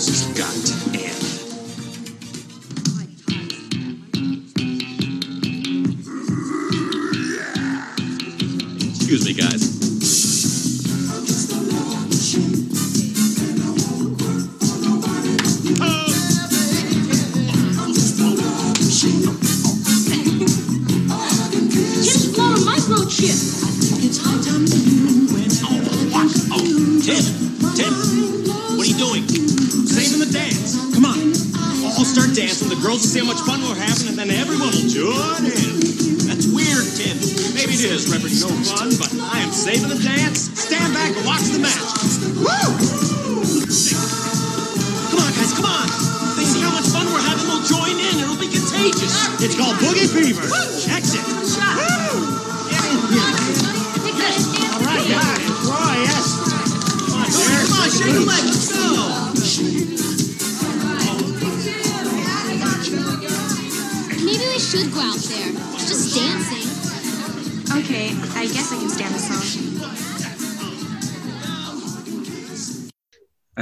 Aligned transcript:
This 0.00 0.24
has 0.24 0.38
got. 0.38 0.54
Excuse 8.96 9.26
me, 9.26 9.34
guys. 9.34 9.79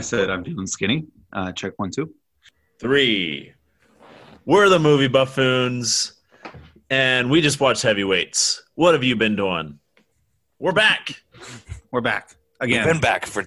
Said 0.08 0.30
I'm 0.30 0.42
feeling 0.44 0.66
skinny. 0.66 1.06
Uh, 1.32 1.52
check 1.52 1.74
one, 1.76 1.90
two, 1.90 2.12
three. 2.80 3.52
We're 4.46 4.68
the 4.70 4.78
movie 4.78 5.08
buffoons, 5.08 6.14
and 6.88 7.30
we 7.30 7.42
just 7.42 7.60
watched 7.60 7.82
Heavyweights. 7.82 8.62
What 8.74 8.94
have 8.94 9.04
you 9.04 9.14
been 9.16 9.36
doing? 9.36 9.78
We're 10.58 10.72
back. 10.72 11.22
We're 11.92 12.00
back 12.00 12.34
We've 12.60 12.70
again. 12.70 12.86
been 12.86 13.00
back 13.00 13.26
for 13.26 13.44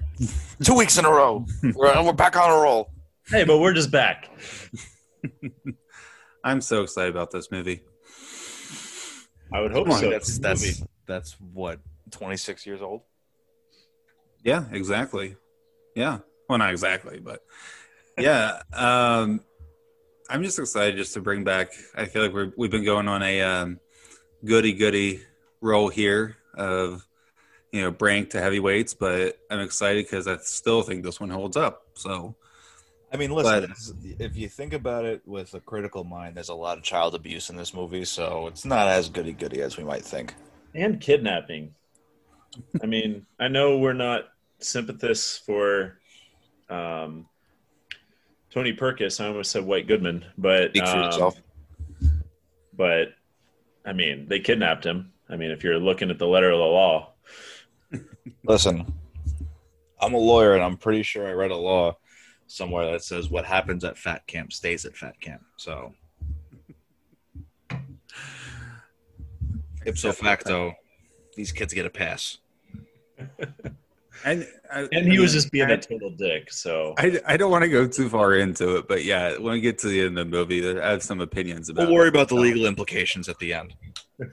two 0.64 0.76
weeks 0.76 0.98
in 0.98 1.06
a 1.06 1.10
row. 1.10 1.46
We're, 1.64 2.04
we're 2.04 2.14
back 2.14 2.38
on 2.38 2.50
a 2.52 2.62
roll. 2.62 2.92
Hey, 3.28 3.44
but 3.44 3.58
we're 3.58 3.74
just 3.74 3.92
back. 3.92 4.30
I'm 6.44 6.62
so 6.62 6.84
excited 6.84 7.10
about 7.12 7.32
this 7.32 7.52
movie. 7.52 7.82
I 9.54 9.62
would 9.62 9.72
hope 9.72 9.88
Come 9.88 9.96
on, 9.96 10.00
so. 10.02 10.10
That's 10.10 10.40
Movie. 10.40 10.48
that's 10.48 10.84
that's 11.08 11.38
what 11.54 11.80
twenty 12.12 12.38
six 12.38 12.66
years 12.66 12.82
old. 12.82 13.02
Yeah, 14.44 14.66
exactly. 14.72 15.36
Yeah. 15.96 16.20
Well, 16.52 16.58
not 16.58 16.72
exactly, 16.72 17.18
but 17.22 17.46
yeah. 18.18 18.62
Um, 18.74 19.40
I'm 20.30 20.44
just 20.44 20.60
excited 20.60 20.98
just 20.98 21.14
to 21.14 21.22
bring 21.22 21.46
back. 21.46 21.72
I 21.96 22.04
feel 22.08 22.24
like 22.24 22.34
we're, 22.34 22.52
we've 22.58 22.70
been 22.70 22.84
going 22.84 23.08
on 23.08 23.24
a 23.24 23.42
um, 23.42 23.80
goody 24.44 24.74
goody 24.74 25.22
roll 25.62 25.88
here 25.88 26.36
of 26.54 27.08
you 27.72 27.80
know 27.84 27.96
rank 28.02 28.32
to 28.32 28.42
heavyweights, 28.42 28.96
but 28.96 29.40
I'm 29.50 29.62
excited 29.62 30.04
because 30.04 30.28
I 30.28 30.40
still 30.40 30.82
think 30.82 31.06
this 31.06 31.22
one 31.22 31.30
holds 31.30 31.56
up. 31.56 31.84
So 31.94 32.36
I 33.14 33.16
mean, 33.16 33.32
listen, 33.32 33.74
But- 33.74 34.20
if 34.20 34.36
you 34.36 34.50
think 34.50 34.74
about 34.74 35.06
it 35.06 35.22
with 35.26 35.54
a 35.54 35.62
critical 35.62 36.04
mind, 36.04 36.36
there's 36.36 36.50
a 36.50 36.54
lot 36.54 36.78
of 36.78 36.84
child 36.84 37.16
abuse 37.16 37.50
in 37.50 37.56
this 37.56 37.74
movie, 37.74 38.04
so 38.04 38.48
it's 38.48 38.66
not 38.66 38.90
as 38.90 39.08
goody 39.08 39.32
goody 39.32 39.62
as 39.62 39.78
we 39.78 39.86
might 39.86 40.04
think. 40.04 40.34
and 40.76 41.00
kidnapping. 41.00 41.76
I 42.84 42.88
mean, 42.88 43.26
I 43.40 43.48
know 43.48 43.78
we're 43.78 43.94
not 43.94 44.26
sympathists 44.60 45.38
for 45.38 45.98
um, 46.72 47.28
Tony 48.50 48.74
Perkis. 48.74 49.24
I 49.24 49.28
almost 49.28 49.52
said 49.52 49.64
White 49.64 49.88
Goodman, 49.88 50.26
but 50.38 50.78
um. 50.80 51.34
But 52.74 53.10
I 53.86 53.94
mean, 53.94 54.28
they 54.28 54.40
kidnapped 54.40 54.86
him. 54.86 55.12
I 55.30 55.36
mean, 55.36 55.52
if 55.52 55.64
you're 55.64 55.80
looking 55.80 56.10
at 56.10 56.18
the 56.18 56.28
letter 56.28 56.50
of 56.50 56.58
the 56.58 56.66
law, 56.66 57.12
Listen, 58.46 58.94
I'm 60.00 60.14
a 60.14 60.18
lawyer, 60.18 60.54
and 60.54 60.64
I'm 60.64 60.78
pretty 60.78 61.04
sure 61.04 61.28
I 61.28 61.34
read 61.34 61.52
a 61.52 61.56
law 61.56 61.98
somewhere 62.48 62.92
that 62.92 63.04
says 63.04 63.30
what 63.30 63.46
happens 63.46 63.84
at 63.84 63.98
fat 63.98 64.26
camp 64.28 64.54
stays 64.54 64.86
at 64.86 64.96
fat 64.96 65.20
camp. 65.20 65.42
So, 65.58 65.94
ipso 69.86 70.12
facto, 70.12 70.74
these 71.36 71.52
kids 71.52 71.74
get 71.74 71.86
a 71.86 71.90
pass. 71.90 72.38
and 74.26 74.48
I, 74.74 74.88
and 74.92 75.12
he 75.12 75.20
was 75.20 75.34
just 75.34 75.52
being 75.52 75.70
I, 75.70 75.74
a 75.74 75.78
total 75.78 76.12
dick. 76.12 76.52
So 76.52 76.94
I, 76.98 77.20
I 77.26 77.38
don't 77.38 77.52
want 77.52 77.64
to 77.64 77.70
go 77.70 77.88
too 77.88 78.10
far 78.10 78.36
into 78.36 78.78
it, 78.78 78.88
but 78.88 79.04
yeah, 79.04 79.38
when 79.38 79.54
we 79.54 79.62
get 79.62 79.78
to 79.80 79.88
the 79.88 80.02
end 80.02 80.18
of 80.18 80.26
the 80.30 80.32
movie, 80.32 80.80
I 80.80 80.92
have 80.92 81.04
some 81.04 81.22
opinions 81.22 81.70
about. 81.70 81.84
It. 81.84 81.86
We'll 81.88 81.96
worry 81.96 82.08
it. 82.08 82.16
about 82.16 82.30
the 82.30 82.36
legal 82.36 82.66
implications 82.66 83.28
at 83.30 83.38
the 83.40 83.54
end. 83.54 83.74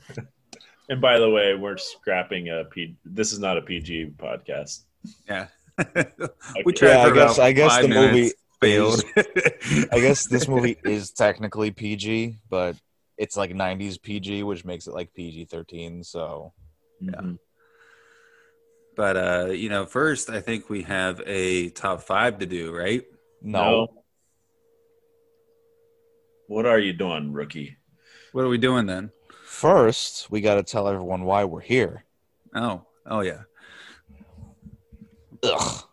And 0.91 1.03
by 1.03 1.19
the 1.19 1.29
way, 1.29 1.55
we're 1.55 1.77
scrapping 1.77 2.49
a 2.49 2.65
P. 2.65 2.97
This 3.05 3.33
is 3.35 3.39
not 3.39 3.59
a 3.59 3.63
PG 3.63 4.15
podcast. 4.17 4.85
Yeah. 5.29 5.49
Okay. 5.81 6.63
we 6.65 6.73
tried 6.73 6.89
Yeah, 6.89 7.03
I 7.03 7.11
guess- 7.15 7.39
I 7.39 7.53
guess 7.53 7.77
the 7.83 7.89
movie 7.89 8.13
minutes, 8.13 8.35
failed. 8.61 9.05
I 9.93 10.01
guess 10.01 10.27
this 10.27 10.49
movie 10.49 10.77
is 10.83 11.13
technically 11.13 11.71
PG, 11.71 12.39
but 12.51 12.75
it's 13.17 13.37
like 13.37 13.53
90s 13.53 14.01
PG, 14.03 14.43
which 14.43 14.65
makes 14.65 14.89
it 14.89 14.95
like 14.95 15.15
PG 15.15 15.45
13. 15.45 16.03
So, 16.03 16.53
Mhm. 17.03 17.39
But 18.99 19.17
uh, 19.17 19.47
you 19.53 19.69
know, 19.69 19.87
first 19.87 20.29
I 20.29 20.41
think 20.41 20.69
we 20.69 20.83
have 20.83 21.23
a 21.25 21.69
top 21.71 22.03
five 22.03 22.41
to 22.41 22.47
do, 22.47 22.75
right? 22.77 23.05
no. 23.41 23.87
What 26.49 26.65
are 26.67 26.79
you 26.79 26.93
doing, 26.95 27.33
rookie? 27.33 27.77
What 28.33 28.45
are 28.45 28.49
we 28.49 28.57
doing 28.59 28.87
then? 28.87 29.11
First, 29.45 30.31
we 30.31 30.41
got 30.41 30.55
to 30.55 30.63
tell 30.63 30.89
everyone 30.89 31.25
why 31.25 31.45
we're 31.45 31.61
here. 31.61 32.05
Oh, 32.55 32.87
oh 33.07 33.21
yeah. 33.21 33.43
Ugh. 35.43 35.85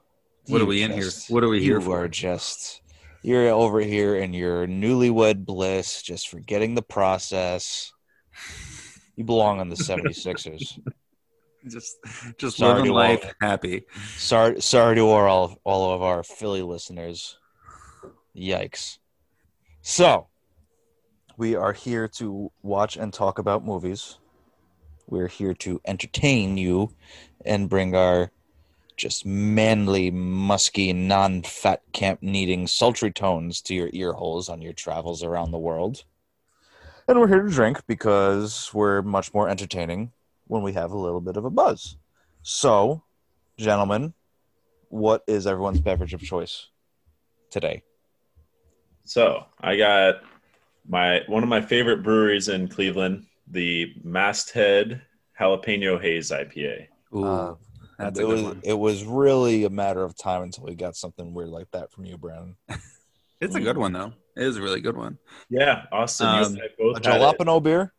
What 0.48 0.62
are 0.62 0.64
You 0.64 0.66
we 0.66 0.82
in 0.82 0.92
here? 0.92 1.04
just- 1.04 1.30
What 1.30 1.44
are 1.44 1.50
we 1.50 1.62
here 1.62 1.80
you 1.80 1.86
for? 1.86 2.04
are 2.04 2.08
just 2.08 2.82
you're 3.22 3.50
over 3.50 3.80
here 3.82 4.16
in 4.16 4.34
your 4.34 4.66
newlywed 4.68 5.46
bliss, 5.46 6.02
just 6.02 6.30
forgetting 6.30 6.74
the 6.76 6.82
process. 6.82 7.92
You 9.18 9.24
belong 9.26 9.60
on 9.60 9.68
the 9.70 9.76
76ers. 9.90 10.80
Just, 11.68 11.98
just 12.38 12.58
Sorry 12.58 12.76
living 12.76 12.92
life 12.92 13.26
all- 13.26 13.32
happy. 13.50 13.86
sorry, 14.18 14.62
sorry 14.62 14.96
to 14.96 15.10
our, 15.10 15.28
all 15.28 15.58
all 15.64 15.94
of 15.94 16.02
our 16.02 16.22
Philly 16.24 16.62
listeners. 16.62 17.38
Yikes! 18.36 19.00
So, 19.82 20.28
we 21.38 21.56
are 21.56 21.74
here 21.74 22.08
to 22.20 22.52
watch 22.62 22.98
and 22.98 23.12
talk 23.14 23.40
about 23.40 23.66
movies. 23.66 24.20
We're 25.08 25.28
here 25.28 25.54
to 25.56 25.80
entertain 25.86 26.58
you 26.58 26.94
and 27.46 27.70
bring 27.70 27.96
our 27.96 28.32
just 28.98 29.26
manly, 29.26 30.10
musky, 30.12 30.94
non-fat 30.94 31.82
camp 31.94 32.22
needing 32.22 32.66
sultry 32.68 33.12
tones 33.12 33.62
to 33.64 33.76
your 33.76 33.90
ear 33.92 34.14
holes 34.14 34.50
on 34.50 34.62
your 34.62 34.74
travels 34.74 35.22
around 35.24 35.52
the 35.52 35.58
world. 35.60 36.04
And 37.08 37.20
we're 37.20 37.28
here 37.28 37.44
to 37.44 37.50
drink 37.50 37.82
because 37.88 38.72
we're 38.74 39.02
much 39.02 39.34
more 39.34 39.48
entertaining 39.50 40.12
when 40.48 40.62
we 40.62 40.74
have 40.74 40.92
a 40.92 40.98
little 40.98 41.22
bit 41.22 41.38
of 41.38 41.46
a 41.46 41.50
buzz. 41.50 41.98
So, 42.44 43.04
gentlemen, 43.58 44.14
what 44.90 45.24
is 45.28 45.48
everyone's 45.48 45.82
beverage 45.82 46.14
of 46.14 46.22
choice 46.22 46.68
today? 47.50 47.84
So 49.04 49.46
I 49.62 49.78
got 49.78 50.16
my 50.88 51.22
one 51.28 51.44
of 51.44 51.50
my 51.50 51.62
favorite 51.62 52.04
breweries 52.04 52.48
in 52.50 52.68
Cleveland, 52.68 53.26
the 53.48 53.94
Masthead 54.04 55.02
Jalapeno 55.40 56.02
Haze 56.02 56.32
IPA. 56.32 56.88
Ooh, 57.16 57.26
Uh, 57.26 57.56
that's 57.98 58.20
a 58.20 58.24
it 58.24 58.26
good 58.26 58.32
was 58.34 58.42
one. 58.44 58.62
it 58.64 58.74
was 58.74 59.04
really 59.04 59.64
a 59.66 59.70
matter 59.70 60.04
of 60.04 60.18
time 60.18 60.44
until 60.44 60.66
we 60.66 60.76
got 60.76 60.96
something 60.96 61.34
weird 61.34 61.50
like 61.50 61.70
that 61.72 61.92
from 61.92 62.06
you, 62.06 62.18
Brandon. 62.18 62.56
It's 63.42 63.54
a 63.54 63.60
good 63.60 63.78
one 63.78 63.92
though. 63.92 64.14
It 64.38 64.44
is 64.44 64.56
a 64.58 64.62
really 64.62 64.80
good 64.80 64.96
one. 64.96 65.18
Yeah, 65.50 65.84
Austin, 65.92 66.28
you 66.28 66.34
Um, 66.42 66.54
and 66.54 66.62
both 66.80 66.98
A 66.98 67.02
jalapeno 67.02 67.62
beer? 67.62 67.94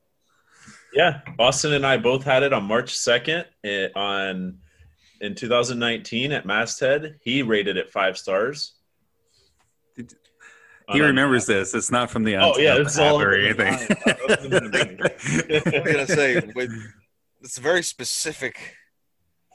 Yeah, 0.97 1.21
Austin 1.39 1.75
and 1.75 1.87
I 1.87 1.99
both 1.99 2.25
had 2.25 2.43
it 2.43 2.53
on 2.55 2.65
March 2.65 2.97
second 2.97 3.45
on 3.95 4.59
in 5.21 5.35
2019 5.35 6.33
at 6.33 6.47
Masthead. 6.47 7.17
He 7.23 7.43
rated 7.43 7.77
it 7.77 7.91
five 7.91 8.17
stars. 8.17 8.73
Did- 9.95 10.15
He 10.93 11.01
a- 11.01 11.05
remembers 11.05 11.45
this. 11.47 11.75
It's 11.75 11.91
not 11.91 12.11
from 12.11 12.25
the 12.25 12.37
Oh, 12.37 12.57
yeah, 12.57 12.77
Untappd 12.77 12.81
it's 12.81 12.99
all 12.99 13.21
app 13.21 13.27
or 13.27 13.35
over 13.35 13.53
the 13.55 13.67
anything. 13.67 13.97
I 14.07 14.17
was 14.27 15.85
gonna 15.93 16.07
say 16.07 16.43
it's 17.43 17.59
very 17.59 17.83
specific. 17.83 18.57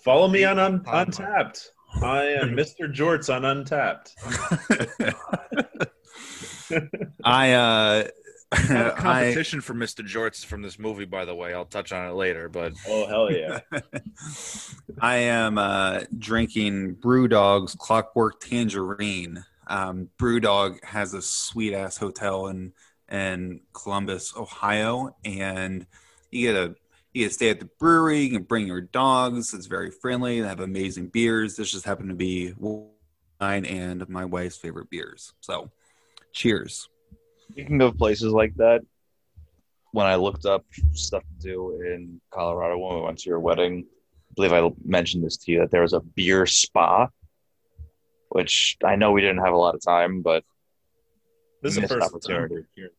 Follow 0.04 0.28
me 0.28 0.44
on, 0.44 0.60
on 0.60 0.82
Timeline. 0.84 1.06
Untappd. 1.08 1.68
I 2.04 2.24
am 2.26 2.50
Mr. 2.56 2.94
Jorts 2.94 3.30
on 3.34 3.42
Untappd. 3.44 4.14
I 7.24 7.52
uh 7.54 8.08
have 8.52 8.88
a 8.88 8.94
I 8.98 9.02
competition 9.02 9.62
for 9.62 9.74
Mr. 9.74 10.06
Jorts 10.06 10.46
from 10.46 10.62
this 10.62 10.78
movie, 10.78 11.06
by 11.06 11.26
the 11.26 11.36
way. 11.36 11.54
I'll 11.54 11.66
touch 11.66 11.92
on 11.92 12.10
it 12.10 12.14
later, 12.14 12.50
but 12.50 12.74
Oh 12.88 13.08
hell 13.08 13.32
yeah! 13.32 13.60
I 15.02 15.16
am 15.18 15.58
uh, 15.58 16.02
drinking 16.18 16.96
Brewdog's 16.96 17.76
Clockwork 17.76 18.40
Tangerine. 18.40 19.46
Um, 19.68 20.10
Brewdog 20.20 20.84
has 20.84 21.14
a 21.14 21.22
sweet 21.22 21.74
ass 21.74 21.98
hotel 21.98 22.48
in 22.48 22.74
in 23.10 23.62
Columbus, 23.74 24.34
Ohio, 24.36 25.16
and 25.24 25.86
you 26.32 26.48
get 26.48 26.56
a 26.56 26.76
you 27.14 27.24
get 27.24 27.30
to 27.30 27.34
stay 27.34 27.50
at 27.50 27.60
the 27.60 27.70
brewery. 27.80 28.22
You 28.22 28.32
can 28.32 28.44
bring 28.44 28.68
your 28.68 28.82
dogs. 28.82 29.54
It's 29.54 29.66
very 29.66 29.92
friendly. 29.92 30.42
They 30.42 30.48
have 30.48 30.62
amazing 30.62 31.08
beers. 31.08 31.56
This 31.56 31.72
just 31.72 31.86
happened 31.86 32.10
to 32.10 32.16
be 32.16 32.54
mine 33.40 33.66
and 33.66 34.08
my 34.08 34.26
wife's 34.26 34.58
favorite 34.58 34.90
beers. 34.90 35.34
So, 35.42 35.72
cheers. 36.32 36.88
Speaking 37.52 37.82
of 37.82 37.98
places 37.98 38.32
like 38.34 38.56
that, 38.56 38.82
when 39.92 40.06
I 40.06 40.16
looked 40.16 40.46
up 40.46 40.66
stuff 40.94 41.24
to 41.24 41.48
do 41.48 41.82
in 41.82 42.22
Colorado 42.32 42.78
when 42.78 42.96
we 42.96 43.02
went 43.02 43.18
to 43.20 43.30
your 43.30 43.40
wedding, 43.40 43.86
I 43.90 44.34
believe 44.36 44.54
I 44.54 44.70
mentioned 44.86 45.24
this 45.26 45.38
to 45.38 45.52
you 45.52 45.60
that 45.60 45.72
there 45.72 45.82
was 45.82 45.94
a 45.94 46.00
beer 46.00 46.46
spa, 46.46 47.10
which 48.30 48.78
I 48.86 48.96
know 48.96 49.12
we 49.12 49.22
didn't 49.22 49.40
have 49.44 49.54
a 49.54 49.58
lot 49.58 49.76
of 49.76 49.82
time, 49.84 50.22
but 50.22 50.44
This 51.62 51.76
is 51.76 51.82
the 51.82 51.88
first 51.90 52.08
opportunity. 52.08 52.56
time 52.56 52.68
here. 52.76 52.92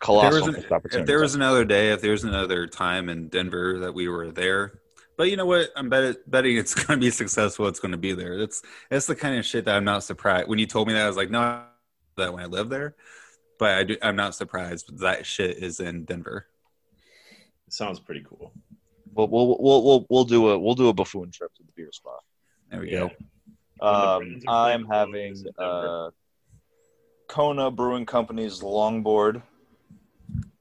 colossal 0.00 0.30
There 0.30 0.40
was 0.40 0.48
an- 0.48 0.54
missed 0.60 0.72
opportunity. 0.72 1.02
If 1.02 1.06
there 1.06 1.20
was 1.20 1.34
another 1.36 1.64
day, 1.64 1.90
if 1.92 2.00
there's 2.00 2.24
another 2.24 2.66
time 2.66 3.08
in 3.08 3.28
Denver 3.28 3.78
that 3.80 3.94
we 3.94 4.08
were 4.08 4.32
there, 4.32 4.80
but 5.16 5.30
you 5.30 5.36
know 5.36 5.46
what? 5.46 5.70
I'm 5.76 5.88
bet- 5.88 6.28
betting 6.30 6.56
it's 6.56 6.74
going 6.86 6.98
to 6.98 7.04
be 7.04 7.10
successful. 7.10 7.66
It's 7.68 7.80
going 7.80 7.92
to 7.92 7.98
be 7.98 8.12
there. 8.14 8.36
That's 8.38 8.62
that's 8.90 9.06
the 9.06 9.14
kind 9.16 9.36
of 9.38 9.44
shit 9.46 9.64
that 9.66 9.76
I'm 9.76 9.84
not 9.84 10.02
surprised. 10.04 10.48
When 10.48 10.58
you 10.58 10.66
told 10.66 10.86
me 10.88 10.94
that, 10.94 11.04
I 11.04 11.06
was 11.08 11.16
like, 11.16 11.30
no, 11.30 11.64
that 12.18 12.32
when 12.32 12.42
I 12.42 12.46
live 12.46 12.68
there, 12.68 12.94
but 13.58 13.70
I 13.78 13.84
do, 13.84 13.96
I'm 14.02 14.16
not 14.16 14.34
surprised. 14.34 14.98
That 15.00 15.24
shit 15.26 15.56
is 15.58 15.80
in 15.80 16.04
Denver. 16.04 16.46
It 17.66 17.72
sounds 17.72 17.98
pretty 18.00 18.24
cool. 18.28 18.52
we'll, 19.14 19.28
we'll, 19.28 19.56
we'll, 19.60 19.84
we'll, 19.84 20.06
we'll 20.08 20.24
do 20.24 20.48
a 20.50 20.58
we'll 20.58 20.74
do 20.74 20.88
a 20.88 20.92
buffoon 20.92 21.30
trip 21.30 21.52
to 21.54 21.62
the 21.62 21.72
beer 21.74 21.90
spa. 21.92 22.10
There 22.70 22.80
we 22.80 22.90
Yeah. 22.90 22.98
go. 23.00 23.10
When 23.80 24.40
the 24.40 24.48
Um, 24.48 24.54
I'm 24.54 24.84
having 24.86 25.34
Columbus 25.34 25.40
in 25.40 25.52
Denver. 25.58 26.06
uh, 26.06 26.10
Kona 27.28 27.70
Brewing 27.70 28.06
Company's 28.06 28.60
longboard. 28.60 29.42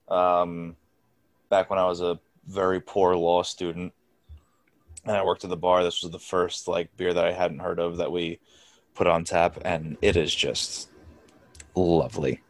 Um, 0.09 0.75
back 1.50 1.69
when 1.69 1.80
I 1.80 1.86
was 1.86 2.01
a 2.01 2.19
very 2.45 2.80
poor 2.80 3.15
law 3.15 3.44
student, 3.44 3.94
and 5.06 5.15
I 5.15 5.24
worked 5.24 5.44
at 5.44 5.50
the 5.50 5.57
bar. 5.57 5.83
This 5.83 6.01
was 6.04 6.12
the 6.12 6.19
first 6.19 6.68
like 6.68 6.95
beer 6.98 7.13
that 7.13 7.25
I 7.25 7.31
hadn't 7.31 7.59
heard 7.59 7.80
of 7.80 7.98
that 7.98 8.12
we 8.12 8.39
put 8.95 9.07
on 9.07 9.24
tap, 9.24 9.57
and 9.63 9.98
it 10.01 10.15
is 10.18 10.33
just 10.33 10.89
lovely. 11.77 12.41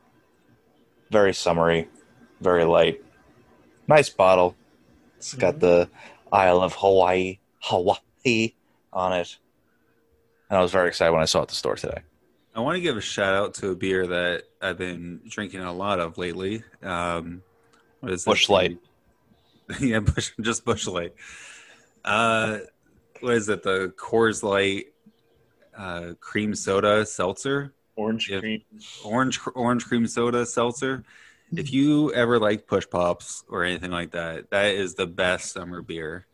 Very 1.12 1.34
summery, 1.34 1.88
very 2.42 2.64
light, 2.64 3.04
nice 3.88 4.10
bottle. 4.10 4.56
It's 5.18 5.34
got 5.34 5.60
the 5.60 5.90
Isle 6.32 6.62
of 6.62 6.74
Hawaii, 6.74 7.40
Hawaii 7.60 8.54
on 8.94 9.14
it. 9.14 9.38
And 10.50 10.58
I 10.58 10.62
was 10.62 10.72
very 10.72 10.88
excited 10.88 11.12
when 11.12 11.22
I 11.22 11.26
saw 11.26 11.40
it 11.40 11.44
at 11.44 11.48
the 11.50 11.56
store 11.56 11.76
today. 11.76 12.02
I 12.56 12.60
want 12.62 12.76
to 12.76 12.82
give 12.82 12.98
a 12.98 13.02
shout 13.02 13.36
out 13.36 13.54
to 13.56 13.70
a 13.70 13.76
beer 13.76 14.08
that 14.08 14.44
I've 14.62 14.78
been 14.78 15.22
drinking 15.28 15.62
a 15.62 15.74
lot 15.74 16.00
of 16.00 16.18
lately. 16.18 16.64
Um, 16.82 17.44
what 18.00 18.12
is 18.12 18.26
Busch 18.26 18.50
it? 18.50 18.54
Light. 18.54 18.78
yeah, 19.80 20.00
Busch, 20.00 20.32
just 20.42 20.66
Busch 20.66 20.88
Light. 20.88 21.14
Uh, 22.04 22.60
what 23.20 23.34
is 23.34 23.50
it? 23.50 23.64
The 23.64 23.94
Coors 23.98 24.42
Light 24.44 24.86
uh, 25.78 26.14
cream 26.20 26.56
soda 26.56 27.06
seltzer, 27.06 27.74
Orange 27.98 28.32
If- 28.32 28.40
cream. 28.42 28.62
orange 29.04 29.40
orange 29.56 29.86
cream 29.86 30.08
soda 30.08 30.46
seltzer. 30.46 31.04
If 31.56 31.72
you 31.74 32.14
ever 32.14 32.40
like 32.40 32.68
push 32.68 32.86
pops 32.90 33.44
or 33.50 33.64
anything 33.64 33.92
like 33.92 34.12
that, 34.12 34.50
that 34.52 34.76
is 34.76 34.96
the 34.96 35.08
best 35.08 35.52
summer 35.52 35.82
beer. 35.82 36.26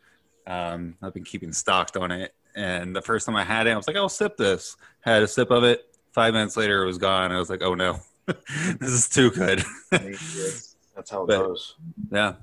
Um, 0.46 0.96
I've 1.02 1.14
been 1.14 1.24
keeping 1.24 1.52
stocked 1.52 1.96
on 1.96 2.10
it, 2.10 2.34
and 2.54 2.94
the 2.94 3.00
first 3.02 3.24
time 3.26 3.34
I 3.36 3.44
had 3.44 3.66
it, 3.66 3.70
I 3.70 3.76
was 3.76 3.86
like, 3.86 3.96
"I'll 3.96 4.08
sip 4.08 4.36
this." 4.36 4.76
Had 5.00 5.22
a 5.22 5.28
sip 5.28 5.50
of 5.50 5.64
it. 5.64 5.86
Five 6.12 6.34
minutes 6.34 6.56
later, 6.56 6.82
it 6.82 6.86
was 6.86 6.98
gone. 6.98 7.32
I 7.32 7.38
was 7.38 7.48
like, 7.48 7.62
"Oh 7.62 7.74
no, 7.74 8.00
this 8.26 8.90
is 8.90 9.08
too 9.08 9.30
good." 9.30 9.62
That's 9.90 11.10
how 11.10 11.22
it 11.24 11.28
But- 11.28 11.38
goes. 11.46 11.76
yeah. 12.12 12.34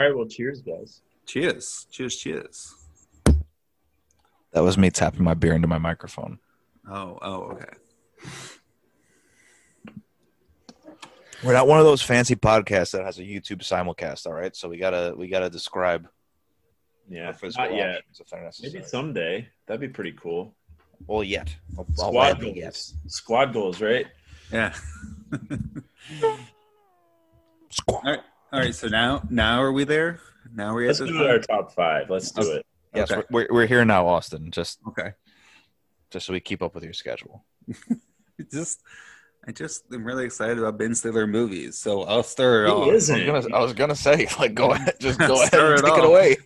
All 0.00 0.06
right, 0.06 0.14
well, 0.16 0.26
cheers, 0.26 0.62
guys. 0.62 1.00
Cheers. 1.26 1.86
Cheers. 1.90 2.16
Cheers. 2.16 2.74
That 4.52 4.60
was 4.62 4.78
me 4.78 4.90
tapping 4.90 5.22
my 5.24 5.34
beer 5.34 5.52
into 5.54 5.68
my 5.68 5.78
microphone. 5.78 6.38
Oh. 6.90 7.18
Oh. 7.20 7.42
Okay. 7.52 7.66
We're 11.44 11.52
not 11.52 11.68
one 11.68 11.78
of 11.78 11.84
those 11.84 12.02
fancy 12.02 12.34
podcasts 12.34 12.90
that 12.92 13.04
has 13.04 13.18
a 13.18 13.22
YouTube 13.22 13.58
simulcast, 13.58 14.26
all 14.26 14.32
right? 14.32 14.54
So 14.56 14.68
we 14.68 14.76
gotta 14.76 15.14
we 15.16 15.28
gotta 15.28 15.48
describe 15.48 16.08
Yeah, 17.08 17.28
our 17.28 17.34
physical 17.34 17.66
not 17.66 17.74
yet. 17.76 18.02
if 18.18 18.28
they're 18.28 18.42
necessary. 18.42 18.72
Maybe 18.72 18.84
someday. 18.84 19.48
That'd 19.66 19.80
be 19.80 19.88
pretty 19.88 20.12
cool. 20.12 20.54
Well, 21.06 21.22
yet. 21.22 21.54
I'll, 21.78 21.86
I'll 22.00 22.08
Squad 22.08 22.40
goals. 22.40 22.56
yet. 22.56 22.82
Squad 23.06 23.52
goals, 23.52 23.80
right? 23.80 24.06
Yeah. 24.52 24.74
Squad. 27.70 28.04
All 28.04 28.10
right. 28.10 28.20
All 28.52 28.60
right. 28.60 28.74
So 28.74 28.88
now, 28.88 29.22
now 29.30 29.62
are 29.62 29.70
we 29.72 29.84
there? 29.84 30.18
Now 30.52 30.74
we're 30.74 30.88
Let's 30.88 31.00
at 31.00 31.06
do 31.06 31.18
this 31.18 31.22
our 31.22 31.38
top 31.38 31.72
five. 31.72 32.10
Let's 32.10 32.32
do 32.32 32.40
Okay. 32.42 32.56
it. 32.58 32.66
Yes, 32.94 33.10
Okay. 33.12 33.22
we're, 33.30 33.46
we're 33.50 33.66
here 33.66 33.84
now, 33.84 34.08
Austin. 34.08 34.50
Just 34.50 34.80
Okay. 34.88 35.12
Just 36.10 36.26
so 36.26 36.32
we 36.32 36.40
keep 36.40 36.62
up 36.62 36.74
with 36.74 36.84
your 36.84 36.92
schedule. 36.92 37.44
Just, 38.52 38.82
I 39.48 39.50
just 39.50 39.84
am 39.92 40.04
really 40.04 40.24
excited 40.24 40.58
about 40.60 40.78
Ben 40.78 40.94
Stiller 40.94 41.26
movies. 41.26 41.76
So 41.76 42.02
I'll 42.02 42.22
start 42.22 42.66
it 42.66 42.70
Who 42.70 42.76
off. 42.76 42.88
I 42.88 42.92
was 42.92 43.10
isn't? 43.10 43.26
gonna, 43.26 43.56
I 43.56 43.60
was 43.60 43.72
gonna 43.72 43.96
say, 43.96 44.28
like, 44.38 44.54
go 44.54 44.70
ahead, 44.70 44.94
just 45.00 45.18
go 45.18 45.42
ahead 45.42 45.54
and 45.54 45.78
it 45.80 45.84
take 45.84 45.98
it 45.98 46.04
away. 46.04 46.36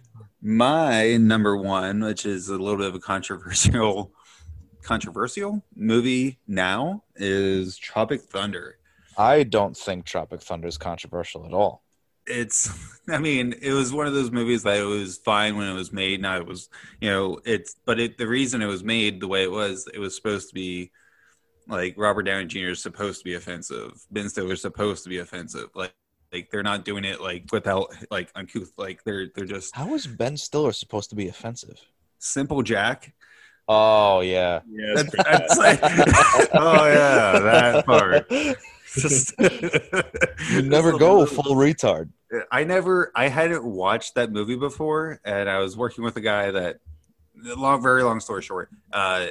My 0.40 1.18
number 1.18 1.56
one, 1.56 2.00
which 2.00 2.24
is 2.24 2.48
a 2.48 2.56
little 2.56 2.78
bit 2.78 2.86
of 2.86 2.94
a 2.94 2.98
controversial, 2.98 4.12
controversial 4.82 5.62
movie 5.76 6.38
now, 6.48 7.04
is 7.16 7.76
Tropic 7.76 8.22
Thunder. 8.22 8.78
I 9.18 9.42
don't 9.42 9.76
think 9.76 10.06
Tropic 10.06 10.40
Thunder 10.40 10.68
is 10.68 10.78
controversial 10.78 11.44
at 11.44 11.52
all. 11.52 11.81
It's 12.26 12.70
i 13.08 13.18
mean 13.18 13.54
it 13.60 13.72
was 13.72 13.92
one 13.92 14.06
of 14.06 14.14
those 14.14 14.30
movies 14.30 14.62
that 14.62 14.78
it 14.78 14.84
was 14.84 15.18
fine 15.18 15.56
when 15.56 15.68
it 15.68 15.74
was 15.74 15.92
made. 15.92 16.20
Now 16.22 16.36
it 16.36 16.46
was 16.46 16.68
you 17.00 17.10
know 17.10 17.40
it's 17.44 17.76
but 17.84 17.98
it 17.98 18.18
the 18.18 18.26
reason 18.28 18.62
it 18.62 18.66
was 18.66 18.84
made 18.84 19.20
the 19.20 19.28
way 19.28 19.42
it 19.42 19.50
was 19.50 19.88
it 19.92 19.98
was 19.98 20.14
supposed 20.14 20.48
to 20.48 20.54
be 20.54 20.90
like 21.68 21.94
robert 21.96 22.24
downey 22.24 22.44
jr 22.46 22.70
is 22.70 22.82
supposed 22.82 23.18
to 23.20 23.24
be 23.24 23.34
offensive. 23.34 23.92
Ben 24.10 24.28
stiller's 24.28 24.62
supposed 24.62 25.02
to 25.04 25.08
be 25.08 25.18
offensive. 25.18 25.68
Like 25.74 25.94
like 26.32 26.50
they're 26.50 26.62
not 26.62 26.84
doing 26.84 27.04
it 27.04 27.20
like 27.20 27.44
without 27.52 27.94
like 28.10 28.30
uncouth 28.34 28.72
like 28.78 29.04
they're 29.04 29.28
they're 29.34 29.44
just 29.44 29.74
How 29.76 29.92
is 29.94 30.06
Ben 30.06 30.36
Stiller 30.36 30.72
supposed 30.72 31.10
to 31.10 31.16
be 31.16 31.28
offensive? 31.28 31.78
simple 32.18 32.62
jack. 32.62 33.12
Oh 33.68 34.20
yeah. 34.20 34.60
Yeah, 34.70 34.94
That's- 34.94 35.10
pretty 35.10 35.30
that's 35.30 35.58
like- 35.58 35.80
oh 36.54 36.86
yeah 36.86 37.38
that 37.40 37.84
part 37.86 38.26
Just- 39.00 39.34
You 40.50 40.62
never 40.62 40.98
go 40.98 41.24
full 41.26 41.54
retard. 41.56 42.10
I 42.50 42.64
never, 42.64 43.12
I 43.14 43.28
hadn't 43.28 43.64
watched 43.64 44.14
that 44.14 44.32
movie 44.32 44.56
before, 44.56 45.20
and 45.24 45.48
I 45.48 45.58
was 45.58 45.76
working 45.76 46.02
with 46.02 46.16
a 46.16 46.20
guy 46.20 46.50
that, 46.50 46.78
long, 47.34 47.82
very 47.82 48.02
long 48.02 48.20
story 48.20 48.42
short, 48.42 48.70
uh, 48.92 49.26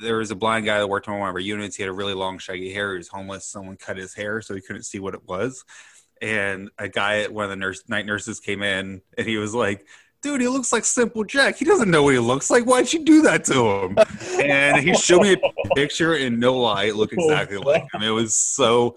there 0.00 0.18
was 0.18 0.30
a 0.30 0.34
blind 0.36 0.64
guy 0.66 0.78
that 0.78 0.86
worked 0.88 1.08
on 1.08 1.18
one 1.18 1.28
of 1.28 1.34
our 1.34 1.40
units. 1.40 1.76
He 1.76 1.82
had 1.82 1.90
a 1.90 1.94
really 1.94 2.14
long, 2.14 2.38
shaggy 2.38 2.72
hair. 2.72 2.92
He 2.92 2.98
was 2.98 3.08
homeless. 3.08 3.46
Someone 3.46 3.76
cut 3.76 3.96
his 3.96 4.14
hair 4.14 4.40
so 4.40 4.54
he 4.54 4.60
couldn't 4.60 4.84
see 4.84 4.98
what 5.00 5.14
it 5.14 5.26
was. 5.26 5.64
And 6.22 6.70
a 6.78 6.88
guy 6.88 7.20
at 7.20 7.32
one 7.32 7.44
of 7.44 7.50
the 7.50 7.56
nurse, 7.56 7.82
night 7.88 8.06
nurses 8.06 8.38
came 8.40 8.62
in, 8.62 9.02
and 9.18 9.26
he 9.26 9.36
was 9.36 9.54
like, 9.54 9.86
"Dude, 10.24 10.40
he 10.40 10.48
looks 10.48 10.72
like 10.72 10.84
Simple 10.84 11.22
Jack. 11.22 11.56
He 11.56 11.64
doesn't 11.64 11.90
know 11.90 12.02
what 12.02 12.14
he 12.14 12.18
looks 12.18 12.50
like. 12.50 12.64
Why'd 12.64 12.92
you 12.92 13.04
do 13.04 13.22
that 13.22 13.44
to 13.44 13.80
him?" 13.82 13.98
And 14.40 14.82
he 14.82 14.94
showed 14.94 15.22
me 15.22 15.34
a 15.34 15.74
picture, 15.74 16.14
and 16.14 16.40
no 16.40 16.56
lie, 16.58 16.84
it 16.84 16.96
looked 16.96 17.12
exactly 17.12 17.58
like 17.58 17.84
him. 17.92 18.02
It 18.02 18.10
was 18.10 18.34
so 18.34 18.96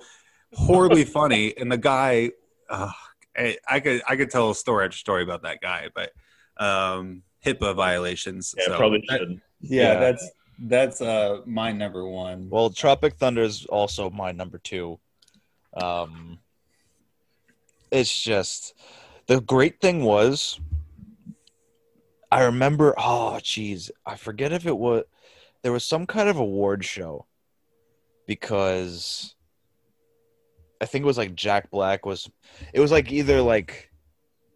horribly 0.54 1.04
funny. 1.04 1.56
And 1.58 1.72
the 1.72 1.78
guy, 1.78 2.32
uh, 2.70 2.92
I, 3.38 3.58
I 3.68 3.80
could 3.82 4.02
I 4.08 4.16
could 4.16 4.32
tell 4.32 4.50
a 4.50 4.56
story 4.56 4.86
after 4.86 4.98
story 4.98 5.22
about 5.24 5.44
that 5.44 5.62
guy, 5.62 5.90
but 5.94 6.12
um, 6.58 7.24
HIPAA 7.46 7.76
violations. 7.76 8.56
Yeah, 8.58 8.66
so 8.68 8.78
probably 8.78 9.04
that- 9.10 9.20
should. 9.20 9.42
yeah, 9.62 9.94
Yeah. 9.94 10.00
that's 10.00 10.32
that's 10.60 11.02
uh 11.02 11.42
my 11.46 11.72
number 11.72 12.08
one. 12.08 12.50
Well, 12.50 12.70
Tropic 12.72 13.16
Thunder 13.16 13.44
is 13.44 13.66
also 13.66 14.10
my 14.10 14.32
number 14.32 14.58
two. 14.58 14.98
Um, 15.76 16.40
it's 17.92 18.20
just 18.22 18.74
the 19.28 19.40
great 19.42 19.80
thing 19.80 20.04
was, 20.04 20.60
I 22.32 22.44
remember. 22.44 22.94
Oh, 22.98 23.40
geez, 23.42 23.90
I 24.06 24.16
forget 24.16 24.52
if 24.52 24.66
it 24.66 24.78
was 24.78 25.04
there 25.64 25.72
was 25.72 25.84
some 25.86 26.06
kind 26.06 26.30
of 26.30 26.38
award 26.38 26.86
show 26.86 27.26
because 28.26 29.36
I 30.82 30.86
think 30.86 31.04
it 31.04 31.08
was 31.08 31.18
like 31.18 31.36
Jack 31.36 31.72
Black 31.72 32.06
was. 32.06 32.30
It 32.74 32.80
was 32.80 32.92
like 32.92 33.12
either 33.12 33.42
like 33.42 33.92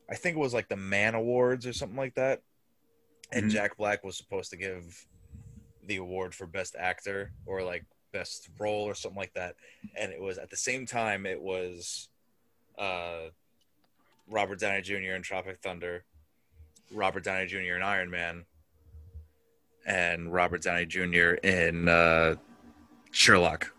I 0.10 0.16
think 0.16 0.36
it 0.36 0.40
was 0.40 0.54
like 0.54 0.68
the 0.70 0.76
Man 0.76 1.16
Awards 1.16 1.66
or 1.66 1.74
something 1.74 1.98
like 1.98 2.16
that, 2.16 2.42
and 3.32 3.46
Mhm. 3.46 3.52
Jack 3.54 3.78
Black 3.78 4.04
was 4.04 4.18
supposed 4.18 4.50
to 4.52 4.58
give 4.58 5.06
the 5.86 5.98
award 5.98 6.36
for 6.36 6.46
best 6.46 6.76
actor 6.78 7.32
or 7.46 7.64
like 7.64 7.86
best 8.12 8.50
role 8.60 8.84
or 8.84 8.94
something 8.94 9.18
like 9.20 9.34
that, 9.34 9.56
and 9.96 10.12
it 10.12 10.22
was 10.22 10.38
at 10.38 10.50
the 10.50 10.58
same 10.58 10.86
time 10.86 11.26
it 11.26 11.42
was 11.42 12.10
uh, 12.78 13.30
Robert 14.28 14.60
Downey 14.60 14.82
Jr. 14.82 15.14
in 15.16 15.22
Tropic 15.22 15.60
Thunder, 15.62 16.04
Robert 16.94 17.24
Downey 17.24 17.48
Jr. 17.48 17.76
in 17.76 17.84
Iron 17.84 18.10
Man, 18.10 18.46
and 19.86 20.34
Robert 20.34 20.62
Downey 20.62 20.86
Jr. 20.86 21.34
in 21.44 21.88
uh, 21.88 22.36
Sherlock, 23.12 23.74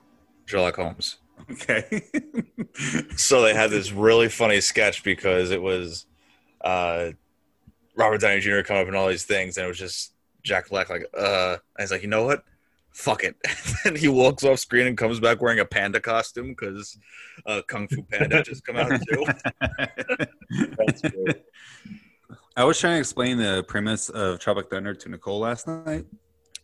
Sherlock 0.46 0.76
Holmes. 0.76 1.18
Okay. 1.50 2.02
So 3.16 3.42
they 3.42 3.52
had 3.52 3.70
this 3.70 3.92
really 3.92 4.30
funny 4.30 4.62
sketch 4.62 5.04
because 5.04 5.50
it 5.50 5.60
was 5.60 6.06
uh, 6.62 7.10
Robert 7.94 8.20
Downey 8.20 8.40
Jr. 8.40 8.62
come 8.62 8.78
up 8.78 8.88
in 8.88 8.94
all 8.94 9.08
these 9.08 9.24
things, 9.24 9.56
and 9.56 9.66
it 9.66 9.68
was 9.68 9.78
just 9.78 10.14
Jack 10.42 10.70
Black 10.70 10.88
like, 10.88 11.04
uh, 11.16 11.58
and 11.76 11.82
he's 11.82 11.90
like, 11.90 12.02
you 12.02 12.08
know 12.08 12.24
what? 12.24 12.44
Fuck 12.92 13.24
it. 13.24 13.36
and 13.84 13.96
he 13.96 14.08
walks 14.08 14.44
off 14.44 14.58
screen 14.58 14.86
and 14.86 14.96
comes 14.96 15.20
back 15.20 15.40
wearing 15.40 15.60
a 15.60 15.64
panda 15.64 16.00
costume 16.00 16.48
because 16.48 16.96
uh, 17.46 17.62
Kung 17.66 17.88
Fu 17.88 18.02
Panda 18.02 18.42
just 18.42 18.64
come 18.64 18.76
out 18.76 19.00
too. 19.08 19.26
That's. 20.78 21.02
I 22.56 22.64
was 22.64 22.78
trying 22.78 22.94
to 22.94 23.00
explain 23.00 23.38
the 23.38 23.64
premise 23.66 24.08
of 24.10 24.38
Tropic 24.38 24.68
Thunder 24.68 24.94
to 24.94 25.08
Nicole 25.08 25.38
last 25.38 25.66
night. 25.66 26.04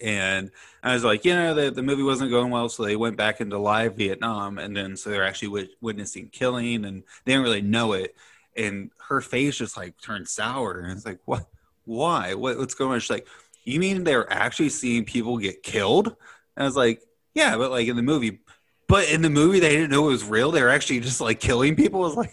And 0.01 0.51
I 0.83 0.95
was 0.95 1.03
like, 1.03 1.25
you 1.25 1.35
know, 1.35 1.55
the, 1.55 1.71
the 1.71 1.83
movie 1.83 2.03
wasn't 2.03 2.31
going 2.31 2.51
well, 2.51 2.69
so 2.69 2.85
they 2.85 2.95
went 2.95 3.17
back 3.17 3.41
into 3.41 3.59
live 3.59 3.97
Vietnam. 3.97 4.59
And 4.59 4.77
then 4.77 4.97
so 4.97 5.11
they're 5.11 5.25
actually 5.25 5.49
wit- 5.49 5.71
witnessing 5.81 6.29
killing 6.29 6.85
and 6.85 7.03
they 7.25 7.33
didn't 7.33 7.45
really 7.45 7.63
know 7.63 7.95
it. 7.95 8.15
And 8.57 8.91
her 9.09 9.21
face 9.21 9.57
just 9.57 9.77
like 9.77 10.01
turned 10.01 10.29
sour. 10.29 10.81
And 10.81 10.93
it's 10.93 11.07
like, 11.07 11.21
what? 11.25 11.47
Why? 11.85 12.35
What, 12.35 12.59
what's 12.59 12.75
going 12.75 12.93
on? 12.93 13.01
She's 13.01 13.11
like, 13.11 13.27
you 13.65 13.81
mean 13.81 14.05
they're 14.05 14.31
actually 14.33 14.69
seeing 14.69 15.05
people 15.05 15.39
get 15.39 15.63
killed? 15.63 16.09
And 16.09 16.17
I 16.57 16.65
was 16.65 16.77
like, 16.77 17.03
yeah, 17.35 17.57
but 17.57 17.71
like 17.71 17.89
in 17.89 17.97
the 17.97 18.03
movie. 18.03 18.41
But 18.89 19.11
in 19.11 19.23
the 19.23 19.31
movie, 19.31 19.61
they 19.61 19.71
didn't 19.71 19.91
know 19.91 20.09
it 20.09 20.13
was 20.13 20.25
real. 20.25 20.51
They 20.51 20.63
were 20.63 20.69
actually 20.69 21.01
just 21.01 21.21
like 21.21 21.41
killing 21.41 21.77
people. 21.77 22.03
I 22.03 22.07
was 22.07 22.17
like, 22.17 22.33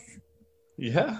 Yeah. 0.78 1.20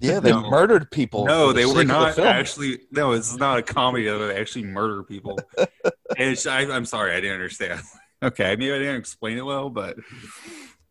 Yeah, 0.00 0.20
they 0.20 0.30
No. 0.30 0.48
murdered 0.48 0.90
people. 0.90 1.26
No, 1.26 1.48
for 1.48 1.52
the 1.52 1.60
they 1.60 1.66
were 1.66 1.72
sake 1.72 1.82
of 1.82 2.16
the 2.16 2.22
not 2.22 2.34
actually. 2.34 2.80
No, 2.90 3.12
it's 3.12 3.36
not 3.36 3.58
a 3.58 3.62
comedy. 3.62 4.04
Though 4.06 4.28
they 4.28 4.40
actually 4.40 4.64
murder 4.64 5.02
people. 5.02 5.38
And 6.18 6.32
it's, 6.32 6.44
I, 6.44 6.62
I'm 6.62 6.86
sorry, 6.86 7.12
I 7.12 7.20
didn't 7.20 7.34
understand. 7.34 7.80
Okay, 8.22 8.54
maybe 8.56 8.70
I 8.70 8.78
didn't 8.78 8.96
explain 8.96 9.38
it 9.38 9.46
well, 9.46 9.70
but 9.70 9.96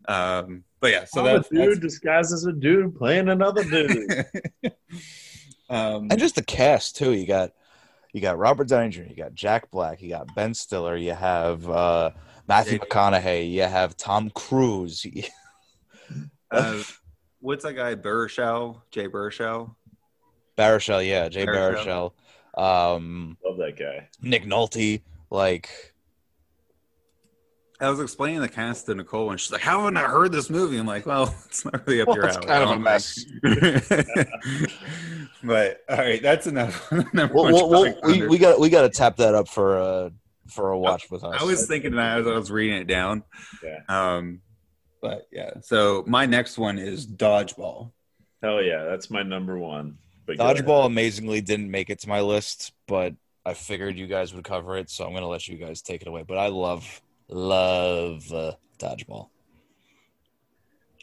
um, 0.07 0.63
but 0.79 0.89
yeah. 0.91 1.01
So 1.01 1.19
So 1.19 1.23
that's, 1.23 1.51
a 1.51 1.53
dude 1.53 1.79
disguised 1.79 2.33
as 2.33 2.45
a 2.45 2.51
dude 2.51 2.95
playing 2.95 3.29
another 3.29 3.63
dude. 3.63 4.25
um, 5.69 6.07
and 6.09 6.17
just 6.17 6.33
the 6.33 6.41
cast 6.41 6.95
too. 6.95 7.13
You 7.13 7.27
got 7.27 7.51
you 8.13 8.21
got 8.21 8.39
Robert 8.39 8.67
Downey 8.67 8.89
Jr., 8.89 9.03
you 9.03 9.15
got 9.15 9.35
Jack 9.35 9.69
Black, 9.69 10.01
you 10.01 10.09
got 10.09 10.33
Ben 10.33 10.55
Stiller, 10.55 10.95
you 10.95 11.13
have 11.13 11.69
uh, 11.69 12.11
Matthew 12.47 12.79
McConaughey, 12.79 13.51
you 13.51 13.61
have 13.61 13.95
Tom 13.95 14.31
Cruise. 14.31 15.05
uh, 16.49 16.81
what's 17.39 17.63
that 17.63 17.74
guy? 17.74 17.96
Baruchel, 17.96 18.81
Jay 18.91 19.08
Baruchel. 19.08 19.75
Baruchel, 20.58 21.08
yeah, 21.08 21.29
Jay 21.29 21.46
Baruchel. 21.46 22.12
Baruchel, 22.55 22.96
um, 22.96 23.38
Love 23.46 23.58
that 23.58 23.77
guy. 23.77 24.08
Nick 24.22 24.46
Nolte, 24.46 25.01
like 25.29 25.69
I 27.81 27.89
was 27.89 28.01
explaining 28.01 28.41
the 28.41 28.50
cast 28.50 28.88
to 28.88 28.96
Nicole, 28.96 29.31
and 29.31 29.39
she's 29.39 29.53
like, 29.53 29.62
"How 29.62 29.79
haven't 29.79 29.96
I 29.96 30.01
heard 30.01 30.34
this 30.34 30.50
movie?" 30.50 30.77
I'm 30.77 30.86
like, 30.86 31.05
"Well, 31.05 31.34
it's 31.46 31.63
not 31.63 31.88
really 31.88 32.01
up 32.01 32.10
Well, 32.10 32.17
your 32.17 32.25
it's 32.25 32.36
alley." 32.38 32.48
kind 32.48 32.63
of 32.63 32.69
a 32.69 32.74
I'm 32.74 32.84
mess. 32.84 33.24
but 35.43 35.81
all 35.89 35.98
right, 35.98 36.22
that's 36.22 36.48
enough. 36.48 36.91
Number 37.13 37.34
we'll, 37.34 37.43
one 37.46 37.53
we'll, 37.53 37.69
we'll, 37.69 37.84
Tropic 37.86 38.03
we 38.05 38.12
Thunder. 38.13 38.29
we 38.29 38.38
got 38.38 38.60
we 38.60 38.69
got 38.69 38.81
to 38.81 38.89
tap 38.89 39.15
that 39.17 39.34
up 39.34 39.48
for 39.48 39.79
uh 39.79 40.10
for 40.48 40.72
a 40.72 40.77
watch 40.77 41.10
with 41.10 41.24
us. 41.24 41.38
I 41.39 41.43
was 41.46 41.67
thinking 41.67 41.96
that 41.96 42.19
as 42.19 42.27
I 42.27 42.31
was 42.31 42.51
reading 42.51 42.77
it 42.77 42.88
down. 42.88 43.24
Yeah. 43.63 43.79
Um, 43.88 44.41
but 45.01 45.27
yeah. 45.31 45.51
So 45.61 46.03
my 46.07 46.25
next 46.25 46.57
one 46.57 46.77
is 46.77 47.05
dodgeball. 47.07 47.91
Hell 48.41 48.61
yeah, 48.61 48.85
that's 48.85 49.09
my 49.09 49.23
number 49.23 49.57
one. 49.57 49.97
But. 50.25 50.37
Dodgeball 50.37 50.85
amazingly 50.85 51.41
didn't 51.41 51.71
make 51.71 51.89
it 51.89 51.99
to 51.99 52.09
my 52.09 52.21
list, 52.21 52.73
but 52.87 53.15
I 53.45 53.53
figured 53.53 53.97
you 53.97 54.07
guys 54.07 54.33
would 54.33 54.43
cover 54.43 54.77
it, 54.77 54.89
so 54.89 55.05
I'm 55.05 55.13
gonna 55.13 55.27
let 55.27 55.47
you 55.47 55.57
guys 55.57 55.81
take 55.81 56.01
it 56.01 56.07
away. 56.07 56.23
But 56.27 56.37
I 56.37 56.47
love 56.47 57.01
love 57.27 58.31
uh, 58.31 58.53
dodgeball. 58.77 59.29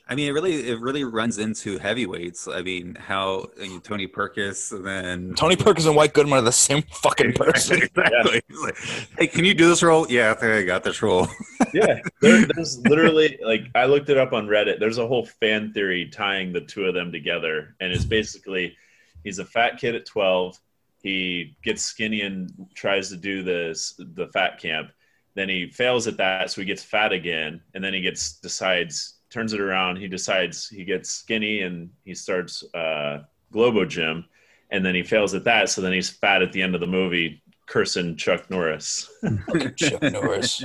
I 0.08 0.14
mean, 0.14 0.28
it 0.28 0.32
really 0.32 0.68
it 0.68 0.80
really 0.80 1.02
runs 1.02 1.38
into 1.38 1.78
heavyweights. 1.78 2.46
I 2.46 2.62
mean, 2.62 2.94
how 2.94 3.46
I 3.60 3.62
mean, 3.62 3.80
Tony 3.80 4.06
Perkis 4.06 4.72
and 4.72 4.86
then 4.86 5.34
Tony 5.34 5.56
Perkins 5.56 5.86
and 5.86 5.96
White 5.96 6.12
Goodman 6.12 6.38
are 6.38 6.42
the 6.42 6.52
same 6.52 6.82
fucking 6.82 7.32
person. 7.34 7.82
Exactly. 7.96 8.42
He's 8.48 8.60
like, 8.60 8.76
hey, 9.18 9.26
can 9.26 9.44
you 9.44 9.54
do 9.54 9.68
this 9.68 9.82
role? 9.82 10.06
Yeah, 10.08 10.30
I 10.30 10.34
think 10.34 10.52
I 10.52 10.62
got 10.62 10.84
this 10.84 11.02
role. 11.02 11.26
yeah, 11.74 11.98
there, 12.20 12.46
there's 12.54 12.78
literally 12.86 13.38
like 13.42 13.62
I 13.74 13.86
looked 13.86 14.08
it 14.08 14.18
up 14.18 14.32
on 14.32 14.46
Reddit. 14.46 14.78
There's 14.78 14.98
a 14.98 15.06
whole 15.06 15.26
fan 15.26 15.72
theory 15.72 16.08
tying 16.08 16.52
the 16.52 16.60
two 16.60 16.84
of 16.84 16.94
them 16.94 17.10
together, 17.10 17.74
and 17.80 17.92
it's 17.92 18.04
basically 18.04 18.76
he's 19.24 19.38
a 19.38 19.44
fat 19.44 19.78
kid 19.78 19.94
at 19.94 20.06
12. 20.06 20.58
He 21.02 21.56
gets 21.64 21.82
skinny 21.82 22.20
and 22.20 22.52
tries 22.74 23.08
to 23.08 23.16
do 23.16 23.42
this 23.42 23.94
the 23.98 24.28
fat 24.28 24.60
camp. 24.60 24.92
Then 25.34 25.48
he 25.48 25.68
fails 25.70 26.06
at 26.06 26.16
that, 26.18 26.50
so 26.50 26.60
he 26.60 26.66
gets 26.66 26.82
fat 26.82 27.12
again, 27.12 27.60
and 27.74 27.82
then 27.82 27.92
he 27.92 28.00
gets 28.00 28.34
decides 28.34 29.15
turns 29.30 29.52
it 29.52 29.60
around. 29.60 29.96
He 29.96 30.08
decides 30.08 30.68
he 30.68 30.84
gets 30.84 31.10
skinny 31.10 31.62
and 31.62 31.90
he 32.04 32.14
starts 32.14 32.62
uh, 32.74 33.22
Globo 33.52 33.84
Gym, 33.84 34.24
and 34.70 34.84
then 34.84 34.94
he 34.94 35.02
fails 35.02 35.34
at 35.34 35.44
that, 35.44 35.68
so 35.70 35.80
then 35.80 35.92
he's 35.92 36.10
fat 36.10 36.42
at 36.42 36.52
the 36.52 36.62
end 36.62 36.74
of 36.74 36.80
the 36.80 36.86
movie, 36.86 37.42
cursing 37.66 38.16
Chuck 38.16 38.50
Norris. 38.50 39.10
Chuck 39.76 40.02
Norris. 40.02 40.64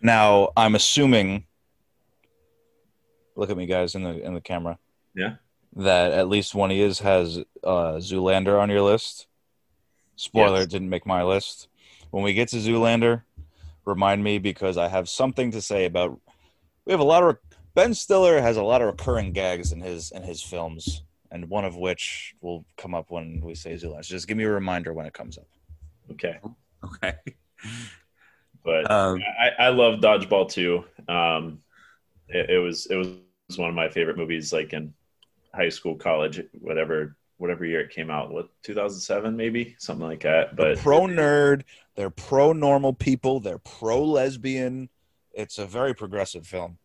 now 0.00 0.50
I'm 0.56 0.74
assuming. 0.74 1.46
Look 3.36 3.50
at 3.50 3.56
me, 3.56 3.66
guys, 3.66 3.94
in 3.94 4.02
the 4.02 4.22
in 4.22 4.34
the 4.34 4.40
camera. 4.40 4.78
Yeah. 5.14 5.34
That 5.76 6.12
at 6.12 6.28
least 6.28 6.54
one 6.54 6.70
of 6.70 6.76
you 6.76 6.84
has 6.84 7.38
uh, 7.62 7.94
Zoolander 7.98 8.60
on 8.60 8.70
your 8.70 8.82
list. 8.82 9.28
Spoiler: 10.16 10.58
Yes. 10.60 10.66
didn't 10.66 10.90
make 10.90 11.06
my 11.06 11.22
list. 11.22 11.68
When 12.10 12.24
we 12.24 12.34
get 12.34 12.48
to 12.48 12.56
Zoolander, 12.56 13.22
remind 13.84 14.24
me 14.24 14.38
because 14.38 14.76
I 14.76 14.88
have 14.88 15.08
something 15.08 15.52
to 15.52 15.62
say 15.62 15.84
about. 15.84 16.20
We 16.86 16.92
have 16.92 17.00
a 17.00 17.04
lot 17.04 17.22
of 17.22 17.38
Ben 17.74 17.94
Stiller 17.94 18.40
has 18.40 18.56
a 18.56 18.62
lot 18.62 18.82
of 18.82 18.88
recurring 18.88 19.32
gags 19.32 19.72
in 19.72 19.80
his 19.80 20.10
in 20.10 20.22
his 20.22 20.42
films, 20.42 21.04
and 21.30 21.48
one 21.48 21.64
of 21.64 21.76
which 21.76 22.34
will 22.40 22.64
come 22.76 22.94
up 22.94 23.10
when 23.10 23.40
we 23.42 23.54
say 23.54 23.74
Zoolander. 23.74 24.04
So 24.04 24.14
just 24.14 24.28
give 24.28 24.36
me 24.36 24.44
a 24.44 24.50
reminder 24.50 24.92
when 24.92 25.06
it 25.06 25.12
comes 25.12 25.38
up. 25.38 25.46
Okay. 26.10 26.38
okay. 26.84 27.14
but 28.64 28.90
Um, 28.90 29.22
I, 29.40 29.66
I 29.66 29.68
love 29.68 30.00
Dodgeball 30.00 30.50
too. 30.50 30.84
Um, 31.08 31.60
it, 32.28 32.50
it 32.50 32.58
was 32.58 32.86
it 32.86 32.96
was 32.96 33.08
one 33.56 33.68
of 33.68 33.74
my 33.74 33.88
favorite 33.88 34.16
movies, 34.16 34.52
like 34.52 34.72
in 34.72 34.92
high 35.54 35.68
school, 35.68 35.96
college, 35.96 36.40
whatever 36.60 37.16
whatever 37.38 37.64
year 37.64 37.80
it 37.80 37.90
came 37.90 38.10
out. 38.10 38.30
What 38.30 38.48
2007 38.62 39.36
maybe 39.36 39.74
something 39.78 40.06
like 40.06 40.22
that. 40.22 40.56
But 40.56 40.78
pro 40.78 41.02
nerd, 41.02 41.62
they're 41.94 42.10
pro 42.10 42.52
normal 42.52 42.92
people, 42.92 43.40
they're 43.40 43.58
pro 43.58 44.04
lesbian. 44.04 44.88
It's 45.40 45.58
a 45.58 45.66
very 45.66 45.94
progressive 45.94 46.46
film. 46.46 46.78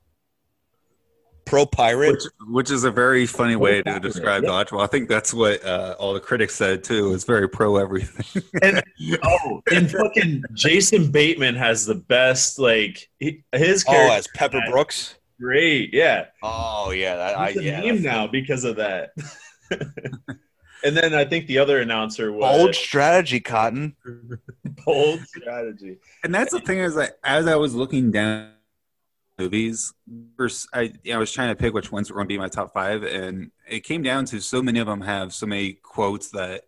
Pro 1.46 1.66
pirate. 1.68 2.12
which, 2.14 2.24
which 2.48 2.72
is 2.72 2.86
a 2.86 2.92
very 2.92 3.28
funny 3.28 3.56
way 3.56 3.84
to 3.84 3.90
Yeah. 3.92 4.00
describe 4.00 4.44
dodgeball. 4.44 4.84
I 4.84 4.88
think 4.88 5.08
that's 5.10 5.32
what 5.32 5.64
uh, 5.64 5.96
all 6.00 6.14
the 6.16 6.20
critics 6.20 6.56
said 6.56 6.84
too. 6.84 7.14
It's 7.14 7.24
very 7.24 7.48
pro 7.48 7.78
everything. 7.78 8.42
and 8.64 8.82
oh, 9.24 9.62
and 9.72 9.92
fucking 9.92 10.44
Jason 10.54 11.12
Bateman 11.12 11.54
has 11.56 11.86
the 11.86 11.94
best 11.96 12.58
like 12.58 13.10
he, 13.20 13.44
his 13.52 13.86
Oh, 13.88 13.92
character. 13.92 14.18
as 14.18 14.28
Pepper 14.34 14.62
I- 14.66 14.72
Brooks. 14.72 15.16
great, 15.40 15.94
yeah. 15.94 16.26
Oh 16.42 16.90
yeah, 16.90 17.16
that, 17.16 17.38
I, 17.38 17.52
He's 17.52 17.62
a 17.62 17.64
yeah. 17.64 17.82
meme 17.82 18.02
now 18.02 18.26
because 18.26 18.64
of 18.64 18.78
that. 18.78 19.12
and 20.86 20.96
then 20.96 21.14
I 21.16 21.26
think 21.26 21.48
the 21.48 21.58
other 21.58 21.80
announcer 21.82 22.32
was 22.32 22.58
Bold 22.58 22.76
strategy, 22.76 23.40
Cotton. 23.40 23.96
bold 24.86 25.20
strategy. 25.22 25.98
and 26.24 26.34
that's 26.34 26.52
the 26.52 26.60
thing 26.60 26.78
is 26.78 26.96
that 26.96 27.18
as 27.24 27.48
I 27.48 27.56
was 27.56 27.74
looking 27.74 28.12
down 28.12 28.52
movies, 29.40 29.94
first 30.38 30.68
I 30.74 30.94
I 31.12 31.18
was 31.18 31.32
trying 31.32 31.50
to 31.50 31.56
pick 31.56 31.74
which 31.74 31.92
ones 31.92 32.10
were 32.10 32.16
going 32.16 32.28
to 32.28 32.34
be 32.34 32.38
my 32.38 32.48
top 32.48 32.74
five, 32.74 33.04
and 33.04 33.52
it 33.68 33.84
came 33.84 34.04
down 34.04 34.26
to 34.26 34.40
so 34.40 34.62
many 34.62 34.80
of 34.80 34.88
them 34.88 35.02
have 35.02 35.34
so 35.34 35.48
many 35.48 35.74
quotes 35.74 36.30
that, 36.32 36.64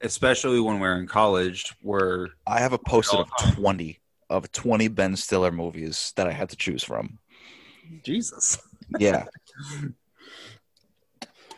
especially 0.00 0.60
when 0.60 0.80
we 0.80 0.88
are 0.88 0.98
in 0.98 1.06
college, 1.06 1.72
were 1.80 2.30
I 2.46 2.58
have 2.58 2.72
a 2.72 2.78
post-it 2.78 3.20
of 3.20 3.54
twenty 3.54 4.00
of 4.28 4.50
twenty 4.50 4.88
Ben 4.88 5.14
Stiller 5.16 5.52
movies 5.52 6.12
that 6.16 6.26
I 6.26 6.32
had 6.32 6.50
to 6.50 6.56
choose 6.56 6.82
from. 6.82 7.18
Jesus. 8.02 8.58
Yeah, 8.98 9.26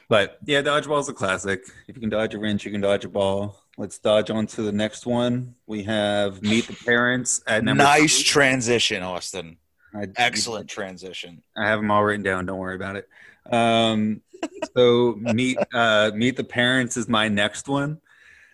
But 0.08 0.38
yeah, 0.46 0.62
dodgeball 0.62 1.00
is 1.00 1.08
a 1.08 1.12
classic. 1.12 1.62
If 1.88 1.96
you 1.96 2.00
can 2.00 2.10
dodge 2.10 2.34
a 2.34 2.38
wrench, 2.38 2.64
you 2.64 2.70
can 2.70 2.80
dodge 2.80 3.04
a 3.04 3.08
ball. 3.08 3.60
Let's 3.76 3.98
dodge 3.98 4.30
on 4.30 4.46
to 4.48 4.62
the 4.62 4.72
next 4.72 5.04
one. 5.04 5.54
We 5.66 5.82
have 5.82 6.42
Meet 6.42 6.68
the 6.68 6.76
Parents 6.84 7.42
at 7.46 7.64
number 7.64 7.82
nice 7.82 8.16
three. 8.16 8.25
transition, 8.25 9.02
Austin. 9.02 9.56
I- 9.94 10.06
Excellent 10.16 10.68
transition. 10.70 11.42
I 11.56 11.66
have 11.66 11.80
them 11.80 11.90
all 11.90 12.04
written 12.04 12.22
down. 12.22 12.46
Don't 12.46 12.58
worry 12.58 12.76
about 12.76 12.96
it. 12.96 13.08
Um, 13.50 14.22
so 14.76 15.14
meet 15.18 15.56
uh 15.72 16.10
meet 16.14 16.36
the 16.36 16.44
parents 16.44 16.96
is 16.96 17.08
my 17.08 17.28
next 17.28 17.68
one. 17.68 18.00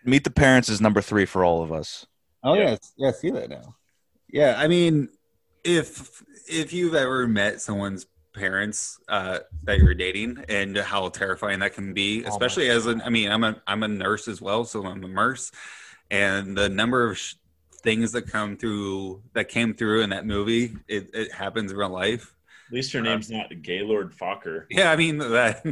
Meet 0.04 0.24
the 0.24 0.30
Parents 0.30 0.68
is 0.68 0.80
number 0.80 1.00
three 1.00 1.26
for 1.26 1.44
all 1.44 1.62
of 1.62 1.70
us. 1.72 2.06
Oh 2.42 2.54
Yeah. 2.54 2.70
yes, 2.70 2.92
yeah, 2.96 3.08
I 3.08 3.12
see 3.12 3.30
that 3.30 3.50
now. 3.50 3.76
Yeah, 4.28 4.54
I 4.58 4.66
mean, 4.68 5.08
if 5.64 6.22
if 6.48 6.72
you've 6.72 6.94
ever 6.94 7.26
met 7.28 7.60
someone's 7.60 8.06
parents 8.32 8.98
uh, 9.08 9.40
that 9.64 9.78
you're 9.78 9.94
dating 9.94 10.44
and 10.48 10.76
how 10.76 11.08
terrifying 11.08 11.60
that 11.60 11.74
can 11.74 11.92
be, 11.92 12.22
my 12.22 12.28
especially 12.28 12.68
as 12.68 12.86
an, 12.86 13.02
I 13.02 13.10
mean, 13.10 13.30
I'm 13.30 13.44
a 13.44 13.60
I'm 13.66 13.82
a 13.82 13.88
nurse 13.88 14.28
as 14.28 14.40
well, 14.40 14.64
so 14.64 14.84
I'm 14.86 15.04
a 15.04 15.08
nurse, 15.08 15.52
and 16.10 16.56
the 16.56 16.68
number 16.68 17.08
of 17.08 17.18
sh- 17.18 17.34
things 17.82 18.12
that 18.12 18.28
come 18.28 18.56
through 18.56 19.22
that 19.34 19.48
came 19.48 19.74
through 19.74 20.02
in 20.02 20.10
that 20.10 20.26
movie, 20.26 20.74
it, 20.88 21.10
it 21.14 21.32
happens 21.32 21.72
in 21.72 21.76
real 21.76 21.88
life. 21.88 22.34
At 22.72 22.76
least 22.76 22.94
your 22.94 23.02
name's 23.02 23.28
not 23.30 23.50
Gaylord 23.60 24.14
Fokker. 24.16 24.64
Yeah, 24.70 24.90
I 24.90 24.96
mean 24.96 25.18
that. 25.18 25.62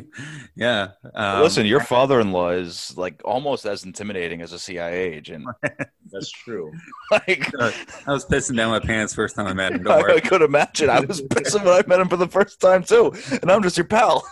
Yeah. 0.55 0.89
Um, 1.15 1.41
Listen, 1.43 1.65
your 1.65 1.81
father-in-law 1.81 2.51
is 2.51 2.95
like 2.95 3.23
almost 3.25 3.65
as 3.65 3.87
intimidating 3.87 4.43
as 4.43 4.53
a 4.53 4.59
CIA 4.59 5.15
agent. 5.15 5.47
That's 6.13 6.31
true. 6.31 6.71
Like, 7.11 7.51
uh, 7.59 7.71
I 8.07 8.13
was 8.13 8.27
pissing 8.27 8.55
down 8.55 8.69
my 8.71 8.81
pants 8.81 9.15
first 9.15 9.35
time 9.35 9.47
I 9.47 9.55
met 9.55 9.73
him. 9.73 9.89
I, 9.89 9.99
I 10.17 10.21
could 10.21 10.43
imagine. 10.43 10.91
I 10.91 11.01
was 11.01 11.23
pissed 11.23 11.55
when 11.59 11.67
I 11.69 11.83
met 11.87 12.01
him 12.01 12.09
for 12.11 12.19
the 12.19 12.29
first 12.29 12.61
time 12.61 12.85
too, 12.85 13.15
and 13.41 13.51
I'm 13.51 13.63
just 13.63 13.79
your 13.79 13.87
pal. 13.87 14.23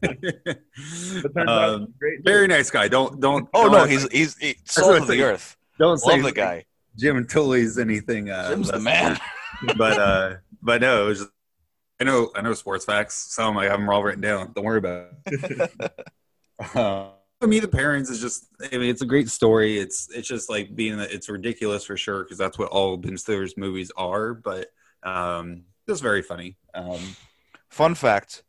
But 0.00 0.22
turns 0.22 1.36
out 1.36 1.48
Um, 1.48 1.80
he's 1.80 1.88
a 1.88 1.92
great 1.98 2.24
very 2.24 2.46
nice 2.46 2.70
guy. 2.70 2.88
Don't 2.88 3.20
don't. 3.20 3.46
Oh 3.52 3.64
don't 3.64 3.72
no, 3.72 3.84
he's 3.84 4.04
like- 4.04 4.12
he's, 4.12 4.38
he's 4.38 4.54
what 4.64 4.68
salt 4.70 4.96
of 4.96 5.06
the 5.06 5.12
saying. 5.14 5.20
earth. 5.22 5.56
don't 5.78 5.98
say 5.98 6.12
Love 6.14 6.22
the 6.22 6.32
guy. 6.32 6.64
Jim 6.96 7.26
Tully's 7.26 7.76
anything. 7.78 8.30
Uh, 8.30 8.48
Jim's 8.48 8.68
the 8.70 8.78
less- 8.78 8.84
man. 8.84 9.20
but 9.76 9.98
uh, 9.98 10.36
but 10.62 10.80
no, 10.80 11.04
it 11.04 11.06
was 11.08 11.18
just, 11.18 11.30
I 12.00 12.04
know 12.04 12.30
I 12.34 12.40
know 12.40 12.54
sports 12.54 12.86
facts. 12.86 13.14
Some 13.14 13.58
I 13.58 13.64
have 13.64 13.78
them 13.78 13.88
all 13.90 14.02
written 14.02 14.22
down. 14.22 14.52
Don't 14.54 14.64
worry 14.64 14.78
about 14.78 15.08
it. 15.26 15.70
uh, 16.74 17.08
for 17.40 17.46
me, 17.46 17.60
the 17.60 17.68
parents 17.68 18.08
is 18.08 18.20
just. 18.20 18.46
I 18.72 18.78
mean, 18.78 18.88
it's 18.88 19.02
a 19.02 19.06
great 19.06 19.28
story. 19.28 19.78
It's 19.78 20.08
it's 20.10 20.26
just 20.26 20.48
like 20.48 20.74
being. 20.74 20.98
It's 20.98 21.28
ridiculous 21.28 21.84
for 21.84 21.96
sure 21.98 22.22
because 22.24 22.38
that's 22.38 22.58
what 22.58 22.70
all 22.70 22.96
Ben 22.96 23.18
Stiller's 23.18 23.56
movies 23.56 23.92
are. 23.96 24.32
But 24.32 24.68
um, 25.02 25.64
just 25.86 26.02
very 26.02 26.22
funny. 26.22 26.56
Um, 26.74 27.00
Fun 27.68 27.94
fact: 27.94 28.44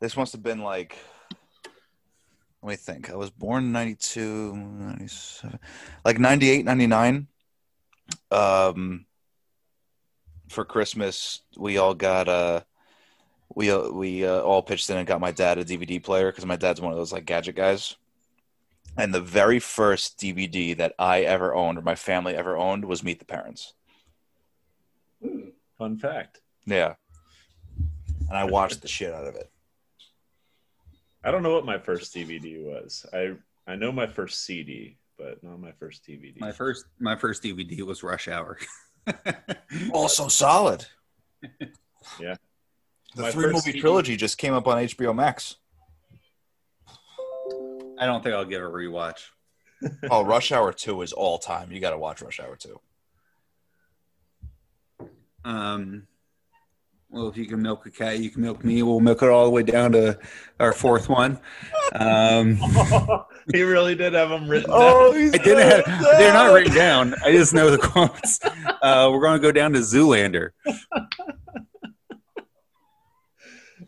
This 0.00 0.16
must 0.16 0.32
have 0.32 0.42
been 0.42 0.62
like. 0.62 0.96
Let 2.62 2.70
me 2.70 2.76
think. 2.76 3.10
I 3.10 3.16
was 3.16 3.30
born 3.30 3.64
in 3.64 3.72
92, 3.72 4.54
97, 4.54 5.58
like 6.04 6.18
98, 6.18 6.66
99. 6.66 7.26
Um, 8.30 9.06
for 10.50 10.64
Christmas, 10.64 11.42
we 11.56 11.78
all 11.78 11.94
got 11.94 12.28
uh 12.28 12.60
we 13.54 13.70
uh, 13.70 13.88
we 13.88 14.26
uh, 14.26 14.40
all 14.40 14.62
pitched 14.62 14.90
in 14.90 14.96
and 14.96 15.06
got 15.06 15.20
my 15.20 15.30
dad 15.30 15.58
a 15.58 15.64
DVD 15.64 16.02
player 16.02 16.30
because 16.30 16.46
my 16.46 16.56
dad's 16.56 16.80
one 16.80 16.92
of 16.92 16.98
those 16.98 17.12
like 17.12 17.24
gadget 17.24 17.56
guys. 17.56 17.96
And 18.96 19.14
the 19.14 19.20
very 19.20 19.60
first 19.60 20.18
DVD 20.18 20.76
that 20.76 20.94
I 20.98 21.20
ever 21.20 21.54
owned 21.54 21.78
or 21.78 21.82
my 21.82 21.94
family 21.94 22.34
ever 22.34 22.56
owned 22.56 22.84
was 22.84 23.04
Meet 23.04 23.20
the 23.20 23.24
Parents. 23.24 23.74
Fun 25.78 25.96
fact. 25.96 26.40
Yeah. 26.66 26.94
And 28.28 28.36
I 28.36 28.44
watched 28.44 28.82
the 28.82 28.88
shit 28.88 29.12
out 29.14 29.26
of 29.26 29.36
it. 29.36 29.50
I 31.22 31.30
don't 31.30 31.42
know 31.42 31.52
what 31.52 31.64
my 31.64 31.78
first 31.78 32.14
DVD 32.14 32.62
was. 32.62 33.06
I 33.12 33.34
I 33.66 33.76
know 33.76 33.92
my 33.92 34.06
first 34.06 34.44
CD, 34.44 34.96
but 35.16 35.42
not 35.44 35.60
my 35.60 35.72
first 35.72 36.04
DVD. 36.04 36.38
my 36.40 36.52
first 36.52 36.86
my 36.98 37.14
first 37.14 37.42
DVD 37.42 37.82
was 37.82 38.02
Rush 38.02 38.26
Hour. 38.26 38.58
Also 39.92 40.28
solid. 40.28 40.84
Yeah. 42.20 42.34
The 43.14 43.22
My 43.22 43.30
three 43.30 43.44
first 43.44 43.54
movie 43.54 43.72
CD 43.72 43.80
trilogy 43.80 44.16
just 44.16 44.36
came 44.36 44.52
up 44.52 44.66
on 44.66 44.78
HBO 44.78 45.14
Max. 45.14 45.56
I 47.98 48.06
don't 48.06 48.22
think 48.22 48.34
I'll 48.34 48.44
give 48.44 48.62
a 48.62 48.66
rewatch. 48.66 49.28
Oh, 50.10 50.22
Rush 50.22 50.52
Hour 50.52 50.74
2 50.74 51.00
is 51.00 51.14
all 51.14 51.38
time. 51.38 51.72
You 51.72 51.80
got 51.80 51.90
to 51.90 51.98
watch 51.98 52.20
Rush 52.20 52.38
Hour 52.38 52.54
2. 52.54 52.78
Um, 55.42 56.06
well, 57.08 57.28
if 57.28 57.36
you 57.38 57.46
can 57.46 57.62
milk 57.62 57.86
a 57.86 57.90
cat, 57.90 58.18
you 58.18 58.28
can 58.28 58.42
milk 58.42 58.62
me. 58.62 58.82
We'll 58.82 59.00
milk 59.00 59.22
it 59.22 59.30
all 59.30 59.44
the 59.44 59.50
way 59.50 59.62
down 59.62 59.92
to 59.92 60.18
our 60.58 60.72
fourth 60.72 61.08
one. 61.08 61.40
Um, 61.94 62.60
he 63.52 63.62
really 63.62 63.94
did 63.94 64.12
have 64.14 64.28
them 64.30 64.48
written 64.48 64.70
Oh, 64.72 65.12
down. 65.12 65.20
he's 65.20 65.34
I 65.34 65.38
didn't 65.38 65.86
have, 65.86 66.02
they're 66.18 66.32
not 66.32 66.52
written 66.52 66.74
down. 66.74 67.14
I 67.24 67.32
just 67.32 67.52
know 67.54 67.70
the 67.70 67.78
quotes. 67.88 68.38
Uh, 68.44 69.08
we're 69.12 69.20
going 69.20 69.40
to 69.40 69.42
go 69.42 69.52
down 69.52 69.72
to 69.72 69.80
Zoolander. 69.80 70.50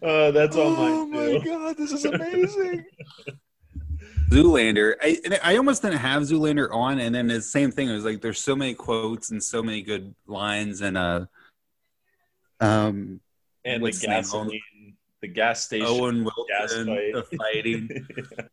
Uh, 0.03 0.31
that's 0.33 0.57
all 0.57 0.75
Oh 0.77 1.07
mine 1.07 1.11
my 1.11 1.38
too. 1.38 1.45
god, 1.45 1.77
this 1.77 1.93
is 1.93 2.05
amazing. 2.05 2.85
Zoolander. 4.31 4.95
I, 5.03 5.19
I 5.43 5.57
almost 5.57 5.83
didn't 5.83 5.99
have 5.99 6.23
Zoolander 6.23 6.69
on, 6.73 6.99
and 6.99 7.15
then 7.15 7.27
the 7.29 7.43
same 7.43 7.71
thing. 7.71 7.88
It 7.88 7.93
was 7.93 8.05
like 8.05 8.21
there's 8.23 8.41
so 8.41 8.57
many 8.57 8.75
quotes 8.75 9.31
and 9.31 9.43
so 9.43 9.62
many 9.62 9.83
good 9.83 10.15
lines, 10.27 10.81
and 10.81 10.97
uh, 10.97 11.27
um, 12.61 13.21
And 13.65 13.81
the 13.81 13.85
What's 13.85 13.99
his 13.99 14.07
gasoline, 14.07 14.61
the 15.22 15.28
gas 15.28 15.64
station. 15.64 15.87
Owen 15.88 16.24
gas 16.48 16.74
Wilson, 16.74 16.87
fight. 16.88 17.14
the 17.14 17.37
fighting, 17.38 18.06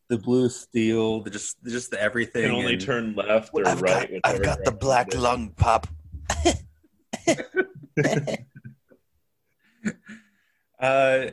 the 0.08 0.18
blue 0.18 0.48
steel, 0.48 1.22
the 1.22 1.30
just 1.30 1.58
just 1.66 1.92
the 1.92 2.02
everything. 2.02 2.44
can 2.44 2.52
only 2.52 2.74
and- 2.74 2.82
turn 2.82 3.16
left 3.16 3.50
or 3.54 3.68
I've 3.68 3.82
right. 3.82 4.10
got, 4.24 4.36
I've 4.36 4.42
got 4.44 4.64
the 4.64 4.72
black 4.72 5.08
it 5.10 5.16
is. 5.16 5.20
lung 5.22 5.50
pop. 5.58 5.88
Uh, 10.80 11.32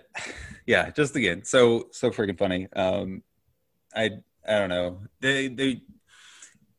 yeah, 0.66 0.90
just 0.90 1.14
again, 1.14 1.44
so 1.44 1.86
so 1.92 2.10
freaking 2.10 2.36
funny. 2.36 2.66
Um, 2.74 3.22
I 3.94 4.10
I 4.46 4.58
don't 4.58 4.68
know. 4.68 5.02
They 5.20 5.46
they 5.46 5.82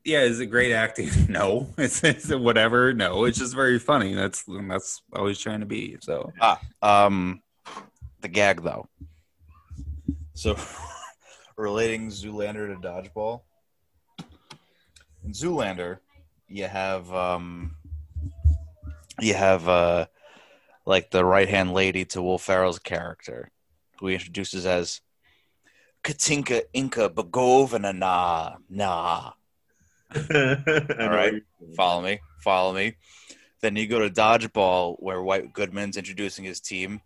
yeah, 0.03 0.19
is 0.21 0.41
it 0.41 0.47
great 0.47 0.73
acting? 0.73 1.09
No, 1.29 1.69
it's, 1.77 2.03
it's 2.03 2.33
whatever. 2.33 2.93
No, 2.93 3.23
it's 3.23 3.37
just 3.37 3.55
very 3.55 3.79
funny. 3.79 4.13
That's 4.13 4.43
that's 4.67 5.01
always 5.13 5.39
trying 5.39 5.61
to 5.61 5.65
be. 5.65 5.95
So 6.01 6.31
ah, 6.41 6.59
Um, 6.81 7.41
the 8.21 8.27
gag 8.27 8.63
though. 8.63 8.87
So, 10.33 10.55
relating 11.57 12.09
Zoolander 12.09 12.67
to 12.67 12.87
Dodgeball. 12.87 13.41
In 15.23 15.31
Zoolander, 15.31 15.99
you 16.47 16.65
have 16.65 17.11
um, 17.13 17.75
you 19.19 19.33
have 19.33 19.67
uh, 19.67 20.05
like 20.85 21.11
the 21.11 21.25
right 21.25 21.49
hand 21.49 21.73
lady 21.73 22.05
to 22.05 22.21
Will 22.21 22.37
Ferrell's 22.37 22.79
character, 22.79 23.51
who 23.99 24.07
he 24.07 24.13
introduces 24.13 24.65
as 24.65 25.01
Katinka 26.03 26.63
Inka 26.73 27.09
Bagovana 27.09 27.95
na 27.95 28.55
na. 28.69 29.31
All 30.15 31.09
right. 31.09 31.41
Follow 31.75 32.01
me. 32.01 32.19
Follow 32.41 32.73
me. 32.73 32.95
Then 33.61 33.75
you 33.75 33.87
go 33.87 33.99
to 33.99 34.09
Dodgeball, 34.09 34.97
where 34.99 35.21
White 35.21 35.51
Goodman's 35.51 35.97
introducing 35.97 36.45
his 36.45 36.61
team. 36.61 37.01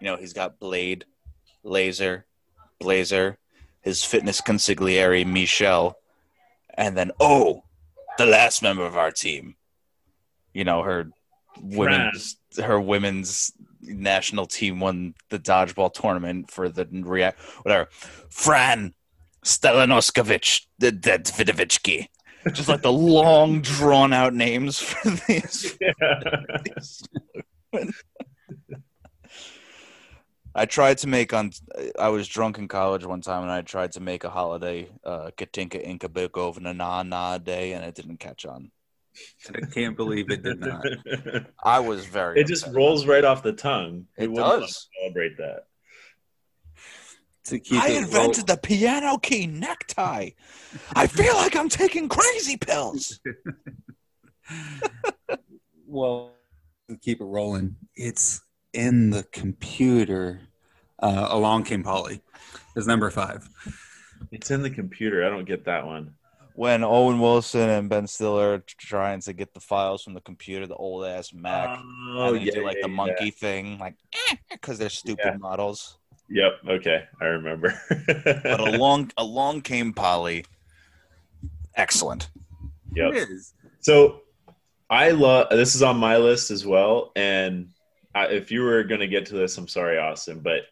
You 0.00 0.06
know, 0.06 0.16
he's 0.16 0.32
got 0.32 0.60
Blade, 0.60 1.04
Laser, 1.62 2.26
Blazer, 2.78 3.38
his 3.80 4.04
fitness 4.04 4.40
consigliere, 4.40 5.26
Michelle, 5.26 5.96
and 6.74 6.96
then, 6.96 7.10
oh, 7.20 7.64
the 8.18 8.26
last 8.26 8.62
member 8.62 8.84
of 8.84 8.96
our 8.96 9.10
team. 9.10 9.56
You 10.52 10.64
know, 10.64 10.82
her 10.82 11.10
women's 11.60 12.36
her 12.62 12.80
women's 12.80 13.52
national 13.80 14.46
team 14.46 14.80
won 14.80 15.14
the 15.30 15.38
dodgeball 15.38 15.92
tournament 15.92 16.50
for 16.50 16.68
the 16.68 16.86
react 16.90 17.40
whatever. 17.62 17.88
Fran 18.30 18.94
Stelanoskovic, 19.44 20.66
the 20.78 20.92
Davidovicki. 20.92 22.08
Just 22.52 22.68
like 22.68 22.82
the 22.82 22.92
long 22.92 23.60
drawn 23.60 24.12
out 24.12 24.34
names 24.34 24.78
for 24.78 25.10
these. 25.10 25.76
these 26.64 27.02
women. 27.72 27.92
I 30.54 30.66
tried 30.66 30.98
to 30.98 31.06
make 31.06 31.32
on. 31.32 31.52
I 31.98 32.08
was 32.08 32.26
drunk 32.26 32.58
in 32.58 32.68
college 32.68 33.04
one 33.04 33.20
time, 33.20 33.42
and 33.42 33.50
I 33.50 33.62
tried 33.62 33.92
to 33.92 34.00
make 34.00 34.24
a 34.24 34.30
holiday, 34.30 34.88
uh, 35.04 35.30
Katinka 35.36 35.86
Inka 35.86 36.08
Bikov 36.08 36.60
Na 36.60 36.72
Na 36.72 37.02
Na 37.02 37.38
Day, 37.38 37.72
and 37.72 37.84
it 37.84 37.94
didn't 37.94 38.18
catch 38.18 38.46
on. 38.46 38.70
I 39.54 39.66
can't 39.66 39.96
believe 39.96 40.30
it 40.30 40.42
did 40.42 40.60
not. 40.60 40.84
I 41.64 41.80
was 41.80 42.06
very. 42.06 42.40
it 42.40 42.46
just 42.46 42.66
rolls 42.68 43.06
right 43.06 43.24
off 43.24 43.42
the 43.42 43.52
tongue. 43.52 44.06
It 44.16 44.28
Who 44.28 44.36
does. 44.36 44.88
celebrate 45.00 45.36
that. 45.38 45.64
To 47.44 47.58
keep 47.58 47.82
I 47.82 47.88
it 47.88 48.02
invented 48.02 48.46
the 48.46 48.58
piano 48.58 49.16
key 49.16 49.46
necktie. 49.46 50.30
I 50.94 51.06
feel 51.06 51.34
like 51.34 51.56
I'm 51.56 51.70
taking 51.70 52.08
crazy 52.08 52.58
pills. 52.58 53.18
well 55.86 56.32
to 56.90 56.96
keep 56.96 57.20
it 57.20 57.24
rolling. 57.24 57.76
It's 57.96 58.42
in 58.72 59.10
the 59.10 59.24
computer. 59.24 60.40
Uh, 61.00 61.28
along 61.30 61.64
came 61.64 61.82
Polly. 61.82 62.20
Is 62.76 62.86
number 62.86 63.10
five. 63.10 63.48
It's 64.32 64.50
in 64.50 64.62
the 64.62 64.70
computer. 64.70 65.24
I 65.24 65.30
don't 65.30 65.44
get 65.44 65.64
that 65.66 65.86
one. 65.86 66.14
When 66.54 66.82
Owen 66.82 67.20
Wilson 67.20 67.68
and 67.68 67.88
Ben 67.88 68.08
Stiller 68.08 68.54
are 68.54 68.64
trying 68.66 69.20
to 69.20 69.32
get 69.32 69.54
the 69.54 69.60
files 69.60 70.02
from 70.02 70.14
the 70.14 70.20
computer, 70.20 70.66
the 70.66 70.74
old 70.74 71.04
ass 71.06 71.32
Mac, 71.32 71.78
Oh, 72.16 72.34
and 72.34 72.44
they 72.44 72.50
do 72.50 72.64
like 72.64 72.78
the 72.82 72.88
monkey 72.88 73.30
thing, 73.30 73.78
like 73.78 73.94
because 74.50 74.76
they're 74.76 74.88
stupid 74.88 75.24
Yeah. 75.24 75.36
models. 75.36 75.98
Yep. 76.30 76.52
Okay, 76.68 77.04
I 77.20 77.24
remember. 77.26 77.80
But 78.06 78.58
along 78.60 79.12
along 79.16 79.60
came 79.62 79.92
Polly. 79.92 80.44
Excellent. 81.76 82.30
yep. 82.94 83.12
It 83.14 83.30
is. 83.30 83.54
So 83.80 84.22
I 84.90 85.10
love 85.12 85.46
this 85.50 85.74
is 85.76 85.82
on 85.82 85.96
my 85.96 86.16
list 86.16 86.50
as 86.50 86.66
well. 86.66 87.12
And 87.14 87.68
I, 87.68 87.77
if 88.14 88.50
you 88.50 88.62
were 88.62 88.84
going 88.84 89.00
to 89.00 89.08
get 89.08 89.26
to 89.26 89.34
this, 89.34 89.56
I'm 89.58 89.68
sorry, 89.68 89.98
Austin, 89.98 90.40
but 90.40 90.62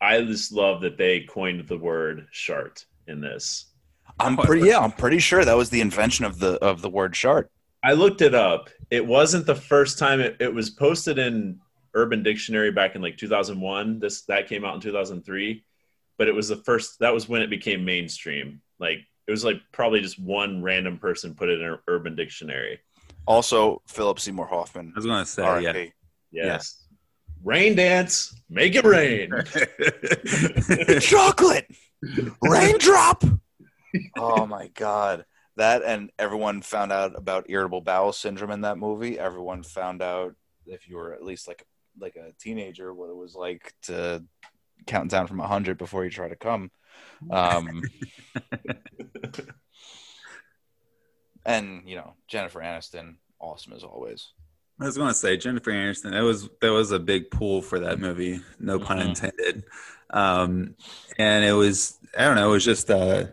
I 0.00 0.20
just 0.22 0.52
love 0.52 0.80
that 0.82 0.98
they 0.98 1.20
coined 1.20 1.66
the 1.68 1.78
word 1.78 2.26
"shart" 2.30 2.84
in 3.06 3.20
this. 3.20 3.72
I'm 4.18 4.36
pretty 4.36 4.66
yeah, 4.66 4.78
I'm 4.78 4.92
pretty 4.92 5.18
sure 5.18 5.44
that 5.44 5.56
was 5.56 5.70
the 5.70 5.80
invention 5.80 6.24
of 6.24 6.38
the 6.38 6.54
of 6.64 6.82
the 6.82 6.90
word 6.90 7.14
shart. 7.14 7.50
I 7.82 7.92
looked 7.92 8.22
it 8.22 8.34
up. 8.34 8.70
It 8.90 9.06
wasn't 9.06 9.46
the 9.46 9.54
first 9.54 9.98
time 9.98 10.20
it, 10.20 10.36
it 10.40 10.52
was 10.52 10.70
posted 10.70 11.18
in 11.18 11.60
Urban 11.94 12.22
Dictionary 12.22 12.70
back 12.70 12.94
in 12.94 13.02
like 13.02 13.16
2001. 13.16 14.00
This 14.00 14.22
that 14.22 14.48
came 14.48 14.64
out 14.64 14.74
in 14.74 14.80
2003, 14.80 15.64
but 16.18 16.28
it 16.28 16.34
was 16.34 16.48
the 16.48 16.56
first. 16.56 16.98
That 17.00 17.14
was 17.14 17.28
when 17.28 17.42
it 17.42 17.50
became 17.50 17.84
mainstream. 17.84 18.60
Like 18.78 18.98
it 19.26 19.30
was 19.30 19.44
like 19.44 19.60
probably 19.72 20.00
just 20.00 20.18
one 20.18 20.62
random 20.62 20.98
person 20.98 21.34
put 21.34 21.48
it 21.48 21.60
in 21.60 21.78
Urban 21.88 22.14
Dictionary. 22.14 22.80
Also, 23.26 23.82
Philip 23.86 24.20
Seymour 24.20 24.46
Hoffman. 24.46 24.92
I 24.94 24.98
was 24.98 25.06
gonna 25.06 25.26
say, 25.26 25.42
RIP. 25.42 25.92
yeah. 26.30 26.46
Yes. 26.46 26.85
Rain 27.44 27.76
dance, 27.76 28.34
make 28.48 28.74
it 28.74 28.84
rain. 28.84 29.30
Chocolate 31.00 31.66
raindrop. 32.42 33.24
oh 34.18 34.46
my 34.46 34.68
god. 34.68 35.24
That 35.56 35.82
and 35.82 36.10
everyone 36.18 36.60
found 36.60 36.92
out 36.92 37.16
about 37.16 37.48
irritable 37.48 37.80
bowel 37.80 38.12
syndrome 38.12 38.50
in 38.50 38.60
that 38.62 38.78
movie. 38.78 39.18
Everyone 39.18 39.62
found 39.62 40.02
out 40.02 40.34
if 40.66 40.88
you 40.88 40.96
were 40.96 41.14
at 41.14 41.24
least 41.24 41.48
like 41.48 41.64
like 41.98 42.16
a 42.16 42.32
teenager 42.38 42.92
what 42.92 43.08
it 43.08 43.16
was 43.16 43.34
like 43.34 43.72
to 43.82 44.22
count 44.86 45.10
down 45.10 45.26
from 45.26 45.38
100 45.38 45.78
before 45.78 46.04
you 46.04 46.10
try 46.10 46.28
to 46.28 46.36
come. 46.36 46.70
Um, 47.30 47.82
and 51.46 51.82
you 51.86 51.96
know, 51.96 52.14
Jennifer 52.28 52.60
Aniston, 52.60 53.16
awesome 53.40 53.72
as 53.72 53.82
always. 53.82 54.32
I 54.80 54.84
was 54.84 54.96
gonna 54.98 55.14
say 55.14 55.36
Jennifer 55.36 55.70
Aniston. 55.70 56.10
That 56.12 56.20
was 56.22 56.48
that 56.60 56.70
was 56.72 56.90
a 56.92 56.98
big 56.98 57.30
pull 57.30 57.62
for 57.62 57.80
that 57.80 57.98
movie. 57.98 58.40
No 58.60 58.78
pun 58.78 58.98
Mhm. 58.98 59.08
intended. 59.08 59.64
Um, 60.10 60.74
and 61.18 61.44
it 61.44 61.52
was 61.52 61.98
I 62.16 62.24
don't 62.24 62.36
know. 62.36 62.48
It 62.50 62.52
was 62.52 62.64
just 62.64 62.90
uh, 62.90 63.24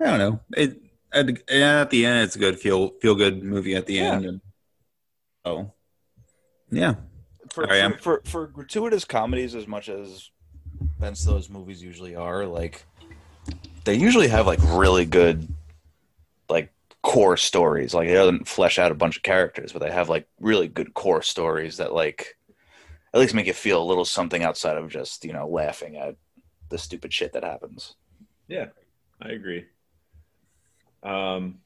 I 0.00 0.04
don't 0.04 0.18
know. 0.18 0.40
It 0.56 0.80
at, 1.12 1.28
at 1.50 1.90
the 1.90 2.06
end, 2.06 2.24
it's 2.24 2.36
a 2.36 2.38
good 2.38 2.58
feel 2.58 2.90
feel 3.00 3.14
good 3.14 3.42
movie 3.42 3.74
at 3.74 3.86
the 3.86 3.94
Yeah. 3.94 4.12
end. 4.14 4.24
And, 4.24 4.40
oh, 5.44 5.72
yeah. 6.70 6.94
for, 7.52 7.64
Sorry, 7.66 7.92
for, 7.94 7.98
for 7.98 8.22
for 8.24 8.46
gratuitous 8.46 9.04
comedies 9.04 9.54
as 9.54 9.66
much 9.66 9.88
as 9.90 10.30
Ben 10.98 11.14
Stiller's 11.14 11.50
movies 11.50 11.82
usually 11.82 12.14
are, 12.16 12.46
like 12.46 12.84
they 13.84 13.94
usually 13.94 14.28
have 14.28 14.46
like 14.46 14.60
really 14.62 15.04
good 15.04 15.48
core 17.02 17.36
stories. 17.36 17.94
Like 17.94 18.08
it 18.08 18.14
doesn't 18.14 18.48
flesh 18.48 18.78
out 18.78 18.92
a 18.92 18.96
bunch 18.96 19.16
of 19.16 19.22
characters, 19.22 19.72
but 19.72 19.80
they 19.80 19.90
have 19.90 20.08
like 20.08 20.28
really 20.38 20.68
good 20.68 20.94
core 20.94 21.22
stories 21.22 21.78
that 21.78 21.92
like 21.92 22.36
at 23.12 23.20
least 23.20 23.34
make 23.34 23.46
you 23.46 23.52
feel 23.52 23.82
a 23.82 23.84
little 23.84 24.04
something 24.04 24.42
outside 24.42 24.76
of 24.76 24.88
just, 24.88 25.24
you 25.24 25.32
know, 25.32 25.48
laughing 25.48 25.96
at 25.96 26.16
the 26.68 26.78
stupid 26.78 27.12
shit 27.12 27.32
that 27.32 27.44
happens. 27.44 27.96
Yeah, 28.48 28.66
I 29.20 29.30
agree. 29.30 29.66
Um, 31.02 31.58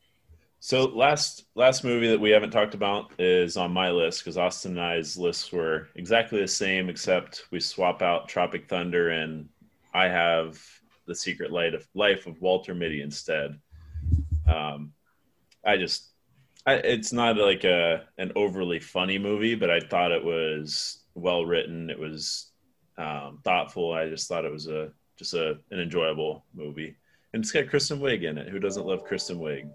so 0.60 0.86
last 0.86 1.44
last 1.54 1.84
movie 1.84 2.08
that 2.08 2.20
we 2.20 2.30
haven't 2.30 2.50
talked 2.50 2.74
about 2.74 3.12
is 3.18 3.58
on 3.58 3.70
my 3.70 3.90
list 3.90 4.20
because 4.20 4.38
Austin 4.38 4.72
and 4.72 4.80
I's 4.80 5.18
lists 5.18 5.52
were 5.52 5.88
exactly 5.94 6.40
the 6.40 6.48
same 6.48 6.88
except 6.88 7.44
we 7.50 7.60
swap 7.60 8.00
out 8.00 8.28
Tropic 8.28 8.66
Thunder 8.66 9.10
and 9.10 9.48
I 9.92 10.08
have 10.08 10.58
the 11.06 11.14
Secret 11.14 11.52
Light 11.52 11.74
of 11.74 11.86
Life 11.94 12.26
of 12.26 12.40
Walter 12.40 12.74
Mitty 12.74 13.02
instead. 13.02 13.58
Um, 14.48 14.92
I 15.66 15.76
just, 15.76 16.10
I, 16.66 16.74
it's 16.74 17.12
not 17.12 17.36
like 17.36 17.64
a 17.64 18.04
an 18.18 18.32
overly 18.36 18.80
funny 18.80 19.18
movie, 19.18 19.54
but 19.54 19.70
I 19.70 19.80
thought 19.80 20.12
it 20.12 20.24
was 20.24 21.04
well 21.14 21.44
written. 21.44 21.90
It 21.90 21.98
was 21.98 22.50
um, 22.98 23.40
thoughtful. 23.44 23.92
I 23.92 24.08
just 24.08 24.28
thought 24.28 24.44
it 24.44 24.52
was 24.52 24.66
a 24.66 24.90
just 25.16 25.34
a 25.34 25.58
an 25.70 25.80
enjoyable 25.80 26.44
movie, 26.54 26.96
and 27.32 27.42
it's 27.42 27.52
got 27.52 27.68
Kristen 27.68 28.00
Wiig 28.00 28.24
in 28.24 28.38
it. 28.38 28.48
Who 28.48 28.58
doesn't 28.58 28.86
love 28.86 29.04
Kristen 29.04 29.38
Wiig? 29.38 29.70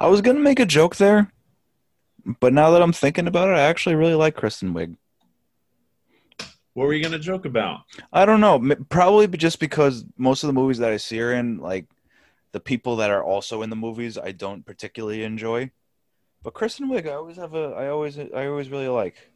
I 0.00 0.06
was 0.06 0.20
gonna 0.20 0.40
make 0.40 0.60
a 0.60 0.66
joke 0.66 0.96
there, 0.96 1.32
but 2.40 2.52
now 2.52 2.70
that 2.70 2.82
I'm 2.82 2.92
thinking 2.92 3.26
about 3.26 3.48
it, 3.48 3.56
I 3.56 3.62
actually 3.62 3.96
really 3.96 4.14
like 4.14 4.36
Kristen 4.36 4.74
Wiig. 4.74 4.96
What 6.74 6.86
were 6.86 6.94
you 6.94 7.02
gonna 7.02 7.18
joke 7.18 7.44
about? 7.44 7.80
I 8.12 8.24
don't 8.24 8.40
know. 8.40 8.76
Probably 8.88 9.26
just 9.26 9.58
because 9.58 10.04
most 10.16 10.44
of 10.44 10.46
the 10.46 10.52
movies 10.52 10.78
that 10.78 10.92
I 10.92 10.96
see 10.96 11.18
her 11.18 11.32
in, 11.32 11.58
like 11.58 11.86
the 12.52 12.60
people 12.60 12.96
that 12.96 13.10
are 13.10 13.22
also 13.22 13.62
in 13.62 13.70
the 13.70 13.76
movies, 13.76 14.18
I 14.18 14.32
don't 14.32 14.64
particularly 14.64 15.24
enjoy. 15.24 15.70
But 16.42 16.54
Kristen 16.54 16.88
Wiig, 16.88 17.08
I 17.08 17.14
always 17.14 17.36
have 17.36 17.54
a, 17.54 17.74
I 17.76 17.88
always, 17.88 18.18
I 18.18 18.46
always 18.46 18.70
really 18.70 18.88
like. 18.88 19.30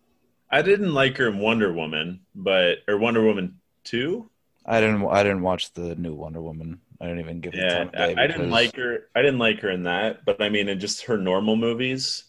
I 0.51 0.63
didn't 0.63 0.95
like 0.95 1.17
her 1.17 1.29
in 1.29 1.39
Wonder 1.39 1.73
Woman, 1.73 2.21
but 2.35 2.79
or 2.87 2.99
Wonder 2.99 3.23
Woman 3.23 3.61
two. 3.85 4.31
I 4.65 4.81
didn't, 4.81 5.05
I 5.07 5.23
didn't 5.23 5.43
watch 5.43 5.73
the 5.73 5.97
new 5.97 6.15
Wonder 6.15 6.41
Woman. 6.41 6.81
I 7.01 7.07
didn't 7.07 7.21
even 7.21 7.41
give 7.41 7.55
it 7.55 7.59
Yeah, 7.59 7.89
I, 7.97 8.15
I 8.17 8.27
didn't 8.29 8.51
like 8.51 8.77
her. 8.77 9.09
I 9.17 9.23
didn't 9.23 9.39
like 9.39 9.61
her 9.61 9.71
in 9.71 9.85
that, 9.85 10.25
but 10.25 10.41
I 10.41 10.49
mean, 10.51 10.69
in 10.69 10.79
just 10.79 11.07
her 11.07 11.19
normal 11.19 11.57
movies, 11.57 12.25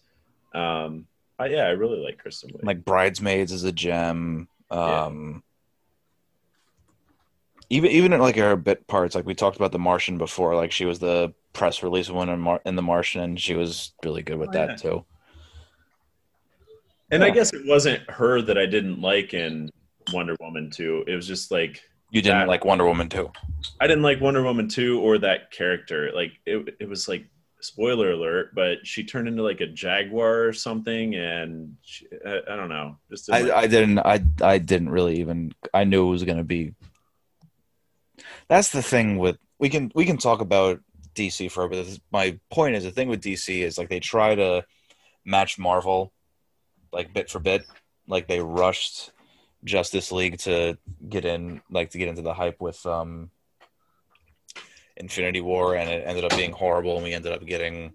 um, 0.55 1.05
I, 1.37 1.47
yeah, 1.47 1.65
I 1.65 1.71
really 1.71 1.99
like 1.99 2.17
Kristen 2.17 2.49
Wiig. 2.51 2.63
like 2.63 2.83
Bridesmaids 2.83 3.51
is 3.51 3.63
a 3.65 3.71
gem. 3.71 4.47
Yeah. 4.71 5.03
Um, 5.05 5.43
even 7.73 7.91
even 7.91 8.13
in 8.13 8.19
like 8.19 8.35
her 8.35 8.55
bit 8.55 8.85
parts, 8.87 9.15
like 9.15 9.25
we 9.25 9.33
talked 9.35 9.55
about 9.57 9.71
the 9.71 9.79
Martian 9.79 10.17
before. 10.17 10.55
Like 10.55 10.71
she 10.71 10.85
was 10.85 10.99
the 10.99 11.33
press 11.53 11.83
release 11.83 12.09
one 12.09 12.29
in, 12.29 12.39
Mar- 12.39 12.61
in 12.65 12.75
the 12.75 12.81
Martian, 12.81 13.21
and 13.21 13.39
she 13.39 13.55
was 13.55 13.93
really 14.03 14.21
good 14.21 14.37
with 14.37 14.49
Oh, 14.49 14.53
that 14.53 14.69
yeah. 14.69 14.75
too. 14.75 15.05
and 17.11 17.23
I 17.23 17.29
guess 17.29 17.53
it 17.53 17.61
wasn't 17.65 18.09
her 18.09 18.41
that 18.41 18.57
I 18.57 18.65
didn't 18.65 19.01
like 19.01 19.33
in 19.33 19.69
Wonder 20.11 20.35
Woman 20.39 20.69
two. 20.71 21.03
It 21.07 21.15
was 21.15 21.27
just 21.27 21.51
like 21.51 21.81
You 22.11 22.21
didn't 22.21 22.39
That- 22.41 22.47
like 22.47 22.65
Wonder 22.65 22.85
Woman 22.85 23.09
too. 23.09 23.31
I 23.79 23.87
didn't 23.87 24.03
like 24.03 24.21
Wonder 24.21 24.43
Woman 24.43 24.67
2 24.67 24.99
or 24.99 25.17
that 25.19 25.51
character. 25.51 26.11
Like 26.13 26.31
it, 26.45 26.75
it 26.79 26.87
was 26.89 27.07
like 27.07 27.25
spoiler 27.61 28.11
alert, 28.11 28.53
but 28.53 28.85
she 28.85 29.03
turned 29.03 29.27
into 29.27 29.41
like 29.41 29.61
a 29.61 29.67
jaguar 29.67 30.43
or 30.43 30.53
something, 30.53 31.15
and 31.15 31.75
she, 31.81 32.05
I, 32.25 32.41
I 32.51 32.55
don't 32.55 32.69
know. 32.69 32.97
Just 33.09 33.31
I, 33.31 33.41
like- 33.41 33.51
I 33.51 33.67
didn't 33.67 33.99
I 33.99 34.23
I 34.41 34.57
didn't 34.57 34.89
really 34.89 35.19
even 35.19 35.53
I 35.73 35.83
knew 35.85 36.05
it 36.07 36.09
was 36.11 36.23
gonna 36.23 36.43
be 36.43 36.73
that's 38.47 38.71
the 38.71 38.81
thing 38.81 39.17
with 39.17 39.37
we 39.59 39.69
can 39.69 39.91
we 39.95 40.05
can 40.05 40.17
talk 40.17 40.41
about 40.41 40.79
DC 41.15 41.51
for 41.51 41.63
a 41.63 41.69
bit. 41.69 41.99
My 42.11 42.39
point 42.49 42.75
is 42.75 42.83
the 42.83 42.91
thing 42.91 43.07
with 43.07 43.21
DC 43.21 43.63
is 43.63 43.77
like 43.77 43.89
they 43.89 43.99
try 43.99 44.35
to 44.35 44.65
match 45.25 45.57
Marvel 45.57 46.11
like 46.91 47.13
bit 47.13 47.29
for 47.29 47.39
bit. 47.39 47.65
Like 48.07 48.27
they 48.27 48.39
rushed 48.39 49.11
Justice 49.63 50.11
League 50.11 50.39
to 50.39 50.77
get 51.07 51.25
in 51.25 51.61
like 51.69 51.91
to 51.91 51.97
get 51.97 52.07
into 52.07 52.21
the 52.21 52.33
hype 52.33 52.59
with 52.59 52.85
um 52.85 53.31
Infinity 54.97 55.41
War 55.41 55.75
and 55.75 55.89
it 55.89 56.03
ended 56.05 56.25
up 56.25 56.35
being 56.35 56.51
horrible 56.51 56.95
and 56.95 57.03
we 57.03 57.13
ended 57.13 57.31
up 57.31 57.45
getting 57.45 57.93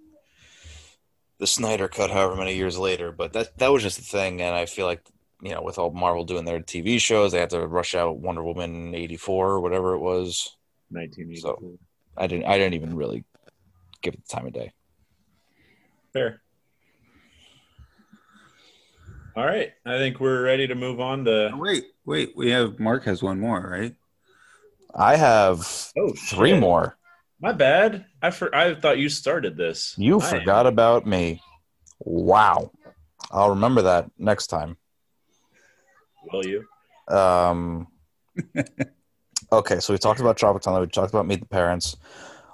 the 1.38 1.46
Snyder 1.46 1.88
cut 1.88 2.10
however 2.10 2.34
many 2.34 2.56
years 2.56 2.78
later. 2.78 3.12
But 3.12 3.32
that 3.34 3.58
that 3.58 3.72
was 3.72 3.82
just 3.82 3.98
the 3.98 4.04
thing 4.04 4.40
and 4.42 4.54
I 4.54 4.66
feel 4.66 4.86
like 4.86 5.02
you 5.42 5.50
know, 5.52 5.62
with 5.62 5.78
all 5.78 5.90
Marvel 5.90 6.24
doing 6.24 6.44
their 6.44 6.60
TV 6.60 6.98
shows, 7.00 7.32
they 7.32 7.38
had 7.40 7.50
to 7.50 7.66
rush 7.66 7.94
out 7.94 8.18
Wonder 8.18 8.42
Woman 8.42 8.94
eighty 8.94 9.16
four 9.16 9.48
or 9.50 9.60
whatever 9.60 9.94
it 9.94 10.00
was. 10.00 10.56
1984. 10.90 11.78
I 12.16 12.26
didn't 12.26 12.46
I 12.46 12.58
didn't 12.58 12.74
even 12.74 12.96
really 12.96 13.24
give 14.02 14.14
it 14.14 14.24
the 14.26 14.34
time 14.34 14.46
of 14.46 14.52
day. 14.52 14.72
Fair. 16.12 16.40
All 19.36 19.44
right, 19.46 19.70
I 19.86 19.98
think 19.98 20.18
we're 20.18 20.42
ready 20.42 20.66
to 20.66 20.74
move 20.74 20.98
on 21.00 21.24
to. 21.26 21.52
Oh, 21.54 21.58
wait, 21.58 21.84
wait. 22.04 22.32
We 22.36 22.50
have 22.50 22.80
Mark 22.80 23.04
has 23.04 23.22
one 23.22 23.38
more, 23.38 23.60
right? 23.60 23.94
I 24.94 25.14
have 25.16 25.60
Oh, 25.96 26.12
three 26.30 26.50
shit. 26.50 26.60
more. 26.60 26.96
My 27.40 27.52
bad. 27.52 28.06
I 28.20 28.30
for, 28.30 28.52
I 28.52 28.74
thought 28.74 28.98
you 28.98 29.08
started 29.08 29.56
this. 29.56 29.94
You 29.96 30.18
I 30.20 30.24
am- 30.24 30.38
forgot 30.40 30.66
about 30.66 31.06
me. 31.06 31.40
Wow. 32.00 32.72
I'll 33.30 33.50
remember 33.50 33.82
that 33.82 34.10
next 34.18 34.48
time. 34.48 34.76
Will 36.32 36.44
you? 36.46 36.64
Um, 37.14 37.86
okay, 39.52 39.80
so 39.80 39.92
we 39.92 39.98
talked 39.98 40.20
about 40.20 40.36
Tropic 40.36 40.62
Thunder. 40.62 40.80
We 40.80 40.86
talked 40.88 41.10
about 41.10 41.26
Meet 41.26 41.40
the 41.40 41.46
Parents. 41.46 41.96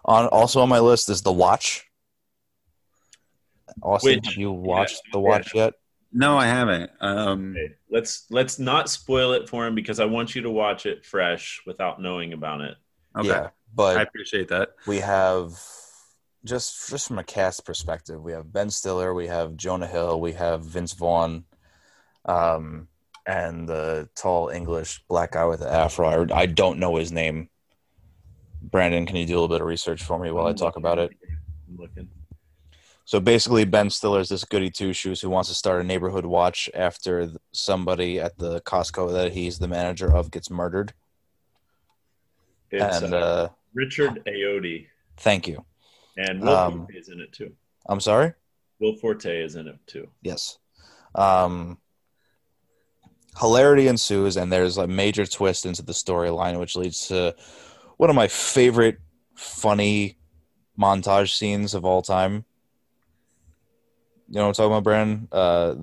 On 0.05 0.27
also 0.29 0.61
on 0.61 0.69
my 0.69 0.81
list 0.81 1.09
is 1.09 1.23
The 1.23 1.33
Watch. 1.33 1.87
Austin, 3.83 4.17
Which- 4.17 4.27
have 4.27 4.37
you 4.37 4.53
watched 4.53 5.01
yeah, 5.07 5.11
The 5.13 5.21
Watch 5.21 5.55
yet? 5.55 5.75
No, 6.13 6.37
I 6.39 6.47
haven't. 6.47 6.91
Um, 7.01 7.51
Okay, 7.57 7.75
let's 7.91 8.27
let's 8.31 8.59
not 8.61 8.89
spoil 8.89 9.33
it 9.33 9.49
for 9.49 9.67
him 9.67 9.75
because 9.75 9.99
I 9.99 10.05
want 10.05 10.35
you 10.37 10.43
to 10.43 10.51
watch 10.51 10.87
it 10.87 11.05
fresh 11.05 11.61
without 11.67 12.01
knowing 12.01 12.33
about 12.33 12.61
it. 12.61 12.77
okay, 13.19 13.27
Yeah, 13.29 13.49
but 13.75 13.97
I 13.97 14.03
appreciate 14.03 14.47
that. 14.49 14.71
we 14.87 14.99
have 15.01 15.59
just 16.45 16.89
just 16.89 17.09
from 17.09 17.19
a 17.19 17.25
cast 17.25 17.65
perspective, 17.67 18.23
we 18.23 18.31
have 18.31 18.53
Ben 18.53 18.71
Stiller, 18.71 19.13
we 19.13 19.27
have 19.27 19.57
Jonah 19.57 19.89
Hill, 19.89 20.21
we 20.21 20.35
have 20.35 20.65
Vince 20.65 20.93
Vaughn. 20.93 21.47
Um, 22.27 22.87
and 23.27 23.69
the 23.69 24.09
tall 24.15 24.49
English 24.49 25.03
black 25.09 25.33
guy 25.33 25.45
with 25.45 25.61
the 25.61 25.73
afro. 25.73 26.27
I, 26.31 26.41
I 26.41 26.47
don't 26.47 26.79
know 26.79 26.97
his 26.97 27.13
name. 27.13 27.49
Brandon, 28.63 29.07
can 29.07 29.17
you 29.17 29.27
do 29.27 29.33
a 29.33 29.37
little 29.37 29.49
bit 29.49 29.61
of 29.61 29.67
research 29.67 30.03
for 30.03 30.19
me 30.19 30.31
while 30.31 30.47
I 30.47 30.53
talk 30.53 30.77
about 30.77 30.99
it? 30.99 31.11
I'm 31.69 31.77
looking. 31.77 32.09
So 33.07 33.21
basically, 33.21 33.65
Ben 33.67 33.91
Stiller 33.91 34.21
is 34.21 34.31
this 34.31 34.45
goody 34.45 34.71
two 34.71 34.95
shoes 34.95 35.21
who 35.21 35.29
wants 35.29 35.51
to 35.51 35.55
start 35.55 35.83
a 35.83 35.85
neighborhood 35.85 36.25
watch 36.25 36.71
after 36.75 37.31
somebody 37.53 38.19
at 38.19 38.39
the 38.39 38.63
Costco 38.63 39.13
that 39.13 39.33
he's 39.33 39.59
the 39.59 39.69
manager 39.69 40.11
of 40.15 40.31
gets 40.31 40.51
murdered. 40.51 40.95
It's 42.71 43.03
and 43.03 43.13
uh, 43.13 43.19
uh, 43.19 43.49
Richard 43.75 44.25
Ayoade, 44.27 44.87
thank 45.19 45.47
you. 45.47 45.65
and 46.17 46.41
Will 46.41 46.49
Um, 46.49 46.79
Forte 46.79 46.95
is 46.99 47.09
in 47.11 47.21
it 47.21 47.33
too. 47.33 47.53
I'm 47.87 48.01
sorry. 48.01 48.33
Will 48.81 48.97
Forte 48.97 49.43
is 49.43 49.57
in 49.57 49.69
it 49.69 49.79
too. 49.87 50.09
Yes. 50.23 50.59
Um, 51.15 51.79
hilarity 53.39 53.89
ensues, 53.89 54.37
and 54.37 54.53
there's 54.53 54.79
a 54.79 54.87
major 54.87 55.27
twist 55.27 55.67
into 55.67 55.83
the 55.83 55.93
storyline, 55.93 56.59
which 56.59 56.77
leads 56.77 57.09
to 57.09 57.35
one 57.97 58.11
of 58.11 58.17
my 58.17 58.29
favorite 58.29 58.99
funny 59.35 60.17
montage 60.79 61.37
scenes 61.37 61.75
of 61.75 61.85
all 61.85 62.03
time. 62.03 62.45
You 64.29 64.37
know 64.37 64.43
what 64.43 64.49
I'm 64.49 64.55
talking 64.55 64.73
about, 64.73 64.85
Brandon? 64.85 65.29
Uh, 65.31 65.75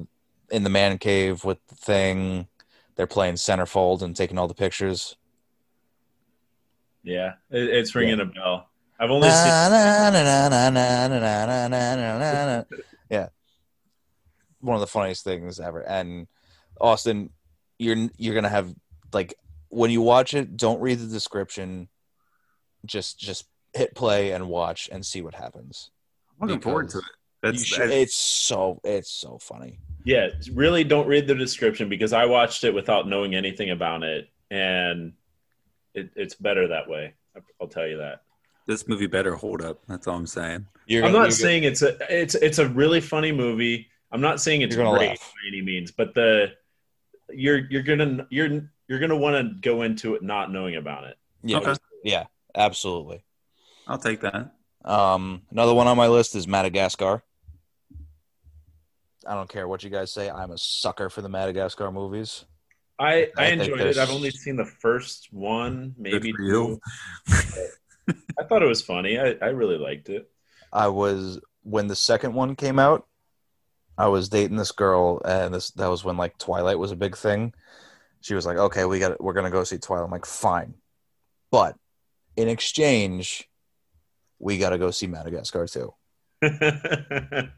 in 0.50 0.64
the 0.64 0.70
man 0.70 0.98
cave 0.98 1.44
with 1.44 1.66
the 1.68 1.76
thing, 1.76 2.48
they're 2.96 3.08
playing 3.08 3.36
centerfold 3.36 4.02
and 4.02 4.16
taking 4.16 4.38
all 4.38 4.48
the 4.48 4.54
pictures. 4.54 5.16
Yeah, 7.04 7.34
it's 7.50 7.96
ringing 7.96 8.18
yeah. 8.18 8.24
a 8.24 8.28
bell. 8.28 8.68
I've 9.00 9.10
only 9.10 9.30
seen. 9.30 9.48
yeah, 13.10 13.30
one 14.60 14.76
of 14.76 14.82
the 14.82 14.88
funniest 14.88 15.24
things 15.24 15.60
ever. 15.60 15.82
And 15.82 16.28
Austin, 16.80 17.32
you're 17.82 18.10
you're 18.18 18.36
gonna 18.36 18.50
have 18.50 18.74
like 19.12 19.34
when 19.70 19.90
you 19.90 20.02
watch 20.02 20.34
it, 20.34 20.56
don't 20.56 20.80
read 20.82 21.00
the 21.00 21.08
description. 21.08 21.88
Just 22.86 23.20
just 23.20 23.46
hit 23.74 23.96
play 23.96 24.32
and 24.32 24.48
watch 24.48 24.90
and 24.92 25.06
see 25.06 25.22
what 25.22 25.34
happens. 25.34 25.90
I'm 26.40 26.48
looking 26.48 26.62
forward 26.62 26.90
to 26.90 27.00
it. 27.00 27.04
That's, 27.42 27.64
should- 27.64 27.80
that's 27.82 27.92
it's 27.92 28.16
so 28.16 28.80
it's 28.84 29.10
so 29.12 29.38
funny. 29.40 29.80
Yeah, 30.04 30.30
really 30.54 30.84
don't 30.84 31.08
read 31.08 31.28
the 31.28 31.36
description 31.36 31.90
because 31.90 32.14
I 32.14 32.26
watched 32.26 32.64
it 32.64 32.74
without 32.74 33.08
knowing 33.08 33.36
anything 33.36 33.70
about 33.70 34.02
it, 34.04 34.30
and 34.50 35.14
it, 35.94 36.10
it's 36.16 36.34
better 36.36 36.68
that 36.70 36.90
way. 36.90 37.14
I'll 37.62 37.68
tell 37.68 37.88
you 37.88 37.98
that. 37.98 38.24
this 38.68 38.88
movie 38.88 39.08
better 39.08 39.36
hold 39.36 39.62
up. 39.62 39.82
That's 39.88 40.08
all 40.08 40.16
I'm 40.18 40.28
saying. 40.28 40.66
You're 40.88 41.04
I'm 41.06 41.12
gonna- 41.12 41.20
not 41.24 41.30
you're 41.30 41.32
saying 41.48 41.64
it's 41.64 41.82
a 41.82 41.98
it's 42.10 42.36
it's 42.36 42.60
a 42.60 42.68
really 42.70 43.02
funny 43.02 43.32
movie. 43.32 43.88
I'm 44.12 44.22
not 44.22 44.42
saying 44.42 44.62
it's 44.62 44.76
great 44.76 44.88
laugh. 44.88 45.00
by 45.20 45.48
any 45.48 45.62
means, 45.62 45.92
but 45.92 46.14
the 46.14 46.52
you're 47.34 47.60
you're 47.70 47.84
gonna 47.84 48.28
you're 48.30 48.70
you're 48.88 49.00
gonna 49.00 49.18
want 49.18 49.36
to 49.36 49.54
go 49.70 49.82
into 49.84 50.16
it 50.16 50.24
not 50.24 50.52
knowing 50.52 50.76
about 50.76 51.06
it. 51.06 51.18
yeah, 51.44 51.58
Okay. 51.58 51.74
yeah, 52.04 52.26
absolutely. 52.56 53.24
I'll 53.88 53.98
take 53.98 54.22
that. 54.22 54.52
Um, 54.84 55.44
another 55.52 55.74
one 55.74 55.88
on 55.88 55.98
my 55.98 56.08
list 56.08 56.36
is 56.36 56.48
Madagascar. 56.48 57.24
I 59.28 59.36
don't 59.36 59.50
care 59.50 59.68
what 59.68 59.84
you 59.84 59.90
guys 59.90 60.12
say. 60.12 60.30
I'm 60.30 60.52
a 60.52 60.58
sucker 60.58 61.10
for 61.10 61.22
the 61.22 61.30
Madagascar 61.30 61.92
movies. 61.92 62.46
I 62.98 63.30
I, 63.38 63.46
I 63.46 63.46
enjoyed 63.48 63.82
it. 63.82 63.98
I've 63.98 64.10
only 64.12 64.32
seen 64.32 64.56
the 64.56 64.66
first 64.66 65.28
one, 65.32 65.94
maybe 65.98 66.32
for 66.32 66.42
you. 66.42 66.80
two. 67.30 68.14
I 68.40 68.44
thought 68.48 68.64
it 68.64 68.68
was 68.68 68.82
funny. 68.82 69.20
I, 69.20 69.36
I 69.42 69.48
really 69.50 69.78
liked 69.78 70.10
it. 70.10 70.30
I 70.74 70.88
was 70.88 71.40
when 71.64 71.88
the 71.88 71.96
second 71.96 72.34
one 72.34 72.56
came 72.56 72.80
out. 72.80 73.06
I 74.02 74.08
was 74.08 74.30
dating 74.30 74.58
this 74.58 74.72
girl, 74.72 75.22
and 75.26 75.54
this 75.54 75.72
that 75.72 75.88
was 75.88 76.04
when 76.04 76.18
like 76.18 76.38
Twilight 76.38 76.80
was 76.80 76.92
a 76.92 76.96
big 76.96 77.16
thing. 77.16 77.54
She 78.22 78.34
was 78.34 78.46
like, 78.46 78.58
"Okay, 78.58 78.86
we 78.86 79.00
got 79.00 79.22
we're 79.22 79.34
gonna 79.34 79.52
go 79.52 79.64
see 79.64 79.78
Twilight." 79.78 80.06
I'm 80.06 80.12
like, 80.12 80.26
"Fine," 80.26 80.74
but 81.52 81.76
in 82.36 82.48
exchange, 82.48 83.48
we 84.40 84.58
got 84.58 84.72
to 84.72 84.78
go 84.78 84.90
see 84.92 85.08
Madagascar 85.08 85.68
too. 85.68 85.94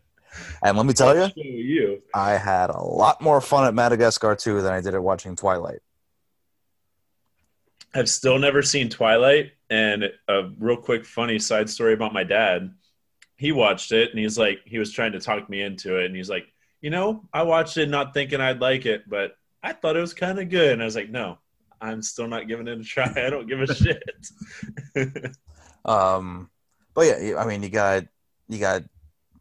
And 0.63 0.77
let 0.77 0.85
me 0.85 0.93
tell 0.93 1.15
you, 1.15 1.31
you. 1.35 2.01
I 2.13 2.31
had 2.31 2.69
a 2.69 2.81
lot 2.81 3.21
more 3.21 3.39
fun 3.39 3.65
at 3.65 3.73
Madagascar 3.73 4.35
2 4.35 4.61
than 4.61 4.73
I 4.73 4.81
did 4.81 4.95
at 4.95 5.03
watching 5.03 5.35
Twilight. 5.35 5.79
I've 7.93 8.09
still 8.09 8.39
never 8.39 8.63
seen 8.63 8.89
Twilight. 8.89 9.51
And 9.69 10.11
a 10.27 10.49
real 10.59 10.77
quick 10.77 11.05
funny 11.05 11.37
side 11.37 11.69
story 11.69 11.93
about 11.93 12.13
my 12.13 12.23
dad. 12.23 12.73
He 13.35 13.51
watched 13.51 13.91
it 13.91 14.11
and 14.11 14.19
he's 14.19 14.37
like, 14.37 14.59
he 14.65 14.79
was 14.79 14.91
trying 14.91 15.13
to 15.13 15.19
talk 15.19 15.49
me 15.49 15.61
into 15.61 15.97
it. 15.97 16.05
And 16.05 16.15
he's 16.15 16.29
like, 16.29 16.45
you 16.81 16.89
know, 16.89 17.23
I 17.33 17.43
watched 17.43 17.77
it 17.77 17.89
not 17.89 18.13
thinking 18.13 18.41
I'd 18.41 18.61
like 18.61 18.85
it, 18.85 19.09
but 19.09 19.35
I 19.61 19.73
thought 19.73 19.95
it 19.95 20.01
was 20.01 20.13
kind 20.13 20.39
of 20.39 20.49
good. 20.49 20.73
And 20.73 20.81
I 20.81 20.85
was 20.85 20.95
like, 20.95 21.09
no, 21.09 21.37
I'm 21.81 22.01
still 22.01 22.27
not 22.27 22.47
giving 22.47 22.67
it 22.67 22.79
a 22.79 22.83
try. 22.83 23.11
I 23.15 23.29
don't 23.29 23.47
give 23.47 23.61
a 23.61 23.73
shit. 23.73 24.03
Um, 25.85 26.49
but 26.93 27.07
yeah, 27.07 27.37
I 27.37 27.45
mean, 27.45 27.63
you 27.63 27.69
got 27.69 28.05
you 28.47 28.59
got 28.59 28.83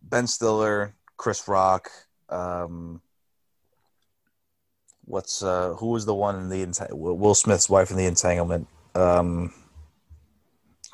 Ben 0.03 0.27
Stiller, 0.27 0.95
Chris 1.17 1.47
Rock. 1.47 1.91
Um, 2.29 3.01
what's 5.05 5.43
uh, 5.43 5.75
who 5.75 5.89
was 5.89 6.07
the 6.07 6.15
one 6.15 6.37
in 6.37 6.49
the 6.49 6.65
Entang- 6.65 6.93
Will 6.93 7.35
Smith's 7.35 7.69
wife 7.69 7.91
in 7.91 7.97
the 7.97 8.07
entanglement? 8.07 8.67
Um, 8.95 9.53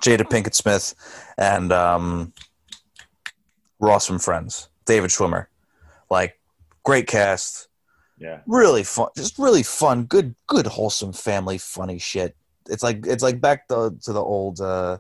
Jada 0.03 0.23
Pinkett 0.23 0.55
Smith 0.55 0.95
and 1.37 1.73
um, 1.73 2.33
Ross 3.81 4.07
from 4.07 4.19
Friends, 4.19 4.69
David 4.87 5.11
Schwimmer. 5.11 5.47
Like, 6.11 6.39
great 6.85 7.07
cast. 7.07 7.69
yeah. 8.19 8.41
really 8.47 8.83
fun 8.83 9.09
just 9.17 9.39
really 9.39 9.63
fun 9.63 10.05
good 10.05 10.35
good 10.47 10.67
wholesome 10.67 11.13
family 11.13 11.59
funny 11.59 11.99
shit 11.99 12.35
it's 12.69 12.83
like 12.83 13.07
it's 13.07 13.23
like 13.23 13.41
back 13.41 13.69
to, 13.69 13.95
to 14.03 14.13
the 14.13 14.21
old 14.23 14.61
uh 14.61 14.97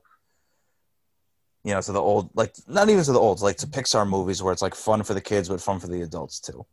you 1.64 1.72
know 1.72 1.80
to 1.80 1.92
the 1.92 2.00
old 2.00 2.30
like 2.34 2.54
not 2.68 2.88
even 2.90 3.02
to 3.02 3.12
the 3.12 3.18
old 3.18 3.40
like 3.40 3.56
to 3.56 3.66
pixar 3.66 4.06
movies 4.08 4.42
where 4.42 4.52
it's 4.52 4.60
like 4.62 4.74
fun 4.74 5.02
for 5.02 5.14
the 5.14 5.20
kids 5.20 5.48
but 5.48 5.60
fun 5.60 5.80
for 5.80 5.86
the 5.88 6.02
adults 6.02 6.38
too 6.40 6.64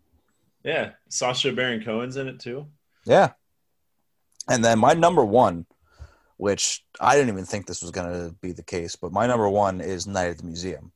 Yeah. 0.64 0.92
Sacha 1.10 1.52
Baron 1.54 1.84
Cohen's 1.84 2.18
in 2.18 2.28
it 2.28 2.40
too. 2.40 2.68
yeah 3.06 3.32
and 4.50 4.64
then 4.64 4.78
my 4.80 4.94
number 4.94 5.24
one 5.24 5.66
which 6.38 6.84
i 7.00 7.16
didn't 7.16 7.30
even 7.30 7.46
think 7.46 7.66
this 7.66 7.82
was 7.82 7.92
going 7.92 8.12
to 8.12 8.36
be 8.42 8.52
the 8.52 8.64
case 8.64 8.96
but 8.98 9.12
my 9.14 9.26
number 9.26 9.50
one 9.50 9.80
is 9.82 10.06
night 10.08 10.28
at 10.30 10.38
the 10.40 10.44
museum 10.46 10.92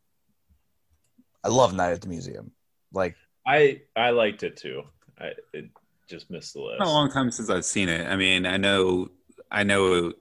i 1.43 1.47
love 1.47 1.73
night 1.73 1.91
at 1.91 2.01
the 2.01 2.07
museum 2.07 2.51
like 2.93 3.15
I 3.49 3.81
I 3.95 4.11
liked 4.11 4.43
it 4.43 4.57
too. 4.57 4.83
I 5.19 5.31
it 5.53 5.69
just 6.07 6.29
missed 6.29 6.53
the 6.53 6.61
list. 6.61 6.75
It's 6.81 6.85
been 6.85 6.87
a 6.87 6.93
long 6.93 7.11
time 7.11 7.31
since 7.31 7.49
I've 7.49 7.65
seen 7.65 7.89
it. 7.89 8.07
I 8.07 8.15
mean, 8.15 8.45
I 8.45 8.57
know, 8.57 9.09
I 9.51 9.63
know 9.63 10.07
it 10.07 10.15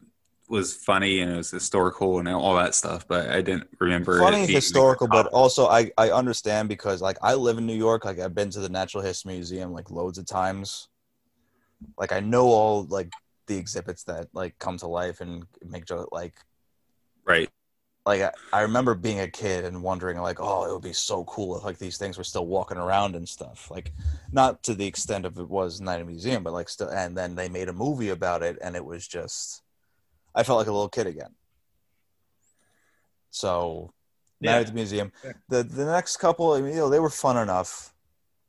was 0.48 0.74
funny 0.74 1.20
and 1.20 1.32
it 1.32 1.36
was 1.36 1.50
historical 1.50 2.18
and 2.18 2.28
all 2.28 2.56
that 2.56 2.74
stuff, 2.74 3.06
but 3.06 3.28
I 3.28 3.42
didn't 3.42 3.68
remember. 3.78 4.18
funny 4.18 4.44
it 4.44 4.50
historical 4.50 5.06
but 5.06 5.26
also 5.26 5.68
I, 5.68 5.90
I 5.98 6.10
understand 6.10 6.70
because 6.70 7.02
like 7.02 7.18
i 7.22 7.34
live 7.34 7.58
in 7.58 7.66
new 7.66 7.76
york 7.76 8.06
like 8.06 8.18
i've 8.18 8.34
been 8.34 8.48
to 8.50 8.60
the 8.60 8.68
natural 8.70 9.04
history 9.04 9.34
museum 9.34 9.72
like 9.72 9.90
loads 9.90 10.16
of 10.16 10.24
times 10.24 10.88
like 11.98 12.12
i 12.12 12.20
know 12.20 12.46
all 12.46 12.84
like 12.84 13.12
the 13.46 13.56
exhibits 13.58 14.04
that 14.04 14.28
like 14.32 14.58
come 14.58 14.78
to 14.78 14.86
life 14.86 15.20
and 15.20 15.44
make 15.62 15.84
joke 15.84 16.08
like 16.10 16.34
right. 17.26 17.50
Like 18.08 18.22
I, 18.22 18.30
I 18.58 18.60
remember 18.62 18.94
being 18.94 19.20
a 19.20 19.28
kid 19.28 19.64
and 19.66 19.82
wondering 19.82 20.18
like 20.28 20.40
oh 20.40 20.64
it 20.64 20.72
would 20.72 20.82
be 20.82 20.94
so 20.94 21.24
cool 21.24 21.56
if 21.58 21.64
like 21.64 21.78
these 21.78 21.98
things 21.98 22.16
were 22.16 22.24
still 22.32 22.46
walking 22.46 22.78
around 22.78 23.14
and 23.16 23.28
stuff 23.28 23.70
like 23.70 23.92
not 24.32 24.62
to 24.62 24.74
the 24.74 24.86
extent 24.86 25.26
of 25.26 25.38
it 25.38 25.48
was 25.48 25.80
night 25.80 25.96
at 26.00 26.06
the 26.06 26.12
museum 26.14 26.42
but 26.42 26.54
like 26.54 26.68
still 26.70 26.88
and 26.88 27.16
then 27.18 27.34
they 27.34 27.48
made 27.48 27.68
a 27.68 27.72
movie 27.84 28.08
about 28.08 28.42
it 28.42 28.56
and 28.64 28.74
it 28.76 28.84
was 28.92 29.06
just 29.06 29.62
i 30.34 30.42
felt 30.42 30.58
like 30.58 30.68
a 30.68 30.72
little 30.72 30.88
kid 30.88 31.06
again 31.06 31.34
so 33.30 33.92
night 34.40 34.52
Yeah. 34.52 34.60
at 34.60 34.66
the 34.68 34.72
museum 34.72 35.12
Yeah. 35.24 35.32
the 35.48 35.62
the 35.62 35.84
next 35.84 36.16
couple 36.16 36.52
I 36.52 36.60
mean, 36.60 36.70
you 36.74 36.78
know 36.80 36.88
they 36.88 37.00
were 37.00 37.10
fun 37.10 37.36
enough 37.36 37.94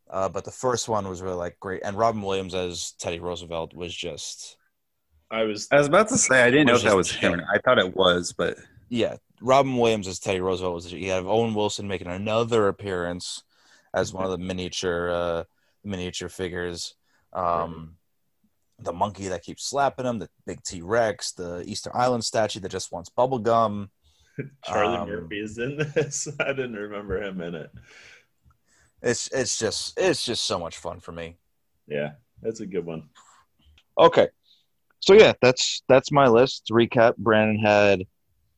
uh, 0.09 0.29
but 0.29 0.43
the 0.45 0.51
first 0.51 0.87
one 0.89 1.07
was 1.07 1.21
really 1.21 1.35
like 1.35 1.59
great 1.59 1.81
and 1.83 1.97
robin 1.97 2.21
williams 2.21 2.55
as 2.55 2.93
teddy 2.99 3.19
roosevelt 3.19 3.73
was 3.73 3.93
just 3.93 4.57
I 5.31 5.43
was 5.43 5.67
I 5.71 5.77
was 5.77 5.87
about 5.87 6.07
to 6.09 6.17
say 6.17 6.41
I 6.41 6.49
didn't 6.49 6.67
know 6.67 6.75
if 6.75 6.81
that 6.83 6.95
was 6.95 7.09
just 7.09 7.19
him. 7.19 7.39
I 7.53 7.59
thought 7.59 7.77
it 7.77 7.95
was, 7.95 8.33
but 8.35 8.57
yeah, 8.89 9.17
Robin 9.41 9.77
Williams 9.77 10.07
as 10.07 10.19
Teddy 10.19 10.41
Roosevelt 10.41 10.73
was. 10.73 10.91
You 10.91 11.11
have 11.11 11.27
Owen 11.27 11.53
Wilson 11.53 11.87
making 11.87 12.07
another 12.07 12.67
appearance 12.67 13.43
as 13.93 14.13
one 14.13 14.25
of 14.25 14.31
the 14.31 14.37
miniature 14.37 15.09
uh, 15.09 15.43
miniature 15.83 16.29
figures. 16.29 16.95
Um, 17.33 17.95
the 18.81 18.93
monkey 18.93 19.27
that 19.27 19.43
keeps 19.43 19.65
slapping 19.65 20.05
him, 20.05 20.19
the 20.19 20.29
big 20.45 20.63
T 20.63 20.81
Rex, 20.81 21.31
the 21.33 21.63
Easter 21.65 21.95
Island 21.95 22.23
statue 22.23 22.59
that 22.61 22.69
just 22.69 22.91
wants 22.91 23.09
bubble 23.09 23.39
gum. 23.39 23.89
Charlie 24.65 24.97
um, 24.97 25.09
Murphy 25.09 25.39
is 25.39 25.57
in 25.57 25.77
this. 25.77 26.27
I 26.39 26.53
didn't 26.53 26.75
remember 26.75 27.21
him 27.21 27.41
in 27.41 27.55
it. 27.55 27.71
It's 29.01 29.29
it's 29.31 29.57
just 29.57 29.99
it's 29.99 30.25
just 30.25 30.45
so 30.45 30.59
much 30.59 30.77
fun 30.77 30.99
for 30.99 31.11
me. 31.11 31.37
Yeah, 31.87 32.11
that's 32.41 32.59
a 32.59 32.65
good 32.65 32.85
one. 32.85 33.09
Okay. 33.97 34.27
So 35.01 35.13
yeah, 35.13 35.33
that's 35.41 35.81
that's 35.87 36.11
my 36.11 36.27
list. 36.27 36.67
To 36.67 36.73
recap, 36.73 37.15
Brandon 37.17 37.59
had 37.59 38.05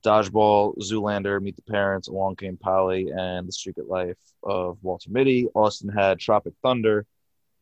Dodgeball, 0.03 0.77
Zoolander, 0.79 1.41
Meet 1.41 1.55
the 1.55 1.71
Parents, 1.71 2.07
Along 2.07 2.35
Came 2.35 2.57
Polly, 2.57 3.11
and 3.11 3.47
The 3.47 3.51
Secret 3.51 3.87
Life 3.87 4.17
of 4.43 4.77
Walter 4.81 5.09
Mitty. 5.11 5.47
Austin 5.53 5.89
had 5.89 6.19
Tropic 6.19 6.53
Thunder, 6.63 7.05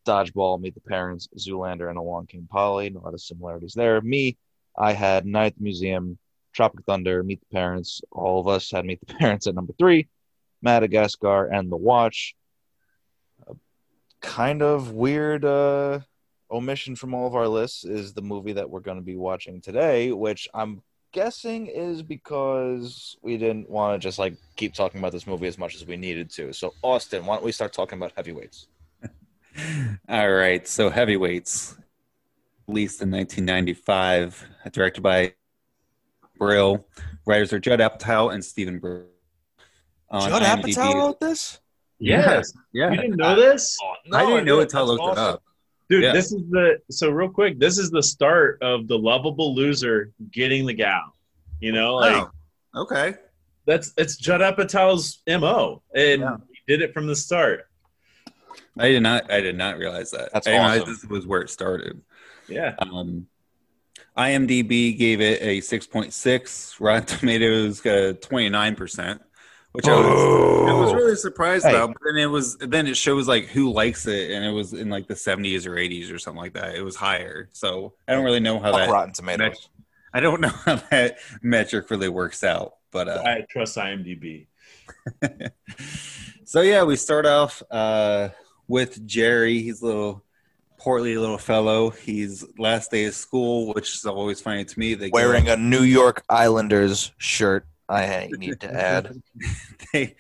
Dodgeball, 0.06 0.62
Meet 0.62 0.76
the 0.76 0.82
Parents, 0.82 1.28
Zoolander, 1.38 1.90
and 1.90 1.98
Along 1.98 2.28
Came 2.28 2.48
Polly. 2.50 2.88
And 2.88 2.96
A 2.96 3.00
lot 3.00 3.14
of 3.14 3.22
similarities 3.22 3.74
there. 3.74 4.00
Me, 4.02 4.38
I 4.78 4.94
had 4.94 5.26
Night 5.26 5.56
Museum, 5.60 6.18
Tropic 6.54 6.86
Thunder, 6.86 7.24
Meet 7.24 7.42
the 7.42 7.54
Parents. 7.54 8.02
All 8.12 8.40
of 8.40 8.48
us 8.48 8.72
had 8.72 8.86
Meet 8.86 9.02
the 9.06 9.14
Parents 9.16 9.48
at 9.48 9.56
number 9.56 9.74
three, 9.78 10.08
Madagascar, 10.62 11.46
and 11.46 11.70
The 11.70 11.78
Watch. 11.78 12.36
A 13.48 13.56
kind 14.22 14.62
of 14.62 14.92
weird 14.92 15.44
uh, 15.44 16.00
omission 16.50 16.96
from 16.96 17.14
all 17.14 17.28
of 17.28 17.36
our 17.36 17.48
lists 17.48 17.84
is 17.84 18.14
the 18.14 18.22
movie 18.22 18.54
that 18.54 18.70
we're 18.70 18.80
going 18.80 18.98
to 18.98 19.04
be 19.04 19.18
watching 19.18 19.60
today, 19.60 20.12
which 20.14 20.48
I'm 20.54 20.82
guessing 21.12 21.68
is 21.68 22.02
because 22.02 23.18
we 23.22 23.38
didn't 23.38 23.70
want 23.70 24.00
to 24.00 24.06
just 24.06 24.20
like 24.20 24.36
keep 24.56 24.74
talking 24.74 25.00
about 25.00 25.12
this 25.12 25.28
movie 25.28 25.48
as 25.48 25.58
much 25.58 25.76
as 25.76 25.86
we 25.86 25.98
needed 25.98 26.30
to. 26.32 26.54
So, 26.54 26.74
Austin, 26.82 27.26
why 27.26 27.36
don't 27.36 27.46
we 27.46 27.52
start 27.52 27.74
talking 27.74 27.98
about 27.98 28.12
heavyweights? 28.16 28.68
All 30.10 30.32
right, 30.32 30.68
so 30.68 30.90
heavyweights, 30.90 31.78
released 32.68 33.02
in 33.02 33.12
1995, 33.12 34.48
directed 34.72 35.02
by 35.02 35.34
Brill. 36.38 36.86
Writers 37.26 37.54
are 37.54 37.60
Judd 37.60 37.80
Apatow 37.80 38.34
and 38.34 38.44
Steven 38.44 38.80
Brill. 38.80 39.06
On 40.12 40.30
Judd 40.30 40.42
IMDb- 40.42 40.76
Apatow 40.76 40.94
wrote 40.96 41.20
this? 41.20 41.60
Yes. 42.00 42.54
yeah. 42.74 42.92
You 42.92 42.98
didn't 42.98 43.18
know 43.18 43.36
this? 43.36 43.78
I 44.14 44.26
didn't 44.26 44.46
know 44.46 44.58
did. 44.58 44.64
until 44.64 44.80
I 44.80 44.84
looked 44.84 45.02
awesome. 45.02 45.24
it 45.24 45.28
up. 45.28 45.44
Dude, 45.90 46.04
Yeah. 46.04 46.14
this 46.14 46.32
is 46.32 46.42
the 46.50 46.78
so 46.92 47.10
real 47.10 47.30
quick. 47.30 47.60
This 47.60 47.78
is 47.78 47.90
the 47.90 48.04
start 48.04 48.60
of 48.62 48.88
the 48.88 48.98
lovable 48.98 49.56
loser 49.56 50.12
getting 50.32 50.66
the 50.66 50.74
gal. 50.74 51.16
You 51.60 51.72
know, 51.72 51.96
like 51.96 52.28
oh, 52.76 52.82
okay. 52.84 53.16
that's 53.66 53.92
it's 53.98 54.16
Judd 54.16 54.42
Apatow's 54.42 55.22
mo, 55.28 55.82
and 55.96 56.22
Yeah. 56.22 56.38
he 56.52 56.60
did 56.68 56.82
it 56.82 56.94
from 56.94 57.08
the 57.08 57.16
start. 57.16 57.66
I 58.78 58.90
did 58.90 59.02
not. 59.02 59.30
I 59.32 59.42
did 59.42 59.58
not 59.58 59.78
realize 59.78 60.12
that. 60.12 60.30
That's 60.32 60.48
I 60.48 60.52
didn't 60.52 60.66
realize 60.68 60.82
awesome. 60.84 60.94
this 60.94 61.06
was 61.06 61.26
where 61.28 61.42
it 61.42 61.50
started. 61.50 62.02
Yeah, 62.48 62.76
Um, 62.80 63.28
IMDb 64.18 64.98
gave 64.98 65.22
it 65.22 65.42
a 65.42 65.60
6.6. 65.62 66.76
Rotten 66.80 67.06
Tomatoes 67.06 67.80
got 67.82 67.98
a 67.98 68.14
29 68.14 68.76
percent, 68.76 69.22
which 69.74 69.88
I 69.88 69.96
was, 69.96 70.70
I 70.70 70.74
was 70.74 70.94
really 70.94 71.16
surprised 71.16 71.66
Hey. 71.66 71.76
about. 71.76 71.90
But 71.94 72.00
then 72.06 72.18
it 72.18 72.26
was 72.28 72.58
then 72.58 72.88
it 72.88 72.98
shows 72.98 73.28
like 73.28 73.46
who 73.46 73.72
likes 73.72 74.06
it, 74.08 74.32
and 74.32 74.44
it 74.46 74.52
was 74.52 74.74
in 74.74 74.90
like 74.90 75.08
the 75.08 75.14
70s 75.14 75.66
or 75.68 75.72
80s 75.76 76.14
or 76.14 76.20
something 76.20 76.42
like 76.42 76.54
that. 76.54 76.76
It 76.76 76.82
was 76.82 76.96
higher, 76.96 77.50
so 77.52 77.94
I 78.08 78.14
don't 78.14 78.24
really 78.26 78.40
know 78.40 78.60
how 78.60 78.72
Fuck 78.72 78.82
that. 78.82 78.90
Rotten 78.92 79.14
Tomatoes. 79.14 79.70
I 80.14 80.20
don't 80.22 80.42
know 80.42 80.50
how 80.50 80.76
that 80.92 81.18
metric 81.42 81.90
really 81.92 82.10
works 82.10 82.44
out, 82.44 82.74
but 82.92 83.08
uh, 83.08 83.22
I 83.26 83.46
trust 83.50 83.78
IMDb. 83.78 84.48
so 86.46 86.62
yeah, 86.62 86.84
we 86.84 86.96
start 86.96 87.26
off 87.26 87.62
uh, 87.72 88.30
with 88.68 89.06
Jerry. 89.06 89.62
He's 89.62 89.82
a 89.82 89.86
little 89.86 90.24
portly 90.78 91.18
little 91.18 91.38
fellow. 91.38 91.90
He's 91.92 92.46
last 92.58 92.92
day 92.92 93.06
of 93.06 93.14
school, 93.14 93.74
which 93.74 93.94
is 93.96 94.06
always 94.06 94.40
funny 94.42 94.66
to 94.66 94.80
me. 94.80 94.94
They 94.96 95.10
go- 95.10 95.16
Wearing 95.16 95.50
a 95.50 95.58
New 95.58 95.84
York 95.84 96.24
Islanders 96.30 97.12
shirt, 97.18 97.66
I 97.90 98.30
need 98.38 98.60
to 98.62 98.72
add. 98.74 99.20
they 99.94 100.16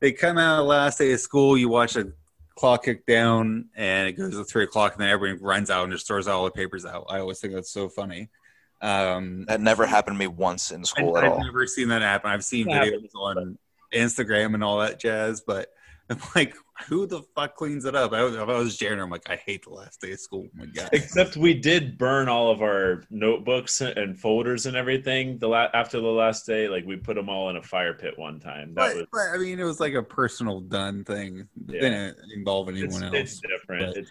they 0.00 0.12
come 0.12 0.38
out 0.38 0.66
last 0.66 0.98
day 0.98 1.12
of 1.12 1.20
school. 1.20 1.56
You 1.56 1.68
watch 1.68 1.96
a 1.96 2.12
clock 2.56 2.84
kick 2.84 3.06
down, 3.06 3.70
and 3.74 4.06
it 4.08 4.12
goes 4.12 4.32
to 4.34 4.44
three 4.44 4.64
o'clock, 4.64 4.92
and 4.92 5.00
then 5.00 5.08
everyone 5.08 5.42
runs 5.42 5.70
out 5.70 5.84
and 5.84 5.92
just 5.92 6.06
throws 6.06 6.28
all 6.28 6.44
the 6.44 6.50
papers 6.50 6.84
out. 6.84 7.06
I 7.08 7.18
always 7.20 7.40
think 7.40 7.54
that's 7.54 7.70
so 7.70 7.88
funny. 7.88 8.28
Um, 8.82 9.46
That 9.46 9.60
never 9.62 9.86
happened 9.86 10.16
to 10.16 10.18
me 10.18 10.26
once 10.26 10.70
in 10.70 10.80
I, 10.80 10.84
school 10.84 11.16
at 11.16 11.24
I've 11.24 11.32
all. 11.32 11.42
never 11.44 11.66
seen 11.66 11.88
that 11.88 12.02
happen. 12.02 12.30
I've 12.30 12.44
seen 12.44 12.68
It 12.68 12.72
videos 12.74 12.92
happens, 12.92 13.14
on 13.14 13.58
Instagram 13.94 14.52
and 14.54 14.62
all 14.62 14.78
that 14.80 15.00
jazz, 15.00 15.40
but 15.40 15.72
I'm 16.10 16.18
like, 16.36 16.54
who 16.88 17.06
the 17.06 17.22
fuck 17.34 17.54
cleans 17.54 17.84
it 17.84 17.94
up? 17.94 18.12
I, 18.12 18.22
was- 18.24 18.34
if 18.34 18.40
I 18.40 18.58
was 18.58 18.76
Jared, 18.76 18.98
I'm 18.98 19.10
like, 19.10 19.28
I 19.30 19.36
hate 19.36 19.62
the 19.64 19.70
last 19.70 20.00
day 20.00 20.12
of 20.12 20.20
school. 20.20 20.46
Oh 20.46 20.50
my 20.56 20.66
god. 20.66 20.88
Except 20.92 21.36
we 21.36 21.54
did 21.54 21.96
burn 21.96 22.28
all 22.28 22.50
of 22.50 22.62
our 22.62 23.04
notebooks 23.10 23.80
and 23.80 24.18
folders 24.18 24.66
and 24.66 24.76
everything. 24.76 25.38
The 25.38 25.48
la- 25.48 25.68
after 25.72 26.00
the 26.00 26.06
last 26.08 26.46
day, 26.46 26.68
like 26.68 26.84
we 26.84 26.96
put 26.96 27.14
them 27.14 27.28
all 27.28 27.48
in 27.50 27.56
a 27.56 27.62
fire 27.62 27.94
pit 27.94 28.18
one 28.18 28.40
time. 28.40 28.74
That 28.74 28.88
But, 28.88 28.96
was 28.96 29.06
but, 29.12 29.34
I 29.34 29.38
mean, 29.38 29.60
it 29.60 29.64
was 29.64 29.78
like 29.80 29.94
a 29.94 30.02
personal 30.02 30.60
done 30.60 31.04
thing. 31.04 31.48
It 31.68 31.74
Yeah. 31.74 31.80
didn't 31.80 32.16
involve 32.34 32.68
it's, 32.70 32.78
anyone 32.78 33.04
else. 33.04 33.14
it's 33.14 33.40
different. 33.40 33.94
but- 33.94 33.96
It's, 33.98 34.10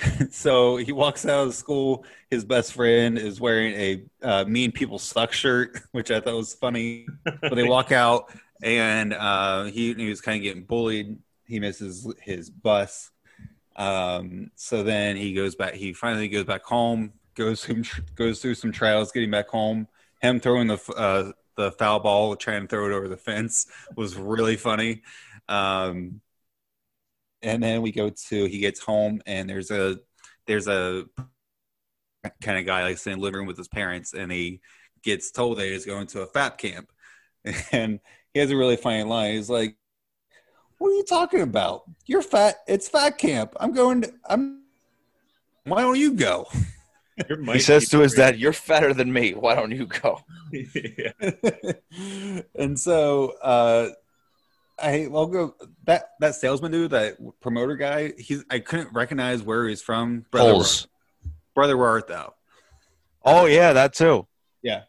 so 0.30 0.76
he 0.76 0.92
walks 0.92 1.26
out 1.26 1.48
of 1.48 1.54
school. 1.54 2.04
His 2.30 2.44
best 2.44 2.72
friend 2.72 3.18
is 3.18 3.40
wearing 3.40 3.74
a 3.74 4.02
uh, 4.22 4.44
"Mean 4.44 4.70
People 4.70 4.98
Suck" 4.98 5.32
shirt, 5.32 5.78
which 5.92 6.10
I 6.10 6.20
thought 6.20 6.36
was 6.36 6.54
funny. 6.54 7.06
But 7.24 7.54
they 7.56 7.64
walk 7.64 7.90
out, 7.90 8.32
and 8.62 9.12
uh, 9.12 9.64
he, 9.64 9.94
he 9.94 10.08
was 10.08 10.20
kind 10.20 10.36
of 10.36 10.42
getting 10.44 10.62
bullied. 10.64 11.18
He 11.48 11.60
misses 11.60 12.12
his 12.22 12.50
bus. 12.50 13.10
Um, 13.76 14.50
so 14.56 14.82
then 14.82 15.16
he 15.16 15.34
goes 15.34 15.54
back. 15.54 15.74
He 15.74 15.92
finally 15.92 16.28
goes 16.28 16.44
back 16.44 16.64
home. 16.64 17.12
Goes 17.34 17.64
through 17.64 17.84
goes 18.16 18.40
through 18.42 18.56
some 18.56 18.72
trials 18.72 19.12
getting 19.12 19.30
back 19.30 19.48
home. 19.48 19.88
Him 20.20 20.40
throwing 20.40 20.66
the 20.68 20.78
uh, 20.96 21.32
the 21.56 21.72
foul 21.72 22.00
ball, 22.00 22.36
trying 22.36 22.62
to 22.62 22.68
throw 22.68 22.86
it 22.86 22.92
over 22.92 23.08
the 23.08 23.16
fence, 23.16 23.66
was 23.96 24.16
really 24.16 24.56
funny. 24.56 25.02
Um, 25.48 26.20
and 27.42 27.62
then 27.62 27.82
we 27.82 27.92
go 27.92 28.10
to 28.10 28.44
he 28.46 28.58
gets 28.58 28.80
home 28.80 29.22
and 29.26 29.48
there's 29.48 29.70
a 29.70 29.98
there's 30.46 30.66
a 30.68 31.04
kind 32.42 32.58
of 32.58 32.66
guy 32.66 32.82
like 32.82 32.98
sitting 32.98 33.14
in 33.14 33.18
the 33.20 33.24
living 33.24 33.38
room 33.38 33.46
with 33.46 33.56
his 33.56 33.68
parents 33.68 34.12
and 34.14 34.32
he 34.32 34.60
gets 35.02 35.30
told 35.30 35.58
that 35.58 35.66
he's 35.66 35.86
going 35.86 36.06
to 36.06 36.22
a 36.22 36.26
fat 36.26 36.58
camp 36.58 36.90
and 37.72 38.00
he 38.34 38.40
has 38.40 38.50
a 38.50 38.56
really 38.56 38.76
funny 38.76 39.04
line 39.04 39.34
he's 39.34 39.50
like 39.50 39.76
what 40.78 40.90
are 40.90 40.94
you 40.94 41.04
talking 41.04 41.40
about 41.40 41.82
you're 42.06 42.22
fat 42.22 42.56
it's 42.66 42.88
fat 42.88 43.18
camp 43.18 43.54
i'm 43.60 43.72
going 43.72 44.02
to 44.02 44.12
i'm 44.28 44.62
why 45.64 45.82
don't 45.82 45.98
you 45.98 46.12
go 46.14 46.46
He 47.52 47.58
says 47.58 47.88
to 47.88 47.98
his 47.98 48.14
dad, 48.14 48.38
"You're 48.38 48.52
fatter 48.52 48.94
than 48.94 49.12
me. 49.12 49.34
Why 49.34 49.56
don't 49.56 49.72
you 49.72 49.86
go?" 49.86 50.20
And 52.54 52.78
so 52.78 53.32
uh 53.42 53.88
I 54.78 55.08
I'll 55.12 55.26
go 55.26 55.54
that 55.84 56.10
that 56.20 56.36
salesman 56.36 56.70
dude, 56.70 56.92
that 56.92 57.16
promoter 57.40 57.74
guy. 57.74 58.12
He's 58.16 58.44
I 58.50 58.60
couldn't 58.60 58.92
recognize 58.92 59.42
where 59.42 59.66
he's 59.68 59.82
from. 59.82 60.26
Brother, 60.30 60.52
Holes. 60.52 60.86
brother, 61.54 61.76
where 61.76 61.88
art 61.88 62.06
thou? 62.06 62.34
Oh 63.24 63.46
yeah, 63.46 63.72
that 63.72 63.94
too. 63.94 64.28
Yeah, 64.62 64.82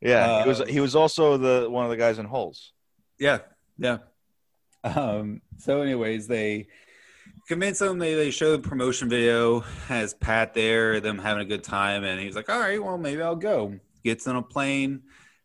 Yeah, 0.00 0.42
he 0.42 0.48
was 0.48 0.60
Uh, 0.60 0.64
he 0.66 0.80
was 0.80 0.96
also 0.96 1.36
the 1.36 1.70
one 1.70 1.84
of 1.84 1.90
the 1.90 1.96
guys 1.96 2.18
in 2.18 2.26
Holes. 2.26 2.72
yeah, 3.20 3.38
yeah. 3.78 3.98
Um. 4.84 5.42
So, 5.58 5.82
anyways, 5.82 6.26
they 6.26 6.68
convince 7.48 7.80
him. 7.80 7.98
They 7.98 8.14
they 8.14 8.30
show 8.30 8.52
the 8.52 8.58
promotion 8.68 9.08
video. 9.08 9.60
Has 9.88 10.14
Pat 10.14 10.54
there, 10.54 11.00
them 11.00 11.18
having 11.18 11.42
a 11.42 11.48
good 11.48 11.64
time, 11.64 12.04
and 12.04 12.20
he's 12.20 12.36
like, 12.36 12.48
"All 12.48 12.60
right, 12.60 12.82
well, 12.82 12.98
maybe 12.98 13.22
I'll 13.22 13.36
go." 13.36 13.78
Gets 14.04 14.26
on 14.26 14.36
a 14.36 14.42
plane. 14.42 15.02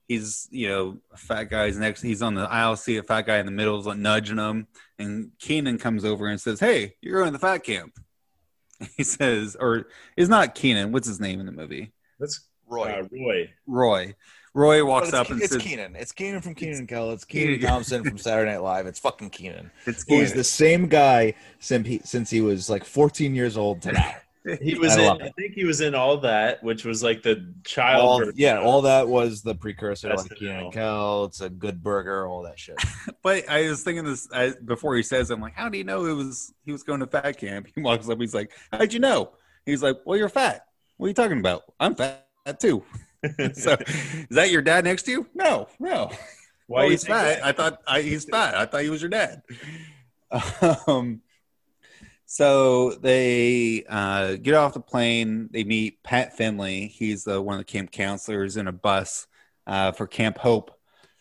He's 0.08 0.48
you 0.52 0.68
know 0.68 0.98
a 1.12 1.18
fat 1.18 1.46
guy's 1.46 1.78
next. 1.78 2.02
He's 2.02 2.22
on 2.22 2.36
the 2.36 2.44
aisle 2.44 2.76
see 2.76 2.98
A 2.98 3.04
fat 3.04 3.26
guy 3.26 3.38
in 3.40 3.46
the 3.46 3.52
middle 3.52 3.80
is 3.80 3.86
like 3.86 3.98
nudging 3.98 4.38
him, 4.38 4.68
and 5.00 5.32
Kenan 5.40 5.80
comes 5.80 6.06
over 6.06 6.28
and 6.28 6.40
says, 6.40 6.60
"Hey, 6.60 6.96
you're 7.02 7.20
going 7.20 7.32
to 7.32 7.38
the 7.38 7.40
fat 7.40 7.64
camp." 7.64 7.94
He 8.98 9.04
says, 9.04 9.56
or 9.58 9.88
is 10.18 10.28
not 10.28 10.56
Kenan. 10.56 10.92
What's 10.92 11.08
his 11.08 11.20
name 11.22 11.40
in 11.40 11.46
the 11.46 11.54
movie? 11.54 11.94
That's 12.20 12.42
Roy. 12.68 12.90
uh, 12.90 13.08
Roy. 13.12 13.50
Roy. 13.66 14.16
Roy 14.54 14.86
walks 14.86 15.12
But 15.12 15.18
up 15.18 15.22
it's, 15.22 15.32
and 15.32 15.42
it's 15.42 15.54
says, 15.54 15.62
Kenan. 15.62 15.96
It's 15.96 16.12
Kenan 16.12 16.42
from 16.42 16.54
Kenan 16.54 16.80
and 16.80 16.88
Kel. 16.88 17.12
It's 17.12 17.26
Kenan. 17.26 17.56
Kenan 17.56 17.70
Thompson 17.70 18.04
from 18.04 18.18
Saturday 18.20 18.52
Night 18.52 18.62
Live. 18.62 18.86
It's 18.86 19.00
fucking 19.00 19.32
Kenan. 19.32 19.72
"It's 19.86 20.06
Who 20.08 20.16
is 20.16 20.30
Kenan." 20.30 20.38
the 20.38 20.44
same 20.44 20.88
guy 20.88 21.34
since 21.60 21.88
he, 21.88 22.02
since 22.04 22.30
he 22.30 22.42
was 22.42 22.70
like 22.70 22.84
14 22.84 23.34
years 23.34 23.58
old 23.58 23.82
to 23.84 23.94
now. 23.94 24.16
He 24.62 24.76
was 24.78 24.98
I 24.98 25.04
in. 25.04 25.22
I 25.22 25.30
think 25.30 25.54
he 25.54 25.64
was 25.64 25.80
in 25.80 25.96
all 25.96 26.18
that, 26.18 26.62
which 26.62 26.84
was 26.84 27.02
like 27.02 27.24
the 27.24 27.54
child. 27.64 28.02
All, 28.02 28.32
yeah, 28.36 28.60
all 28.60 28.82
that 28.82 29.08
was 29.08 29.42
the 29.42 29.56
precursor 29.56 30.10
to 30.10 30.16
That's 30.18 30.24
like 30.24 30.30
the 30.32 30.36
Kenan 30.36 30.66
and 30.66 30.74
Kel. 30.74 31.24
It's 31.24 31.40
a 31.40 31.50
good 31.50 31.82
burger, 31.82 32.28
all 32.28 32.44
that 32.44 32.60
shit. 32.60 32.76
But 33.24 33.48
I 33.48 33.70
was 33.70 33.84
thinking 33.84 34.04
this 34.04 34.28
I, 34.34 34.54
before 34.66 34.98
he 34.98 35.02
says, 35.04 35.32
I'm 35.32 35.40
like, 35.40 35.54
how 35.54 35.70
do 35.70 35.78
you 35.78 35.86
know 35.86 36.08
it 36.08 36.14
was 36.14 36.54
he 36.66 36.74
was 36.74 36.84
going 36.84 37.00
to 37.00 37.08
fat 37.08 37.38
camp? 37.38 37.70
He 37.74 37.80
walks 37.80 38.10
up, 38.10 38.20
he's 38.20 38.34
like, 38.34 38.52
how'd 38.70 38.92
you 38.92 39.00
know? 39.00 39.32
He's 39.66 39.82
like, 39.82 40.00
well, 40.06 40.18
you're 40.18 40.28
fat. 40.28 40.66
What 40.98 41.06
are 41.06 41.10
you 41.10 41.14
talking 41.14 41.40
about? 41.40 41.62
I'm 41.80 41.96
fat 41.96 42.26
too. 42.60 42.84
so, 43.54 43.78
is 43.80 44.28
that 44.32 44.52
your 44.52 44.62
dad 44.62 44.84
next 44.84 45.04
to 45.04 45.12
you? 45.12 45.28
No, 45.34 45.68
no. 45.80 46.12
Why 46.68 46.82
oh, 46.82 46.86
you 46.86 46.92
he's 46.92 47.06
fat. 47.06 47.24
that? 47.24 47.46
I 47.46 47.52
thought 47.52 47.82
I, 47.88 48.02
he's 48.02 48.26
fat. 48.26 48.56
I 48.56 48.66
thought 48.66 48.82
he 48.82 48.90
was 48.90 49.02
your 49.02 49.10
dad. 49.10 49.42
Um, 50.88 51.22
so 52.26 52.96
they 52.96 53.86
uh, 53.88 54.38
get 54.38 54.56
off 54.56 54.74
the 54.74 54.80
plane. 54.80 55.50
They 55.52 55.64
meet 55.64 56.02
Pat 56.02 56.36
Finley. 56.36 56.88
He's 56.88 57.28
uh, 57.28 57.40
one 57.40 57.54
of 57.54 57.60
the 57.60 57.72
camp 57.72 57.92
counselors 57.92 58.58
in 58.58 58.68
a 58.68 58.72
bus 58.72 59.28
uh, 59.68 59.92
for 59.92 60.08
Camp 60.08 60.40
Hope. 60.40 60.72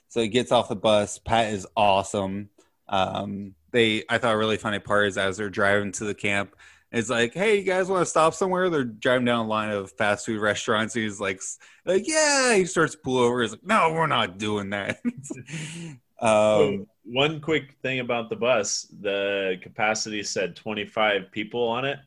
So 0.09 0.22
he 0.22 0.28
gets 0.28 0.50
off 0.50 0.70
the 0.70 0.76
bus. 0.76 1.18
Pat 1.18 1.53
is 1.53 1.66
awesome. 1.76 2.48
Um, 2.88 3.55
they, 3.72 4.05
I 4.09 4.16
thought 4.16 4.34
a 4.34 4.38
really 4.38 4.57
funny 4.57 4.78
part 4.78 5.09
is 5.09 5.18
as 5.18 5.36
they're 5.36 5.50
driving 5.50 5.92
to 5.92 6.05
the 6.05 6.14
camp, 6.14 6.57
it's 6.93 7.09
like, 7.09 7.32
hey, 7.32 7.57
you 7.57 7.64
guys 7.64 7.88
want 7.88 8.03
to 8.03 8.07
stop 8.07 8.34
somewhere? 8.34 8.68
They're 8.68 8.84
driving 8.84 9.24
down 9.24 9.47
a 9.47 9.49
line 9.49 9.70
of 9.70 9.90
fast 9.93 10.26
food 10.26 10.40
restaurants. 10.40 10.93
He's 10.93 11.18
like, 11.18 11.40
like, 11.86 12.07
yeah. 12.07 12.55
He 12.55 12.66
starts 12.66 12.93
to 12.93 13.01
pull 13.03 13.18
over. 13.18 13.40
He's 13.40 13.53
like, 13.53 13.64
no, 13.64 13.93
we're 13.93 14.07
not 14.07 14.36
doing 14.38 14.70
that. 14.70 15.01
um, 16.20 16.86
One 17.05 17.40
quick 17.40 17.76
thing 17.82 18.01
about 18.01 18.28
the 18.28 18.36
bus: 18.36 18.86
the 19.01 19.59
capacity 19.62 20.22
said 20.22 20.55
25 20.55 21.32
people 21.32 21.66
on 21.66 21.86
it. 21.86 21.99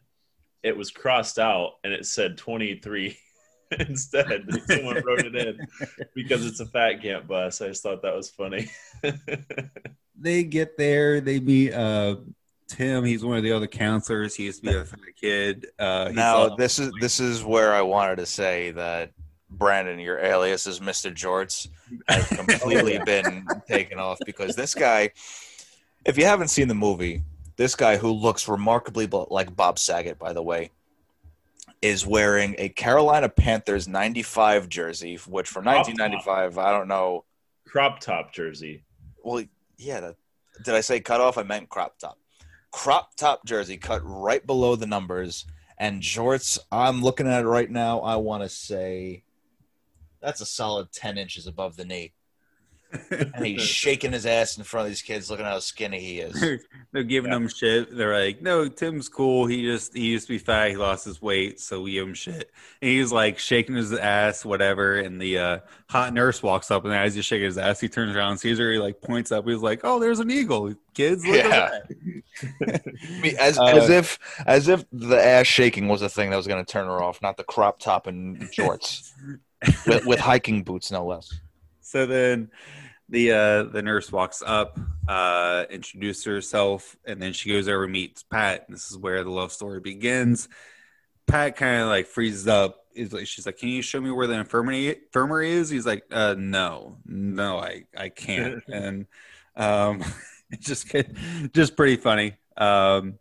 It 0.61 0.77
was 0.77 0.91
crossed 0.91 1.39
out, 1.39 1.73
and 1.83 1.91
it 1.91 2.05
said 2.05 2.37
23 2.37 3.17
instead. 3.79 4.47
Someone 4.67 5.01
wrote 5.03 5.25
it 5.25 5.35
in 5.35 5.59
because 6.13 6.45
it's 6.45 6.59
a 6.59 6.65
fat 6.67 7.01
camp 7.01 7.27
bus. 7.27 7.59
I 7.59 7.69
just 7.69 7.81
thought 7.81 8.03
that 8.03 8.15
was 8.15 8.29
funny. 8.29 8.69
they 10.15 10.43
get 10.43 10.77
there. 10.77 11.21
They 11.21 11.39
meet 11.39 11.73
uh, 11.73 12.17
Tim. 12.67 13.03
He's 13.03 13.23
one 13.23 13.37
of 13.37 13.43
the 13.43 13.51
other 13.51 13.67
counselors. 13.67 14.35
He 14.35 14.45
used 14.45 14.63
to 14.63 14.69
be 14.71 14.75
a 14.77 14.85
fat 14.85 14.99
kid. 15.19 15.67
Uh, 15.77 16.11
now 16.13 16.35
all- 16.37 16.55
this 16.55 16.79
is 16.79 16.91
this 16.99 17.19
is 17.19 17.43
where 17.43 17.73
I 17.73 17.81
wanted 17.81 18.17
to 18.17 18.25
say 18.25 18.71
that 18.71 19.11
Brandon, 19.49 19.99
your 19.99 20.19
alias 20.19 20.67
is 20.67 20.79
Mr. 20.79 21.13
Jorts, 21.13 21.67
has 22.07 22.27
completely 22.29 22.99
been 23.05 23.45
taken 23.67 23.99
off 23.99 24.19
because 24.25 24.55
this 24.55 24.73
guy, 24.73 25.11
if 26.05 26.17
you 26.17 26.25
haven't 26.25 26.49
seen 26.49 26.67
the 26.67 26.75
movie, 26.75 27.21
this 27.55 27.75
guy 27.75 27.97
who 27.97 28.11
looks 28.11 28.47
remarkably 28.47 29.07
like 29.07 29.55
Bob 29.55 29.79
Saget, 29.79 30.19
by 30.19 30.33
the 30.33 30.43
way, 30.43 30.71
is 31.81 32.05
wearing 32.05 32.55
a 32.57 32.69
Carolina 32.69 33.29
Panthers 33.29 33.87
'95 33.87 34.67
jersey, 34.69 35.17
which 35.27 35.47
from 35.47 35.65
1995, 35.65 36.57
I 36.57 36.71
don't 36.71 36.87
know. 36.87 37.23
Crop 37.67 37.99
top 37.99 38.33
jersey. 38.33 38.83
Well, 39.23 39.43
yeah, 39.77 39.99
that, 40.01 40.15
did 40.63 40.75
I 40.75 40.81
say 40.81 40.99
cut 40.99 41.21
off? 41.21 41.37
I 41.37 41.43
meant 41.43 41.69
crop 41.69 41.97
top. 41.97 42.17
Crop 42.75 43.15
top 43.15 43.45
jersey 43.45 43.77
cut 43.77 44.01
right 44.03 44.45
below 44.45 44.75
the 44.75 44.85
numbers, 44.85 45.45
and 45.77 46.01
jorts. 46.01 46.59
I'm 46.73 47.01
looking 47.01 47.25
at 47.25 47.45
it 47.45 47.47
right 47.47 47.71
now. 47.71 48.01
I 48.01 48.17
want 48.17 48.43
to 48.43 48.49
say 48.49 49.23
that's 50.19 50.41
a 50.41 50.45
solid 50.45 50.91
ten 50.91 51.17
inches 51.17 51.47
above 51.47 51.77
the 51.77 51.85
knee, 51.85 52.11
and 53.09 53.45
he's 53.45 53.61
shaking 53.61 54.11
his 54.11 54.25
ass 54.25 54.57
in 54.57 54.63
front 54.63 54.85
of 54.85 54.91
these 54.91 55.01
kids, 55.01 55.29
looking 55.29 55.45
how 55.45 55.59
skinny 55.59 55.99
he 55.99 56.19
is. 56.19 56.59
They're 56.91 57.03
giving 57.03 57.31
Yeah. 57.31 57.37
him 57.37 57.47
shit. 57.47 57.95
They're 57.95 58.13
like, 58.17 58.41
"No, 58.41 58.67
Tim's 58.67 59.09
cool. 59.09 59.45
He 59.47 59.63
just 59.63 59.93
he 59.95 60.05
used 60.07 60.27
to 60.27 60.33
be 60.33 60.37
fat. 60.37 60.69
He 60.69 60.77
lost 60.77 61.05
his 61.05 61.21
weight, 61.21 61.59
so 61.59 61.81
we 61.81 61.93
give 61.93 62.07
him 62.07 62.13
shit." 62.13 62.51
And 62.81 62.89
he's 62.91 63.11
like 63.11 63.37
shaking 63.39 63.75
his 63.75 63.91
ass, 63.93 64.45
whatever. 64.45 64.97
And 64.99 65.19
the 65.21 65.37
uh, 65.39 65.59
hot 65.89 66.13
nurse 66.13 66.41
walks 66.43 66.71
up, 66.71 66.85
and 66.85 66.93
as 66.93 67.15
he's 67.15 67.25
shaking 67.25 67.45
his 67.45 67.57
ass, 67.57 67.79
he 67.79 67.89
turns 67.89 68.15
around, 68.15 68.37
sees 68.37 68.57
her, 68.59 68.71
he 68.71 68.77
like 68.79 69.01
points 69.01 69.31
up. 69.31 69.47
He's 69.47 69.59
like, 69.61 69.81
"Oh, 69.83 69.99
there's 69.99 70.19
an 70.19 70.31
eagle, 70.31 70.73
kids! 70.93 71.25
Look 71.25 71.37
Yeah. 71.37 71.69
at 71.73 71.87
that." 71.89 72.81
I 73.17 73.21
mean, 73.21 73.35
as, 73.39 73.57
Uh, 73.57 73.63
as 73.65 73.89
if 73.89 74.19
as 74.45 74.67
if 74.67 74.85
the 74.91 75.17
ass 75.23 75.47
shaking 75.47 75.87
was 75.87 76.01
a 76.01 76.09
thing 76.09 76.29
that 76.29 76.37
was 76.37 76.47
going 76.47 76.63
to 76.63 76.71
turn 76.71 76.85
her 76.85 77.01
off, 77.01 77.21
not 77.21 77.37
the 77.37 77.43
crop 77.43 77.79
top 77.79 78.07
and 78.07 78.49
shorts 78.53 79.13
with, 79.87 80.05
with 80.05 80.19
hiking 80.19 80.63
boots, 80.63 80.91
no 80.91 81.05
less. 81.05 81.33
So 81.81 82.05
then 82.05 82.49
the 83.09 83.31
uh, 83.31 83.63
the 83.63 83.81
nurse 83.81 84.11
walks 84.11 84.41
up, 84.45 84.79
uh, 85.07 85.65
introduces 85.69 86.23
herself, 86.23 86.95
and 87.05 87.21
then 87.21 87.33
she 87.33 87.51
goes 87.51 87.67
over 87.67 87.83
and 87.83 87.93
meets 87.93 88.23
Pat. 88.23 88.65
And 88.67 88.75
this 88.75 88.91
is 88.91 88.97
where 88.97 89.23
the 89.23 89.29
love 89.29 89.51
story 89.51 89.79
begins. 89.79 90.47
Pat 91.27 91.55
kind 91.55 91.81
of 91.81 91.87
like 91.87 92.07
freezes 92.07 92.47
up. 92.47 92.81
Is 92.93 93.13
like 93.13 93.27
she's 93.27 93.45
like, 93.45 93.57
"Can 93.57 93.69
you 93.69 93.81
show 93.81 93.99
me 93.99 94.09
where 94.09 94.27
the 94.27 94.35
infirmary 94.35 94.87
infirmary 94.89 95.51
is?" 95.51 95.69
He's 95.69 95.85
like, 95.85 96.03
uh, 96.11 96.35
"No, 96.37 96.97
no, 97.05 97.59
I 97.59 97.85
I 97.95 98.09
can't." 98.09 98.63
and 98.71 99.05
um, 99.55 100.03
it's 100.49 100.65
just 100.65 100.93
just 101.53 101.75
pretty 101.75 101.97
funny. 101.97 102.37
Um, 102.57 103.19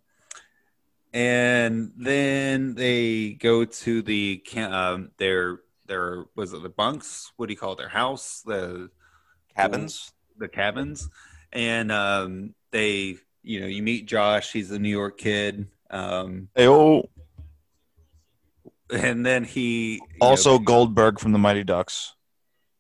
and 1.13 1.93
then 1.97 2.75
they 2.75 3.35
go 3.35 3.65
to 3.65 4.03
the 4.03 4.43
um, 4.57 5.11
their 5.19 5.61
their 5.87 6.25
was 6.35 6.53
it 6.53 6.63
the 6.63 6.69
bunks? 6.69 7.33
What 7.37 7.47
do 7.47 7.53
you 7.53 7.59
call 7.59 7.73
it? 7.73 7.79
Their 7.79 7.89
house, 7.89 8.43
the 8.47 8.91
Cabins. 9.57 10.13
the 10.39 10.49
cabins, 10.49 11.09
and 11.53 11.91
um, 11.93 12.55
they 12.73 13.17
you 13.43 13.61
know 13.61 13.67
you 13.67 13.83
meet 13.83 14.07
Josh. 14.07 14.53
He's 14.53 14.71
a 14.71 14.79
New 14.79 14.89
York 14.91 15.19
kid. 15.19 15.69
Um, 15.91 16.49
Ayo. 16.57 17.09
and 18.91 19.25
then 19.25 19.45
he 19.45 20.01
Also, 20.21 20.53
know, 20.53 20.59
Goldberg 20.59 21.19
from 21.21 21.33
the 21.33 21.39
Mighty 21.39 21.63
Ducks, 21.65 22.15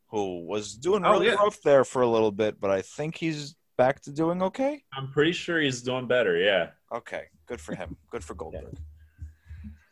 who 0.08 0.44
was 0.46 0.74
doing 0.74 1.04
Oh, 1.04 1.12
really 1.12 1.26
yeah. 1.26 1.34
rough 1.34 1.60
there 1.62 1.84
for 1.84 2.02
a 2.02 2.08
little 2.08 2.32
bit, 2.32 2.60
but 2.60 2.70
I 2.70 2.82
think 2.82 3.16
he's 3.16 3.54
back 3.76 4.00
to 4.02 4.12
doing 4.12 4.42
okay. 4.42 4.82
I'm 4.92 5.10
pretty 5.12 5.32
sure 5.32 5.60
he's 5.60 5.82
doing 5.82 6.06
better. 6.08 6.36
Yeah. 6.36 6.70
Okay, 6.92 7.24
good 7.46 7.60
for 7.60 7.74
him. 7.74 7.96
Good 8.10 8.24
for 8.24 8.34
Goldberg. 8.34 8.76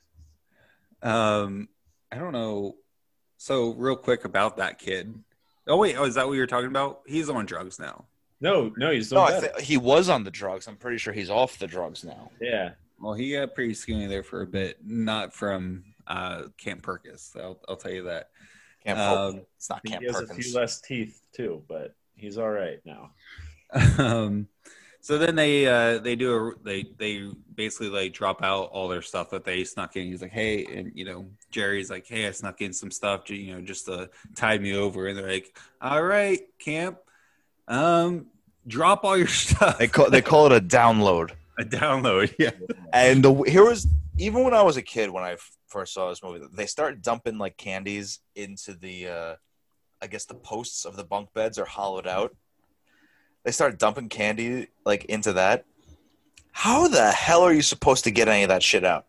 um, 1.03 1.69
I 2.11 2.17
don't 2.19 2.33
know. 2.33 2.75
So 3.39 3.71
real 3.75 3.97
quick 3.97 4.25
about 4.25 4.57
that 4.59 4.79
kid. 4.79 5.15
Oh 5.67 5.77
wait, 5.77 5.97
oh, 5.97 6.05
is 6.05 6.15
that 6.17 6.27
what 6.27 6.35
you're 6.35 6.47
talking 6.47 6.69
about? 6.69 7.01
He's 7.07 7.29
on 7.31 7.47
drugs 7.47 7.79
now. 7.79 8.07
No, 8.41 8.73
no, 8.77 8.91
he's 8.91 9.13
No, 9.13 9.27
doing 9.27 9.29
I 9.37 9.41
better. 9.41 9.53
th- 9.55 9.67
he 9.69 9.77
was 9.77 10.09
on 10.09 10.25
the 10.25 10.31
drugs. 10.31 10.67
I'm 10.67 10.77
pretty 10.77 10.99
sure 10.99 11.13
he's 11.13 11.31
off 11.31 11.59
the 11.59 11.67
drugs 11.69 12.03
now. 12.05 12.31
yeah. 12.41 12.71
Well, 13.01 13.15
he 13.15 13.33
got 13.33 13.55
pretty 13.55 13.75
skinny 13.75 14.07
there 14.07 14.23
for 14.23 14.43
a 14.43 14.47
bit, 14.47 14.79
not 14.85 15.33
from 15.35 15.83
uh, 16.07 16.45
Camp 16.57 16.83
Perkins. 16.83 17.33
I'll, 17.37 17.59
I'll 17.69 17.77
tell 17.77 17.91
you 17.93 18.05
that. 18.05 18.31
Camp 18.85 18.99
Um, 18.99 19.33
Perkins. 19.33 19.47
It's 19.57 19.71
not 19.71 19.81
He 19.85 19.91
Camp 19.91 20.05
has 20.05 20.21
a 20.21 20.35
few 20.35 20.55
less 20.57 20.81
teeth 20.81 21.21
too, 21.35 21.63
but 21.69 21.95
he's 22.17 22.39
all 22.39 22.51
right 22.51 22.81
now. 22.85 23.11
um, 23.99 24.47
so 25.03 25.19
then 25.19 25.35
they 25.35 25.67
uh, 25.67 25.99
they 25.99 26.15
do 26.15 26.33
a 26.33 26.53
they 26.63 26.85
they 26.97 27.29
basically 27.55 27.89
like 27.89 28.13
drop 28.13 28.43
out 28.43 28.71
all 28.71 28.87
their 28.87 29.03
stuff 29.03 29.31
that 29.31 29.45
they 29.45 29.65
snuck 29.65 29.97
in. 29.97 30.07
He's 30.07 30.23
like, 30.23 30.31
hey, 30.31 30.65
and 30.65 30.93
you 30.95 31.05
know 31.05 31.27
Jerry's 31.51 31.91
like, 31.91 32.07
hey, 32.07 32.29
I 32.29 32.31
snuck 32.31 32.61
in 32.61 32.73
some 32.73 32.93
stuff, 32.93 33.29
you 33.29 33.55
know, 33.55 33.61
just 33.61 33.87
to 33.87 34.11
tide 34.37 34.63
me 34.63 34.77
over. 34.77 35.09
And 35.09 35.19
they're 35.19 35.29
like, 35.29 35.59
all 35.81 36.03
right, 36.03 36.41
camp, 36.61 36.99
um, 37.67 38.27
drop 38.67 39.03
all 39.05 39.19
your 39.19 39.27
stuff. 39.27 39.77
They 39.77 39.89
call 39.89 40.09
they 40.09 40.23
call 40.23 40.47
it 40.47 40.53
a 40.53 40.65
download. 40.65 41.33
a 41.59 41.65
download, 41.65 42.35
yeah. 42.39 42.51
And 42.93 43.25
the, 43.25 43.35
here 43.43 43.65
was 43.65 43.87
even 44.19 44.45
when 44.45 44.55
I 44.55 44.63
was 44.63 44.77
a 44.77 44.83
kid 44.83 45.11
when 45.11 45.25
I 45.25 45.37
first 45.67 45.95
saw 45.95 46.11
this 46.11 46.23
movie, 46.23 46.47
they 46.53 46.67
start 46.67 47.03
dumping 47.03 47.39
like 47.39 47.57
candies 47.57 48.21
into 48.37 48.75
the, 48.75 49.09
uh, 49.09 49.35
I 50.01 50.07
guess 50.07 50.27
the 50.27 50.35
posts 50.35 50.85
of 50.85 50.97
the 50.97 51.05
bunk 51.05 51.33
beds 51.35 51.59
are 51.59 51.65
hollowed 51.65 52.07
out. 52.07 52.37
They 53.45 53.51
start 53.51 53.79
dumping 53.79 54.09
candy 54.09 54.69
like 54.85 55.05
into 55.07 55.33
that. 55.35 55.65
How 56.53 56.87
the 56.89 57.11
hell 57.11 57.43
are 57.43 57.53
you 57.53 57.63
supposed 57.63 58.05
to 58.05 58.11
get 58.11 58.29
any 58.29 58.43
of 58.43 58.49
that 58.51 58.63
shit 58.63 58.85
out? 58.85 59.07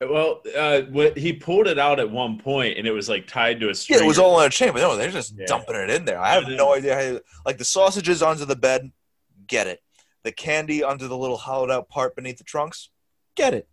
Well, 0.00 0.42
uh, 0.56 0.82
what, 0.90 1.16
he 1.16 1.32
pulled 1.32 1.66
it 1.66 1.78
out 1.78 1.98
at 1.98 2.10
one 2.10 2.38
point, 2.38 2.76
and 2.76 2.86
it 2.86 2.90
was 2.92 3.08
like 3.08 3.26
tied 3.26 3.60
to 3.60 3.70
a 3.70 3.74
string. 3.74 3.98
Yeah, 3.98 4.04
it 4.04 4.08
was 4.08 4.18
all 4.18 4.34
on 4.36 4.46
a 4.46 4.50
chain, 4.50 4.72
but 4.72 4.80
no, 4.80 4.96
they're 4.96 5.10
just 5.10 5.34
Yeah. 5.38 5.46
dumping 5.46 5.76
it 5.76 5.88
in 5.88 6.04
there. 6.04 6.20
I 6.20 6.34
have 6.34 6.46
no 6.48 6.74
idea 6.74 6.94
how. 6.94 7.00
You, 7.00 7.20
like 7.46 7.56
the 7.58 7.64
sausages 7.64 8.22
onto 8.22 8.44
the 8.44 8.56
bed, 8.56 8.92
get 9.46 9.66
it. 9.66 9.82
The 10.22 10.32
candy 10.32 10.84
under 10.84 11.08
the 11.08 11.16
little 11.16 11.36
hollowed 11.38 11.70
out 11.70 11.88
part 11.88 12.14
beneath 12.16 12.38
the 12.38 12.44
trunks, 12.44 12.90
get 13.34 13.54
it. 13.54 13.68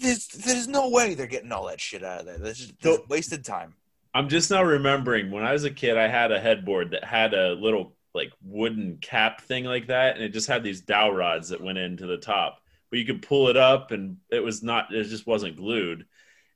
There's, 0.00 0.26
there's 0.28 0.66
no 0.68 0.88
way 0.90 1.14
they're 1.14 1.26
getting 1.26 1.52
all 1.52 1.66
that 1.66 1.80
shit 1.80 2.02
out 2.02 2.20
of 2.20 2.26
there. 2.26 2.38
This 2.38 2.60
is 2.60 2.72
So- 2.82 3.04
wasted 3.08 3.44
time. 3.44 3.74
I'm 4.16 4.30
just 4.30 4.50
now 4.50 4.62
remembering 4.62 5.30
when 5.30 5.44
I 5.44 5.52
was 5.52 5.64
a 5.64 5.70
kid, 5.70 5.98
I 5.98 6.08
had 6.08 6.32
a 6.32 6.40
headboard 6.40 6.92
that 6.92 7.04
had 7.04 7.34
a 7.34 7.52
little 7.52 7.94
like 8.14 8.32
wooden 8.42 8.96
cap 9.02 9.42
thing 9.42 9.64
like 9.64 9.88
that, 9.88 10.16
and 10.16 10.24
it 10.24 10.30
just 10.32 10.48
had 10.48 10.62
these 10.62 10.80
dowel 10.80 11.12
rods 11.12 11.50
that 11.50 11.62
went 11.62 11.76
into 11.76 12.06
the 12.06 12.16
top. 12.16 12.62
But 12.88 12.98
you 12.98 13.04
could 13.04 13.20
pull 13.20 13.48
it 13.48 13.58
up, 13.58 13.90
and 13.90 14.16
it 14.30 14.42
was 14.42 14.62
not. 14.62 14.86
It 14.90 15.04
just 15.04 15.26
wasn't 15.26 15.56
glued. 15.56 16.06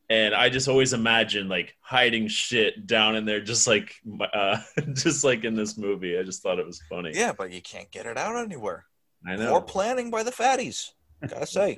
And 0.09 0.35
I 0.35 0.49
just 0.49 0.69
always 0.69 0.95
imagined 0.95 1.51
like 1.51 1.77
hiding 1.83 2.29
shit 2.29 2.87
down 2.87 3.15
in 3.15 3.27
there, 3.27 3.43
just 3.43 3.67
like 3.67 3.95
uh, 4.33 4.57
just 4.95 5.23
like 5.23 5.45
in 5.45 5.55
this 5.55 5.77
movie. 5.77 6.19
I 6.19 6.23
just 6.23 6.43
thought 6.43 6.59
it 6.59 6.67
was 6.67 6.81
funny. 6.89 7.13
Yeah, 7.13 7.35
but 7.37 7.53
you 7.53 7.61
can't 7.61 7.91
get 7.91 8.07
it 8.07 8.17
out 8.17 8.43
anywhere. 8.43 8.87
I 9.27 9.37
More 9.37 9.45
know. 9.45 9.61
planning 9.61 10.11
by 10.11 10.23
the 10.23 10.33
fatties. 10.33 10.93
Gotta 11.29 11.47
say. 11.47 11.77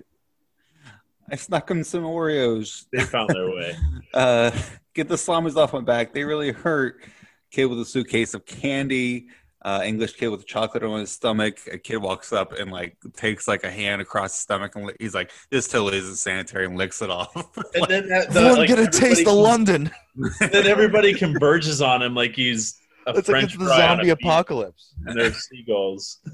I 1.28 1.34
snuck 1.34 1.68
him 1.70 1.82
some 1.82 2.04
Oreos. 2.04 2.84
They 2.92 3.00
found 3.00 3.30
their 3.30 3.50
way. 3.50 3.76
Uh, 4.14 4.50
get 4.94 5.08
the 5.08 5.16
slammers 5.16 5.56
off 5.56 5.72
my 5.72 5.80
back. 5.80 6.12
They 6.12 6.24
really 6.24 6.52
hurt. 6.52 7.02
Kid 7.50 7.66
with 7.66 7.80
a 7.80 7.84
suitcase 7.84 8.34
of 8.34 8.46
candy. 8.46 9.26
Uh, 9.64 9.80
English 9.84 10.14
kid 10.14 10.26
with 10.28 10.44
chocolate 10.44 10.82
on 10.82 10.98
his 11.00 11.12
stomach. 11.12 11.56
A 11.70 11.78
kid 11.78 11.98
walks 11.98 12.32
up 12.32 12.52
and 12.52 12.72
like 12.72 12.96
takes 13.14 13.46
like 13.46 13.62
a 13.62 13.70
hand 13.70 14.02
across 14.02 14.32
his 14.32 14.40
stomach 14.40 14.74
and 14.74 14.86
li- 14.86 14.96
he's 14.98 15.14
like, 15.14 15.30
"This 15.50 15.68
totally 15.68 15.98
isn't 15.98 16.16
sanitary," 16.16 16.64
and 16.66 16.76
licks 16.76 17.00
it 17.00 17.10
off. 17.10 17.32
And 17.74 17.86
then 17.88 18.08
that, 18.08 18.30
the, 18.32 18.40
Everyone 18.40 18.58
like, 18.58 18.68
get 18.68 18.78
a 18.80 18.88
taste 18.88 19.26
of 19.26 19.34
London. 19.34 19.90
Then 20.40 20.66
everybody 20.66 21.14
converges 21.14 21.80
on 21.80 22.02
him 22.02 22.14
like 22.14 22.34
he's 22.34 22.80
a 23.06 23.10
It's 23.10 23.16
like 23.18 23.24
French 23.26 23.54
it's 23.54 23.58
the 23.62 23.66
fry 23.66 23.78
zombie 23.78 24.10
apocalypse. 24.10 24.94
and 25.06 25.18
they're 25.18 25.32
seagulls. 25.32 26.18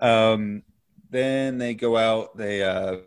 Um, 0.00 0.62
then 1.10 1.58
they 1.58 1.74
go 1.74 1.96
out. 1.96 2.36
They 2.36 2.62
uh, 2.62 2.98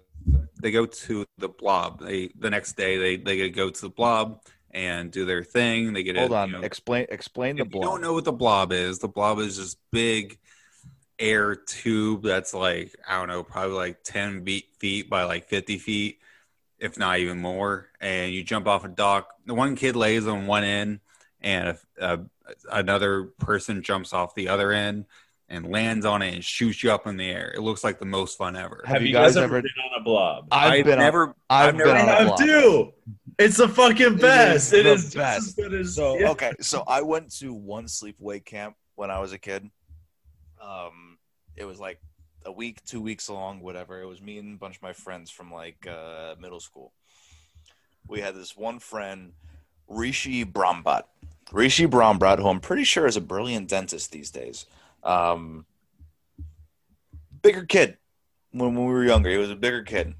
they 0.62 0.72
go 0.72 0.86
to 0.86 1.26
the 1.38 1.50
blob. 1.50 2.00
They 2.00 2.32
the 2.38 2.50
next 2.50 2.74
day 2.74 2.98
they 2.98 3.18
they 3.18 3.50
go 3.50 3.70
to 3.70 3.82
the 3.82 3.90
blob 3.90 4.42
and 4.72 5.12
do 5.12 5.26
their 5.26 5.44
thing. 5.44 5.94
They 5.94 6.04
get 6.04 6.18
Hold 6.18 6.32
a, 6.32 6.36
on. 6.36 6.50
You 6.50 6.58
know, 6.58 6.62
Explain 6.62 7.08
explain 7.10 7.56
the 7.56 7.64
if 7.64 7.68
you 7.68 7.72
blob. 7.72 7.84
don't 7.84 8.02
know 8.02 8.14
what 8.14 8.26
the 8.26 8.32
blob 8.32 8.72
is, 8.72 9.00
the 9.00 9.08
blob 9.08 9.40
is 9.40 9.58
just 9.58 9.78
big 9.92 10.38
air 11.20 11.56
tube 11.56 12.24
that's 12.24 12.54
like 12.54 12.96
I 13.08 13.20
don't 13.20 13.28
know, 13.28 13.44
probably 13.44 13.76
like 13.76 14.04
ten 14.04 14.46
feet 14.46 14.66
feet 14.80 15.10
by 15.10 15.24
like 15.24 15.48
fifty 15.48 15.78
feet, 15.78 16.20
if 16.80 16.98
not 16.98 17.20
even 17.20 17.40
more. 17.40 17.90
And 18.00 18.34
you 18.34 18.44
jump 18.44 18.68
off 18.68 18.86
a 18.86 18.90
dock. 18.90 19.30
The 19.46 19.54
one 19.54 19.76
kid 19.76 19.96
lays 19.96 20.28
on 20.28 20.48
one 20.48 20.64
end, 20.64 21.00
and 21.42 21.70
a, 21.70 21.78
a, 22.00 22.20
another 22.72 23.26
person 23.40 23.84
jumps 23.84 24.14
off 24.14 24.36
the 24.36 24.50
other 24.50 24.72
end 24.72 25.06
and 25.52 25.70
lands 25.70 26.06
on 26.06 26.22
it 26.22 26.34
and 26.34 26.44
shoots 26.44 26.82
you 26.84 26.92
up 26.92 27.06
in 27.08 27.18
the 27.18 27.30
air. 27.30 27.52
It 27.56 27.62
looks 27.62 27.84
like 27.84 28.00
the 28.00 28.06
most 28.06 28.38
fun 28.38 28.56
ever. 28.56 28.84
Have, 28.88 29.02
you 29.02 29.10
you 29.10 29.14
guys, 29.14 29.36
guys 29.36 29.38
ever 29.38 29.58
ever- 29.58 29.62
been 29.62 29.72
on 29.94 30.02
a 30.02 30.04
blob? 30.04 30.48
I've, 30.52 30.86
been 30.86 31.00
never. 31.00 31.28
On, 31.28 31.34
I've, 31.50 31.68
I've 31.70 31.78
been 31.78 31.88
never- 31.88 32.00
on 32.00 32.10
I 32.10 32.14
a 32.14 32.16
have 32.18 32.28
blob. 32.28 32.40
too. 32.40 32.94
It's 33.38 33.58
the 33.58 33.68
fucking 33.68 34.18
best. 34.18 34.72
It 34.74 34.86
is, 34.86 35.04
it 35.08 35.10
the 35.10 35.10
is 35.10 35.16
best. 35.16 35.48
as 35.60 35.70
good 35.70 35.88
So 35.90 36.18
yeah. 36.20 36.30
okay, 36.32 36.54
so 36.62 36.84
I 36.88 37.02
went 37.02 37.32
to 37.40 37.54
one 37.54 37.86
sleepaway 37.86 38.44
camp 38.44 38.76
when 38.96 39.12
I 39.12 39.20
was 39.20 39.34
a 39.34 39.38
kid. 39.38 39.70
Um, 40.62 41.18
it 41.56 41.66
was 41.66 41.80
like 41.80 42.00
a 42.46 42.52
week, 42.52 42.84
two 42.86 43.02
weeks 43.02 43.30
long, 43.30 43.60
whatever. 43.62 44.02
It 44.02 44.06
was 44.06 44.22
me 44.22 44.38
and 44.38 44.56
a 44.56 44.58
bunch 44.58 44.78
of 44.78 44.82
my 44.82 44.94
friends 44.94 45.30
from 45.32 45.52
like 45.52 45.88
uh, 45.88 46.36
middle 46.40 46.60
school. 46.60 46.94
We 48.08 48.20
had 48.22 48.36
this 48.36 48.56
one 48.56 48.80
friend, 48.80 49.34
Rishi 49.88 50.46
Brahmbhat. 50.46 51.04
Rishi 51.52 51.86
Brahmbhat, 51.88 52.40
who 52.40 52.48
I'm 52.48 52.60
pretty 52.60 52.84
sure 52.84 53.06
is 53.06 53.18
a 53.18 53.22
brilliant 53.22 53.68
dentist 53.70 54.12
these 54.12 54.30
days. 54.32 54.66
Um, 55.04 55.66
bigger 57.42 57.66
kid 57.66 57.98
when, 58.52 58.76
when 58.76 58.86
we 58.86 58.94
were 58.94 59.04
younger. 59.04 59.30
He 59.30 59.38
was 59.38 59.50
a 59.50 59.56
bigger 59.56 59.84
kid. 59.84 60.14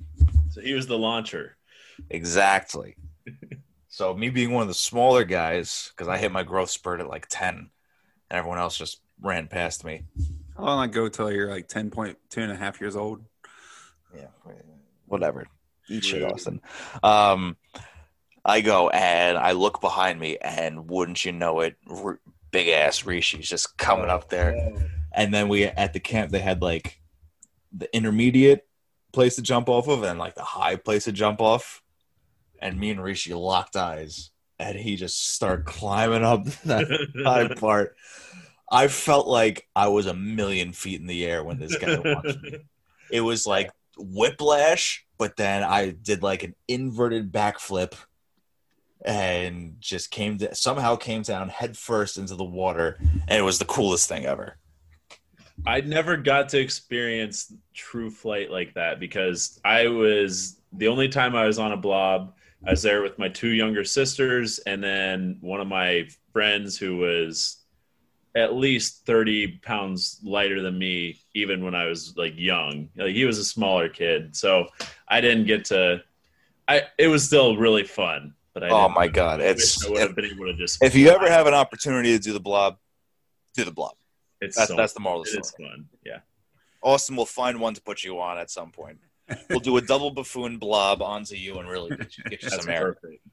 So 0.50 0.62
he 0.62 0.74
was 0.74 0.88
the 0.88 0.98
launcher. 0.98 1.58
Exactly. 2.10 2.96
so 3.88 4.14
me 4.14 4.30
being 4.30 4.52
one 4.52 4.64
of 4.64 4.68
the 4.68 4.74
smaller 4.74 5.24
guys, 5.24 5.92
because 5.96 6.08
I 6.08 6.18
hit 6.18 6.32
my 6.32 6.44
growth 6.44 6.70
spurt 6.70 7.00
at 7.00 7.08
like 7.08 7.28
ten, 7.30 7.70
and 8.30 8.38
everyone 8.38 8.60
else 8.60 8.78
just 8.78 9.02
ran 9.22 9.48
past 9.48 9.86
me. 9.86 10.04
How 10.58 10.64
long 10.64 10.80
I 10.80 10.88
go 10.88 11.08
till 11.08 11.32
you're 11.32 11.50
like 11.50 11.68
10.2 11.68 12.16
and 12.38 12.52
a 12.52 12.56
half 12.56 12.82
years 12.82 12.96
old? 12.96 13.24
Yeah, 14.16 14.28
whatever. 15.06 15.48
Eat 15.90 16.04
shit, 16.04 16.24
Austin. 16.24 16.62
Um, 17.02 17.58
I 18.44 18.62
go 18.62 18.90
and 18.90 19.38
I 19.38 19.54
look 19.54 19.82
behind 19.82 20.20
me, 20.20 20.38
and 20.38 20.90
wouldn't 20.90 21.24
you 21.24 21.32
know 21.32 21.62
it, 21.62 21.76
r- 21.90 22.20
big 22.52 22.68
ass 22.68 23.06
Rishi's 23.06 23.50
just 23.50 23.78
coming 23.78 24.10
oh, 24.10 24.16
up 24.16 24.30
there. 24.30 24.74
And 25.14 25.34
then 25.34 25.50
we 25.50 25.64
at 25.66 25.94
the 25.94 26.00
camp 26.00 26.32
they 26.32 26.40
had 26.40 26.62
like 26.62 27.02
the 27.72 27.94
intermediate 27.96 28.68
place 29.12 29.36
to 29.36 29.42
jump 29.42 29.70
off 29.70 29.88
of 29.88 30.04
and 30.04 30.20
like 30.20 30.36
the 30.36 30.44
high 30.44 30.76
place 30.76 31.06
to 31.06 31.12
jump 31.12 31.42
off. 31.42 31.82
And 32.60 32.80
me 32.80 32.92
and 32.92 33.04
Rishi 33.04 33.34
locked 33.34 33.76
eyes 33.76 34.32
and 34.60 34.78
he 34.78 34.96
just 34.96 35.34
started 35.34 35.66
climbing 35.66 36.24
up 36.24 36.46
that 36.66 36.88
high 37.24 37.54
part. 37.60 37.96
I 38.72 38.88
felt 38.88 39.28
like 39.28 39.68
I 39.76 39.90
was 39.90 40.06
a 40.06 40.14
million 40.14 40.72
feet 40.72 41.02
in 41.02 41.08
the 41.08 41.26
air 41.26 41.44
when 41.44 41.60
this 41.60 41.78
guy 41.78 41.98
watched 42.06 42.42
me. 42.42 42.60
It 43.12 43.22
was 43.22 43.46
like 43.46 43.70
whiplash, 43.98 45.06
but 45.18 45.36
then 45.36 45.64
I 45.64 45.90
did 45.90 46.24
like 46.24 46.44
an 46.44 46.56
inverted 46.68 47.32
backflip 47.34 47.96
and 49.04 49.76
just 49.80 50.12
came 50.12 50.38
to 50.38 50.54
somehow 50.54 50.96
came 50.96 51.22
down 51.22 51.50
headfirst 51.50 52.18
into 52.18 52.36
the 52.36 52.44
water 52.44 52.98
and 53.28 53.38
it 53.38 53.42
was 53.42 53.60
the 53.60 53.66
coolest 53.66 54.08
thing 54.08 54.26
ever. 54.26 54.58
I 55.66 55.82
never 55.82 56.18
got 56.18 56.50
to 56.50 56.60
experience 56.60 57.54
true 57.74 58.10
flight 58.10 58.50
like 58.50 58.74
that 58.74 59.00
because 59.00 59.60
I 59.64 59.88
was 59.88 60.60
the 60.74 60.88
only 60.88 61.08
time 61.08 61.36
I 61.36 61.46
was 61.46 61.60
on 61.60 61.72
a 61.72 61.78
blob. 61.78 62.34
I 62.66 62.72
was 62.72 62.82
there 62.82 63.02
with 63.02 63.20
my 63.20 63.30
two 63.30 63.50
younger 63.50 63.84
sisters 63.84 64.60
and 64.60 64.84
then 64.84 65.38
one 65.42 65.62
of 65.62 65.68
my 65.68 66.08
friends 66.32 66.78
who 66.78 66.98
was 66.98 67.58
at 68.36 68.56
least 68.56 69.06
30 69.06 69.60
pounds 69.64 70.20
lighter 70.24 70.62
than 70.62 70.80
me, 70.80 71.20
even 71.36 71.64
when 71.64 71.76
I 71.76 71.86
was 71.86 72.16
like 72.16 72.34
young. 72.38 72.90
Like 72.96 73.14
he 73.14 73.26
was 73.26 73.38
a 73.38 73.46
smaller 73.46 73.90
kid. 73.90 74.36
So 74.36 74.68
I 75.08 75.22
didn't 75.22 75.46
get 75.46 75.66
to, 75.66 76.02
I, 76.68 76.84
it 76.98 77.08
was 77.08 77.26
still 77.26 77.58
really 77.58 77.84
fun. 77.84 78.34
But 78.62 78.72
I 78.72 78.76
Oh 78.76 78.84
didn't- 78.84 78.96
my 78.96 79.08
God, 79.08 79.42
I 79.42 79.46
it's- 79.46 79.84
I 79.86 79.90
would 79.90 80.00
have 80.02 80.16
been 80.16 80.26
able 80.26 80.46
to 80.46 80.54
just. 80.54 80.84
If 80.84 80.94
you 80.96 81.10
ever 81.10 81.28
have 81.30 81.48
an 81.48 81.54
opportunity 81.56 82.12
to 82.16 82.20
do 82.20 82.32
the 82.34 82.40
blob, 82.40 82.78
do 83.56 83.64
the 83.66 83.72
blob. 83.72 83.94
it's 84.40 84.56
That's 84.56 84.70
so, 84.70 84.76
that's 84.76 84.94
the 84.94 85.00
moral 85.00 85.22
of 85.22 85.28
the 85.28 85.38
it 85.38 85.42
is 85.46 85.52
fun. 85.52 85.88
Yeah. 86.06 86.20
Austin 86.84 87.16
will 87.16 87.26
find 87.26 87.60
one 87.60 87.74
to 87.74 87.82
put 87.82 88.04
you 88.04 88.20
on 88.22 88.38
at 88.38 88.50
some 88.52 88.72
point. 88.72 89.00
We'll 89.50 89.60
do 89.60 89.78
a 89.78 89.82
double 89.82 90.12
buffoon 90.18 90.58
blob 90.58 91.02
onto 91.02 91.36
you 91.36 91.58
and 91.60 91.68
really 91.70 91.96
get 91.96 92.18
you, 92.18 92.24
get 92.26 92.44
you 92.44 92.50
some 92.50 92.70
air. 92.70 92.94
perfect. 92.94 93.28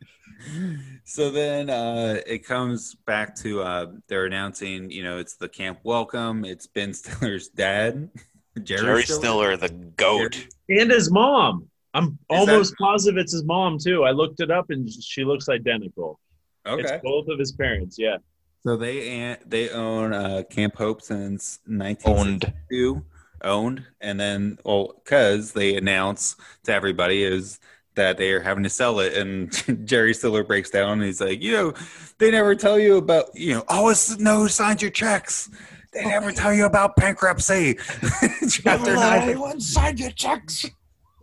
So 1.04 1.30
then 1.30 1.68
uh, 1.70 2.20
it 2.26 2.44
comes 2.46 2.94
back 3.06 3.34
to 3.36 3.62
uh, 3.62 3.86
they're 4.06 4.26
announcing, 4.26 4.90
you 4.90 5.02
know, 5.02 5.18
it's 5.18 5.36
the 5.36 5.48
camp 5.48 5.80
welcome. 5.82 6.44
It's 6.44 6.66
Ben 6.66 6.94
Stiller's 6.94 7.48
dad, 7.48 8.10
Jerry, 8.62 8.80
Jerry 8.82 9.02
Stiller. 9.02 9.18
Stiller, 9.20 9.56
the 9.56 9.68
goat. 9.68 10.46
and 10.68 10.90
his 10.90 11.10
mom. 11.10 11.68
I'm 11.95 12.05
Is 12.05 12.18
almost 12.30 12.74
positive 12.80 13.18
it's 13.18 13.32
his 13.32 13.45
mom 13.45 13.78
too. 13.78 14.05
I 14.05 14.11
looked 14.11 14.41
it 14.41 14.51
up 14.51 14.66
and 14.70 14.89
she 14.91 15.24
looks 15.24 15.49
identical. 15.49 16.20
Okay. 16.66 16.82
It's 16.82 17.03
both 17.03 17.28
of 17.28 17.39
his 17.39 17.53
parents. 17.53 17.97
Yeah. 17.99 18.18
So 18.62 18.76
they 18.76 19.09
an- 19.09 19.39
they 19.47 19.70
own 19.70 20.12
uh, 20.12 20.43
Camp 20.51 20.76
Hope 20.76 21.01
since 21.03 21.61
Owned. 21.68 21.78
1962. 21.78 23.05
Owned, 23.45 23.84
and 24.01 24.18
then 24.18 24.59
well, 24.64 25.01
because 25.05 25.53
they 25.53 25.76
announce 25.76 26.34
to 26.64 26.72
everybody 26.74 27.22
is 27.22 27.61
that 27.95 28.16
they 28.16 28.32
are 28.32 28.41
having 28.41 28.64
to 28.64 28.70
sell 28.70 28.99
it, 28.99 29.16
and 29.16 29.86
Jerry 29.86 30.12
Stiller 30.12 30.43
breaks 30.43 30.70
down. 30.70 30.95
And 30.95 31.05
he's 31.05 31.20
like, 31.20 31.41
you 31.41 31.53
know, 31.53 31.72
they 32.18 32.32
never 32.32 32.57
tell 32.57 32.78
you 32.80 32.97
about, 32.97 33.26
you 33.34 33.55
know, 33.55 33.64
always 33.68 34.18
know 34.18 34.39
who 34.41 34.49
signs 34.49 34.82
your 34.82 34.91
checks. 34.91 35.51
They 35.93 36.05
never 36.05 36.32
tell 36.32 36.53
you 36.53 36.66
about 36.66 36.97
bankruptcy. 36.97 37.78
Chapter 38.51 38.95
nine. 38.95 39.61
sign 39.61 39.97
your 39.97 40.11
checks. 40.11 40.66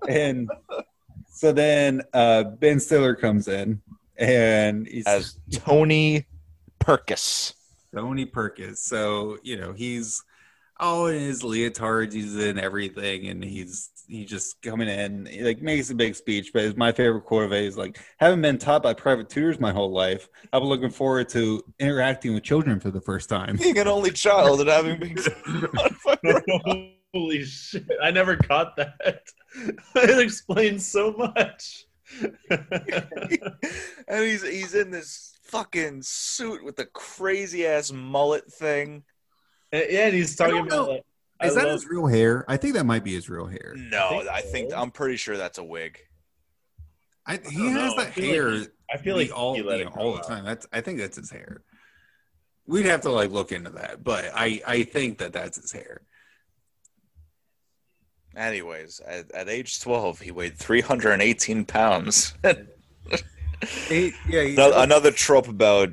And 0.07 0.49
so 1.31 1.51
then 1.51 2.01
uh, 2.13 2.43
Ben 2.43 2.79
Stiller 2.79 3.15
comes 3.15 3.47
in, 3.47 3.81
and 4.17 4.87
he's 4.87 5.05
As 5.05 5.39
Tony 5.51 6.25
Perkis. 6.79 7.53
Tony 7.93 8.25
Perkins. 8.25 8.81
So, 8.81 9.37
you 9.43 9.57
know, 9.57 9.73
he's 9.73 10.23
all 10.79 11.07
in 11.07 11.19
his 11.19 11.43
leotards, 11.43 12.13
he's 12.13 12.35
in 12.35 12.59
everything, 12.59 13.27
and 13.27 13.43
he's 13.43 13.89
he 14.07 14.23
just 14.23 14.61
coming 14.61 14.87
in, 14.87 15.25
he, 15.25 15.41
like 15.43 15.61
makes 15.61 15.89
a 15.89 15.95
big 15.95 16.15
speech. 16.15 16.51
But 16.53 16.63
it's 16.63 16.77
my 16.77 16.91
favorite 16.91 17.23
quote 17.23 17.45
of 17.45 17.53
it 17.53 17.63
is 17.63 17.77
like, 17.77 17.99
haven't 18.17 18.41
been 18.41 18.57
taught 18.57 18.83
by 18.83 18.93
private 18.93 19.29
tutors 19.29 19.59
my 19.59 19.71
whole 19.71 19.91
life. 19.91 20.29
I'm 20.53 20.63
looking 20.63 20.89
forward 20.89 21.29
to 21.29 21.63
interacting 21.79 22.33
with 22.33 22.43
children 22.43 22.79
for 22.79 22.91
the 22.91 23.01
first 23.01 23.29
time. 23.29 23.57
Being 23.57 23.77
an 23.77 23.87
only 23.87 24.11
child 24.11 24.61
and 24.61 24.69
having 24.69 24.99
been 24.99 25.15
Holy 27.16 27.43
shit. 27.45 27.86
I 28.03 28.11
never 28.11 28.36
caught 28.36 28.76
that. 28.76 29.22
it 29.95 30.20
explains 30.20 30.86
so 30.86 31.13
much. 31.13 31.86
and 32.49 34.24
he's 34.24 34.43
he's 34.43 34.76
in 34.76 34.91
this 34.91 35.38
fucking 35.45 36.01
suit 36.01 36.63
with 36.63 36.76
the 36.76 36.86
crazy 36.88 37.66
ass 37.66 37.91
mullet 37.91 38.51
thing. 38.51 39.03
Uh, 39.74 39.80
yeah, 39.89 40.07
and 40.07 40.13
he's 40.16 40.36
talking 40.36 40.57
about 40.57 40.70
know. 40.70 40.86
like, 40.91 41.03
I 41.39 41.47
Is 41.47 41.55
that 41.55 41.63
love- 41.63 41.74
his 41.74 41.86
real 41.88 42.07
hair? 42.07 42.45
I 42.47 42.57
think 42.57 42.74
that 42.76 42.86
might 42.86 43.03
be 43.03 43.13
his 43.13 43.30
real 43.30 43.45
hair. 43.47 43.74
No, 43.78 44.09
think 44.09 44.30
I 44.30 44.41
think 44.41 44.72
so. 44.72 44.78
I'm 44.78 44.91
pretty 44.91 45.16
sure 45.18 45.38
that's 45.38 45.57
a 45.57 45.63
wig. 45.63 45.99
I, 47.26 47.34
he 47.49 47.57
don't 47.57 47.74
has 47.74 47.95
know. 47.95 48.01
I 48.01 48.03
that 48.05 48.13
feel 48.13 48.26
like 48.26 48.34
hair. 48.36 48.51
he- 48.51 48.68
I 48.93 48.97
feel 48.97 49.16
like 49.16 49.32
all 49.36 49.55
he 49.55 49.63
let 49.63 49.80
you 49.80 49.86
know, 49.86 49.91
grow 49.91 50.03
all 50.03 50.11
the 50.13 50.20
out. 50.20 50.28
time. 50.28 50.45
That's 50.45 50.68
I 50.72 50.82
think 50.82 50.99
that's 50.99 51.18
his 51.18 51.32
hair. 51.32 51.63
We'd 52.68 52.86
have 52.86 53.01
to 53.01 53.11
like 53.11 53.32
look 53.32 53.51
into 53.51 53.72
that, 53.72 54.03
but 54.03 54.32
I 54.36 54.61
I 54.68 54.84
think 54.84 55.18
that 55.20 55.34
that's 55.34 55.59
his 55.59 55.72
hair. 55.72 56.01
Anyways, 58.36 58.99
at, 59.05 59.31
at 59.31 59.49
age 59.49 59.79
12, 59.79 60.19
he 60.19 60.31
weighed 60.31 60.57
318 60.57 61.65
pounds. 61.65 62.33
He, 63.88 64.13
yeah, 64.27 64.43
he's, 64.43 64.57
another, 64.57 64.77
another 64.77 65.11
trope 65.11 65.47
about 65.47 65.89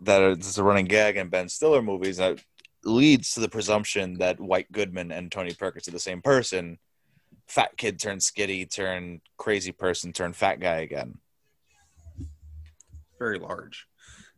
that 0.00 0.22
it's 0.22 0.58
a 0.58 0.64
running 0.64 0.86
gag 0.86 1.16
in 1.16 1.28
Ben 1.28 1.48
Stiller 1.48 1.82
movies 1.82 2.16
that 2.16 2.42
leads 2.84 3.34
to 3.34 3.40
the 3.40 3.48
presumption 3.48 4.18
that 4.18 4.40
White 4.40 4.70
Goodman 4.72 5.12
and 5.12 5.30
Tony 5.30 5.54
Perkins 5.54 5.88
are 5.88 5.92
the 5.92 5.98
same 5.98 6.22
person. 6.22 6.78
Fat 7.46 7.76
kid 7.76 7.98
turned 7.98 8.20
skitty, 8.20 8.70
turned 8.70 9.20
crazy 9.36 9.72
person, 9.72 10.12
turned 10.12 10.36
fat 10.36 10.60
guy 10.60 10.76
again. 10.76 11.18
very 13.18 13.38
large, 13.38 13.86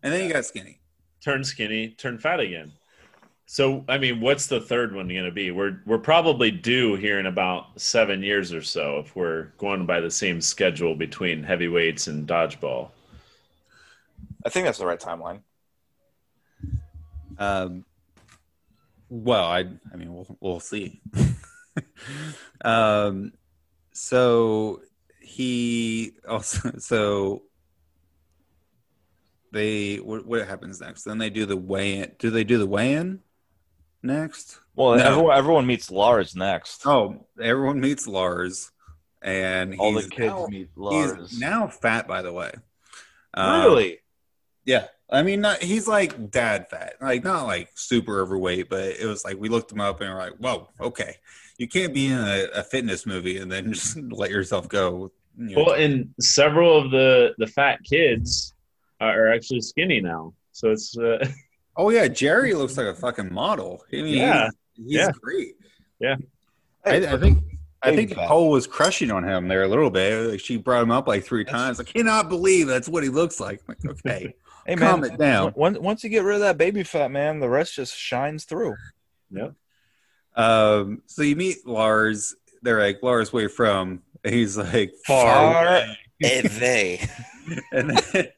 and 0.02 0.12
then 0.12 0.26
you 0.26 0.32
got 0.32 0.44
skinny. 0.44 0.80
Turned 1.22 1.46
skinny, 1.46 1.90
turned 1.90 2.22
fat 2.22 2.40
again. 2.40 2.72
So, 3.52 3.84
I 3.88 3.98
mean, 3.98 4.20
what's 4.20 4.46
the 4.46 4.60
third 4.60 4.94
one 4.94 5.08
going 5.08 5.24
to 5.24 5.32
be? 5.32 5.50
We're 5.50 5.80
we're 5.84 5.98
probably 5.98 6.52
due 6.52 6.94
here 6.94 7.18
in 7.18 7.26
about 7.26 7.80
seven 7.80 8.22
years 8.22 8.52
or 8.52 8.62
so 8.62 9.00
if 9.00 9.16
we're 9.16 9.46
going 9.58 9.86
by 9.86 9.98
the 9.98 10.08
same 10.08 10.40
schedule 10.40 10.94
between 10.94 11.42
heavyweights 11.42 12.06
and 12.06 12.28
dodgeball. 12.28 12.90
I 14.46 14.50
think 14.50 14.66
that's 14.66 14.78
the 14.78 14.86
right 14.86 15.00
timeline. 15.00 15.40
Um, 17.38 17.84
well, 19.08 19.46
I 19.46 19.66
I 19.92 19.96
mean 19.96 20.14
we'll 20.14 20.36
we'll 20.38 20.60
see. 20.60 21.02
um, 22.64 23.32
so 23.92 24.80
he 25.20 26.12
also 26.28 26.70
so 26.78 27.42
they 29.50 29.96
what 29.96 30.24
what 30.24 30.46
happens 30.46 30.80
next? 30.80 31.02
Then 31.02 31.18
they 31.18 31.30
do 31.30 31.46
the 31.46 31.56
weigh 31.56 31.98
in. 31.98 32.12
Do 32.20 32.30
they 32.30 32.44
do 32.44 32.56
the 32.56 32.68
weigh 32.68 32.92
in 32.92 33.18
next? 34.02 34.58
Well, 34.74 34.96
No. 34.96 35.04
everyone, 35.04 35.36
everyone 35.36 35.66
meets 35.66 35.90
Lars 35.90 36.34
next. 36.34 36.86
Oh, 36.86 37.26
everyone 37.40 37.80
meets 37.80 38.06
Lars, 38.06 38.70
and 39.22 39.76
All 39.78 39.92
the 39.92 40.08
kids 40.08 40.32
now, 40.32 40.46
meet 40.46 40.70
Lars. 40.76 41.30
He's 41.30 41.40
now 41.40 41.68
fat, 41.68 42.08
by 42.08 42.22
the 42.22 42.32
way. 42.32 42.52
Um, 43.34 43.62
really? 43.64 43.98
Yeah. 44.64 44.86
I 45.12 45.22
mean, 45.22 45.40
not, 45.40 45.60
he's 45.62 45.88
like 45.88 46.30
dad 46.30 46.68
fat, 46.70 46.94
like 47.00 47.24
not 47.24 47.44
like 47.44 47.70
super 47.74 48.20
overweight, 48.20 48.70
but 48.70 48.84
it 48.84 49.06
was 49.06 49.24
like 49.24 49.36
we 49.38 49.48
looked 49.48 49.72
him 49.72 49.80
up 49.80 50.00
and 50.00 50.08
we're 50.10 50.18
like, 50.18 50.36
whoa, 50.38 50.68
okay, 50.80 51.16
you 51.58 51.66
can't 51.66 51.92
be 51.92 52.06
in 52.06 52.18
a, 52.18 52.46
a 52.54 52.62
fitness 52.62 53.06
movie 53.06 53.38
and 53.38 53.50
then 53.50 53.72
just 53.72 53.96
let 53.96 54.30
yourself 54.30 54.68
go. 54.68 55.10
You 55.36 55.56
know. 55.56 55.64
Well, 55.64 55.74
and 55.74 56.14
several 56.20 56.78
of 56.78 56.90
the 56.92 57.34
the 57.38 57.46
fat 57.48 57.80
kids 57.82 58.54
are 59.00 59.32
actually 59.32 59.62
skinny 59.62 60.00
now. 60.00 60.32
So 60.52 60.70
it's 60.70 60.96
uh, 60.96 61.26
oh 61.80 61.90
yeah, 61.90 62.06
Jerry 62.08 62.52
looks 62.54 62.76
like 62.76 62.86
a 62.86 62.94
fucking 62.94 63.32
model. 63.32 63.82
I 63.92 63.96
mean, 63.96 64.14
Yeah. 64.18 64.48
he's, 64.76 64.86
he's 64.86 64.94
Yeah. 64.96 65.10
great. 65.20 65.54
Yeah. 65.98 66.16
I, 66.84 66.96
I 67.14 67.16
think. 67.18 67.42
I 67.82 67.96
think 67.96 68.10
fat. 68.10 68.20
Nicole 68.22 68.50
was 68.50 68.66
crushing 68.66 69.10
on 69.10 69.24
him 69.24 69.48
there 69.48 69.62
a 69.62 69.68
little 69.68 69.90
bit. 69.90 70.30
Like 70.32 70.40
she 70.40 70.58
brought 70.58 70.82
him 70.82 70.90
up 70.90 71.08
like 71.08 71.24
three 71.24 71.46
times. 71.46 71.80
I 71.80 71.84
cannot 71.84 72.28
believe 72.28 72.66
that's 72.66 72.88
what 72.90 73.02
he 73.02 73.08
looks 73.08 73.40
like. 73.40 73.60
I'm 73.66 73.74
like, 73.82 73.98
okay, 74.06 74.34
Hey 74.66 74.76
calm 74.76 75.00
man, 75.00 75.12
it 75.12 75.18
down. 75.18 75.54
once 75.56 75.78
once 75.78 76.04
you 76.04 76.10
get 76.10 76.22
rid 76.22 76.34
of 76.34 76.40
that 76.42 76.58
baby 76.58 76.82
fat 76.82 77.10
man, 77.10 77.40
the 77.40 77.48
rest 77.48 77.74
just 77.76 77.96
shines 77.96 78.44
through. 78.44 78.74
Um, 80.36 81.02
so 81.06 81.22
you 81.22 81.36
meet 81.36 81.66
Lars. 81.66 82.34
They're 82.62 82.80
like, 82.80 83.02
Lars, 83.02 83.32
where 83.32 83.44
you 83.44 83.48
from? 83.48 84.02
And 84.24 84.34
he's 84.34 84.56
like, 84.58 84.92
Far 85.06 85.62
away. 85.64 85.98
they. 86.20 87.08
and 87.72 87.90
then, 87.90 88.28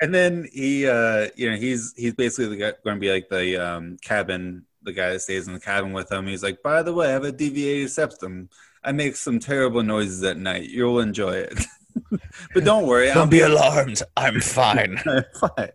and 0.00 0.14
then 0.14 0.48
he, 0.52 0.86
uh, 0.86 1.28
you 1.34 1.50
know, 1.50 1.56
he's 1.56 1.92
he's 1.96 2.14
basically 2.14 2.56
going 2.56 2.74
to 2.84 2.96
be 2.96 3.10
like 3.10 3.28
the 3.28 3.56
um, 3.56 3.96
cabin, 4.02 4.64
the 4.82 4.92
guy 4.92 5.10
that 5.10 5.20
stays 5.20 5.46
in 5.46 5.54
the 5.54 5.60
cabin 5.60 5.92
with 5.92 6.10
him. 6.10 6.26
He's 6.26 6.42
like, 6.42 6.62
by 6.62 6.82
the 6.82 6.94
way, 6.94 7.08
I 7.08 7.12
have 7.12 7.24
a 7.24 7.32
deviated 7.32 7.90
septum. 7.90 8.48
I 8.84 8.92
make 8.92 9.16
some 9.16 9.40
terrible 9.40 9.82
noises 9.82 10.22
at 10.22 10.38
night. 10.38 10.70
You'll 10.70 11.00
enjoy 11.00 11.32
it, 11.32 11.64
but 12.54 12.64
don't 12.64 12.86
worry. 12.86 13.08
I'll 13.10 13.16
Don't 13.16 13.30
be 13.30 13.40
alarmed. 13.40 14.02
I'm 14.16 14.40
fine. 14.40 14.98
Fine. 14.98 15.70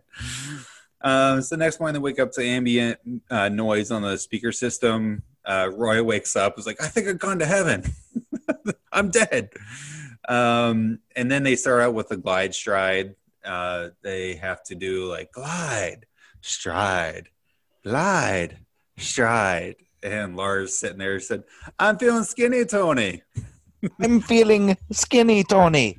Um, 1.02 1.42
so 1.42 1.54
next 1.54 1.78
morning 1.78 1.94
they 1.94 2.00
wake 2.00 2.18
up 2.18 2.32
to 2.32 2.42
ambient 2.42 2.98
uh, 3.30 3.48
noise 3.48 3.90
on 3.90 4.02
the 4.02 4.16
speaker 4.16 4.50
system. 4.50 5.22
Uh, 5.44 5.70
Roy 5.72 6.02
wakes 6.02 6.34
up. 6.34 6.58
Is 6.58 6.66
like, 6.66 6.82
I 6.82 6.88
think 6.88 7.06
I've 7.06 7.18
gone 7.20 7.38
to 7.38 7.46
heaven. 7.46 7.84
I'm 8.92 9.10
dead. 9.10 9.50
Um, 10.28 11.00
and 11.14 11.30
then 11.30 11.42
they 11.42 11.56
start 11.56 11.82
out 11.82 11.94
with 11.94 12.10
a 12.10 12.16
glide 12.16 12.54
stride. 12.54 13.14
Uh, 13.44 13.90
they 14.02 14.34
have 14.34 14.62
to 14.64 14.74
do 14.74 15.06
like 15.06 15.30
glide, 15.32 16.06
stride, 16.40 17.28
glide, 17.84 18.58
stride. 18.98 19.76
And 20.02 20.36
Lars 20.36 20.76
sitting 20.78 20.98
there 20.98 21.20
said, 21.20 21.44
"I'm 21.78 21.98
feeling 21.98 22.24
skinny, 22.24 22.64
Tony." 22.64 23.22
I'm 24.00 24.20
feeling 24.20 24.76
skinny, 24.90 25.44
Tony. 25.44 25.96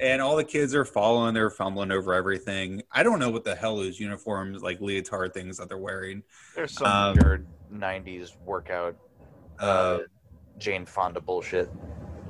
and 0.00 0.20
all 0.20 0.36
the 0.36 0.44
kids 0.44 0.74
are 0.74 0.84
following 0.84 1.32
they're 1.34 1.48
fumbling 1.48 1.90
over 1.90 2.12
everything 2.12 2.82
i 2.92 3.02
don't 3.02 3.18
know 3.18 3.30
what 3.30 3.42
the 3.44 3.54
hell 3.54 3.76
those 3.76 3.98
uniforms 3.98 4.62
like 4.62 4.78
leotard 4.80 5.32
things 5.32 5.56
that 5.56 5.66
they're 5.68 5.78
wearing 5.78 6.22
There's 6.54 6.72
some 6.72 6.86
Um, 6.86 7.16
weird 7.22 7.46
'90s 7.72 8.32
workout, 8.44 8.96
uh, 9.60 9.64
uh, 9.64 9.98
Jane 10.58 10.84
Fonda 10.84 11.20
bullshit. 11.20 11.70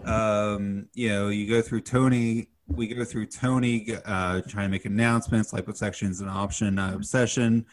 Um 0.06 0.88
you 0.94 1.08
know 1.08 1.28
you 1.28 1.48
go 1.48 1.62
through 1.62 1.80
tony 1.80 2.48
we 2.68 2.86
go 2.88 3.04
through 3.04 3.26
tony 3.26 3.86
uh 4.04 4.40
trying 4.48 4.66
to 4.66 4.70
make 4.70 4.84
announcements 4.84 5.52
liposuction 5.52 6.10
is 6.10 6.20
an 6.20 6.28
option 6.28 6.78
uh, 6.78 6.92
obsession 6.94 7.64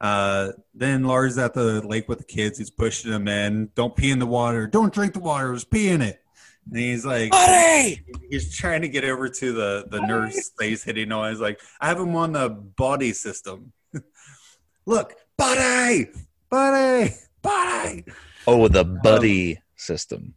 uh 0.00 0.48
then 0.74 1.04
lars 1.04 1.38
at 1.38 1.54
the 1.54 1.80
lake 1.86 2.08
with 2.08 2.18
the 2.18 2.24
kids 2.24 2.58
he's 2.58 2.70
pushing 2.70 3.10
them 3.10 3.28
in 3.28 3.70
don't 3.74 3.96
pee 3.96 4.10
in 4.10 4.18
the 4.18 4.26
water 4.26 4.66
don't 4.66 4.92
drink 4.92 5.12
the 5.12 5.20
water 5.20 5.52
just 5.54 5.70
pee 5.70 5.88
in 5.88 6.02
it 6.02 6.22
and 6.70 6.78
he's 6.78 7.04
like 7.04 7.30
Buddy! 7.30 8.02
he's 8.30 8.54
trying 8.56 8.82
to 8.82 8.88
get 8.88 9.04
over 9.04 9.28
to 9.28 9.52
the 9.52 9.86
the 9.90 10.00
nurse 10.06 10.50
that 10.58 10.66
he's 10.66 10.84
hitting 10.84 11.10
on. 11.12 11.30
He's 11.30 11.40
like, 11.40 11.60
I 11.80 11.88
have 11.88 11.98
him 11.98 12.14
on 12.14 12.32
the 12.32 12.50
body 12.50 13.12
system. 13.12 13.72
Look, 14.86 15.14
buddy, 15.36 16.08
buddy, 16.48 17.14
buddy. 17.40 18.04
Oh, 18.46 18.68
the 18.68 18.84
buddy 18.84 19.60
system. 19.76 20.34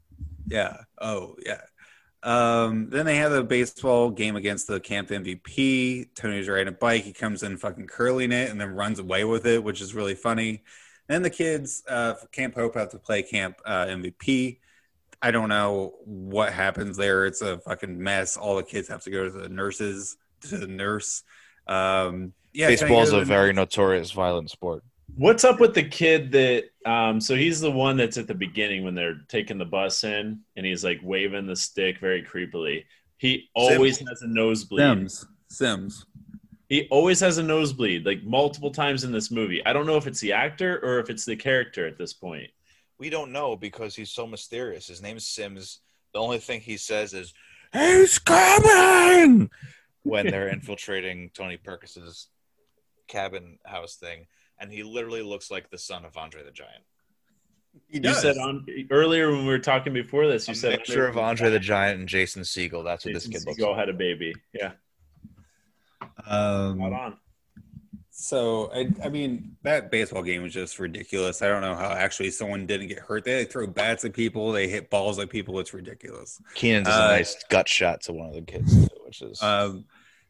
Yeah. 0.47 0.77
Oh, 0.99 1.35
yeah. 1.45 1.61
Um, 2.23 2.89
then 2.89 3.05
they 3.05 3.17
have 3.17 3.31
a 3.31 3.43
baseball 3.43 4.09
game 4.09 4.35
against 4.35 4.67
the 4.67 4.79
camp 4.79 5.09
MVP. 5.09 6.09
Tony's 6.15 6.49
riding 6.49 6.69
a 6.69 6.71
bike. 6.71 7.03
He 7.03 7.13
comes 7.13 7.43
in 7.43 7.57
fucking 7.57 7.87
curling 7.87 8.31
it 8.31 8.49
and 8.49 8.59
then 8.59 8.71
runs 8.71 8.97
away 8.97 9.23
with 9.23 9.45
it, 9.45 9.63
which 9.63 9.79
is 9.79 9.93
really 9.93 10.15
funny. 10.15 10.63
Then 11.07 11.21
the 11.21 11.29
kids, 11.29 11.83
uh, 11.87 12.15
Camp 12.31 12.55
Hope 12.55 12.73
have 12.75 12.89
to 12.89 12.97
play 12.97 13.21
Camp 13.21 13.57
uh, 13.63 13.85
MVP. 13.85 14.57
I 15.21 15.31
don't 15.31 15.49
know 15.49 15.93
what 16.03 16.51
happens 16.51 16.97
there. 16.97 17.27
It's 17.27 17.41
a 17.41 17.59
fucking 17.59 18.01
mess. 18.01 18.37
All 18.37 18.55
the 18.55 18.63
kids 18.63 18.87
have 18.87 19.03
to 19.03 19.11
go 19.11 19.25
to 19.25 19.31
the 19.31 19.49
nurses, 19.49 20.17
to 20.41 20.57
the 20.57 20.67
nurse. 20.67 21.23
Um, 21.67 22.33
yeah, 22.53 22.67
Baseball 22.67 23.01
is 23.01 23.13
a 23.13 23.23
very 23.23 23.53
notorious 23.53 24.11
violent 24.11 24.49
sport. 24.49 24.83
What's 25.17 25.45
up 25.45 25.59
with 25.59 25.73
the 25.73 25.83
kid 25.83 26.31
that? 26.33 26.65
Um, 26.85 27.19
so 27.19 27.35
he's 27.35 27.59
the 27.59 27.71
one 27.71 27.97
that's 27.97 28.17
at 28.17 28.27
the 28.27 28.35
beginning 28.35 28.83
when 28.83 28.95
they're 28.95 29.21
taking 29.27 29.57
the 29.57 29.65
bus 29.65 30.03
in, 30.03 30.41
and 30.55 30.65
he's 30.65 30.83
like 30.83 30.99
waving 31.01 31.47
the 31.47 31.55
stick 31.55 31.99
very 31.99 32.21
creepily. 32.21 32.83
He 33.17 33.49
always 33.55 33.97
has 33.99 34.21
a 34.21 34.27
nosebleed. 34.27 34.81
Sims. 34.81 35.25
Sims. 35.49 36.05
He 36.67 36.87
always 36.89 37.19
has 37.19 37.37
a 37.37 37.43
nosebleed, 37.43 38.05
like 38.05 38.23
multiple 38.23 38.71
times 38.71 39.03
in 39.03 39.11
this 39.11 39.31
movie. 39.31 39.65
I 39.65 39.71
don't 39.71 39.85
know 39.85 39.97
if 39.97 40.07
it's 40.07 40.19
the 40.19 40.33
actor 40.33 40.79
or 40.83 40.99
if 40.99 41.09
it's 41.09 41.25
the 41.25 41.35
character 41.35 41.87
at 41.87 41.97
this 41.97 42.13
point. 42.13 42.49
We 42.97 43.09
don't 43.09 43.31
know 43.31 43.55
because 43.55 43.95
he's 43.95 44.11
so 44.11 44.25
mysterious. 44.25 44.87
His 44.87 45.01
name 45.01 45.17
is 45.17 45.27
Sims. 45.27 45.79
The 46.13 46.19
only 46.19 46.39
thing 46.39 46.61
he 46.61 46.77
says 46.77 47.13
is, 47.13 47.33
He's 47.73 48.19
coming! 48.19 49.49
When 50.03 50.27
they're 50.27 50.47
infiltrating 50.53 51.29
Tony 51.33 51.57
Perkis's 51.57 52.27
cabin 53.07 53.59
house 53.65 53.95
thing. 53.95 54.27
And 54.59 54.71
he 54.71 54.83
literally 54.83 55.21
looks 55.21 55.51
like 55.51 55.69
the 55.69 55.77
son 55.77 56.05
of 56.05 56.17
Andre 56.17 56.43
the 56.43 56.51
Giant. 56.51 56.83
He 57.87 57.99
does. 57.99 58.23
You 58.23 58.33
said 58.33 58.37
on 58.37 58.65
earlier 58.89 59.31
when 59.31 59.41
we 59.41 59.51
were 59.51 59.59
talking 59.59 59.91
before 59.91 60.27
this, 60.27 60.47
you 60.47 60.53
a 60.53 60.55
said 60.55 60.71
mixture 60.71 61.07
of 61.07 61.17
Andre 61.17 61.49
the 61.49 61.59
Giant 61.59 61.99
and 61.99 62.07
Jason 62.07 62.43
Segel. 62.43 62.83
That's 62.85 63.03
what 63.03 63.13
this 63.13 63.25
Jason 63.25 63.31
kid 63.31 63.47
looks 63.47 63.59
Segel 63.59 63.71
like. 63.71 63.79
had 63.79 63.89
a 63.89 63.93
baby. 63.93 64.33
Yeah, 64.53 64.71
um, 66.25 66.77
spot 66.77 66.93
on. 66.93 67.17
So 68.11 68.71
I, 68.73 68.89
I 69.03 69.09
mean, 69.09 69.57
that 69.63 69.91
baseball 69.91 70.23
game 70.23 70.41
was 70.41 70.53
just 70.53 70.79
ridiculous. 70.79 71.41
I 71.41 71.49
don't 71.49 71.59
know 71.59 71.75
how 71.75 71.89
actually 71.89 72.31
someone 72.31 72.65
didn't 72.65 72.87
get 72.87 72.99
hurt. 72.99 73.25
They 73.25 73.39
like, 73.39 73.51
throw 73.51 73.67
bats 73.67 74.05
at 74.05 74.13
people. 74.13 74.53
They 74.53 74.69
hit 74.69 74.89
balls 74.89 75.19
at 75.19 75.29
people. 75.29 75.59
It's 75.59 75.73
ridiculous. 75.73 76.41
Kenan 76.53 76.83
does 76.83 76.97
Uh, 76.97 77.07
a 77.09 77.17
nice 77.17 77.43
gut 77.49 77.67
shot 77.67 78.01
to 78.03 78.13
one 78.13 78.29
of 78.29 78.35
the 78.35 78.41
kids, 78.41 78.73
too, 78.87 78.95
which 79.05 79.21
is 79.21 79.43
Um, 79.43 79.83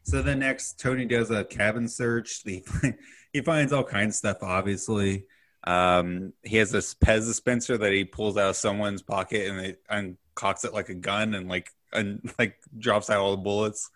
so 0.06 0.22
then 0.22 0.38
next, 0.38 0.78
Tony 0.78 1.04
does 1.04 1.32
a 1.32 1.44
cabin 1.44 1.88
search. 1.88 2.42
He 2.44 2.64
he 3.32 3.40
finds 3.40 3.72
all 3.72 3.82
kinds 3.82 4.14
of 4.14 4.18
stuff. 4.18 4.36
Obviously, 4.40 5.24
um, 5.64 6.32
he 6.44 6.58
has 6.58 6.70
this 6.70 6.94
Pez 6.94 7.26
dispenser 7.26 7.76
that 7.76 7.92
he 7.92 8.04
pulls 8.04 8.36
out 8.36 8.50
of 8.50 8.56
someone's 8.56 9.02
pocket 9.02 9.50
and 9.50 9.58
it 9.58 9.82
uncocks 9.90 10.64
it 10.64 10.72
like 10.72 10.90
a 10.90 10.94
gun 10.94 11.34
and 11.34 11.48
like 11.48 11.70
and 11.92 12.32
like 12.38 12.54
drops 12.78 13.10
out 13.10 13.18
all 13.18 13.32
the 13.32 13.42
bullets. 13.42 13.90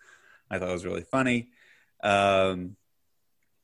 I 0.49 0.59
thought 0.59 0.67
it 0.67 0.73
was 0.73 0.85
really 0.85 1.03
funny. 1.03 1.51
Um, 2.03 2.75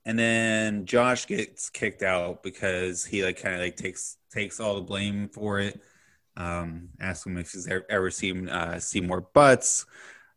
and 0.05 0.17
then 0.17 0.85
Josh 0.85 1.27
gets 1.27 1.69
kicked 1.69 2.01
out 2.01 2.43
because 2.43 3.03
he 3.03 3.25
like 3.25 3.41
kind 3.41 3.55
of 3.55 3.61
like 3.61 3.75
takes 3.75 4.15
takes 4.31 4.61
all 4.61 4.75
the 4.75 4.81
blame 4.81 5.27
for 5.27 5.59
it. 5.59 5.81
Um, 6.37 6.91
him 7.01 7.37
if 7.37 7.51
he's 7.51 7.67
ever, 7.89 8.09
seen 8.09 8.47
uh, 8.47 8.79
Seymour 8.79 9.27
Butts, 9.33 9.85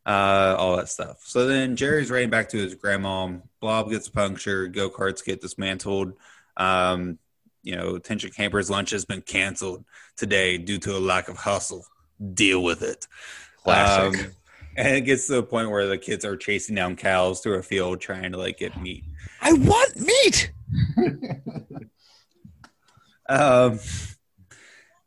uh, 0.05 0.55
all 0.57 0.77
that 0.77 0.89
stuff. 0.89 1.21
So 1.23 1.45
then 1.47 1.75
Jerry's 1.75 2.11
riding 2.11 2.29
back 2.29 2.49
to 2.49 2.57
his 2.57 2.75
grandma. 2.75 3.33
Blob 3.59 3.89
gets 3.89 4.09
punctured. 4.09 4.73
Go 4.73 4.89
karts 4.89 5.23
get 5.23 5.41
dismantled. 5.41 6.13
Um, 6.57 7.19
you 7.63 7.75
know, 7.75 7.97
Tension 7.99 8.31
Camper's 8.31 8.69
lunch 8.69 8.89
has 8.91 9.05
been 9.05 9.21
canceled 9.21 9.85
today 10.17 10.57
due 10.57 10.79
to 10.79 10.97
a 10.97 10.99
lack 10.99 11.29
of 11.29 11.37
hustle. 11.37 11.85
Deal 12.33 12.63
with 12.63 12.81
it. 12.81 13.07
classic. 13.63 14.19
Um, 14.19 14.31
and 14.77 14.95
it 14.95 15.01
gets 15.01 15.27
to 15.27 15.33
the 15.33 15.43
point 15.43 15.69
where 15.69 15.87
the 15.87 15.97
kids 15.97 16.25
are 16.25 16.37
chasing 16.37 16.75
down 16.75 16.95
cows 16.95 17.41
through 17.41 17.55
a 17.55 17.63
field 17.63 17.99
trying 17.99 18.31
to 18.31 18.37
like 18.37 18.57
get 18.57 18.81
meat. 18.81 19.03
I 19.41 19.53
want 19.53 19.99
meat! 19.99 20.51
Um, 23.31 23.79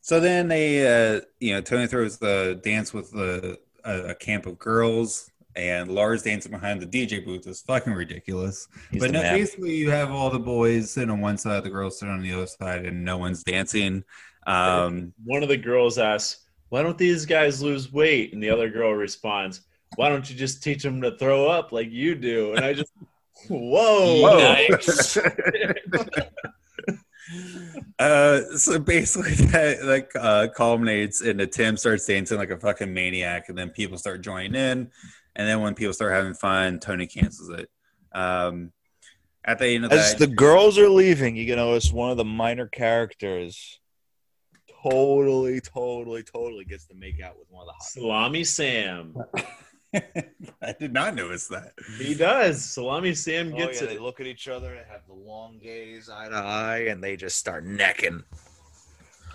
so 0.00 0.18
then 0.18 0.48
they, 0.48 0.86
uh, 0.86 1.20
you 1.40 1.52
know, 1.52 1.60
Tony 1.60 1.86
throws 1.86 2.16
the 2.18 2.58
dance 2.62 2.94
with 2.94 3.10
the 3.10 3.58
a, 3.84 4.08
a 4.08 4.14
camp 4.14 4.46
of 4.46 4.58
girls, 4.58 5.30
and 5.56 5.90
Lars 5.90 6.22
dancing 6.22 6.50
behind 6.50 6.80
the 6.80 6.86
DJ 6.86 7.24
booth 7.24 7.46
is 7.46 7.60
fucking 7.62 7.92
ridiculous. 7.92 8.66
He's 8.90 9.00
but 9.00 9.12
no, 9.12 9.22
basically, 9.22 9.74
you 9.74 9.90
have 9.90 10.10
all 10.10 10.30
the 10.30 10.38
boys 10.38 10.90
sitting 10.90 11.10
on 11.10 11.20
one 11.20 11.38
side, 11.38 11.62
the 11.62 11.70
girls 11.70 11.98
sitting 11.98 12.14
on 12.14 12.22
the 12.22 12.32
other 12.32 12.46
side, 12.46 12.86
and 12.86 13.04
no 13.04 13.18
one's 13.18 13.44
dancing. 13.44 14.04
Um, 14.46 15.12
One 15.24 15.42
of 15.42 15.48
the 15.48 15.56
girls 15.56 15.98
asks, 15.98 16.44
"Why 16.70 16.82
don't 16.82 16.98
these 16.98 17.24
guys 17.24 17.62
lose 17.62 17.92
weight?" 17.92 18.32
And 18.32 18.42
the 18.42 18.50
other 18.50 18.68
girl 18.68 18.92
responds, 18.92 19.60
"Why 19.96 20.08
don't 20.08 20.28
you 20.28 20.36
just 20.36 20.62
teach 20.62 20.82
them 20.82 21.00
to 21.02 21.16
throw 21.16 21.46
up 21.46 21.72
like 21.72 21.90
you 21.90 22.14
do?" 22.14 22.54
And 22.54 22.64
I 22.64 22.72
just, 22.72 22.92
whoa, 23.48 24.22
Whoa. 24.22 24.68
Nice. 27.32 27.84
uh, 27.98 28.56
so 28.56 28.78
basically, 28.78 29.30
that 29.46 29.84
like 29.84 30.10
uh, 30.14 30.48
culminates 30.54 31.20
into 31.20 31.46
Tim 31.46 31.76
starts 31.76 32.06
dancing 32.06 32.38
like 32.38 32.50
a 32.50 32.58
fucking 32.58 32.92
maniac, 32.92 33.48
and 33.48 33.56
then 33.56 33.70
people 33.70 33.98
start 33.98 34.20
joining 34.20 34.54
in, 34.54 34.90
and 35.36 35.48
then 35.48 35.60
when 35.60 35.74
people 35.74 35.94
start 35.94 36.12
having 36.12 36.34
fun, 36.34 36.80
Tony 36.80 37.06
cancels 37.06 37.50
it. 37.50 37.70
Um, 38.12 38.72
at 39.44 39.58
the 39.58 39.68
end 39.68 39.84
of 39.84 39.92
As 39.92 40.12
that, 40.14 40.18
the 40.18 40.34
girls 40.34 40.78
are 40.78 40.88
leaving, 40.88 41.36
you 41.36 41.46
can 41.46 41.56
notice 41.56 41.92
one 41.92 42.10
of 42.10 42.16
the 42.16 42.24
minor 42.24 42.66
characters 42.66 43.80
totally, 44.82 45.60
totally, 45.60 46.22
totally 46.22 46.64
gets 46.64 46.86
to 46.86 46.94
make 46.94 47.20
out 47.20 47.38
with 47.38 47.48
one 47.50 47.62
of 47.62 47.68
the 47.68 47.72
hot. 47.72 47.82
Salami 47.82 48.44
Sam. 48.44 49.14
I 50.62 50.74
did 50.78 50.92
not 50.92 51.14
notice 51.14 51.48
that. 51.48 51.72
He 51.98 52.14
does. 52.14 52.64
Salami 52.64 53.14
Sam 53.14 53.52
Oh, 53.54 53.56
gets 53.56 53.80
yeah, 53.80 53.88
they 53.88 53.94
it. 53.94 54.02
look 54.02 54.20
at 54.20 54.26
each 54.26 54.48
other, 54.48 54.74
and 54.74 54.86
have 54.90 55.06
the 55.06 55.14
long 55.14 55.58
gaze 55.62 56.08
eye 56.08 56.28
to 56.28 56.34
eye, 56.34 56.86
and 56.88 57.02
they 57.02 57.16
just 57.16 57.36
start 57.36 57.64
necking. 57.64 58.22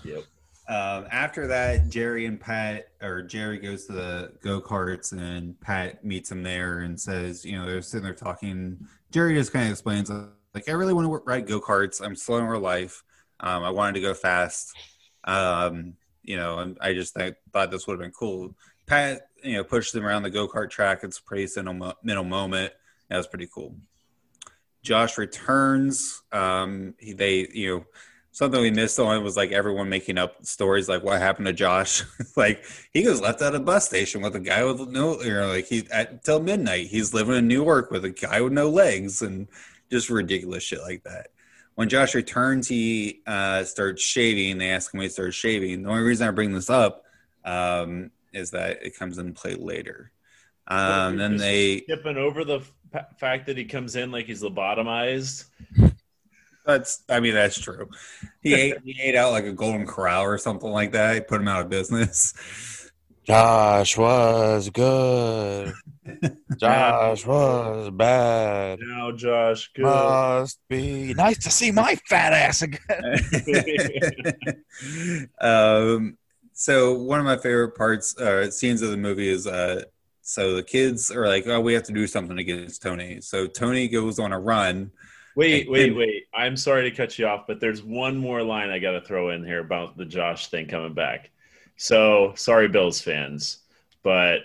Yep. 0.04 0.24
Um, 0.68 1.06
after 1.10 1.46
that, 1.48 1.88
Jerry 1.88 2.26
and 2.26 2.40
Pat, 2.40 2.88
or 3.02 3.22
Jerry 3.22 3.58
goes 3.58 3.86
to 3.86 3.92
the 3.92 4.32
go 4.42 4.60
karts, 4.60 5.12
and 5.12 5.60
Pat 5.60 6.04
meets 6.04 6.30
him 6.30 6.42
there 6.42 6.80
and 6.80 7.00
says, 7.00 7.44
you 7.44 7.58
know, 7.58 7.66
they're 7.66 7.82
sitting 7.82 8.04
there 8.04 8.14
talking. 8.14 8.86
Jerry 9.10 9.34
just 9.34 9.52
kind 9.52 9.66
of 9.66 9.72
explains, 9.72 10.10
like, 10.10 10.68
I 10.68 10.72
really 10.72 10.92
want 10.94 11.06
to 11.06 11.22
ride 11.26 11.46
go 11.48 11.60
karts. 11.60 12.00
I'm 12.04 12.14
slow 12.14 12.38
in 12.38 12.44
real 12.44 12.60
life. 12.60 13.02
Um, 13.40 13.64
I 13.64 13.70
wanted 13.70 13.94
to 13.94 14.00
go 14.00 14.14
fast. 14.14 14.72
Um, 15.24 15.94
you 16.22 16.36
know, 16.36 16.58
and 16.58 16.78
I 16.80 16.92
just 16.94 17.16
th- 17.16 17.34
thought 17.52 17.70
this 17.70 17.86
would 17.86 17.94
have 17.94 18.00
been 18.00 18.12
cool. 18.12 18.54
Pat, 18.86 19.22
you 19.42 19.54
know, 19.54 19.64
pushed 19.64 19.92
them 19.92 20.04
around 20.04 20.22
the 20.22 20.30
go 20.30 20.48
kart 20.48 20.70
track. 20.70 21.00
It's 21.02 21.18
a 21.18 21.22
pretty 21.22 21.46
sentimental 21.46 22.24
moment. 22.24 22.72
That 23.08 23.16
was 23.16 23.26
pretty 23.26 23.48
cool. 23.52 23.76
Josh 24.82 25.18
returns. 25.18 26.22
Um, 26.32 26.94
he, 26.98 27.12
they, 27.12 27.48
you 27.52 27.76
know, 27.76 27.84
something 28.32 28.60
we 28.60 28.70
missed 28.70 28.98
on 28.98 29.22
was 29.22 29.36
like 29.36 29.52
everyone 29.52 29.88
making 29.88 30.18
up 30.18 30.44
stories 30.44 30.88
like 30.88 31.02
what 31.02 31.20
happened 31.20 31.46
to 31.46 31.52
Josh. 31.52 32.02
like 32.36 32.64
he 32.92 33.06
was 33.06 33.20
left 33.20 33.42
at 33.42 33.54
a 33.54 33.60
bus 33.60 33.86
station 33.86 34.22
with 34.22 34.36
a 34.36 34.40
guy 34.40 34.64
with 34.64 34.88
no, 34.88 35.20
you 35.20 35.34
know, 35.34 35.48
like 35.48 35.66
he 35.66 35.86
at 35.90 36.24
till 36.24 36.40
midnight. 36.40 36.86
He's 36.86 37.12
living 37.12 37.36
in 37.36 37.48
New 37.48 37.62
York 37.62 37.90
with 37.90 38.04
a 38.04 38.10
guy 38.10 38.40
with 38.40 38.52
no 38.52 38.70
legs 38.70 39.22
and 39.22 39.48
just 39.90 40.10
ridiculous 40.10 40.62
shit 40.62 40.80
like 40.80 41.02
that. 41.04 41.28
When 41.74 41.88
Josh 41.88 42.14
returns, 42.14 42.68
he 42.68 43.22
uh, 43.26 43.64
starts 43.64 44.02
shaving. 44.02 44.58
They 44.58 44.70
ask 44.70 44.92
him 44.92 44.98
why 44.98 45.04
he 45.04 45.10
started 45.10 45.32
shaving. 45.32 45.82
The 45.82 45.88
only 45.88 46.02
reason 46.02 46.28
I 46.28 46.30
bring 46.30 46.52
this 46.52 46.68
up 46.68 47.04
um, 47.44 48.10
is 48.32 48.50
that 48.52 48.82
it 48.82 48.96
comes 48.96 49.18
into 49.18 49.32
play 49.32 49.54
later. 49.54 50.12
Um, 50.66 51.16
then 51.16 51.36
they 51.36 51.80
skipping 51.80 52.16
over 52.16 52.44
the 52.44 52.60
f- 52.94 53.18
fact 53.18 53.46
that 53.46 53.56
he 53.56 53.64
comes 53.64 53.96
in 53.96 54.12
like 54.12 54.26
he's 54.26 54.42
lobotomized. 54.42 55.46
That's, 56.64 57.02
I 57.08 57.20
mean, 57.20 57.34
that's 57.34 57.58
true. 57.58 57.88
He 58.42 58.54
ate, 58.54 58.76
he 58.84 59.00
ate 59.00 59.16
out 59.16 59.32
like 59.32 59.44
a 59.44 59.52
golden 59.52 59.86
corral 59.86 60.22
or 60.22 60.38
something 60.38 60.70
like 60.70 60.92
that. 60.92 61.14
He 61.14 61.20
put 61.22 61.40
him 61.40 61.48
out 61.48 61.62
of 61.62 61.68
business. 61.70 62.34
Josh 63.24 63.96
was 63.96 64.70
good. 64.70 65.72
Josh 66.56 67.26
was 67.26 67.90
bad. 67.90 68.78
Now, 68.80 69.12
Josh, 69.12 69.70
good. 69.74 69.84
Must 69.84 70.58
be 70.68 71.14
nice 71.14 71.38
to 71.44 71.50
see 71.50 71.70
my 71.70 71.96
fat 72.08 72.32
ass 72.32 72.62
again. 72.62 72.80
um, 75.40 76.18
so 76.60 76.92
one 76.92 77.18
of 77.18 77.24
my 77.24 77.38
favorite 77.38 77.74
parts, 77.74 78.14
uh, 78.18 78.50
scenes 78.50 78.82
of 78.82 78.90
the 78.90 78.96
movie 78.98 79.30
is, 79.30 79.46
uh, 79.46 79.82
so 80.20 80.54
the 80.54 80.62
kids 80.62 81.10
are 81.10 81.26
like, 81.26 81.46
oh, 81.46 81.58
we 81.58 81.72
have 81.72 81.84
to 81.84 81.92
do 81.94 82.06
something 82.06 82.36
against 82.36 82.82
Tony. 82.82 83.22
So 83.22 83.46
Tony 83.46 83.88
goes 83.88 84.18
on 84.18 84.34
a 84.34 84.38
run. 84.38 84.90
Wait, 85.36 85.70
wait, 85.70 85.96
wait. 85.96 86.26
I'm 86.34 86.58
sorry 86.58 86.82
to 86.82 86.94
cut 86.94 87.18
you 87.18 87.26
off, 87.26 87.46
but 87.46 87.60
there's 87.60 87.82
one 87.82 88.18
more 88.18 88.42
line 88.42 88.68
I 88.68 88.78
got 88.78 88.90
to 88.90 89.00
throw 89.00 89.30
in 89.30 89.42
here 89.42 89.60
about 89.60 89.96
the 89.96 90.04
Josh 90.04 90.48
thing 90.48 90.66
coming 90.66 90.92
back. 90.92 91.30
So, 91.78 92.34
sorry, 92.36 92.68
Bills 92.68 93.00
fans, 93.00 93.60
but 94.02 94.40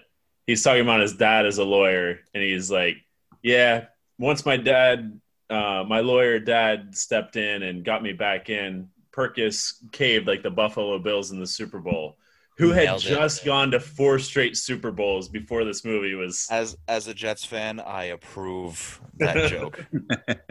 he's 0.47 0.63
talking 0.63 0.83
about 0.83 1.01
his 1.01 1.17
dad 1.17 1.45
as 1.45 1.57
a 1.57 1.65
lawyer, 1.65 2.21
and 2.33 2.41
he's 2.41 2.71
like, 2.71 2.95
Yeah, 3.43 3.87
once 4.17 4.45
my 4.45 4.55
dad, 4.55 5.19
uh, 5.49 5.83
my 5.85 5.99
lawyer 5.99 6.39
dad 6.39 6.95
stepped 6.95 7.35
in 7.35 7.61
and 7.61 7.83
got 7.83 8.01
me 8.01 8.13
back 8.13 8.49
in, 8.49 8.87
Perkis 9.15 9.73
caved 9.91 10.27
like 10.27 10.43
the 10.43 10.51
Buffalo 10.51 10.99
Bills 10.99 11.31
in 11.31 11.39
the 11.39 11.47
Super 11.47 11.79
Bowl, 11.79 12.17
who 12.57 12.71
had 12.71 12.85
Nailed 12.85 13.05
it. 13.05 13.09
just 13.09 13.45
gone 13.45 13.71
to 13.71 13.79
four 13.79 14.19
straight 14.19 14.57
Super 14.57 14.91
Bowls 14.91 15.29
before 15.29 15.63
this 15.63 15.85
movie 15.85 16.15
was. 16.15 16.47
As 16.51 16.75
as 16.87 17.07
a 17.07 17.13
Jets 17.13 17.45
fan, 17.45 17.79
I 17.79 18.05
approve 18.05 18.99
that 19.17 19.49
joke, 19.49 19.85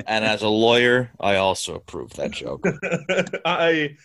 and 0.06 0.24
as 0.24 0.42
a 0.42 0.48
lawyer, 0.48 1.10
I 1.20 1.36
also 1.36 1.74
approve 1.74 2.14
that 2.14 2.30
joke. 2.30 2.64
I 3.44 3.96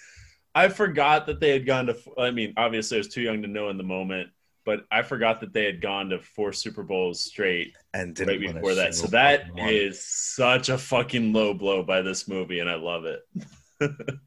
I 0.55 0.67
forgot 0.69 1.27
that 1.27 1.39
they 1.39 1.51
had 1.51 1.65
gone 1.65 1.87
to. 1.87 1.97
I 2.17 2.31
mean, 2.31 2.53
obviously, 2.57 2.97
I 2.97 2.99
was 2.99 3.07
too 3.07 3.21
young 3.21 3.41
to 3.43 3.47
know 3.47 3.69
in 3.69 3.77
the 3.77 3.83
moment, 3.83 4.29
but 4.65 4.85
I 4.91 5.01
forgot 5.03 5.39
that 5.41 5.53
they 5.53 5.65
had 5.65 5.81
gone 5.81 6.09
to 6.09 6.19
four 6.19 6.51
Super 6.53 6.83
Bowls 6.83 7.21
straight 7.23 7.73
And 7.93 8.15
didn't 8.15 8.29
right 8.29 8.39
win 8.47 8.55
before 8.55 8.75
that. 8.75 8.93
So 8.93 9.07
single 9.07 9.11
that 9.11 9.47
fucking 9.47 9.63
one. 9.63 9.73
is 9.73 10.03
such 10.05 10.69
a 10.69 10.77
fucking 10.77 11.33
low 11.33 11.53
blow 11.53 11.83
by 11.83 12.01
this 12.01 12.27
movie, 12.27 12.59
and 12.59 12.69
I 12.69 12.75
love 12.75 13.05
it. 13.05 13.21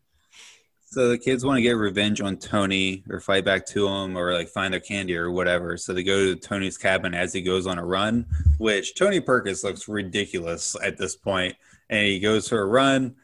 So 0.92 1.08
the 1.08 1.16
kids 1.16 1.42
want 1.42 1.56
to 1.56 1.62
get 1.62 1.72
revenge 1.72 2.20
on 2.20 2.36
Tony 2.36 3.02
or 3.08 3.18
fight 3.18 3.46
back 3.46 3.64
to 3.68 3.88
him 3.88 4.14
or 4.14 4.34
like 4.34 4.50
find 4.50 4.74
their 4.74 4.80
candy 4.80 5.16
or 5.16 5.30
whatever. 5.30 5.78
So 5.78 5.94
they 5.94 6.02
go 6.02 6.26
to 6.26 6.36
Tony's 6.36 6.76
cabin 6.76 7.14
as 7.14 7.32
he 7.32 7.40
goes 7.40 7.66
on 7.66 7.78
a 7.78 7.84
run, 7.84 8.26
which 8.58 8.94
Tony 8.94 9.18
Perkins 9.18 9.64
looks 9.64 9.88
ridiculous 9.88 10.76
at 10.84 10.98
this 10.98 11.16
point. 11.16 11.56
And 11.88 12.04
he 12.04 12.20
goes 12.20 12.46
for 12.46 12.60
a 12.60 12.66
run 12.66 13.14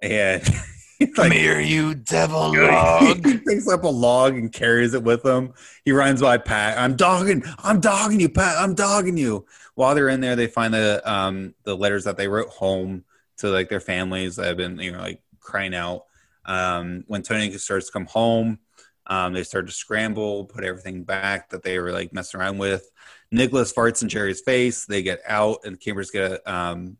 and 0.00 0.42
Come 1.14 1.28
like, 1.28 1.32
here, 1.32 1.60
you 1.60 1.94
devil 1.94 2.52
he 3.22 3.38
picks 3.38 3.68
up 3.68 3.84
a 3.84 3.88
log 3.88 4.34
and 4.34 4.50
carries 4.50 4.94
it 4.94 5.02
with 5.02 5.22
him. 5.22 5.52
He 5.84 5.92
runs 5.92 6.22
by 6.22 6.38
Pat. 6.38 6.78
I'm 6.78 6.96
dogging. 6.96 7.44
I'm 7.58 7.78
dogging 7.78 8.20
you, 8.20 8.30
Pat. 8.30 8.56
I'm 8.56 8.74
dogging 8.74 9.18
you. 9.18 9.44
While 9.74 9.94
they're 9.94 10.08
in 10.08 10.22
there, 10.22 10.34
they 10.34 10.46
find 10.46 10.72
the 10.72 11.02
um 11.04 11.54
the 11.64 11.76
letters 11.76 12.04
that 12.04 12.16
they 12.16 12.26
wrote 12.26 12.48
home 12.48 13.04
to 13.36 13.48
like 13.48 13.68
their 13.68 13.80
families 13.80 14.36
that 14.36 14.46
have 14.46 14.56
been 14.56 14.78
you 14.78 14.92
know 14.92 14.98
like 14.98 15.20
crying 15.40 15.74
out. 15.74 16.06
Um, 16.48 17.04
when 17.06 17.22
Tony 17.22 17.52
starts 17.58 17.86
to 17.86 17.92
come 17.92 18.06
home, 18.06 18.58
um, 19.06 19.32
they 19.32 19.44
start 19.44 19.66
to 19.66 19.72
scramble, 19.72 20.46
put 20.46 20.64
everything 20.64 21.04
back 21.04 21.50
that 21.50 21.62
they 21.62 21.78
were 21.78 21.92
like 21.92 22.12
messing 22.12 22.40
around 22.40 22.58
with. 22.58 22.90
Nicholas 23.30 23.72
farts 23.72 24.02
in 24.02 24.08
Jerry's 24.08 24.40
face. 24.40 24.84
They 24.84 25.02
get 25.02 25.20
out, 25.26 25.60
and 25.64 25.74
the 25.74 25.78
campers 25.78 26.10
get 26.10 26.46
um, 26.46 26.96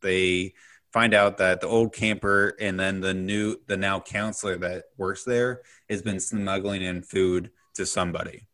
they 0.00 0.54
find 0.92 1.14
out 1.14 1.38
that 1.38 1.60
the 1.60 1.66
old 1.66 1.94
camper 1.94 2.54
and 2.60 2.78
then 2.78 3.00
the 3.00 3.14
new 3.14 3.56
the 3.66 3.76
now 3.76 3.98
counselor 3.98 4.56
that 4.58 4.84
works 4.98 5.24
there 5.24 5.62
has 5.88 6.02
been 6.02 6.20
smuggling 6.20 6.82
in 6.82 7.02
food 7.02 7.50
to 7.74 7.86
somebody 7.86 8.46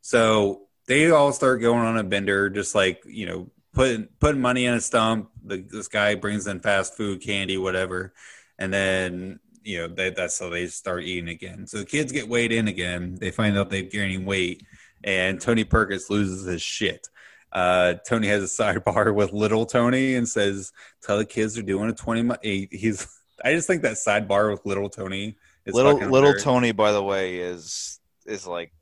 so 0.00 0.62
they 0.86 1.10
all 1.10 1.32
start 1.32 1.60
going 1.60 1.80
on 1.80 1.96
a 1.96 2.04
bender 2.04 2.48
just 2.48 2.74
like 2.74 3.02
you 3.06 3.26
know 3.26 3.50
putting 3.72 4.06
putting 4.20 4.40
money 4.40 4.66
in 4.66 4.74
a 4.74 4.80
stump 4.80 5.30
the, 5.44 5.56
this 5.56 5.88
guy 5.88 6.14
brings 6.14 6.46
in 6.46 6.60
fast 6.60 6.96
food 6.96 7.20
candy 7.20 7.58
whatever 7.58 8.14
and 8.58 8.72
then 8.72 9.40
you 9.64 9.78
know 9.78 9.88
they, 9.88 10.10
that's 10.10 10.38
how 10.38 10.48
they 10.48 10.66
start 10.66 11.02
eating 11.02 11.28
again 11.28 11.66
so 11.66 11.78
the 11.78 11.84
kids 11.84 12.12
get 12.12 12.28
weighed 12.28 12.52
in 12.52 12.68
again 12.68 13.16
they 13.20 13.30
find 13.30 13.56
out 13.58 13.70
they're 13.70 13.82
gaining 13.82 14.24
weight 14.24 14.62
and 15.02 15.40
tony 15.40 15.64
perkins 15.64 16.08
loses 16.10 16.44
his 16.44 16.62
shit 16.62 17.08
uh, 17.54 17.94
Tony 18.06 18.26
has 18.26 18.42
a 18.42 18.62
sidebar 18.62 19.14
with 19.14 19.32
little 19.32 19.64
Tony 19.64 20.16
and 20.16 20.28
says, 20.28 20.72
"Tell 21.02 21.18
the 21.18 21.24
kids 21.24 21.54
they're 21.54 21.62
doing 21.62 21.88
a 21.88 21.94
twenty. 21.94 22.22
Mi-. 22.22 22.34
he- 22.42 22.68
He's. 22.70 23.06
I 23.44 23.52
just 23.52 23.68
think 23.68 23.82
that 23.82 23.92
sidebar 23.92 24.50
with 24.50 24.66
little 24.66 24.88
Tony 24.90 25.36
is 25.64 25.72
little 25.72 25.94
little 25.94 26.10
hilarious. 26.10 26.42
Tony, 26.42 26.72
by 26.72 26.90
the 26.90 27.02
way, 27.02 27.36
is 27.36 28.00
is 28.26 28.46
like 28.46 28.72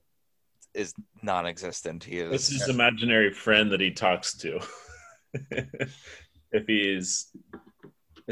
is 0.73 0.95
non-existent. 1.23 2.03
He 2.03 2.19
is. 2.19 2.31
This 2.31 2.51
is 2.51 2.69
imaginary 2.69 3.31
friend 3.33 3.71
that 3.73 3.81
he 3.81 3.91
talks 3.91 4.39
to. 4.39 4.61
if 5.51 6.67
he's 6.67 7.27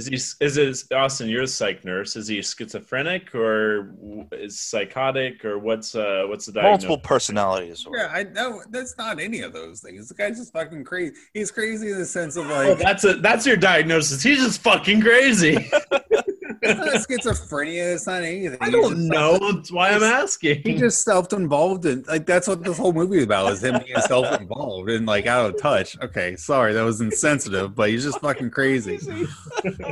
is 0.08 0.36
he 0.40 0.44
is 0.44 0.56
it 0.56 0.94
Austin? 0.94 1.28
You're 1.28 1.42
a 1.42 1.46
psych 1.46 1.84
nurse. 1.84 2.16
Is 2.16 2.28
he 2.28 2.40
schizophrenic 2.42 3.34
or 3.34 3.94
is 4.32 4.58
psychotic 4.58 5.44
or 5.44 5.58
what's 5.58 5.94
uh 5.94 6.24
what's 6.26 6.46
the 6.46 6.52
diagnosis? 6.52 6.88
multiple 6.88 6.98
personality 6.98 7.68
disorder. 7.68 7.98
Yeah, 7.98 8.10
I 8.12 8.24
know 8.24 8.62
that's 8.70 8.96
not 8.96 9.20
any 9.20 9.40
of 9.40 9.52
those 9.52 9.80
things. 9.80 10.08
The 10.08 10.14
guy's 10.14 10.38
just 10.38 10.52
fucking 10.52 10.84
crazy. 10.84 11.14
He's 11.34 11.50
crazy 11.50 11.90
in 11.90 11.98
the 11.98 12.06
sense 12.06 12.36
of 12.36 12.50
Oh, 12.50 12.54
like 12.54 12.78
that's 12.78 13.04
a 13.04 13.14
that's 13.14 13.46
your 13.46 13.56
diagnosis. 13.56 14.22
He's 14.22 14.38
just 14.38 14.62
fucking 14.62 15.00
crazy. 15.02 15.70
it's 16.70 17.08
not 17.24 17.34
schizophrenia. 17.36 17.94
It's 17.94 18.06
not 18.06 18.22
anything. 18.22 18.58
I 18.60 18.66
He's 18.66 18.74
don't 18.74 19.08
know. 19.08 19.38
That's 19.52 19.72
why 19.72 19.90
I'm 19.90 20.02
asking. 20.02 20.62
He 20.62 20.74
just 20.76 21.02
self-involved 21.02 21.86
and 21.86 22.06
like 22.06 22.26
that's 22.26 22.48
what 22.48 22.62
this 22.64 22.78
whole 22.78 22.92
movie 22.92 23.18
is 23.18 23.24
about 23.24 23.52
is 23.52 23.62
him 23.62 23.80
being 23.84 24.00
self-involved 24.00 24.90
and 24.90 25.06
like 25.06 25.26
out 25.26 25.54
of 25.54 25.60
touch. 25.60 25.98
Okay, 26.00 26.36
sorry, 26.36 26.72
that 26.72 26.82
was 26.82 27.00
insensitive, 27.00 27.74
but 27.74 27.90
he's 27.90 28.04
just 28.04 28.20
fucking 28.20 28.50
crazy. 28.50 28.98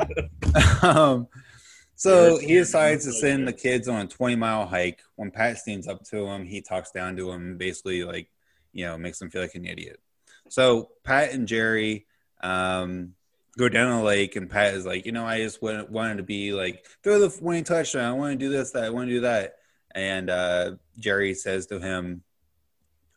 um, 0.83 1.26
so 1.95 2.39
he 2.39 2.55
decides 2.55 3.05
to 3.07 3.12
send 3.12 3.49
the 3.49 3.53
kids 3.53 3.89
on 3.89 4.03
a 4.03 4.07
20 4.07 4.37
mile 4.37 4.66
hike. 4.66 5.01
When 5.16 5.31
Pat 5.31 5.59
stands 5.59 5.89
up 5.89 6.05
to 6.05 6.26
him, 6.26 6.45
he 6.45 6.61
talks 6.61 6.93
down 6.93 7.16
to 7.16 7.31
him 7.33 7.57
basically 7.57 8.05
like, 8.05 8.31
you 8.72 8.87
know, 8.87 8.97
makes 8.97 9.20
him 9.20 9.31
feel 9.31 9.43
like 9.43 9.57
an 9.57 9.66
idiot. 9.66 9.99
So 10.49 10.91
Pat 11.03 11.33
and 11.33 11.49
Jerry 11.49 12.07
um, 12.41 13.14
go 13.59 13.69
down 13.69 13.99
the 13.99 14.05
lake, 14.05 14.37
and 14.37 14.49
Pat 14.49 14.75
is 14.75 14.87
like, 14.87 15.05
you 15.05 15.13
know, 15.13 15.27
I 15.27 15.39
just 15.39 15.61
wanted, 15.61 15.91
wanted 15.91 16.19
to 16.19 16.23
be 16.23 16.53
like 16.53 16.87
throw 17.03 17.19
the 17.19 17.37
winning 17.43 17.65
touchdown. 17.65 18.05
I 18.05 18.13
want 18.13 18.33
to 18.33 18.39
do 18.39 18.51
this, 18.51 18.71
that. 18.71 18.85
I 18.85 18.91
want 18.91 19.09
to 19.09 19.15
do 19.15 19.21
that. 19.23 19.57
And 19.95 20.31
uh, 20.31 20.73
Jerry 20.99 21.35
says 21.35 21.67
to 21.67 21.81
him, 21.81 22.23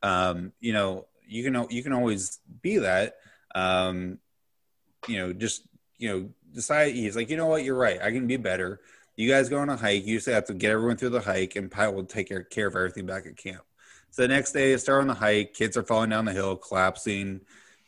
um, 0.02 0.52
you 0.60 0.74
know, 0.74 1.06
you 1.28 1.44
can 1.44 1.68
you 1.70 1.84
can 1.84 1.94
always 1.94 2.40
be 2.62 2.80
that. 2.80 3.18
Um, 3.54 4.18
you 5.08 5.20
know, 5.20 5.32
just 5.32 5.68
you 5.98 6.10
know, 6.10 6.30
decide 6.54 6.96
he's 6.96 7.16
like, 7.16 7.30
you 7.30 7.38
know 7.38 7.46
what, 7.46 7.64
you're 7.64 7.76
right. 7.76 8.02
I 8.02 8.12
can 8.12 8.26
be 8.26 8.38
better. 8.38 8.82
You 9.16 9.30
guys 9.30 9.50
go 9.50 9.60
on 9.60 9.70
a 9.70 9.78
hike. 9.78 10.06
You 10.06 10.18
just 10.18 10.28
have 10.30 10.46
to 10.46 10.54
get 10.56 10.72
everyone 10.72 10.98
through 10.98 11.10
the 11.10 11.22
hike, 11.22 11.56
and 11.56 11.70
Pat 11.70 11.94
will 11.94 12.06
take 12.06 12.34
care 12.50 12.68
of 12.68 12.76
everything 12.76 13.06
back 13.06 13.28
at 13.28 13.38
camp. 13.38 13.62
So 14.10 14.24
the 14.24 14.28
next 14.28 14.54
day, 14.54 14.72
they 14.72 14.78
start 14.78 15.02
on 15.02 15.08
the 15.08 15.14
hike. 15.14 15.54
Kids 15.54 15.78
are 15.78 15.84
falling 15.84 16.10
down 16.10 16.26
the 16.26 16.34
hill, 16.34 16.56
collapsing. 16.56 17.42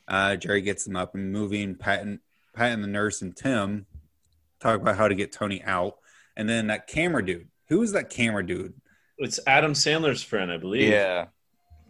Uh, 0.08 0.36
Jerry 0.36 0.62
gets 0.62 0.86
them 0.86 0.96
up 0.96 1.16
and 1.16 1.32
moving. 1.32 1.76
Pat 1.76 2.02
and 2.02 2.20
Pat 2.54 2.72
and 2.72 2.84
the 2.84 2.88
nurse 2.88 3.22
and 3.22 3.36
Tim 3.36 3.86
talk 4.60 4.80
about 4.80 4.98
how 4.98 5.08
to 5.08 5.16
get 5.16 5.32
Tony 5.32 5.64
out. 5.64 5.96
And 6.36 6.50
then 6.50 6.68
that 6.68 6.88
camera 6.88 7.26
dude. 7.26 7.48
Who 7.70 7.82
is 7.82 7.94
that 7.94 8.10
camera 8.10 8.46
dude? 8.46 8.74
It's 9.18 9.40
Adam 9.46 9.74
Sandler's 9.74 10.24
friend, 10.24 10.52
I 10.52 10.58
believe. 10.58 10.90
Yeah. 10.90 11.28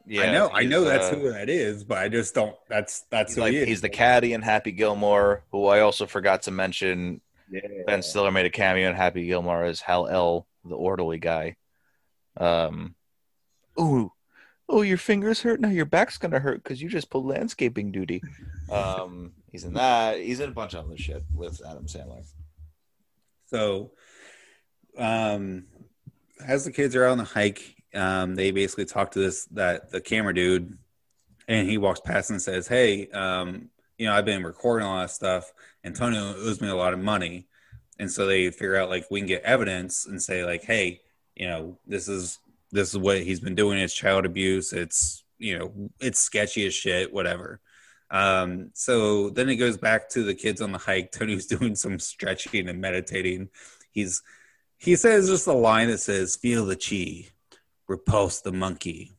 Yeah. 0.05 0.23
I 0.23 0.31
know, 0.31 0.49
I 0.53 0.63
know 0.63 0.83
that's 0.83 1.11
uh, 1.11 1.15
who 1.15 1.31
that 1.31 1.49
is, 1.49 1.83
but 1.83 1.97
I 1.97 2.09
just 2.09 2.35
don't. 2.35 2.55
That's 2.67 3.01
that's 3.09 3.35
who 3.35 3.41
like, 3.41 3.53
he 3.53 3.59
is. 3.59 3.67
he's 3.67 3.81
the 3.81 3.89
caddy 3.89 4.33
in 4.33 4.41
Happy 4.41 4.71
Gilmore, 4.71 5.45
who 5.51 5.67
I 5.67 5.79
also 5.79 6.05
forgot 6.05 6.43
to 6.43 6.51
mention. 6.51 7.21
Yeah. 7.49 7.61
Ben 7.87 8.01
Stiller 8.01 8.31
made 8.31 8.45
a 8.45 8.49
cameo 8.49 8.89
in 8.89 8.95
Happy 8.95 9.25
Gilmore 9.27 9.63
as 9.63 9.79
Hal 9.79 10.07
L, 10.07 10.47
the 10.65 10.75
orderly 10.75 11.19
guy. 11.19 11.55
Um, 12.35 12.95
ooh, 13.79 14.11
oh, 14.67 14.81
your 14.81 14.97
fingers 14.97 15.41
hurt 15.41 15.61
now. 15.61 15.69
Your 15.69 15.85
back's 15.85 16.17
gonna 16.17 16.39
hurt 16.39 16.61
because 16.63 16.81
you 16.81 16.89
just 16.89 17.09
pulled 17.09 17.25
landscaping 17.25 17.93
duty. 17.93 18.21
Um, 18.69 19.31
he's 19.53 19.63
in 19.63 19.73
that. 19.75 20.19
He's 20.19 20.41
in 20.41 20.49
a 20.49 20.53
bunch 20.53 20.73
of 20.73 20.85
other 20.85 20.97
shit 20.97 21.23
with 21.33 21.61
Adam 21.65 21.85
Sandler. 21.85 22.25
So, 23.45 23.91
um, 24.97 25.67
as 26.45 26.65
the 26.65 26.71
kids 26.71 26.95
are 26.95 27.05
out 27.05 27.11
on 27.11 27.17
the 27.19 27.23
hike, 27.23 27.75
um, 27.93 28.35
they 28.35 28.51
basically 28.51 28.85
talk 28.85 29.11
to 29.11 29.19
this 29.19 29.45
that 29.51 29.91
the 29.91 30.01
camera 30.01 30.33
dude, 30.33 30.77
and 31.47 31.69
he 31.69 31.77
walks 31.77 32.01
past 32.01 32.31
and 32.31 32.41
says, 32.41 32.67
"Hey, 32.67 33.07
um, 33.11 33.69
you 33.97 34.07
know, 34.07 34.13
I've 34.13 34.25
been 34.25 34.43
recording 34.43 34.85
all 34.85 34.99
that 34.99 35.11
stuff, 35.11 35.53
and 35.83 35.95
Tony 35.95 36.17
owes 36.17 36.59
me 36.59 36.67
a 36.67 36.75
lot 36.75 36.93
of 36.93 36.99
money." 36.99 37.47
And 37.99 38.11
so 38.11 38.25
they 38.25 38.49
figure 38.49 38.75
out 38.75 38.89
like 38.89 39.05
we 39.11 39.19
can 39.19 39.27
get 39.27 39.43
evidence 39.43 40.07
and 40.07 40.21
say 40.21 40.43
like, 40.43 40.63
"Hey, 40.63 41.01
you 41.35 41.47
know, 41.47 41.77
this 41.85 42.07
is 42.07 42.39
this 42.71 42.89
is 42.89 42.97
what 42.97 43.21
he's 43.21 43.39
been 43.39 43.55
doing. 43.55 43.77
It's 43.77 43.93
child 43.93 44.25
abuse. 44.25 44.73
It's 44.73 45.23
you 45.37 45.59
know, 45.59 45.91
it's 45.99 46.19
sketchy 46.19 46.65
as 46.65 46.73
shit. 46.73 47.13
Whatever." 47.13 47.61
Um, 48.13 48.69
so 48.75 49.31
then 49.31 49.49
it 49.49 49.55
goes 49.55 49.75
back 49.75 50.07
to 50.09 50.23
the 50.23 50.35
kids 50.35 50.61
on 50.61 50.71
the 50.71 50.77
hike. 50.77 51.11
Tony's 51.19 51.47
doing 51.47 51.75
some 51.75 51.99
stretching 51.99 52.69
and 52.69 52.79
meditating. 52.79 53.49
He's 53.91 54.21
he 54.77 54.95
says 54.95 55.27
just 55.27 55.47
a 55.47 55.53
line 55.53 55.89
that 55.89 55.99
says, 55.99 56.35
"Feel 56.35 56.65
the 56.65 56.75
chi, 56.75 57.31
repulse 57.87 58.41
the 58.41 58.51
monkey, 58.51 59.13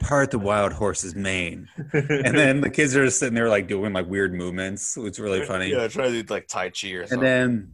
part 0.00 0.30
the 0.30 0.38
wild 0.38 0.72
horse's 0.72 1.14
mane." 1.14 1.68
And 1.92 2.36
then 2.36 2.60
the 2.60 2.70
kids 2.70 2.94
are 2.96 3.04
just 3.04 3.18
sitting 3.18 3.34
there 3.34 3.48
like 3.48 3.66
doing 3.66 3.92
like 3.92 4.08
weird 4.08 4.32
movements. 4.32 4.96
It's 4.96 5.18
really 5.18 5.44
funny. 5.44 5.70
Yeah, 5.70 5.88
try 5.88 6.08
to 6.08 6.22
do 6.22 6.32
like 6.32 6.46
Tai 6.46 6.70
Chi 6.70 6.88
or 6.88 7.06
something. 7.06 7.26
And 7.26 7.26
then 7.26 7.72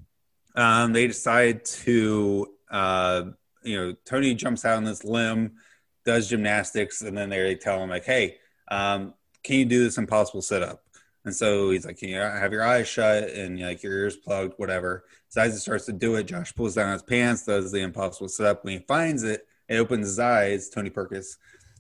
um, 0.54 0.92
they 0.92 1.06
decide 1.06 1.64
to, 1.64 2.46
uh, 2.70 3.22
you 3.62 3.76
know, 3.76 3.94
Tony 4.06 4.34
jumps 4.34 4.64
out 4.64 4.76
on 4.76 4.84
this 4.84 5.04
limb, 5.04 5.56
does 6.04 6.28
gymnastics, 6.28 7.02
and 7.02 7.16
then 7.16 7.28
they 7.28 7.56
tell 7.56 7.82
him 7.82 7.90
like, 7.90 8.04
"Hey, 8.04 8.36
um, 8.70 9.14
can 9.42 9.56
you 9.56 9.64
do 9.64 9.82
this 9.82 9.98
impossible 9.98 10.42
sit 10.42 10.62
up?" 10.62 10.82
And 11.24 11.34
so 11.34 11.70
he's 11.70 11.84
like, 11.84 11.98
"Can 11.98 12.08
you 12.08 12.18
have 12.18 12.52
your 12.52 12.64
eyes 12.64 12.88
shut 12.88 13.30
and 13.30 13.60
like 13.60 13.82
your 13.82 13.92
ears 13.92 14.16
plugged, 14.16 14.54
whatever?" 14.56 15.04
So 15.28 15.42
as 15.42 15.52
he 15.52 15.58
starts 15.58 15.86
to 15.86 15.92
do 15.92 16.14
it, 16.16 16.24
Josh 16.24 16.54
pulls 16.54 16.74
down 16.74 16.92
his 16.92 17.02
pants, 17.02 17.44
does 17.44 17.70
the 17.70 17.80
impossible 17.80 18.28
sit 18.28 18.46
up. 18.46 18.64
When 18.64 18.78
he 18.78 18.84
finds 18.86 19.22
it, 19.22 19.46
it 19.68 19.76
opens 19.76 20.06
his 20.06 20.18
eyes. 20.18 20.70
Tony 20.70 20.90
Perkis, 20.90 21.36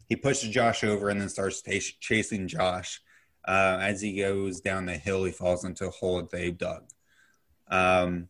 he 0.06 0.16
pushes 0.16 0.50
Josh 0.50 0.84
over 0.84 1.08
and 1.08 1.20
then 1.20 1.28
starts 1.28 1.62
ch- 1.62 1.98
chasing 2.00 2.46
Josh. 2.48 3.00
Uh, 3.46 3.78
as 3.80 4.02
he 4.02 4.18
goes 4.18 4.60
down 4.60 4.84
the 4.84 4.92
hill, 4.92 5.24
he 5.24 5.32
falls 5.32 5.64
into 5.64 5.86
a 5.86 5.90
hole 5.90 6.18
that 6.18 6.30
they've 6.30 6.58
dug. 6.58 6.84
Um, 7.68 8.28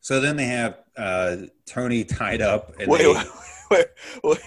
so 0.00 0.20
then 0.20 0.36
they 0.36 0.46
have 0.46 0.78
uh, 0.96 1.36
Tony 1.66 2.04
tied 2.04 2.40
up. 2.40 2.72
And 2.78 2.90
wait, 2.90 3.02
they, 3.02 3.08
wait, 3.70 3.86
wait, 4.24 4.38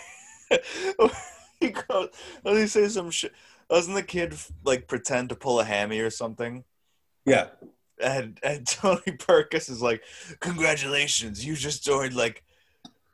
wait. 0.98 1.12
he 1.60 1.70
goes, 1.70 2.10
does 2.44 2.58
he 2.58 2.68
say 2.68 2.88
some 2.88 3.12
shit? 3.12 3.34
Doesn't 3.72 3.94
the 3.94 4.04
kid 4.04 4.36
like 4.66 4.88
pretend 4.88 5.30
to 5.30 5.36
pull 5.36 5.60
a 5.62 5.64
hammy 5.64 6.00
or 6.02 6.10
something? 6.10 6.66
yeah, 7.26 7.48
And 8.04 8.38
and 8.44 8.68
Tony 8.68 9.02
Perkis 9.18 9.70
is 9.70 9.82
like, 9.82 10.04
"Congratulations, 10.42 11.46
you 11.46 11.56
just 11.56 11.84
joined 11.84 12.14
like 12.14 12.44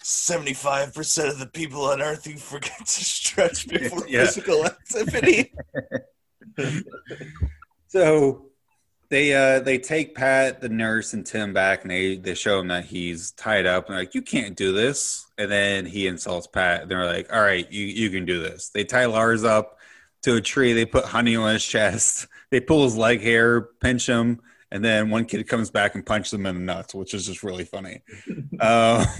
seventy-five 0.01 0.93
percent 0.95 1.29
of 1.29 1.37
the 1.39 1.45
people 1.47 1.83
on 1.83 2.01
Earth 2.01 2.25
who 2.25 2.37
forget 2.37 2.79
to 2.79 3.05
stretch 3.05 3.67
before 3.69 4.07
Yeah. 4.07 4.25
physical 4.25 4.65
activity." 4.65 5.53
So 7.89 8.47
they 9.09 9.33
uh 9.33 9.61
they 9.61 9.77
take 9.77 10.13
Pat, 10.15 10.59
the 10.59 10.69
nurse, 10.69 11.13
and 11.13 11.25
Tim 11.25 11.53
back, 11.53 11.83
and 11.83 11.91
they 11.91 12.17
they 12.17 12.33
show 12.33 12.59
him 12.59 12.67
that 12.67 12.85
he's 12.85 13.31
tied 13.31 13.65
up, 13.65 13.85
and 13.85 13.93
they're 13.93 14.01
like, 14.03 14.13
"You 14.15 14.21
can't 14.21 14.57
do 14.57 14.73
this." 14.73 15.25
And 15.37 15.49
then 15.49 15.85
he 15.85 16.07
insults 16.07 16.47
Pat, 16.47 16.81
and 16.81 16.91
they're 16.91 17.05
like, 17.05 17.31
"All 17.31 17.41
right, 17.41 17.71
you 17.71 17.85
you 17.85 18.09
can 18.09 18.25
do 18.25 18.41
this." 18.41 18.69
They 18.69 18.83
tie 18.83 19.05
Lars 19.05 19.43
up 19.45 19.76
to 20.24 20.36
a 20.36 20.41
tree. 20.41 20.74
They 20.74 20.86
put 20.86 21.05
honey 21.05 21.36
on 21.36 21.53
his 21.53 21.65
chest. 21.65 22.28
They 22.49 22.61
pull 22.61 22.86
his 22.86 22.95
leg 22.95 23.20
hair, 23.20 23.59
pinch 23.82 24.07
him, 24.07 24.39
and 24.72 24.82
then 24.84 25.09
one 25.09 25.26
kid 25.26 25.45
comes 25.49 25.70
back 25.70 25.95
and 25.95 26.05
punches 26.05 26.32
him 26.34 26.45
in 26.45 26.55
the 26.55 26.61
nuts, 26.61 26.95
which 26.95 27.13
is 27.13 27.26
just 27.26 27.43
really 27.43 27.65
funny. 27.65 28.01
uh, 28.61 29.03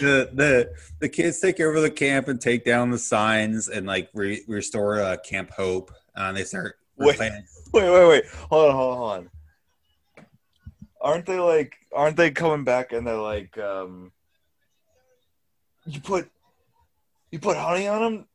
the 0.00 0.28
the 0.32 0.72
the 0.98 1.08
kids 1.08 1.38
take 1.38 1.60
over 1.60 1.80
the 1.80 1.88
camp 1.90 2.26
and 2.26 2.40
take 2.40 2.64
down 2.64 2.90
the 2.90 2.98
signs 2.98 3.68
and 3.68 3.86
like 3.86 4.08
re- 4.12 4.42
restore 4.48 5.00
uh, 5.00 5.16
Camp 5.24 5.52
Hope. 5.52 5.92
Uh, 6.18 6.22
and 6.22 6.36
they 6.36 6.42
start 6.42 6.74
Wait. 6.96 7.12
replanting- 7.12 7.44
Wait, 7.72 7.88
wait, 7.90 8.08
wait. 8.08 8.24
Hold 8.50 8.70
on, 8.70 8.74
hold 8.76 8.92
on, 8.92 8.98
hold 8.98 9.12
on. 9.12 9.30
Aren't 11.00 11.26
they 11.26 11.38
like 11.38 11.76
aren't 11.94 12.16
they 12.16 12.32
coming 12.32 12.64
back 12.64 12.90
and 12.92 13.06
they're 13.06 13.16
like 13.16 13.56
um 13.56 14.10
you 15.86 16.00
put 16.00 16.28
you 17.30 17.38
put 17.38 17.56
honey 17.56 17.86
on 17.86 18.02
them? 18.02 18.26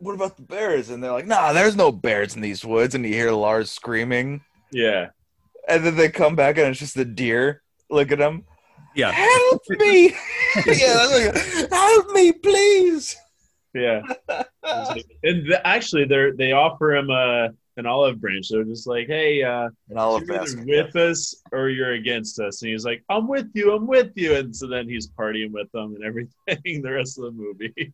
What 0.00 0.14
about 0.14 0.36
the 0.36 0.42
bears? 0.42 0.90
And 0.90 1.02
they're 1.04 1.12
like, 1.12 1.26
nah, 1.26 1.52
there's 1.52 1.76
no 1.76 1.92
bears 1.92 2.34
in 2.34 2.40
these 2.42 2.64
woods. 2.64 2.94
And 2.94 3.04
you 3.04 3.12
hear 3.12 3.30
Lars 3.32 3.70
screaming. 3.70 4.40
yeah. 4.72 5.08
And 5.68 5.84
then 5.84 5.94
they 5.94 6.08
come 6.08 6.34
back 6.34 6.56
and 6.58 6.66
it's 6.68 6.80
just 6.80 6.94
the 6.96 7.04
deer. 7.04 7.62
Look 7.90 8.10
at 8.10 8.18
him. 8.18 8.44
Yeah. 8.96 9.12
Help 9.12 9.62
me. 9.78 10.08
yeah, 10.66 11.06
that's 11.06 11.54
like, 11.60 11.70
help 11.70 12.10
me, 12.12 12.32
please. 12.32 13.16
Yeah. 13.74 14.00
and 14.64 15.04
th- 15.22 15.60
actually, 15.64 16.06
they're 16.06 16.32
they 16.34 16.52
offer 16.52 16.96
him 16.96 17.10
a 17.10 17.50
an 17.76 17.86
olive 17.86 18.20
branch. 18.20 18.48
They're 18.48 18.64
just 18.64 18.88
like, 18.88 19.06
"Hey, 19.06 19.44
uh, 19.44 19.68
And 19.90 19.98
olive 19.98 20.24
you're 20.26 20.38
basket. 20.38 20.66
with 20.66 20.96
us 20.96 21.36
or 21.52 21.68
you're 21.68 21.92
against 21.92 22.40
us." 22.40 22.62
And 22.62 22.72
he's 22.72 22.84
like, 22.84 23.04
"I'm 23.08 23.28
with 23.28 23.50
you. 23.54 23.72
I'm 23.72 23.86
with 23.86 24.10
you." 24.16 24.34
And 24.34 24.54
so 24.56 24.66
then 24.66 24.88
he's 24.88 25.08
partying 25.08 25.52
with 25.52 25.70
them 25.72 25.94
and 25.94 26.02
everything 26.04 26.82
the 26.82 26.90
rest 26.90 27.16
of 27.18 27.24
the 27.26 27.30
movie. 27.30 27.92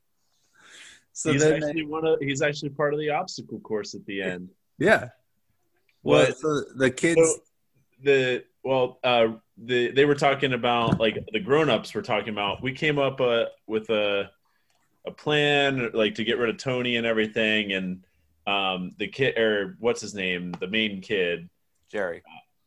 So 1.16 1.32
he's 1.32 1.40
then, 1.42 1.62
actually 1.62 1.86
one 1.86 2.06
of 2.06 2.18
he's 2.20 2.42
actually 2.42 2.68
part 2.68 2.92
of 2.92 3.00
the 3.00 3.08
obstacle 3.08 3.58
course 3.60 3.94
at 3.94 4.04
the 4.04 4.20
end. 4.20 4.50
yeah. 4.76 5.08
Well, 6.02 6.26
What? 6.26 6.36
so 6.36 6.60
the 6.76 6.90
kids. 6.90 7.18
So 7.18 7.38
the 8.04 8.44
well, 8.62 8.98
uh, 9.02 9.28
the 9.56 9.92
they 9.92 10.04
were 10.04 10.14
talking 10.14 10.52
about 10.52 11.00
like 11.00 11.16
the 11.32 11.40
grown-ups 11.40 11.94
were 11.94 12.02
talking 12.02 12.28
about. 12.28 12.62
We 12.62 12.72
came 12.72 12.98
up 12.98 13.22
uh, 13.22 13.46
with 13.66 13.88
a 13.88 14.30
a 15.06 15.10
plan 15.10 15.88
like 15.94 16.16
to 16.16 16.24
get 16.24 16.36
rid 16.36 16.50
of 16.50 16.58
Tony 16.58 16.96
and 16.96 17.06
everything, 17.06 17.72
and 17.72 18.04
um, 18.46 18.92
the 18.98 19.08
kid 19.08 19.38
or 19.38 19.78
what's 19.80 20.02
his 20.02 20.14
name, 20.14 20.52
the 20.60 20.68
main 20.68 21.00
kid, 21.00 21.48
Jerry. 21.90 22.22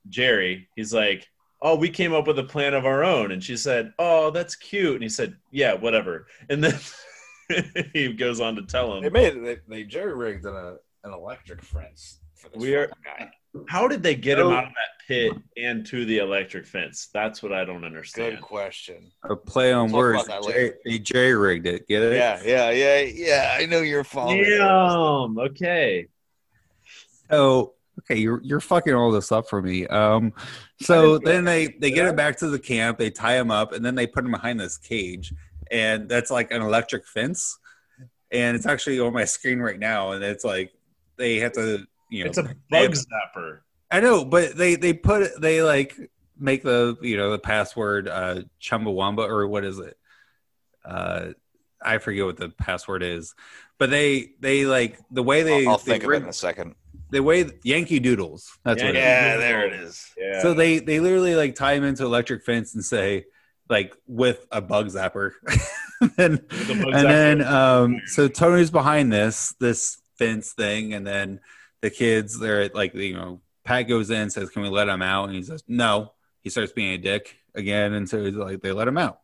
Jerry. 0.07 0.67
He's 0.75 0.91
like, 0.91 1.27
"Oh, 1.61 1.75
we 1.75 1.89
came 1.89 2.13
up 2.15 2.25
with 2.25 2.39
a 2.39 2.43
plan 2.43 2.73
of 2.73 2.87
our 2.87 3.03
own," 3.03 3.31
and 3.31 3.43
she 3.43 3.57
said, 3.57 3.93
"Oh, 3.99 4.31
that's 4.31 4.55
cute," 4.55 4.95
and 4.95 5.03
he 5.03 5.09
said, 5.09 5.35
"Yeah, 5.51 5.75
whatever," 5.75 6.25
and 6.49 6.63
then. 6.63 6.73
he 7.93 8.13
goes 8.13 8.39
on 8.39 8.55
to 8.55 8.61
tell 8.63 8.95
him 8.95 9.03
They 9.03 9.09
made. 9.09 9.43
They, 9.43 9.57
they 9.67 9.83
jerry 9.83 10.13
rigged 10.15 10.45
an, 10.45 10.55
uh, 10.55 10.75
an 11.03 11.13
electric 11.13 11.61
fence 11.63 12.19
for 12.35 12.49
this 12.49 12.61
We 12.61 12.75
are- 12.75 12.89
guy. 13.03 13.31
How 13.67 13.87
did 13.87 14.03
they 14.03 14.13
get 14.13 14.37
him 14.37 14.45
Oh. 14.47 14.51
out 14.53 14.65
of 14.65 14.69
that 14.69 15.07
pit 15.07 15.33
and 15.57 15.83
to 15.87 16.05
the 16.05 16.19
electric 16.19 16.67
fence? 16.67 17.09
That's 17.11 17.41
what 17.41 17.51
I 17.51 17.65
don't 17.65 17.83
understand. 17.83 18.35
Good 18.35 18.41
question. 18.43 19.11
A 19.23 19.35
play 19.35 19.73
on 19.73 19.87
Talk 19.89 19.97
words. 19.97 20.25
about 20.25 20.43
that 20.45 20.53
J, 20.53 20.71
they 20.85 20.99
J 20.99 21.31
rigged 21.33 21.65
it. 21.65 21.87
Get 21.87 22.03
it? 22.03 22.13
Yeah, 22.15 22.39
yeah, 22.45 22.69
yeah, 22.69 22.99
yeah. 22.99 23.57
I 23.59 23.65
know 23.65 23.81
you're 23.81 24.03
following. 24.03 24.43
Damn. 24.43 25.39
Okay. 25.39 26.05
So 27.29 27.73
okay, 27.99 28.19
you're 28.19 28.41
you're 28.43 28.59
fucking 28.59 28.93
all 28.93 29.11
this 29.11 29.31
up 29.31 29.49
for 29.49 29.61
me. 29.61 29.87
Um, 29.87 30.33
so 30.81 31.17
then 31.23 31.43
they 31.43 31.67
they 31.79 31.91
get 31.91 32.05
him 32.07 32.15
back 32.15 32.37
to 32.37 32.49
the 32.49 32.59
camp. 32.59 32.97
They 32.97 33.09
tie 33.09 33.37
him 33.37 33.51
up, 33.51 33.73
and 33.73 33.83
then 33.83 33.95
they 33.95 34.07
put 34.07 34.25
him 34.25 34.31
behind 34.31 34.59
this 34.59 34.77
cage, 34.77 35.33
and 35.71 36.09
that's 36.09 36.31
like 36.31 36.51
an 36.51 36.61
electric 36.61 37.07
fence. 37.07 37.57
And 38.31 38.55
it's 38.55 38.65
actually 38.65 38.99
on 38.99 39.13
my 39.13 39.25
screen 39.25 39.59
right 39.59 39.79
now, 39.79 40.11
and 40.11 40.23
it's 40.23 40.43
like 40.43 40.71
they 41.17 41.37
have 41.37 41.53
to, 41.53 41.85
you 42.11 42.23
know, 42.23 42.29
It's 42.29 42.37
a 42.37 42.43
bug 42.69 42.91
zapper. 42.91 43.59
I 43.91 44.01
know, 44.01 44.23
but 44.23 44.55
they 44.55 44.75
they 44.75 44.93
put 44.93 45.23
it. 45.23 45.31
They 45.41 45.63
like 45.63 45.97
make 46.37 46.61
the 46.63 46.95
you 47.01 47.17
know 47.17 47.31
the 47.31 47.39
password 47.39 48.07
uh 48.07 48.41
Chumbawamba 48.61 49.27
or 49.27 49.47
what 49.47 49.65
is 49.65 49.79
it? 49.79 49.97
Uh, 50.85 51.29
I 51.81 51.97
forget 51.97 52.25
what 52.25 52.37
the 52.37 52.49
password 52.49 53.03
is, 53.03 53.33
but 53.77 53.89
they 53.89 54.31
they 54.39 54.65
like 54.65 54.99
the 55.11 55.23
way 55.23 55.43
they 55.43 55.65
I'll, 55.65 55.73
I'll 55.73 55.77
they 55.79 55.93
think 55.93 56.03
of 56.03 56.11
it 56.11 56.23
in 56.23 56.29
a 56.29 56.33
second. 56.33 56.75
the 57.09 57.21
way 57.21 57.49
Yankee 57.63 57.99
Doodles. 57.99 58.59
That's 58.63 58.81
what. 58.81 58.91
It 58.91 58.95
is. 58.95 59.01
Yeah, 59.01 59.37
there 59.37 59.65
it 59.65 59.73
is. 59.73 60.11
Yeah. 60.17 60.41
So 60.41 60.53
they 60.53 60.79
they 60.79 60.99
literally 60.99 61.35
like 61.35 61.55
tie 61.55 61.73
him 61.73 61.83
into 61.83 62.05
electric 62.05 62.45
fence 62.45 62.75
and 62.75 62.85
say 62.85 63.25
like 63.69 63.95
with 64.07 64.45
a 64.51 64.61
bug 64.61 64.87
zapper, 64.87 65.33
and, 66.17 66.39
a 66.39 66.75
bug 66.75 66.93
and 66.93 67.07
then 67.07 67.41
um 67.41 68.01
so 68.05 68.27
Tony's 68.27 68.71
behind 68.71 69.13
this 69.13 69.53
this 69.59 70.01
fence 70.17 70.53
thing, 70.53 70.93
and 70.93 71.05
then 71.05 71.39
the 71.81 71.89
kids 71.89 72.39
they're 72.39 72.69
like 72.69 72.93
you 72.93 73.13
know 73.13 73.41
Pat 73.63 73.87
goes 73.87 74.09
in 74.09 74.29
says 74.29 74.49
can 74.49 74.61
we 74.63 74.69
let 74.69 74.89
him 74.89 75.01
out, 75.01 75.25
and 75.25 75.35
he 75.35 75.43
says 75.43 75.63
no. 75.67 76.13
He 76.41 76.49
starts 76.49 76.71
being 76.71 76.93
a 76.93 76.97
dick 76.97 77.35
again, 77.53 77.93
and 77.93 78.09
so 78.09 78.23
he's 78.23 78.33
like 78.33 78.61
they 78.61 78.71
let 78.71 78.87
him 78.87 78.97
out. 78.97 79.19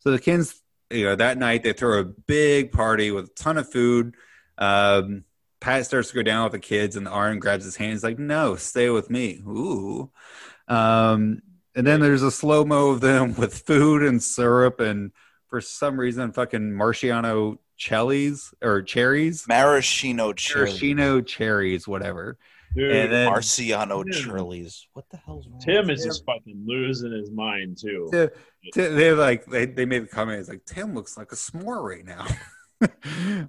So 0.00 0.10
the 0.10 0.18
kids 0.18 0.60
you 0.90 1.04
know 1.04 1.16
that 1.16 1.38
night 1.38 1.62
they 1.62 1.72
throw 1.72 2.00
a 2.00 2.04
big 2.04 2.72
party 2.72 3.10
with 3.10 3.26
a 3.26 3.34
ton 3.34 3.58
of 3.58 3.70
food. 3.70 4.14
Um, 4.58 5.24
Pat 5.60 5.84
starts 5.84 6.08
to 6.08 6.14
go 6.14 6.22
down 6.22 6.44
with 6.44 6.52
the 6.52 6.58
kids, 6.58 6.96
and 6.96 7.06
Arn 7.06 7.38
grabs 7.38 7.64
his 7.64 7.76
hand. 7.76 7.92
He's 7.92 8.04
like, 8.04 8.18
"No, 8.18 8.56
stay 8.56 8.88
with 8.90 9.10
me." 9.10 9.42
Ooh. 9.46 10.10
Um, 10.68 11.42
and 11.74 11.86
then 11.86 12.00
there's 12.00 12.22
a 12.22 12.30
slow 12.30 12.64
mo 12.64 12.90
of 12.90 13.00
them 13.00 13.34
with 13.38 13.54
food 13.66 14.02
and 14.02 14.22
syrup, 14.22 14.80
and 14.80 15.12
for 15.48 15.60
some 15.60 15.98
reason, 15.98 16.32
fucking 16.32 16.70
Marciano 16.72 17.58
cherries 17.76 18.52
or 18.62 18.82
cherries, 18.82 19.46
Maraschino 19.48 20.32
chili. 20.32 20.64
maraschino 20.66 21.20
cherries, 21.20 21.88
whatever. 21.88 22.38
Dude, 22.76 22.92
and 22.92 23.12
then- 23.12 23.28
Marciano 23.32 24.04
Tim. 24.04 24.12
chilies. 24.12 24.86
What 24.92 25.04
the 25.10 25.16
hell's 25.16 25.48
wrong? 25.48 25.60
Tim 25.60 25.88
with 25.88 25.98
is 25.98 26.04
just 26.04 26.24
fucking 26.24 26.62
losing 26.66 27.10
his 27.12 27.30
mind 27.30 27.78
too. 27.80 28.08
Tim, 28.12 28.28
Tim- 28.72 28.94
they 28.94 29.12
like 29.12 29.44
they, 29.46 29.66
they 29.66 29.86
made 29.86 30.04
the 30.04 30.06
comment. 30.08 30.38
It's 30.38 30.48
like 30.48 30.64
Tim 30.66 30.94
looks 30.94 31.16
like 31.16 31.32
a 31.32 31.34
s'more 31.34 31.82
right 31.82 32.04
now. 32.04 32.26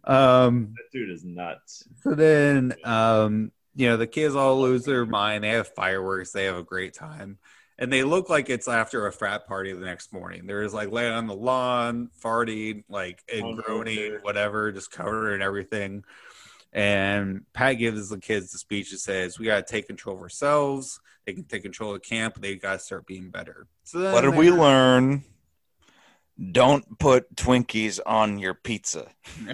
um, 0.06 0.74
That 0.76 0.92
dude 0.92 1.10
is 1.12 1.24
nuts. 1.24 1.88
So 2.02 2.16
then, 2.16 2.74
um, 2.84 3.52
you 3.76 3.88
know, 3.90 3.98
the 3.98 4.08
kids 4.08 4.36
all 4.36 4.60
lose 4.60 4.84
their 4.86 5.06
mind. 5.06 5.44
They 5.44 5.50
have 5.50 5.70
fireworks. 5.76 6.32
They 6.32 6.46
have 6.46 6.58
a 6.58 6.64
great 6.64 6.94
time. 6.94 7.38
And 7.82 7.92
they 7.92 8.04
look 8.04 8.30
like 8.30 8.50
it's 8.50 8.68
after 8.70 9.08
a 9.08 9.12
frat 9.12 9.48
party 9.48 9.74
the 9.74 9.84
next 9.84 10.14
morning. 10.14 10.46
They're 10.46 10.62
just 10.64 10.76
like 10.76 10.92
laying 10.92 11.12
on 11.14 11.26
the 11.28 11.36
lawn, 11.36 12.10
farting, 12.24 12.84
like 12.88 13.24
and 13.34 13.44
Hungover. 13.44 13.64
groaning, 13.64 14.18
whatever, 14.22 14.72
just 14.72 14.92
covered 14.92 15.34
in 15.34 15.42
everything. 15.42 16.04
And 16.72 17.42
Pat 17.54 17.80
gives 17.80 18.08
the 18.10 18.20
kids 18.20 18.52
the 18.52 18.60
speech 18.60 18.92
that 18.92 19.00
says, 19.00 19.40
We 19.40 19.48
got 19.48 19.66
to 19.66 19.74
take 19.74 19.88
control 19.88 20.16
of 20.16 20.22
ourselves. 20.22 21.00
They 21.26 21.34
can 21.34 21.44
take 21.44 21.64
control 21.64 21.96
of 21.96 22.02
the 22.02 22.08
camp. 22.08 22.40
They 22.40 22.56
got 22.56 22.74
to 22.74 22.80
start 22.80 23.08
being 23.08 23.30
better. 23.32 23.66
So 23.84 24.14
What 24.14 24.22
did 24.22 24.36
we 24.36 24.50
they're- 24.50 24.60
learn? 24.60 25.24
Don't 26.52 26.98
put 26.98 27.36
Twinkies 27.36 28.00
on 28.06 28.40
your 28.40 28.54
pizza. 28.54 29.08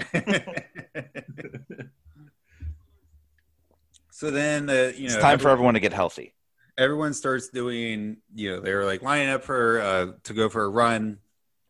so 4.11 4.31
then, 4.31 4.69
uh, 4.69 4.73
you 4.95 5.07
know, 5.09 5.13
It's 5.13 5.17
time 5.17 5.39
for 5.39 5.49
everyone 5.49 5.73
to 5.73 5.79
get 5.79 5.93
healthy. 5.93 6.33
Everyone 6.77 7.13
starts 7.13 7.49
doing 7.49 8.17
you 8.35 8.51
know 8.51 8.61
they're 8.61 8.85
like 8.85 9.01
lining 9.01 9.29
up 9.29 9.43
for 9.43 9.81
uh 9.81 10.07
to 10.23 10.33
go 10.33 10.47
for 10.49 10.63
a 10.63 10.69
run 10.69 11.17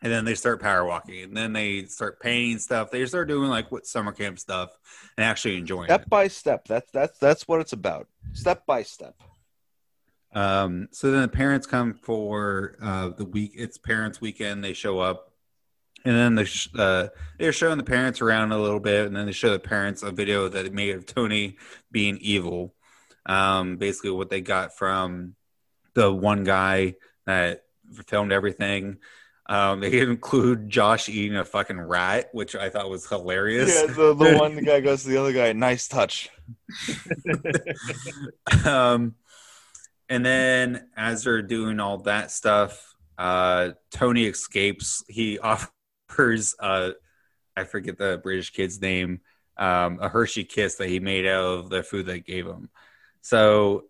and 0.02 0.12
then 0.12 0.26
they 0.26 0.36
start 0.36 0.62
power 0.62 0.86
walking 0.86 1.24
and 1.24 1.36
then 1.36 1.54
they 1.54 1.86
start 1.86 2.20
painting 2.20 2.60
stuff 2.60 2.92
they 2.92 3.06
start 3.06 3.28
doing 3.28 3.50
like 3.50 3.72
what 3.72 3.88
summer 3.88 4.12
camp 4.12 4.38
stuff 4.38 4.70
and 5.18 5.26
actually 5.26 5.58
enjoying 5.58 5.86
Step 5.88 6.02
it 6.04 6.10
by 6.10 6.28
step. 6.28 6.68
That's 6.68 6.92
that's 6.92 7.18
that's 7.20 7.48
what 7.48 7.62
it's 7.62 7.74
about. 7.74 8.08
Step 8.34 8.66
by 8.66 8.84
step. 8.84 9.16
um 10.34 10.88
so 10.92 11.10
then 11.12 11.22
the 11.22 11.28
parents 11.28 11.66
come 11.66 11.94
for 11.94 12.76
uh 12.82 13.10
the 13.10 13.26
week 13.26 13.52
it's 13.56 13.78
parents 13.78 14.20
weekend 14.22 14.64
they 14.64 14.74
show 14.74 15.00
up 15.00 15.32
and 16.06 16.16
then 16.16 16.36
they 16.36 16.46
sh- 16.46 16.70
uh, 16.78 17.08
they're 17.40 17.52
showing 17.52 17.78
the 17.78 17.84
parents 17.84 18.22
around 18.22 18.52
a 18.52 18.58
little 18.58 18.80
bit 18.80 19.08
and 19.08 19.16
then 19.16 19.26
they 19.26 19.32
show 19.32 19.50
the 19.52 19.60
parents 19.60 20.04
a 20.04 20.12
video 20.12 20.48
that 20.48 20.64
they 20.64 20.70
made 20.70 20.96
of 20.96 21.06
tony 21.06 21.58
being 21.92 22.18
evil 22.18 22.76
um 23.28 23.78
basically 23.78 24.12
what 24.12 24.30
they 24.30 24.42
got 24.42 24.76
from 24.76 25.36
the 25.94 26.12
one 26.12 26.44
guy 26.44 26.96
that 27.26 27.64
filmed 28.08 28.32
everything 28.32 28.98
um 29.48 29.80
they 29.80 30.00
include 30.02 30.70
josh 30.70 31.08
eating 31.10 31.38
a 31.38 31.46
fucking 31.46 31.80
rat 31.80 32.30
which 32.32 32.56
i 32.56 32.70
thought 32.70 32.90
was 32.90 33.08
hilarious 33.08 33.74
Yeah, 33.74 33.94
the, 33.94 34.14
the 34.16 34.38
one 34.40 34.58
guy 34.64 34.80
goes 34.80 35.04
to 35.04 35.10
the 35.10 35.18
other 35.18 35.34
guy. 35.34 35.54
Nice 35.54 35.88
touch. 35.88 36.30
um, 38.66 39.16
and 40.10 40.26
then 40.26 40.88
as 40.96 41.24
they're 41.24 41.42
doing 41.42 41.80
all 41.80 41.98
that 42.00 42.32
stuff, 42.32 42.96
uh, 43.18 43.72
Tony 43.92 44.26
escapes. 44.26 45.04
He 45.08 45.40
offers, 45.40 46.56
uh, 46.60 46.92
I 47.56 47.64
forget 47.66 47.98
the 47.98 48.20
British 48.22 48.52
kid's 48.52 48.80
name, 48.82 49.22
um, 49.58 50.00
a 50.02 50.10
Hershey 50.10 50.44
kiss 50.44 50.76
that 50.76 50.90
he 50.90 51.00
made 51.00 51.26
out 51.26 51.46
of 51.46 51.70
the 51.70 51.84
food 51.84 52.06
they 52.06 52.20
gave 52.20 52.46
him. 52.46 52.70
So, 53.28 53.84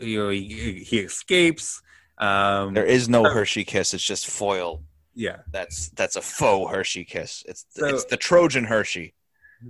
you 0.00 0.18
know, 0.24 0.28
he, 0.28 0.84
he 0.86 0.98
escapes. 0.98 1.80
Um, 2.18 2.74
There 2.74 2.84
is 2.84 3.08
no 3.08 3.24
Hershey 3.24 3.64
kiss. 3.64 3.94
It's 3.94 4.04
just 4.04 4.26
foil. 4.26 4.82
yeah. 5.14 5.38
That's 5.50 5.88
that's 5.90 6.16
a 6.16 6.20
faux 6.20 6.70
Hershey 6.70 7.04
kiss. 7.04 7.42
It's 7.48 7.64
So- 7.70 7.86
it's 7.86 8.04
the 8.04 8.18
Trojan 8.18 8.64
Hershey. 8.64 9.14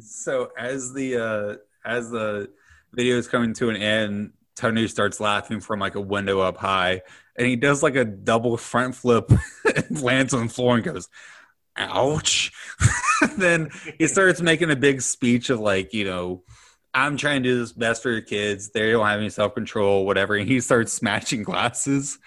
So 0.01 0.51
as 0.59 0.93
the 0.93 1.17
uh, 1.29 1.57
as 1.89 2.11
the 2.11 2.51
video 2.93 3.17
is 3.17 3.29
coming 3.29 3.55
to 3.55 3.71
an 3.71 3.77
end, 3.77 4.33
Tony 4.57 4.89
starts 4.89 5.21
laughing 5.21 5.61
from 5.61 5.79
like 5.79 5.95
a 5.95 6.01
window 6.01 6.41
up 6.41 6.57
high, 6.57 7.03
and 7.37 7.47
he 7.47 7.55
does 7.55 7.81
like 7.85 7.95
a 7.95 8.05
double 8.05 8.57
front 8.57 8.97
flip 8.97 9.31
and 9.77 10.01
lands 10.03 10.35
on 10.35 10.49
the 10.49 10.53
floor 10.53 10.75
and 10.75 10.85
goes, 10.85 11.09
"Ouch!" 11.77 12.51
then 13.39 13.71
he 13.99 14.09
starts 14.09 14.41
making 14.41 14.73
a 14.73 14.77
big 14.77 15.01
speech 15.03 15.51
of 15.51 15.61
like, 15.61 15.95
you 15.95 16.05
know, 16.05 16.43
I'm 16.95 17.17
trying 17.17 17.43
to 17.43 17.49
do 17.49 17.59
this 17.59 17.73
best 17.73 18.03
for 18.03 18.11
your 18.11 18.21
kids. 18.21 18.71
They 18.71 18.93
don't 18.93 19.05
have 19.07 19.19
any 19.19 19.31
self 19.31 19.55
control, 19.55 20.07
whatever. 20.07 20.37
And 20.37 20.49
he 20.49 20.61
starts 20.61 20.93
smashing 20.93 21.43
glasses, 21.43 22.19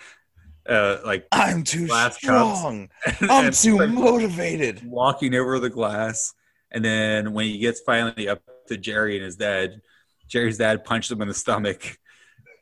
uh, 0.68 0.98
like 1.06 1.26
I'm 1.32 1.64
too 1.64 1.88
strong. 2.12 2.90
and- 3.06 3.18
I'm 3.32 3.46
and, 3.48 3.56
too 3.56 3.78
like, 3.78 3.90
motivated. 3.90 4.86
walking 4.86 5.34
over 5.36 5.60
the 5.60 5.70
glass. 5.70 6.34
And 6.72 6.84
then 6.84 7.32
when 7.34 7.46
he 7.46 7.60
gets 7.60 7.80
finally 7.80 8.28
up 8.28 8.42
to 8.68 8.76
Jerry 8.78 9.16
and 9.16 9.24
his 9.24 9.38
dad, 9.38 9.80
Jerry's 10.28 10.58
dad 10.58 10.84
punched 10.84 11.10
him 11.10 11.22
in 11.22 11.30
the 11.30 11.34
stomach. 11.34 11.98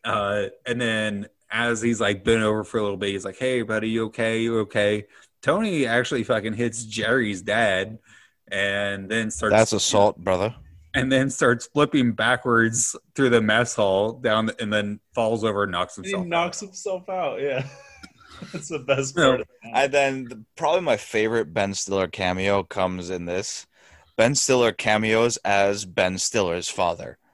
Uh, 0.03 0.49
and 0.67 0.79
then 0.79 1.27
as 1.49 1.81
he's 1.81 1.99
like 1.99 2.23
bent 2.23 2.43
over 2.43 2.63
for 2.63 2.77
a 2.77 2.83
little 2.83 2.97
bit, 2.97 3.09
he's 3.09 3.25
like, 3.25 3.37
"Hey, 3.39 3.63
buddy, 3.63 3.89
you 3.89 4.05
okay? 4.05 4.41
You 4.41 4.59
okay?" 4.59 5.07
Tony 5.41 5.87
actually 5.87 6.23
fucking 6.23 6.53
hits 6.53 6.83
Jerry's 6.83 7.41
dad, 7.41 7.97
and 8.51 9.09
then 9.09 9.31
starts 9.31 9.53
That's 9.53 9.73
assault, 9.73 10.17
brother. 10.17 10.53
And 10.95 11.11
then 11.11 11.29
starts 11.29 11.67
flipping 11.67 12.13
backwards 12.13 12.95
through 13.13 13.29
the 13.29 13.41
mess 13.41 13.75
hall 13.75 14.13
down, 14.13 14.49
and 14.59 14.71
then 14.73 14.99
falls 15.13 15.43
over 15.43 15.63
and 15.63 15.71
knocks 15.71 15.95
He 15.95 16.01
himself. 16.03 16.25
knocks 16.25 16.59
himself 16.59 17.07
out. 17.09 17.39
Yeah, 17.41 17.65
that's 18.53 18.69
the 18.69 18.79
best 18.79 19.15
No. 19.15 19.29
part. 19.29 19.41
of. 19.41 19.47
And 19.73 19.91
then 19.93 20.23
the, 20.25 20.43
probably 20.55 20.81
my 20.81 20.97
favorite 20.97 21.53
Ben 21.53 21.73
Stiller 21.73 22.07
cameo 22.07 22.63
comes 22.63 23.09
in 23.09 23.25
this. 23.25 23.67
Ben 24.17 24.33
Stiller 24.35 24.71
cameos 24.71 25.37
as 25.45 25.85
Ben 25.85 26.17
Stiller's 26.17 26.69
father. 26.69 27.17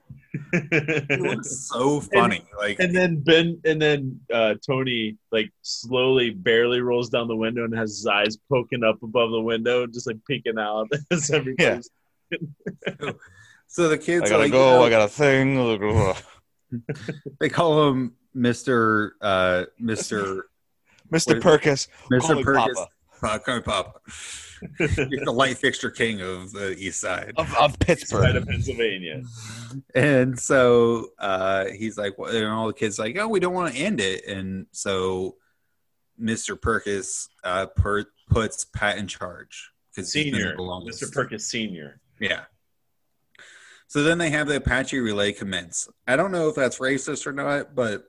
It 0.54 1.20
looks 1.20 1.68
so 1.68 2.00
funny. 2.00 2.42
Like 2.58 2.78
and 2.80 2.94
then 2.96 3.16
Ben 3.22 3.60
and 3.66 3.80
then 3.80 4.20
uh, 4.32 4.54
Tony 4.66 5.18
like 5.30 5.50
slowly, 5.60 6.30
barely 6.30 6.80
rolls 6.80 7.10
down 7.10 7.28
the 7.28 7.36
window 7.36 7.64
and 7.64 7.76
has 7.76 7.90
his 7.96 8.06
eyes 8.06 8.38
poking 8.48 8.82
up 8.82 9.02
above 9.02 9.30
the 9.30 9.40
window, 9.40 9.86
just 9.86 10.06
like 10.06 10.16
peeking 10.26 10.58
out 10.58 10.88
as 11.10 11.30
everybody's. 11.30 11.90
So, 13.72 13.88
the 13.88 13.98
kids 13.98 14.26
I 14.26 14.28
gotta 14.28 14.42
like, 14.44 14.52
go. 14.52 14.72
you 14.72 14.78
know, 14.78 14.84
I 14.84 14.90
got 14.90 15.02
a 15.02 15.08
thing. 15.08 16.14
they 17.40 17.48
call 17.48 17.88
him 17.88 18.14
Mister 18.34 19.14
uh, 19.20 19.64
Mister 19.78 20.46
Mr. 21.12 21.34
Wait. 21.34 21.42
Perkins. 21.42 21.88
Mister 22.10 22.28
Call 22.28 22.36
me 22.36 22.44
Perkins. 22.44 22.78
Papa. 22.78 23.34
Uh, 23.34 23.38
call 23.38 23.56
me 23.56 23.62
Papa. 23.62 24.00
You're 24.78 25.24
the 25.24 25.32
light 25.32 25.58
fixture 25.58 25.90
king 25.90 26.20
of 26.20 26.52
the 26.52 26.76
East 26.78 27.00
Side. 27.00 27.32
Of, 27.36 27.52
of 27.54 27.72
Side 27.72 27.80
Pittsburgh. 27.80 28.36
of 28.36 28.46
Pennsylvania. 28.46 29.22
And 29.94 30.38
so 30.38 31.08
uh, 31.18 31.66
he's 31.66 31.98
like, 31.98 32.16
well, 32.18 32.34
and 32.34 32.46
all 32.46 32.68
the 32.68 32.72
kids 32.72 32.98
like, 32.98 33.16
oh, 33.18 33.28
we 33.28 33.40
don't 33.40 33.54
want 33.54 33.74
to 33.74 33.80
end 33.80 34.00
it. 34.00 34.24
And 34.26 34.66
so 34.70 35.36
Mr. 36.20 36.60
Perkins 36.60 37.28
uh, 37.44 37.66
per- 37.66 38.06
puts 38.28 38.64
Pat 38.64 38.98
in 38.98 39.06
charge 39.08 39.72
because 39.94 40.12
he's 40.12 40.24
been 40.24 40.34
there 40.34 40.42
Senior, 40.42 40.56
the 40.56 40.62
longest. 40.62 41.02
Mr. 41.02 41.12
Perkins 41.12 41.46
Senior. 41.46 42.00
Yeah. 42.20 42.42
So 43.92 44.02
then 44.02 44.16
they 44.16 44.30
have 44.30 44.48
the 44.48 44.56
Apache 44.56 44.98
relay 45.00 45.32
commence. 45.32 45.86
I 46.08 46.16
don't 46.16 46.32
know 46.32 46.48
if 46.48 46.54
that's 46.54 46.78
racist 46.78 47.26
or 47.26 47.32
not, 47.34 47.74
but 47.74 48.04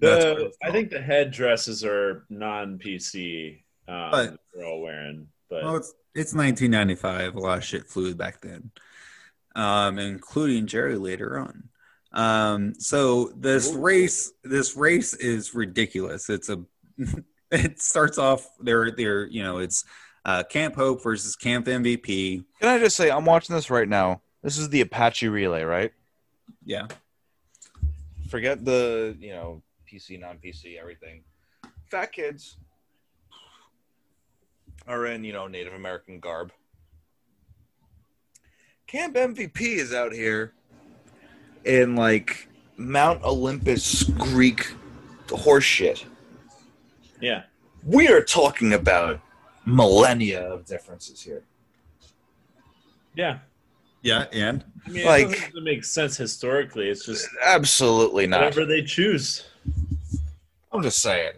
The, 0.00 0.50
I 0.62 0.70
think 0.70 0.88
the 0.88 1.02
headdresses 1.02 1.84
are 1.84 2.24
non-PC. 2.30 3.62
Um, 3.86 4.10
but, 4.10 4.36
they're 4.54 4.64
all 4.64 4.80
wearing, 4.80 5.28
but 5.50 5.64
Well, 5.64 5.76
it's 5.76 5.92
it's 6.14 6.32
1995. 6.32 7.34
A 7.34 7.38
lot 7.38 7.58
of 7.58 7.64
shit 7.64 7.90
flew 7.90 8.14
back 8.14 8.40
then, 8.40 8.70
um, 9.54 9.98
including 9.98 10.66
Jerry 10.66 10.96
later 10.96 11.38
on. 11.38 11.68
Um, 12.12 12.74
so 12.78 13.34
this 13.36 13.70
Ooh. 13.70 13.80
race, 13.80 14.32
this 14.44 14.78
race 14.78 15.12
is 15.12 15.54
ridiculous. 15.54 16.30
It's 16.30 16.48
a, 16.48 16.64
it 17.50 17.82
starts 17.82 18.16
off 18.16 18.48
there. 18.60 18.90
There, 18.90 19.26
you 19.26 19.42
know, 19.42 19.58
it's 19.58 19.84
uh, 20.24 20.42
Camp 20.44 20.74
Hope 20.74 21.02
versus 21.02 21.36
Camp 21.36 21.66
MVP. 21.66 22.46
Can 22.62 22.68
I 22.70 22.78
just 22.78 22.96
say, 22.96 23.10
I'm 23.10 23.26
watching 23.26 23.54
this 23.54 23.68
right 23.68 23.86
now. 23.86 24.22
This 24.42 24.58
is 24.58 24.68
the 24.68 24.80
Apache 24.80 25.28
relay, 25.28 25.62
right? 25.62 25.92
Yeah, 26.64 26.88
forget 28.28 28.64
the 28.64 29.16
you 29.20 29.32
know 29.32 29.62
PC, 29.90 30.20
non 30.20 30.38
PC, 30.38 30.78
everything. 30.78 31.22
Fat 31.90 32.12
kids 32.12 32.56
are 34.86 35.06
in 35.06 35.24
you 35.24 35.32
know 35.32 35.46
Native 35.46 35.74
American 35.74 36.20
garb. 36.20 36.52
Camp 38.86 39.14
MVP 39.14 39.60
is 39.60 39.94
out 39.94 40.12
here 40.12 40.52
in 41.64 41.96
like 41.96 42.48
Mount 42.76 43.22
Olympus 43.22 44.02
Greek 44.02 44.74
horseshit. 45.28 46.04
Yeah. 47.20 47.44
We 47.84 48.08
are 48.08 48.22
talking 48.22 48.72
about 48.72 49.20
millennia 49.64 50.42
of 50.42 50.66
differences 50.66 51.22
here. 51.22 51.42
Yeah. 53.14 53.38
Yeah, 54.02 54.26
and 54.32 54.64
I 54.86 54.90
mean, 54.90 55.06
Like- 55.06 55.30
it 55.30 55.46
doesn't 55.46 55.64
make 55.64 55.84
sense 55.84 56.16
historically. 56.16 56.88
It's 56.88 57.06
just 57.06 57.28
Absolutely 57.44 58.26
not. 58.26 58.40
whatever 58.40 58.66
they 58.66 58.82
choose. 58.82 59.44
I'm 60.72 60.82
just 60.82 60.98
saying. 61.00 61.32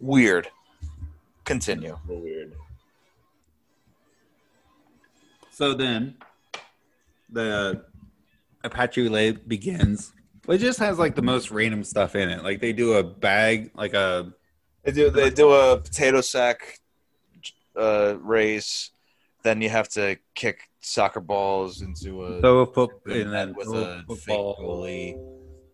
Weird. 0.00 0.48
Continue. 1.44 1.98
Weird. 2.08 2.54
so 5.50 5.74
then 5.74 6.14
the 7.28 7.84
Apache 8.64 9.00
Relay 9.02 9.32
begins. 9.32 10.12
It 10.48 10.58
just 10.58 10.78
has 10.78 10.98
like 10.98 11.14
the 11.14 11.22
most 11.22 11.50
random 11.50 11.84
stuff 11.84 12.14
in 12.16 12.30
it. 12.30 12.42
Like 12.42 12.60
they 12.60 12.72
do 12.72 12.94
a 12.94 13.02
bag, 13.04 13.70
like 13.74 13.92
a 13.92 14.32
They 14.84 14.92
do 14.92 15.10
they 15.10 15.28
do 15.28 15.50
a 15.52 15.76
potato 15.78 16.22
sack 16.22 16.78
uh, 17.76 18.16
race. 18.20 18.90
Then 19.42 19.60
you 19.60 19.68
have 19.68 19.88
to 19.90 20.16
kick 20.34 20.69
soccer 20.80 21.20
balls 21.20 21.82
into 21.82 22.24
a 22.24 22.40
so 22.40 22.58
a 22.60 22.66
foot 22.66 22.90
and 23.06 23.14
and 23.14 23.32
then 23.32 23.54
with 23.54 23.66
throw 23.66 23.74
a 23.76 23.96
fake 24.16 24.26
football. 24.26 24.56
goalie. 24.60 25.12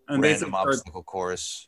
And 0.09 0.21
Random 0.21 0.51
basically 0.51 0.53
obstacle 0.53 1.03
course. 1.03 1.67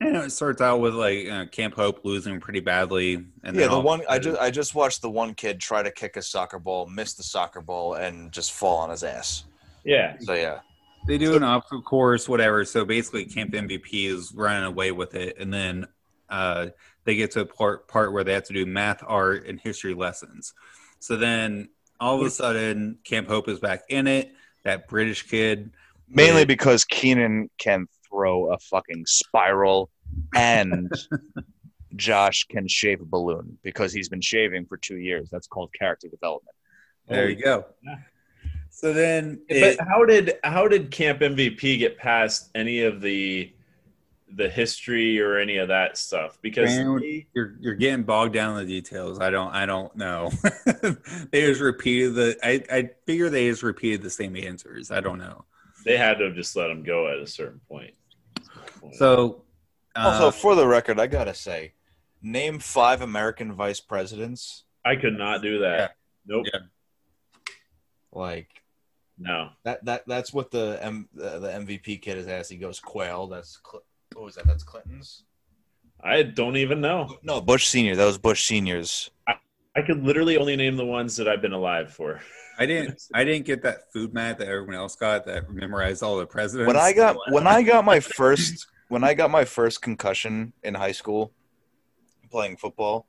and 0.00 0.16
it 0.16 0.32
starts 0.32 0.60
out 0.62 0.80
with 0.80 0.94
like 0.94 1.28
uh, 1.28 1.46
Camp 1.46 1.74
Hope 1.74 2.00
losing 2.04 2.40
pretty 2.40 2.60
badly. 2.60 3.14
And 3.14 3.54
yeah, 3.56 3.62
then 3.62 3.70
the 3.70 3.80
one 3.80 4.02
I 4.08 4.18
just 4.18 4.40
I 4.40 4.50
just 4.50 4.74
watched 4.74 5.02
the 5.02 5.10
one 5.10 5.34
kid 5.34 5.60
try 5.60 5.82
to 5.82 5.90
kick 5.90 6.16
a 6.16 6.22
soccer 6.22 6.58
ball, 6.58 6.86
miss 6.86 7.14
the 7.14 7.22
soccer 7.22 7.60
ball, 7.60 7.94
and 7.94 8.32
just 8.32 8.52
fall 8.52 8.78
on 8.78 8.90
his 8.90 9.02
ass. 9.02 9.44
Yeah. 9.84 10.16
So 10.20 10.32
yeah, 10.32 10.60
They 11.06 11.18
do 11.18 11.36
an 11.36 11.42
obstacle 11.42 11.82
course, 11.82 12.26
whatever. 12.28 12.64
So 12.64 12.84
basically, 12.86 13.26
Camp 13.26 13.52
MVP 13.52 14.06
is 14.06 14.32
running 14.34 14.64
away 14.64 14.90
with 14.92 15.14
it, 15.14 15.36
and 15.38 15.52
then 15.52 15.86
uh, 16.30 16.68
they 17.04 17.16
get 17.16 17.30
to 17.32 17.40
a 17.40 17.46
part 17.46 17.86
part 17.86 18.12
where 18.14 18.24
they 18.24 18.32
have 18.32 18.44
to 18.44 18.54
do 18.54 18.64
math, 18.64 19.02
art, 19.06 19.46
and 19.46 19.60
history 19.60 19.92
lessons. 19.92 20.54
So 21.00 21.16
then 21.16 21.68
all 22.00 22.20
of 22.20 22.26
a 22.26 22.30
sudden, 22.30 22.98
Camp 23.04 23.28
Hope 23.28 23.48
is 23.48 23.60
back 23.60 23.82
in 23.88 24.06
it. 24.06 24.32
That 24.64 24.88
British 24.88 25.22
kid, 25.28 25.70
mainly 26.08 26.40
Yeah. 26.40 26.46
because 26.46 26.84
Kenan 26.84 27.50
can 27.58 27.86
throw 28.08 28.52
a 28.52 28.58
fucking 28.58 29.04
spiral, 29.06 29.90
and 30.34 30.90
Josh 31.96 32.44
can 32.44 32.66
shave 32.66 33.00
a 33.00 33.04
balloon 33.04 33.58
because 33.62 33.92
he's 33.92 34.08
been 34.08 34.20
shaving 34.20 34.66
for 34.66 34.76
two 34.76 34.96
years. 34.96 35.28
That's 35.30 35.46
called 35.46 35.70
character 35.78 36.08
development. 36.08 36.56
there 37.08 37.28
you 37.28 37.36
go. 37.42 37.66
Yeah. 37.82 37.96
So 38.70 38.92
then, 38.92 39.40
it, 39.48 39.78
But 39.78 39.86
how 39.86 40.04
did 40.04 40.34
how 40.42 40.66
did 40.66 40.90
Camp 40.90 41.20
MVP 41.20 41.78
get 41.78 41.96
past 41.96 42.50
any 42.56 42.80
of 42.80 43.00
the 43.00 43.52
the 44.36 44.48
history 44.48 45.20
or 45.20 45.36
any 45.38 45.58
of 45.58 45.68
that 45.68 45.96
stuff? 45.96 46.38
Because 46.42 46.70
Man, 46.76 46.98
they- 47.00 47.26
you're 47.34 47.54
you're 47.60 47.74
getting 47.74 48.04
bogged 48.04 48.34
down 48.34 48.58
in 48.58 48.66
the 48.66 48.72
details. 48.80 49.20
I 49.20 49.30
don't 49.30 49.52
I 49.52 49.66
don't 49.66 49.94
know. 49.96 50.30
they 51.30 51.42
just 51.42 51.60
repeated 51.60 52.14
the. 52.14 52.36
I 52.42 52.62
I 52.70 52.90
figure 53.06 53.30
they 53.30 53.48
just 53.48 53.62
repeated 53.62 54.02
the 54.02 54.10
same 54.10 54.36
answers. 54.36 54.90
I 54.90 55.00
don't 55.00 55.18
know. 55.18 55.44
they 55.84 55.96
had 55.96 56.18
to 56.18 56.24
have 56.26 56.34
just 56.34 56.56
let 56.56 56.70
him 56.70 56.82
go 56.82 57.08
at 57.08 57.18
a 57.18 57.26
certain 57.26 57.60
point. 57.68 57.94
So 58.94 59.42
Also, 59.96 60.28
uh, 60.28 60.30
for 60.30 60.54
the 60.54 60.66
record, 60.66 60.98
I 61.00 61.06
gotta 61.06 61.34
say, 61.34 61.72
name 62.22 62.58
five 62.58 63.00
American 63.02 63.52
vice 63.52 63.80
presidents. 63.80 64.64
I 64.84 64.96
could 64.96 65.16
not 65.16 65.40
do 65.42 65.60
that. 65.60 65.78
Yeah. 65.78 65.88
Nope. 66.26 66.46
Yeah. 66.52 66.60
Like 68.12 68.48
No. 69.18 69.50
that 69.64 69.84
that 69.84 70.04
that's 70.06 70.32
what 70.32 70.50
the 70.50 70.78
M, 70.82 71.08
the, 71.14 71.38
the 71.38 71.48
MVP 71.48 72.00
kid 72.02 72.18
is 72.18 72.26
asked. 72.28 72.50
He 72.50 72.56
goes 72.56 72.80
Quayle. 72.80 73.26
That's 73.28 73.58
Cl- 73.68 73.82
what 74.14 74.24
was 74.24 74.34
that? 74.36 74.46
That's 74.46 74.64
Clinton's. 74.64 75.24
I 76.02 76.22
don't 76.22 76.56
even 76.56 76.80
know. 76.80 77.18
No, 77.22 77.40
Bush 77.40 77.66
Senior. 77.66 77.96
That 77.96 78.04
was 78.04 78.18
Bush 78.18 78.44
Senior's. 78.44 79.10
I 79.26 79.34
I 79.76 79.82
could 79.82 80.04
literally 80.04 80.36
only 80.36 80.54
name 80.54 80.76
the 80.76 80.84
ones 80.84 81.16
that 81.16 81.28
I've 81.28 81.42
been 81.42 81.52
alive 81.52 81.92
for. 81.92 82.20
I 82.58 82.66
didn't 82.66 83.02
I 83.12 83.24
didn't 83.24 83.46
get 83.46 83.62
that 83.62 83.92
food 83.92 84.14
mat 84.14 84.38
that 84.38 84.48
everyone 84.48 84.76
else 84.76 84.94
got 84.94 85.26
that 85.26 85.50
memorized 85.50 86.02
all 86.02 86.16
the 86.16 86.26
presidents. 86.26 86.68
When 86.68 86.76
I 86.76 86.92
got 86.92 87.16
when 87.30 87.46
I 87.46 87.62
got 87.62 87.84
my 87.84 87.98
first 87.98 88.66
when 88.88 89.02
I 89.02 89.14
got 89.14 89.30
my 89.30 89.44
first 89.44 89.82
concussion 89.82 90.52
in 90.62 90.74
high 90.74 90.92
school, 90.92 91.32
playing 92.30 92.56
football. 92.56 93.06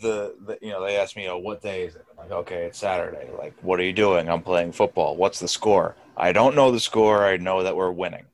The, 0.00 0.34
the 0.46 0.58
you 0.62 0.70
know 0.70 0.84
they 0.84 0.96
asked 0.96 1.16
me, 1.16 1.22
you 1.22 1.28
know, 1.28 1.38
what 1.38 1.60
day 1.60 1.82
is 1.82 1.94
it? 1.94 2.06
I'm 2.10 2.16
like, 2.16 2.32
okay, 2.32 2.64
it's 2.64 2.78
Saturday. 2.78 3.28
Like, 3.38 3.54
what 3.60 3.78
are 3.78 3.84
you 3.84 3.92
doing? 3.92 4.28
I'm 4.28 4.42
playing 4.42 4.72
football. 4.72 5.16
What's 5.16 5.38
the 5.38 5.46
score? 5.46 5.96
I 6.16 6.32
don't 6.32 6.56
know 6.56 6.70
the 6.70 6.80
score. 6.80 7.26
I 7.26 7.36
know 7.36 7.62
that 7.62 7.76
we're 7.76 7.90
winning. 7.90 8.24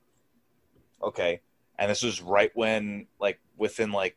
Okay, 1.02 1.40
and 1.78 1.90
this 1.90 2.02
was 2.02 2.20
right 2.20 2.50
when, 2.54 3.06
like, 3.20 3.38
within 3.56 3.92
like 3.92 4.16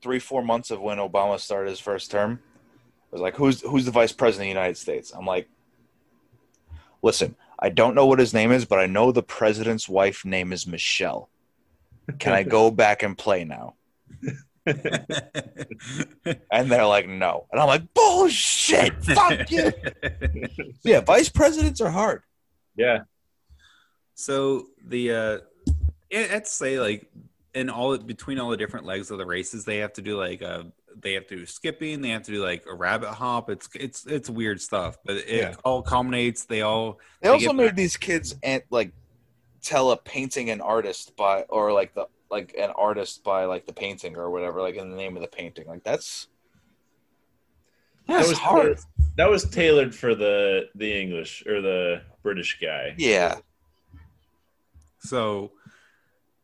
three 0.00 0.18
four 0.18 0.42
months 0.42 0.70
of 0.70 0.80
when 0.80 0.98
Obama 0.98 1.38
started 1.38 1.70
his 1.70 1.80
first 1.80 2.10
term. 2.10 2.40
It 3.10 3.12
was 3.12 3.20
like, 3.22 3.36
who's 3.36 3.60
who's 3.62 3.84
the 3.84 3.90
vice 3.90 4.12
president 4.12 4.48
of 4.48 4.54
the 4.54 4.60
United 4.60 4.76
States? 4.76 5.12
I'm 5.12 5.26
like, 5.26 5.48
listen, 7.02 7.34
I 7.58 7.68
don't 7.68 7.94
know 7.94 8.06
what 8.06 8.18
his 8.18 8.32
name 8.32 8.52
is, 8.52 8.64
but 8.64 8.78
I 8.78 8.86
know 8.86 9.10
the 9.12 9.22
president's 9.22 9.88
wife 9.88 10.24
name 10.24 10.52
is 10.52 10.66
Michelle. 10.66 11.28
Can 12.18 12.32
I 12.32 12.42
go 12.42 12.70
back 12.70 13.02
and 13.02 13.16
play 13.16 13.44
now? 13.44 13.74
And 16.52 16.70
they're 16.70 16.86
like, 16.86 17.08
no. 17.08 17.46
And 17.50 17.60
I'm 17.60 17.66
like, 17.66 17.94
bullshit. 17.94 19.02
Fuck 19.04 19.50
you. 19.50 19.72
Yeah, 20.84 21.00
vice 21.00 21.28
presidents 21.28 21.80
are 21.80 21.90
hard. 21.90 22.22
Yeah. 22.76 23.00
so 24.14 24.66
the 24.86 25.12
uh 25.12 25.38
it, 25.38 25.49
I'd 26.12 26.46
say 26.46 26.80
like 26.80 27.10
in 27.54 27.68
all 27.70 27.96
between 27.98 28.38
all 28.38 28.50
the 28.50 28.56
different 28.56 28.86
legs 28.86 29.10
of 29.10 29.18
the 29.18 29.26
races 29.26 29.64
they 29.64 29.78
have 29.78 29.92
to 29.94 30.02
do 30.02 30.16
like 30.16 30.42
uh 30.42 30.64
they 31.00 31.14
have 31.14 31.26
to 31.28 31.36
do 31.36 31.46
skipping 31.46 32.00
they 32.00 32.10
have 32.10 32.22
to 32.22 32.32
do 32.32 32.42
like 32.42 32.64
a 32.68 32.74
rabbit 32.74 33.10
hop 33.10 33.48
it's 33.50 33.68
it's 33.74 34.06
it's 34.06 34.28
weird 34.30 34.60
stuff 34.60 34.98
but 35.04 35.16
it 35.16 35.26
Yeah. 35.28 35.54
all 35.64 35.82
culminates 35.82 36.44
they 36.44 36.62
all 36.62 36.98
They 37.20 37.28
They 37.28 37.32
also 37.32 37.52
made 37.52 37.66
back- 37.68 37.76
these 37.76 37.96
kids 37.96 38.34
and 38.42 38.62
like 38.70 38.92
tell 39.62 39.90
a 39.90 39.96
painting 39.96 40.50
an 40.50 40.60
artist 40.60 41.16
by 41.16 41.42
or 41.48 41.72
like 41.72 41.94
the 41.94 42.06
like 42.30 42.54
an 42.58 42.70
artist 42.76 43.24
by 43.24 43.44
like 43.46 43.66
the 43.66 43.72
painting 43.72 44.16
or 44.16 44.30
whatever, 44.30 44.60
like 44.62 44.76
in 44.76 44.88
the 44.90 44.96
name 44.96 45.16
of 45.16 45.22
the 45.22 45.28
painting. 45.28 45.66
Like 45.66 45.82
that's 45.82 46.28
that's 48.06 48.28
was 48.28 48.38
hard. 48.38 48.78
That 49.16 49.28
was 49.28 49.48
tailored 49.50 49.92
for 49.94 50.14
the 50.14 50.68
the 50.76 50.92
English 51.00 51.44
or 51.46 51.60
the 51.60 52.02
British 52.22 52.58
guy. 52.60 52.94
Yeah. 52.98 53.38
So 55.00 55.50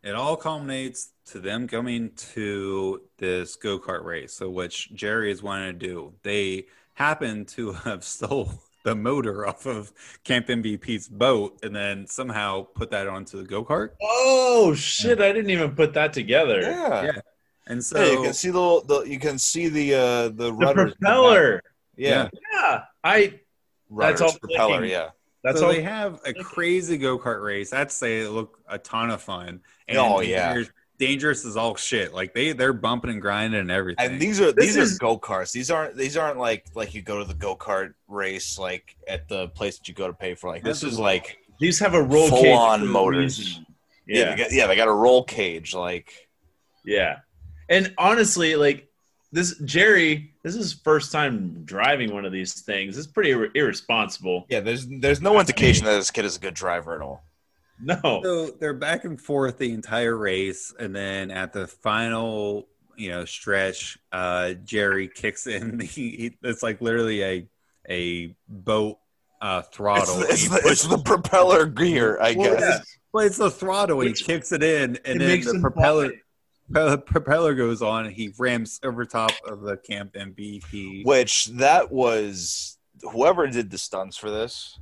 it 0.06 0.14
all 0.14 0.36
culminates 0.36 1.10
to 1.26 1.40
them 1.40 1.66
coming 1.66 2.10
to 2.34 3.02
this 3.18 3.56
go 3.56 3.78
kart 3.78 4.04
race, 4.04 4.32
so 4.32 4.48
which 4.50 4.94
Jerry 4.94 5.30
is 5.30 5.42
wanting 5.42 5.78
to 5.78 5.86
do. 5.86 6.12
They 6.22 6.66
happen 6.94 7.44
to 7.46 7.72
have 7.84 8.04
stole 8.04 8.50
the 8.84 8.94
motor 8.94 9.46
off 9.48 9.66
of 9.66 9.92
Camp 10.22 10.46
MVP's 10.46 11.08
boat 11.08 11.58
and 11.64 11.74
then 11.74 12.06
somehow 12.06 12.62
put 12.62 12.90
that 12.90 13.08
onto 13.08 13.36
the 13.38 13.44
go 13.44 13.64
kart. 13.64 13.90
Oh 14.00 14.74
shit! 14.74 15.20
I 15.20 15.32
didn't 15.32 15.50
even 15.50 15.74
put 15.74 15.92
that 15.94 16.12
together. 16.12 16.60
Yeah. 16.60 17.02
Yeah. 17.06 17.20
And 17.66 17.82
so 17.84 17.98
Yeah, 18.00 18.12
you 18.12 18.22
can 18.22 18.32
see 18.32 18.50
the, 18.50 18.82
the 18.86 19.02
you 19.02 19.18
can 19.18 19.38
see 19.38 19.68
the 19.68 19.94
uh 19.94 20.22
the 20.28 20.30
The 20.30 20.52
rudders. 20.52 20.94
propeller. 20.94 21.62
Yeah. 21.96 22.28
Yeah, 22.54 22.82
I. 23.02 23.40
Rudders, 23.88 24.20
That's 24.20 24.32
all 24.34 24.38
propeller, 24.38 24.78
clicking. 24.78 24.90
yeah. 24.90 25.10
That's 25.46 25.60
so 25.60 25.66
all. 25.66 25.72
they 25.72 25.82
have 25.82 26.20
a 26.26 26.34
crazy 26.34 26.98
go 26.98 27.18
kart 27.18 27.42
race. 27.42 27.72
I'd 27.72 27.90
say 27.92 28.20
it 28.20 28.30
looked 28.30 28.60
a 28.68 28.78
ton 28.78 29.10
of 29.10 29.22
fun. 29.22 29.60
Oh, 29.90 30.20
yeah. 30.20 30.48
dangerous, 30.48 30.70
dangerous 30.98 31.44
as 31.46 31.56
all 31.56 31.76
shit. 31.76 32.12
Like 32.12 32.34
they 32.34 32.52
they're 32.52 32.72
bumping 32.72 33.10
and 33.10 33.22
grinding 33.22 33.60
and 33.60 33.70
everything. 33.70 34.04
And 34.12 34.20
these 34.20 34.40
are 34.40 34.52
This 34.52 34.66
these 34.74 34.76
is- 34.76 34.96
are 34.96 34.98
go 34.98 35.18
karts. 35.18 35.52
These 35.52 35.70
aren't 35.70 35.96
these 35.96 36.16
aren't 36.16 36.38
like 36.38 36.66
like 36.74 36.94
you 36.94 37.02
go 37.02 37.18
to 37.20 37.24
the 37.24 37.34
go 37.34 37.54
kart 37.56 37.94
race 38.08 38.58
like 38.58 38.96
at 39.08 39.28
the 39.28 39.48
place 39.48 39.78
that 39.78 39.88
you 39.88 39.94
go 39.94 40.06
to 40.08 40.12
pay 40.14 40.34
for. 40.34 40.50
Like 40.50 40.62
this 40.64 40.82
is 40.82 40.98
like 40.98 41.38
These 41.60 41.78
have 41.78 41.94
a 41.94 42.02
roll 42.02 42.28
Full 42.28 42.42
cage 42.42 42.56
on 42.56 42.80
for 42.80 42.86
motors. 42.86 43.38
reason. 43.38 43.66
yeah 44.06 44.18
Yeah, 44.18 44.30
they 44.30 44.36
got, 44.42 44.52
yeah 44.52 44.66
they 44.66 44.76
got 44.76 44.88
a 44.88 44.92
roll 44.92 45.22
cage 45.24 45.74
like 45.74 46.28
yeah. 46.84 47.18
And 47.68 47.92
honestly, 47.98 48.54
like 48.56 48.88
this, 49.32 49.58
Jerry, 49.64 50.32
this 50.42 50.54
is 50.54 50.60
his 50.60 50.72
first 50.72 51.12
time 51.12 51.62
driving 51.64 52.12
one 52.14 52.24
of 52.24 52.32
these 52.32 52.60
things. 52.62 52.96
It's 52.96 53.06
pretty 53.06 53.30
ir- 53.32 53.50
irresponsible. 53.54 54.46
yeah. 54.48 54.60
There's 54.60 54.86
there's 54.86 55.20
no 55.20 55.38
indication 55.40 55.84
that 55.86 55.96
this 55.96 56.10
kid 56.10 56.24
is 56.24 56.36
a 56.36 56.40
good 56.40 56.54
driver 56.54 56.94
at 56.94 57.00
all. 57.02 57.24
No. 57.82 57.98
So 58.22 58.50
they're 58.58 58.72
back 58.72 59.04
and 59.04 59.20
forth 59.20 59.58
the 59.58 59.72
entire 59.72 60.16
race, 60.16 60.72
and 60.78 60.94
then 60.96 61.30
at 61.30 61.52
the 61.52 61.66
final, 61.66 62.68
you 62.96 63.10
know, 63.10 63.24
stretch, 63.26 63.98
uh, 64.12 64.54
Jerry 64.64 65.08
kicks 65.08 65.46
in. 65.46 65.80
He, 65.80 66.10
he 66.10 66.36
it's 66.42 66.62
like 66.62 66.80
literally 66.80 67.22
a 67.22 67.48
a 67.88 68.34
boat 68.48 68.98
uh, 69.42 69.62
It's, 69.66 69.76
throttle. 69.76 70.16
the, 70.16 70.26
it's, 70.30 70.48
the, 70.48 70.60
it's 70.64 70.86
the 70.88 70.98
propeller 70.98 71.66
gear, 71.66 72.18
I 72.20 72.34
Well, 72.34 72.52
guess. 72.54 72.60
yeah. 72.62 72.78
well, 73.12 73.26
it's 73.26 73.36
the 73.36 73.50
throttle. 73.50 74.00
He 74.00 74.12
kicks 74.14 74.50
it 74.52 74.62
in, 74.62 74.96
and 75.04 75.16
It 75.16 75.18
then 75.18 75.28
makes 75.28 75.52
the 75.52 75.60
propeller 75.60 76.08
fly. 76.08 76.18
Pro- 76.72 76.96
propeller 76.98 77.54
goes 77.54 77.82
on. 77.82 78.06
And 78.06 78.14
he 78.14 78.32
rams 78.38 78.80
over 78.82 79.04
top 79.04 79.32
of 79.46 79.60
the 79.62 79.76
camp 79.76 80.14
MVP. 80.14 81.04
Which 81.04 81.46
that 81.46 81.90
was 81.90 82.78
whoever 83.12 83.46
did 83.46 83.70
the 83.70 83.78
stunts 83.78 84.16
for 84.16 84.30
this. 84.30 84.78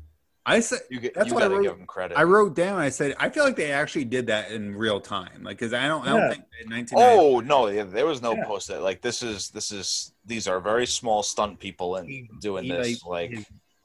I 0.47 0.61
said 0.61 0.81
You 0.91 1.01
get 1.01 1.15
That's 1.15 1.29
you 1.29 1.35
why 1.35 1.41
I 1.41 1.45
gotta 1.45 1.55
wrote- 1.57 1.63
give 1.63 1.77
them 1.79 1.87
credit. 1.87 2.19
I 2.19 2.23
wrote 2.25 2.55
down. 2.55 2.79
I 2.79 2.91
said 2.91 3.15
I 3.19 3.31
feel 3.31 3.45
like 3.45 3.57
they 3.57 3.73
actually 3.73 4.05
did 4.05 4.27
that 4.27 4.51
in 4.51 4.75
real 4.77 5.01
time, 5.01 5.43
like 5.43 5.57
because 5.59 5.73
I 5.73 5.89
don't. 5.89 6.07
I 6.07 6.11
don't 6.11 6.31
think 6.31 6.45
in 6.63 6.71
1990 6.71 6.95
Oh 6.97 7.41
no, 7.41 7.69
yeah, 7.69 7.85
there 7.85 8.05
was 8.07 8.21
no 8.21 8.35
Yeah. 8.35 8.45
post 8.45 8.69
it. 8.69 8.81
Like 8.81 9.01
this 9.01 9.23
is 9.23 9.49
this 9.51 9.73
is 9.73 10.13
these 10.27 10.47
are 10.47 10.61
very 10.61 10.87
small 10.87 11.23
stunt 11.23 11.59
people 11.59 11.97
and 11.97 12.07
He- 12.09 12.29
doing 12.41 12.65
he, 12.65 12.73
this 12.73 13.03
like, 13.07 13.33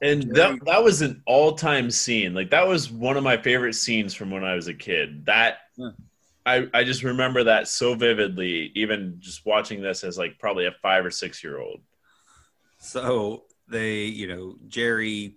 And 0.02 0.34
that 0.34 0.58
that 0.66 0.84
was 0.84 1.00
an 1.00 1.22
all 1.26 1.52
time 1.52 1.90
scene. 1.90 2.34
Like 2.34 2.50
that 2.50 2.66
was 2.68 2.90
one 2.90 3.16
of 3.16 3.22
my 3.24 3.38
favorite 3.38 3.74
scenes 3.74 4.12
from 4.12 4.30
when 4.30 4.44
I 4.44 4.54
was 4.54 4.68
a 4.68 4.74
kid. 4.74 5.24
That 5.24 5.58
Yeah. 5.78 5.90
I 6.50 6.66
I 6.74 6.84
just 6.84 7.02
remember 7.02 7.44
that 7.44 7.68
so 7.68 7.94
vividly. 7.94 8.72
Even 8.74 9.16
just 9.18 9.46
watching 9.46 9.82
this 9.82 10.04
as 10.04 10.18
like 10.18 10.38
probably 10.38 10.66
a 10.66 10.72
five 10.82 11.04
or 11.04 11.10
six 11.10 11.44
year 11.44 11.58
old. 11.58 11.80
So 12.78 13.44
they, 13.68 14.04
you 14.04 14.26
know, 14.26 14.56
Jerry 14.66 15.36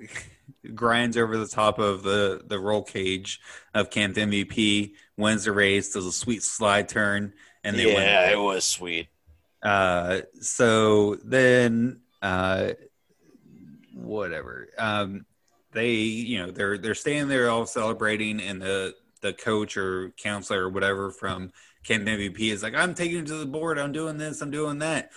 grinds 0.74 1.16
over 1.16 1.36
the 1.36 1.46
top 1.46 1.78
of 1.78 2.02
the 2.02 2.42
the 2.44 2.58
roll 2.58 2.82
cage 2.82 3.40
of 3.74 3.90
Camp 3.90 4.16
MVP, 4.16 4.92
wins 5.16 5.44
the 5.44 5.52
race, 5.52 5.92
does 5.92 6.06
a 6.06 6.12
sweet 6.12 6.42
slide 6.42 6.88
turn, 6.88 7.32
and 7.62 7.76
they 7.76 7.92
yeah, 7.92 8.24
win. 8.26 8.38
it 8.38 8.42
was 8.42 8.66
sweet. 8.66 9.08
Uh, 9.62 10.22
so 10.40 11.16
then, 11.16 12.00
uh, 12.22 12.70
whatever. 13.94 14.68
Um, 14.78 15.26
they, 15.72 15.92
you 15.92 16.38
know, 16.38 16.50
they're 16.50 16.78
they're 16.78 16.94
standing 16.94 17.28
there 17.28 17.50
all 17.50 17.66
celebrating, 17.66 18.40
and 18.40 18.60
the 18.60 18.94
the 19.20 19.32
coach 19.32 19.76
or 19.76 20.10
counselor 20.16 20.64
or 20.64 20.68
whatever 20.70 21.10
from 21.10 21.52
Camp 21.84 22.06
MVP 22.06 22.50
is 22.50 22.62
like, 22.62 22.74
"I'm 22.74 22.94
taking 22.94 23.18
you 23.18 23.24
to 23.24 23.34
the 23.36 23.46
board. 23.46 23.78
I'm 23.78 23.92
doing 23.92 24.18
this. 24.18 24.40
I'm 24.40 24.50
doing 24.50 24.78
that." 24.78 25.10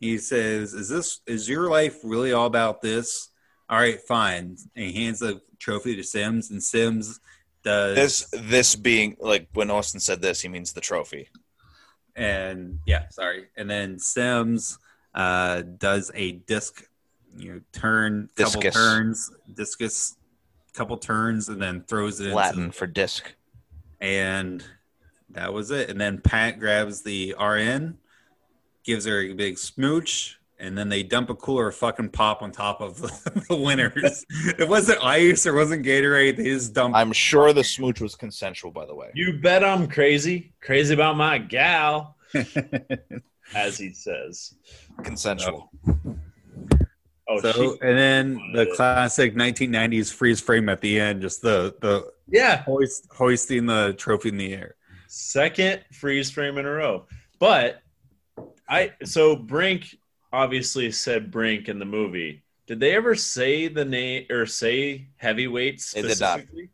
He 0.00 0.18
says, 0.18 0.74
"Is 0.74 0.88
this 0.88 1.20
is 1.26 1.48
your 1.48 1.68
life 1.70 1.98
really 2.02 2.32
all 2.32 2.46
about 2.46 2.80
this?" 2.82 3.30
All 3.70 3.78
right, 3.78 4.00
fine. 4.00 4.56
And 4.74 4.84
he 4.84 5.04
hands 5.04 5.18
the 5.18 5.40
trophy 5.58 5.94
to 5.96 6.02
Sims, 6.02 6.50
and 6.50 6.62
Sims 6.62 7.20
does 7.62 7.96
This 7.96 8.28
this 8.32 8.76
being 8.76 9.16
like 9.20 9.48
when 9.52 9.70
Austin 9.70 10.00
said 10.00 10.22
this, 10.22 10.40
he 10.40 10.48
means 10.48 10.72
the 10.72 10.80
trophy. 10.80 11.28
and 12.16 12.78
yeah, 12.86 13.08
sorry. 13.10 13.46
And 13.56 13.68
then 13.70 13.98
Sims 13.98 14.78
uh, 15.14 15.62
does 15.62 16.10
a 16.14 16.32
disc, 16.32 16.82
you 17.36 17.52
know, 17.54 17.60
turn, 17.72 18.28
couple 18.36 18.62
turns, 18.62 19.30
discus, 19.52 20.16
couple 20.74 20.96
turns, 20.96 21.48
and 21.48 21.60
then 21.60 21.84
throws 21.88 22.20
it 22.20 22.32
Latin 22.32 22.70
for 22.70 22.86
disc. 22.86 23.34
And 24.00 24.64
that 25.30 25.52
was 25.52 25.70
it. 25.70 25.90
And 25.90 26.00
then 26.00 26.18
Pat 26.18 26.58
grabs 26.58 27.02
the 27.02 27.34
RN, 27.40 27.98
gives 28.84 29.04
her 29.04 29.20
a 29.20 29.32
big 29.34 29.58
smooch, 29.58 30.38
and 30.58 30.76
then 30.76 30.88
they 30.88 31.02
dump 31.02 31.30
a 31.30 31.34
cooler 31.34 31.68
of 31.68 31.76
fucking 31.76 32.10
pop 32.10 32.42
on 32.42 32.50
top 32.50 32.80
of 32.80 33.00
the, 33.00 33.44
the 33.48 33.56
winners. 33.56 34.24
it 34.58 34.68
wasn't 34.68 35.02
ice, 35.04 35.46
or 35.46 35.54
wasn't 35.54 35.84
Gatorade. 35.84 36.36
They 36.36 36.44
just 36.44 36.72
dumped. 36.72 36.96
I'm 36.96 37.12
sure 37.12 37.52
the 37.52 37.64
smooch 37.64 38.00
was 38.00 38.14
consensual, 38.14 38.70
by 38.70 38.86
the 38.86 38.94
way. 38.94 39.10
You 39.14 39.38
bet 39.40 39.62
I'm 39.62 39.86
crazy, 39.86 40.52
crazy 40.60 40.94
about 40.94 41.16
my 41.16 41.38
gal, 41.38 42.16
as 43.54 43.78
he 43.78 43.92
says. 43.92 44.54
Consensual. 45.02 45.70
Oh, 47.30 47.40
so, 47.40 47.76
and 47.82 47.98
then 47.98 48.40
the 48.54 48.66
classic 48.74 49.34
1990s 49.34 50.12
freeze 50.12 50.40
frame 50.40 50.68
at 50.70 50.80
the 50.80 50.98
end, 50.98 51.20
just 51.20 51.42
the 51.42 51.76
the 51.80 52.10
yeah, 52.30 52.62
hoist, 52.62 53.06
hoisting 53.10 53.66
the 53.66 53.94
trophy 53.98 54.28
in 54.30 54.36
the 54.36 54.52
air. 54.52 54.74
second 55.08 55.80
freeze 55.92 56.30
frame 56.30 56.58
in 56.58 56.66
a 56.66 56.70
row. 56.70 57.06
But 57.38 57.82
I 58.68 58.92
so 59.04 59.36
Brink 59.36 59.96
obviously 60.32 60.90
said 60.92 61.30
Brink 61.30 61.68
in 61.68 61.78
the 61.78 61.84
movie. 61.84 62.42
Did 62.66 62.80
they 62.80 62.94
ever 62.94 63.14
say 63.14 63.68
the 63.68 63.84
name 63.84 64.26
or 64.30 64.44
say 64.44 65.08
heavyweights 65.16 65.92
They 65.92 66.02
did 66.02 66.20
not. 66.20 66.40
specifically? 66.40 66.70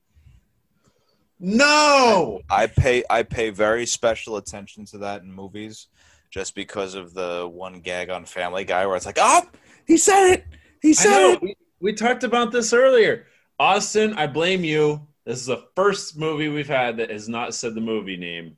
No. 1.38 2.40
I 2.50 2.66
pay 2.66 3.04
I 3.08 3.22
pay 3.22 3.50
very 3.50 3.86
special 3.86 4.36
attention 4.36 4.84
to 4.86 4.98
that 4.98 5.22
in 5.22 5.32
movies, 5.32 5.88
just 6.30 6.54
because 6.54 6.94
of 6.94 7.14
the 7.14 7.48
one 7.50 7.80
gag 7.80 8.10
on 8.10 8.24
Family 8.24 8.64
Guy 8.64 8.86
where 8.86 8.96
it's 8.96 9.06
like, 9.06 9.18
oh, 9.20 9.42
he 9.86 9.96
said 9.96 10.32
it, 10.32 10.44
he 10.80 10.94
said 10.94 11.34
it. 11.34 11.42
We, 11.42 11.54
we 11.80 11.92
talked 11.92 12.24
about 12.24 12.50
this 12.50 12.72
earlier. 12.72 13.26
Austin, 13.58 14.14
I 14.14 14.26
blame 14.26 14.64
you. 14.64 15.06
This 15.24 15.40
is 15.40 15.46
the 15.46 15.64
first 15.74 16.18
movie 16.18 16.48
we've 16.48 16.68
had 16.68 16.98
that 16.98 17.10
has 17.10 17.28
not 17.28 17.54
said 17.54 17.74
the 17.74 17.80
movie 17.80 18.16
name. 18.16 18.56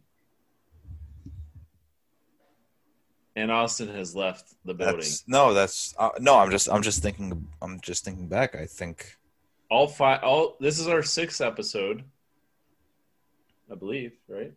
And 3.37 3.51
Austin 3.53 3.89
has 3.89 4.17
left 4.17 4.55
the 4.65 4.73
building. 4.75 4.97
That's 4.97 5.29
no, 5.29 5.53
that's 5.53 5.95
uh, 5.99 6.11
no. 6.19 6.37
I'm 6.39 6.51
just 6.51 6.69
I'm 6.71 6.83
just 6.83 7.03
thinking 7.03 7.47
I'm 7.61 7.81
just 7.81 8.05
thinking 8.05 8.29
back. 8.29 8.55
I 8.55 8.65
think 8.65 9.17
all 9.71 9.87
five 9.87 10.23
all 10.23 10.57
this 10.61 10.79
is 10.79 10.87
our 10.87 11.03
sixth 11.03 11.41
episode 11.41 12.05
i 13.69 13.75
believe 13.75 14.13
right 14.29 14.53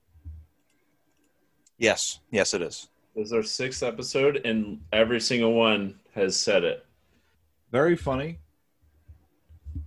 yes, 1.79 2.19
yes, 2.29 2.53
it 2.53 2.61
is. 2.61 2.89
this 3.15 3.25
is 3.27 3.33
our 3.33 3.41
sixth 3.41 3.81
episode 3.81 4.37
and 4.45 4.79
every 4.93 5.19
single 5.19 5.53
one 5.53 5.99
has 6.13 6.39
said 6.39 6.63
it 6.63 6.85
very 7.71 7.95
funny. 7.95 8.39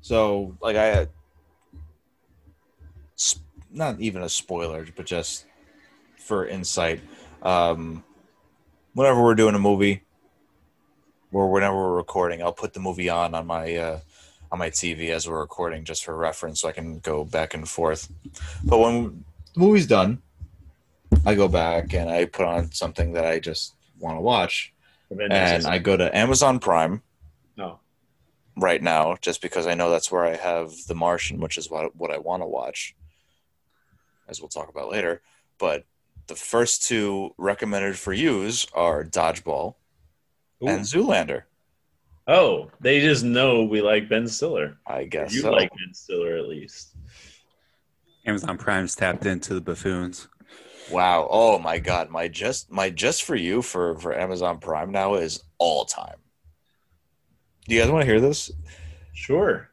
So, 0.01 0.57
like, 0.61 0.77
I 0.77 0.89
s- 0.91 1.09
not 3.73 4.01
even 4.01 4.23
a 4.23 4.29
spoiler, 4.29 4.87
but 4.95 5.07
just 5.07 5.47
for 6.17 6.47
insight. 6.47 7.01
Um, 7.43 8.05
whenever 8.95 9.23
we're 9.23 9.35
doing 9.35 9.55
a 9.55 9.59
movie, 9.59 10.03
or 11.33 11.51
whenever 11.51 11.75
we're 11.75 11.97
recording, 11.97 12.43
I'll 12.43 12.53
put 12.53 12.75
the 12.75 12.81
movie 12.81 13.09
on 13.09 13.35
on 13.35 13.47
my 13.47 13.75
uh, 13.77 14.01
on 14.51 14.59
my 14.59 14.71
TV 14.71 15.09
as 15.09 15.29
we're 15.29 15.41
recording, 15.41 15.85
just 15.85 16.05
for 16.05 16.17
reference, 16.17 16.61
so 16.61 16.69
I 16.69 16.73
can 16.73 16.99
go 16.99 17.25
back 17.25 17.55
and 17.55 17.69
forth. 17.69 18.13
But 18.65 18.79
when 18.79 19.25
the 19.55 19.61
movie's 19.61 19.87
done, 19.87 20.21
I 21.25 21.35
go 21.35 21.49
back 21.49 21.95
and 21.95 22.11
I 22.11 22.27
put 22.27 22.47
on 22.47 22.73
something 22.73 23.13
that 23.15 23.25
I 23.25 23.39
just 23.39 23.75
want 23.99 24.17
to 24.19 24.21
watch, 24.21 24.73
and 25.11 25.67
I 25.67 25.79
go 25.79 25.97
to 25.97 26.15
Amazon 26.17 26.59
Prime 26.59 27.03
no 27.57 27.81
right 28.57 28.83
now 28.83 29.17
just 29.21 29.41
because 29.41 29.67
I 29.67 29.75
know 29.75 29.91
that's 29.91 30.13
where 30.13 30.25
I 30.25 30.37
have 30.37 30.73
The 30.87 30.95
Martian, 30.95 31.41
which 31.41 31.57
is 31.57 31.71
what 31.71 31.97
what 31.97 32.11
I 32.11 32.19
want 32.19 32.43
to 32.43 32.47
watch, 32.47 32.95
as 34.29 34.41
we'll 34.41 34.49
talk 34.49 34.69
about 34.69 34.91
later. 34.91 35.23
But 35.59 35.85
the 36.27 36.35
first 36.35 36.85
two 36.87 37.35
recommended 37.39 37.97
for 37.99 38.13
use 38.13 38.67
are 38.75 39.05
Dodgeball 39.05 39.75
and 40.61 40.83
Zoolander. 40.83 41.43
oh 42.29 42.71
they 42.81 43.01
just 43.01 43.25
know 43.25 43.65
we 43.65 43.81
like 43.83 44.09
ben 44.09 44.29
stiller 44.29 44.79
I 44.87 45.05
guess 45.05 45.35
you 45.35 45.41
so. 45.41 45.51
like 45.51 45.71
ben 45.71 45.93
stiller 45.93 46.37
at 46.37 46.47
least 46.49 46.95
Amazon 48.25 48.57
Prime's 48.57 48.95
tapped 48.95 49.27
into 49.27 49.53
the 49.55 49.61
buffoons. 49.61 50.29
wow. 50.93 51.27
Oh 51.29 51.59
my 51.59 51.79
god, 51.81 52.09
my 52.11 52.29
just 52.29 52.71
my 52.71 52.89
just 52.91 53.25
for 53.25 53.35
you 53.35 53.61
for 53.63 53.99
for 53.99 54.17
Amazon 54.17 54.59
Prime 54.59 54.93
now 54.93 55.15
is 55.15 55.43
all 55.59 55.85
time. 55.85 56.19
Do 57.67 57.75
you 57.75 57.81
guys 57.81 57.91
want 57.91 58.03
to 58.03 58.07
hear 58.07 58.21
this? 58.21 58.53
sure 59.13 59.69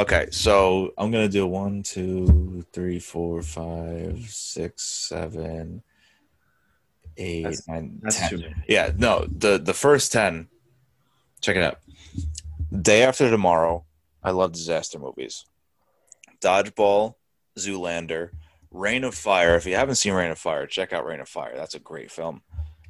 Okay, 0.00 0.28
so 0.30 0.94
I'm 0.96 1.10
gonna 1.10 1.28
do 1.28 1.46
one, 1.46 1.82
two, 1.82 2.64
three, 2.72 2.98
four, 2.98 3.42
five, 3.42 4.24
six, 4.30 4.82
seven, 4.82 5.82
eight, 7.18 7.42
That's- 7.42 7.68
nine, 7.68 7.98
that's 8.02 8.16
10. 8.30 8.64
Yeah, 8.66 8.92
no, 8.96 9.26
the 9.30 9.58
the 9.58 9.74
first 9.74 10.10
ten. 10.10 10.48
Check 11.42 11.56
it 11.56 11.62
out. 11.62 11.80
Day 12.82 13.02
after 13.02 13.28
tomorrow. 13.30 13.84
I 14.22 14.30
love 14.30 14.52
disaster 14.52 14.98
movies. 14.98 15.44
Dodgeball, 16.40 17.14
Zoolander, 17.58 18.30
Reign 18.70 19.04
of 19.04 19.14
Fire. 19.14 19.54
If 19.56 19.66
you 19.66 19.74
haven't 19.74 19.96
seen 19.96 20.14
Reign 20.14 20.30
of 20.30 20.38
Fire, 20.38 20.66
check 20.66 20.94
out 20.94 21.04
Reign 21.04 21.20
of 21.20 21.28
Fire. 21.28 21.54
That's 21.56 21.74
a 21.74 21.78
great 21.78 22.10
film. 22.10 22.40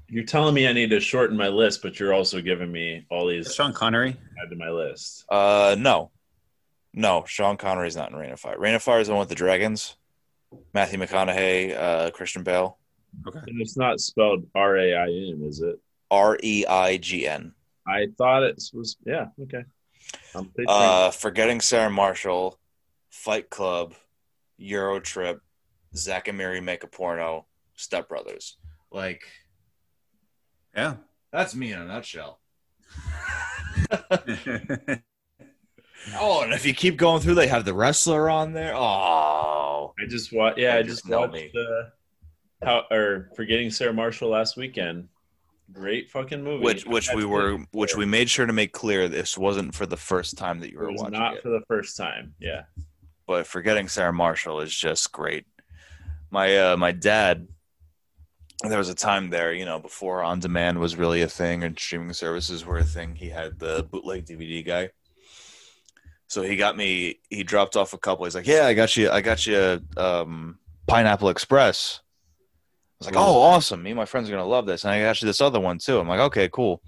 you're 0.09 0.25
telling 0.25 0.55
me 0.55 0.67
i 0.69 0.73
need 0.73 0.91
to 0.91 0.99
shorten 1.01 1.37
my 1.37 1.47
list 1.49 1.83
but 1.83 1.99
you're 2.01 2.13
also 2.13 2.41
giving 2.41 2.71
me 2.73 3.05
all 3.11 3.27
these 3.29 3.55
Sean 3.55 3.73
Connery. 3.73 4.13
to 4.13 4.19
add 4.45 4.51
to 4.51 4.57
my 4.57 4.69
list 4.71 5.25
Uh, 5.29 5.75
no, 5.79 6.11
no, 6.93 7.25
Sean 7.27 7.57
Connery's 7.57 7.97
not 7.97 8.11
in 8.11 8.17
Reign 8.17 8.33
of 8.33 8.41
Fire. 8.41 8.59
Reign 8.59 8.75
of 8.75 8.83
Fire 8.83 9.01
is 9.01 9.07
the 9.09 9.13
one 9.15 9.21
with 9.21 9.29
the 9.29 9.35
dragons. 9.35 9.97
Matthew 10.75 10.99
McConaughey, 10.99 11.77
uh, 11.77 12.11
Christian 12.11 12.43
Bale, 12.43 12.77
Okay. 13.27 13.39
and 13.47 13.61
it's 13.61 13.77
not 13.77 14.01
spelled 14.01 14.47
r-a-i-n 14.55 15.43
is 15.45 15.61
it 15.61 15.79
R 16.11 16.39
E 16.43 16.65
I 16.67 16.97
G 16.97 17.27
N. 17.29 17.53
i 17.87 18.07
thought 18.19 18.43
it 18.45 18.61
was 18.73 18.97
yeah 19.05 19.27
okay 19.43 19.65
I'm 20.35 20.51
Uh, 20.67 21.11
Forgetting 21.13 21.61
Sarah 21.61 21.91
Marshall, 21.91 22.59
Fight 23.11 23.49
Club, 23.51 23.95
Euro 24.59 24.99
Trip, 25.01 25.41
Zack 25.95 26.27
and 26.29 26.37
Miri 26.39 26.61
Make 26.61 26.83
a 26.85 26.87
Porno, 26.89 27.47
Step 27.77 28.09
Brothers. 28.09 28.57
Like 28.91 29.23
Yeah. 30.75 30.97
that's 31.33 31.55
me 31.55 31.73
in 31.73 31.81
a 31.83 31.85
nutshell. 31.85 32.41
Oh, 36.19 36.43
and 36.43 36.53
if 36.53 36.65
you 36.65 36.75
keep 36.75 36.97
going 36.97 37.21
through, 37.21 37.35
they 37.35 37.47
have 37.49 37.65
the 37.65 37.75
wrestler 37.75 38.31
on 38.31 38.53
there. 38.53 38.75
Oh, 38.75 39.93
I 40.01 40.07
just 40.09 40.33
watched. 40.33 40.59
Yeah, 40.59 40.75
I 40.75 40.79
You 40.79 40.85
just 40.85 41.09
watched 41.09 41.33
me. 41.33 41.51
the 41.53 41.93
how 42.63 42.85
or 42.91 43.31
forgetting 43.37 43.71
Sarah 43.71 43.93
Marshall 43.93 44.31
last 44.31 44.57
weekend. 44.57 45.09
Great 45.73 46.11
fucking 46.11 46.43
movie. 46.43 46.65
which 46.65 46.85
which 46.87 47.11
we 47.15 47.25
were 47.25 47.55
it. 47.55 47.69
which 47.73 47.97
we 47.97 48.05
made 48.07 48.29
sure 48.29 48.45
to 48.47 48.53
make 48.53 48.73
clear 48.73 49.09
this 49.09 49.39
wasn't 49.39 49.75
for 49.75 49.87
the 49.87 49.97
first 49.97 50.37
time 50.37 50.59
that 50.61 50.71
you 50.73 50.79
It 50.79 50.83
were 50.83 50.93
was 50.93 51.01
watching 51.03 51.19
not 51.19 51.37
it. 51.37 51.43
for 51.43 51.51
the 51.51 51.63
first 51.69 51.97
time. 51.97 52.35
Yeah. 52.41 52.63
but 53.27 53.47
forgetting 53.47 53.87
Sarah 53.89 54.13
Marshall 54.13 54.61
is 54.61 54.75
just 54.75 55.13
great. 55.13 55.47
My 56.31 56.57
uh, 56.59 56.77
my 56.77 56.91
dad, 56.93 57.47
there 58.69 58.79
was 58.79 58.89
a 58.89 58.95
time 58.95 59.31
there, 59.31 59.53
you 59.53 59.65
know, 59.65 59.79
before 59.79 60.23
on 60.25 60.41
demand 60.41 60.79
was 60.81 60.97
really 60.97 61.23
a 61.23 61.29
thing 61.29 61.63
and 61.63 61.79
streaming 61.79 62.13
services 62.15 62.65
were 62.65 62.79
a 62.79 62.85
thing. 62.85 63.15
He 63.15 63.29
had 63.29 63.59
the 63.61 63.87
bootleg 63.91 64.27
DVD 64.27 64.67
guy, 64.67 64.91
so 66.31 66.43
he 66.43 66.55
got 66.55 66.77
me. 66.77 67.19
He 67.29 67.43
dropped 67.43 67.77
off 67.77 67.93
a 67.93 67.99
couple. 67.99 68.25
He's 68.25 68.37
like, 68.37 68.47
"Yeah, 68.47 68.67
I 68.67 68.75
got 68.75 68.97
you. 68.97 69.11
I 69.11 69.21
got 69.21 69.45
you. 69.47 69.81
Um, 69.97 70.59
Pineapple 70.87 71.29
Express." 71.29 72.01
I 72.01 72.95
was 73.01 73.07
like, 73.15 73.17
"Oh, 73.17 73.43
awesome! 73.43 73.83
Me 73.83 73.91
and 73.91 73.97
my 73.97 74.05
friends 74.05 74.29
are 74.29 74.33
gonna 74.33 74.47
love 74.47 74.65
this." 74.65 74.85
And 74.85 74.93
I 74.93 75.03
got 75.03 75.21
you 75.21 75.27
this 75.27 75.41
other 75.41 75.59
one 75.59 75.79
too. 75.79 75.99
I'm 75.99 76.07
like, 76.07 76.21
"Okay, 76.21 76.49
cool." 76.49 76.83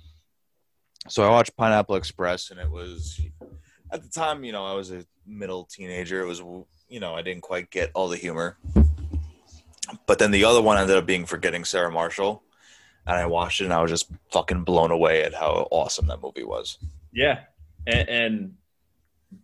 So 1.08 1.24
I 1.24 1.30
watched 1.30 1.56
Pineapple 1.56 1.96
Express, 1.96 2.52
and 2.52 2.60
it 2.60 2.70
was 2.70 3.20
at 3.90 4.02
the 4.04 4.08
time, 4.08 4.44
you 4.44 4.52
know, 4.52 4.64
I 4.64 4.74
was 4.74 4.92
a 4.92 5.04
middle 5.26 5.64
teenager. 5.64 6.22
It 6.22 6.26
was, 6.26 6.40
you 6.88 7.00
know, 7.00 7.14
I 7.14 7.22
didn't 7.22 7.42
quite 7.42 7.68
get 7.70 7.90
all 7.94 8.08
the 8.08 8.16
humor. 8.16 8.56
But 10.06 10.20
then 10.20 10.30
the 10.30 10.44
other 10.44 10.62
one 10.62 10.78
ended 10.78 10.96
up 10.96 11.04
being 11.04 11.26
Forgetting 11.26 11.64
Sarah 11.64 11.90
Marshall. 11.90 12.42
And 13.06 13.16
I 13.16 13.26
watched 13.26 13.60
it 13.60 13.64
and 13.64 13.72
I 13.72 13.82
was 13.82 13.90
just 13.90 14.08
fucking 14.30 14.62
blown 14.62 14.92
away 14.92 15.24
at 15.24 15.34
how 15.34 15.66
awesome 15.72 16.06
that 16.06 16.22
movie 16.22 16.44
was. 16.44 16.78
Yeah. 17.12 17.40
And, 17.86 18.08
and 18.08 18.54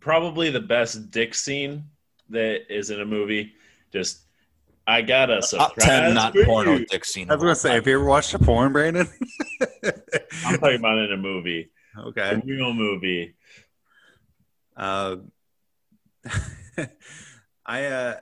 probably 0.01 0.51
the 0.51 0.61
best 0.61 1.11
dick 1.11 1.35
scene 1.35 1.85
that 2.31 2.73
is 2.75 2.91
in 2.91 3.01
a 3.01 3.05
movie. 3.05 3.55
Just, 3.93 4.21
I 4.87 5.03
got 5.03 5.31
a 5.31 5.41
Top 5.41 5.45
surprise 5.45 5.87
10 5.87 6.15
not 6.15 6.35
for 6.35 6.45
porno 6.45 6.77
you. 6.77 6.87
dick 6.87 7.05
scene. 7.05 7.31
I 7.31 7.35
was 7.35 7.43
gonna 7.43 7.55
say, 7.55 7.75
have 7.75 7.87
you 7.87 7.95
ever 7.95 8.05
watched 8.05 8.35
a 8.35 8.39
porn, 8.39 8.73
Brandon? 8.73 9.09
I'm 10.45 10.59
talking 10.59 10.79
about 10.79 10.99
in 10.99 11.13
a 11.13 11.17
movie, 11.17 11.71
okay. 11.99 12.31
a 12.31 12.39
real 12.45 12.73
movie. 12.73 13.35
Uh, 14.77 15.17
I 17.67 17.85
uh, 17.87 18.21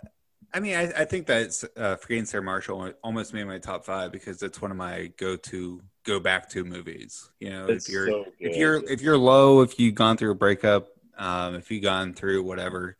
I 0.56 0.60
mean, 0.60 0.74
I, 0.74 1.02
I 1.02 1.04
think 1.04 1.26
that 1.26 1.64
uh, 1.76 1.96
Forgetting 1.96 2.24
Sarah 2.24 2.42
Marshall 2.42 2.92
almost 3.04 3.34
made 3.34 3.44
my 3.44 3.58
top 3.58 3.84
five 3.84 4.10
because 4.10 4.42
it's 4.42 4.62
one 4.62 4.70
of 4.70 4.76
my 4.76 5.12
go-to, 5.18 5.82
go 6.04 6.18
back 6.18 6.48
to 6.50 6.64
movies. 6.64 7.30
You 7.40 7.50
know, 7.50 7.66
It's 7.66 7.86
if 7.86 7.92
you're 7.92 8.08
so 8.08 8.24
if 8.40 8.56
you're 8.56 8.76
if 8.90 9.02
you're 9.02 9.18
low, 9.18 9.60
if 9.60 9.78
you've 9.78 9.94
gone 9.94 10.16
through 10.16 10.30
a 10.30 10.34
breakup, 10.34 10.88
um, 11.16 11.54
if 11.54 11.70
you've 11.70 11.82
gone 11.82 12.14
through 12.14 12.42
whatever, 12.42 12.96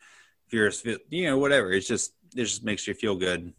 if 0.47 0.53
you're 0.53 0.71
you 1.11 1.27
know 1.27 1.39
whatever, 1.39 1.73
it's 1.73 1.89
just 1.89 2.13
it 2.35 2.45
just 2.45 2.65
makes 2.65 2.87
you 2.87 2.95
feel 2.95 3.17
good. 3.17 3.53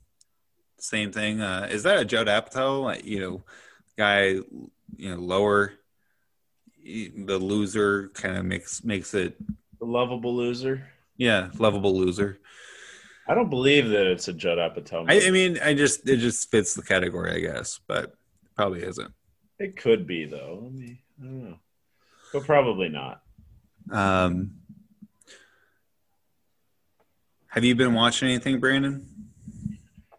Same 0.79 1.11
thing. 1.11 1.41
Uh, 1.41 1.67
is 1.69 1.83
that 1.83 1.99
a 1.99 2.05
Judd 2.05 2.27
Apatow? 2.27 2.83
Like, 2.83 3.03
you 3.05 3.19
know, 3.19 3.43
guy, 3.97 4.27
you 4.27 5.09
know, 5.09 5.15
lower, 5.17 5.73
the 6.83 7.37
loser 7.39 8.09
kind 8.09 8.37
of 8.37 8.45
makes 8.45 8.83
makes 8.83 9.13
it 9.13 9.35
The 9.79 9.85
lovable 9.85 10.35
loser. 10.35 10.87
yeah, 11.17 11.49
lovable 11.57 11.97
loser. 11.97 12.39
I 13.27 13.33
don't 13.35 13.49
believe 13.49 13.89
that 13.89 14.05
it's 14.07 14.27
a 14.29 14.33
Judd 14.33 14.57
Apatow 14.57 15.05
I. 15.09 15.27
I 15.27 15.31
mean, 15.31 15.59
I 15.63 15.73
just 15.73 16.07
it 16.07 16.17
just 16.17 16.49
fits 16.51 16.73
the 16.75 16.83
category, 16.83 17.31
I 17.33 17.39
guess, 17.39 17.79
but 17.87 18.13
probably 18.55 18.83
isn't. 18.83 19.11
it 19.59 19.75
could 19.77 20.07
be 20.07 20.25
though. 20.25 20.59
Let 20.63 20.71
me, 20.73 21.01
I 21.19 21.25
don't 21.25 21.43
know, 21.49 21.59
but 22.31 22.45
probably 22.45 22.89
not. 22.89 23.21
Um, 23.91 24.51
have 27.47 27.63
you 27.63 27.75
been 27.75 27.93
watching 27.93 28.29
anything, 28.29 28.59
Brandon? 28.59 29.05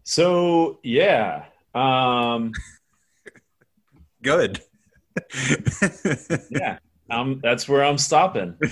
So 0.02 0.78
yeah, 0.82 1.44
um, 1.74 2.52
Good. 4.22 4.60
yeah, 6.50 6.78
um, 7.10 7.40
that's 7.42 7.68
where 7.68 7.84
I'm 7.84 7.98
stopping. 7.98 8.56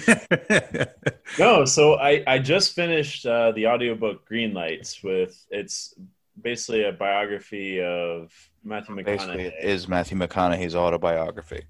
No, 1.39 1.65
so 1.65 1.95
I 1.97 2.23
I 2.27 2.39
just 2.39 2.73
finished 2.75 3.27
uh, 3.27 3.53
the 3.53 3.67
audiobook 3.67 4.25
Green 4.27 4.55
Lights 4.55 5.03
with 5.03 5.45
it's 5.51 5.93
basically 6.41 6.85
a 6.85 6.93
biography 6.93 7.83
of 7.83 8.33
Matthew 8.65 9.03
Basically, 9.03 9.35
McConaughey. 9.37 9.47
it 9.49 9.55
is 9.61 9.89
Matthew 9.89 10.17
McConaughey's 10.17 10.75
autobiography. 10.77 11.65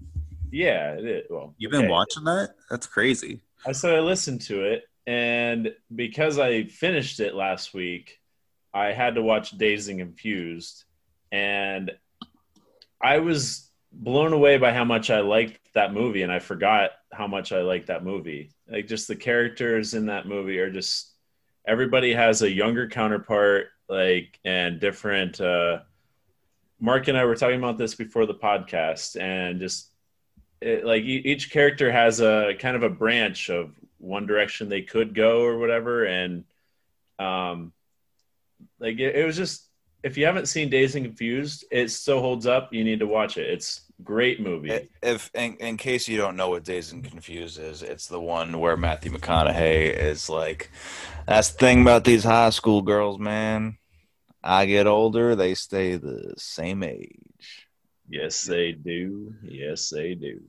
Yeah, 0.51 0.93
it 0.93 1.05
is. 1.05 1.27
Well, 1.31 1.55
You've 1.59 1.73
been 1.73 1.85
okay. 1.85 1.91
watching 1.91 2.25
that? 2.25 2.55
That's 2.71 2.87
crazy. 2.87 3.41
I 3.67 3.73
said 3.73 3.95
I 3.95 4.01
listened 4.01 4.43
to 4.43 4.65
it, 4.65 4.85
and 5.07 5.75
because 5.95 6.39
I 6.39 6.65
finished 6.65 7.21
it 7.21 7.35
last 7.35 7.75
week, 7.75 8.21
I 8.73 8.93
had 8.93 9.15
to 9.15 9.23
watch 9.23 9.57
Dazed 9.57 9.89
and 9.89 9.99
Confused, 9.99 10.85
and 11.33 11.91
I 13.01 13.19
was 13.19 13.71
blown 13.93 14.33
away 14.33 14.59
by 14.59 14.73
how 14.73 14.85
much 14.85 15.11
I 15.11 15.21
liked 15.21 15.61
that 15.75 15.93
movie, 15.93 16.23
and 16.23 16.33
I 16.33 16.39
forgot 16.39 16.91
how 17.13 17.27
much 17.27 17.53
I 17.53 17.63
liked 17.63 17.87
that 17.87 18.05
movie. 18.05 18.53
Like 18.69 18.87
just 18.87 19.09
the 19.09 19.17
characters 19.17 19.95
in 19.95 20.07
that 20.07 20.27
movie 20.27 20.59
are 20.59 20.71
just 20.71 21.13
everybody 21.67 22.13
has 22.13 22.43
a 22.43 22.51
younger 22.51 22.89
counterpart, 22.89 23.69
like 23.89 24.39
and 24.45 24.81
different. 24.81 25.41
Uh, 25.41 25.81
Mark 26.79 27.09
and 27.09 27.17
I 27.17 27.25
were 27.25 27.37
talking 27.37 27.59
about 27.59 27.79
this 27.79 27.95
before 27.95 28.27
the 28.27 28.35
podcast, 28.35 29.21
and 29.21 29.61
just 29.61 29.91
it, 30.61 30.85
like 30.85 31.03
each 31.03 31.51
character 31.51 31.91
has 31.93 32.21
a 32.21 32.55
kind 32.59 32.77
of 32.77 32.83
a 32.83 32.91
branch 32.91 33.51
of 33.51 33.73
one 33.99 34.27
direction 34.27 34.69
they 34.69 34.83
could 34.83 35.15
go 35.15 35.43
or 35.43 35.59
whatever 35.59 36.05
and 36.05 36.45
um 37.19 37.73
like 38.79 38.99
it, 38.99 39.17
it 39.17 39.27
was 39.27 39.37
just 39.37 39.69
if 40.03 40.17
you 40.17 40.25
haven't 40.25 40.47
seen 40.47 40.69
Dazed 40.69 40.97
and 40.97 41.05
Confused 41.05 41.65
it 41.71 41.91
still 41.91 42.21
holds 42.21 42.47
up 42.47 42.73
you 42.73 42.85
need 42.85 43.01
to 43.01 43.07
watch 43.07 43.37
it 43.37 43.49
it's 43.49 43.83
great 44.05 44.41
movie 44.41 44.89
If 45.03 45.31
in, 45.35 45.57
in 45.57 45.77
case 45.77 46.09
you 46.09 46.19
don't 46.19 46.37
know 46.37 46.51
what 46.51 46.65
Dazed 46.65 46.93
and 46.93 47.05
Confused 47.05 47.59
is, 47.59 47.83
it's 47.83 48.07
the 48.07 48.21
one 48.21 48.59
where 48.59 48.77
Matthew 48.77 49.11
McConaughey 49.11 49.97
is 49.97 50.29
like, 50.29 50.71
"That's 51.27 51.49
the 51.49 51.59
thing 51.59 51.81
about 51.81 52.05
these 52.05 52.25
high 52.25 52.51
school 52.51 52.83
girls, 52.83 53.19
man. 53.19 53.79
I 54.43 54.67
get 54.67 54.87
older, 54.87 55.35
they 55.35 55.55
stay 55.55 55.97
the 55.97 56.35
same 56.37 56.83
age. 56.83 57.26
Yes 58.09 58.43
they 58.45 58.73
do 58.73 59.35
yes 59.43 59.91
they 59.91 60.15
do 60.15 60.41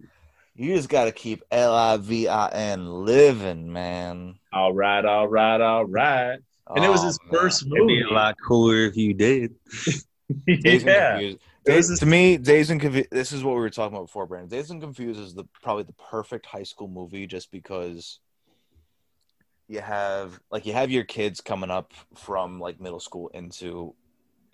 You 0.55 0.75
just 0.75 0.89
got 0.89 1.05
to 1.05 1.11
keep 1.11 1.43
L 1.51 1.73
I 1.75 1.97
V 1.97 2.27
I 2.27 2.49
N 2.49 2.87
living, 3.05 3.71
man." 3.71 4.35
all 4.53 4.73
right 4.73 5.03
all 5.05 5.27
right 5.27 5.61
all 5.61 5.85
right 5.85 6.39
and 6.75 6.83
it 6.85 6.89
was 6.89 7.01
Oh, 7.01 7.05
his 7.07 7.19
man. 7.23 7.39
first 7.41 7.61
It'd 7.63 7.73
movie 7.73 7.97
be 7.97 8.01
a 8.03 8.13
lot 8.13 8.35
cooler 8.45 8.85
if 8.85 8.95
you 8.97 9.13
did. 9.13 9.55
Yeah 10.45 11.13
Confused. 11.13 11.37
It 11.65 11.71
Days- 11.71 11.99
to 11.99 12.05
me, 12.05 12.35
Dazed 12.37 12.71
and 12.71 12.81
Confused. 12.81 13.09
This 13.11 13.31
is 13.31 13.43
what 13.43 13.55
we 13.55 13.61
were 13.61 13.69
talking 13.69 13.95
about 13.95 14.07
before, 14.07 14.25
Brandon. 14.25 14.49
Dazed 14.49 14.71
and 14.71 14.81
Confused 14.81 15.19
is 15.21 15.33
the 15.33 15.45
probably 15.63 15.83
the 15.83 15.93
perfect 15.93 16.45
high 16.45 16.63
school 16.63 16.87
movie, 16.89 17.27
just 17.27 17.49
because 17.51 18.19
you 19.69 19.79
have 19.79 20.37
like 20.51 20.65
you 20.65 20.73
have 20.73 20.91
your 20.91 21.03
kids 21.05 21.39
coming 21.41 21.69
up 21.71 21.93
from 22.15 22.59
like 22.59 22.79
middle 22.81 22.99
school 22.99 23.29
into 23.33 23.93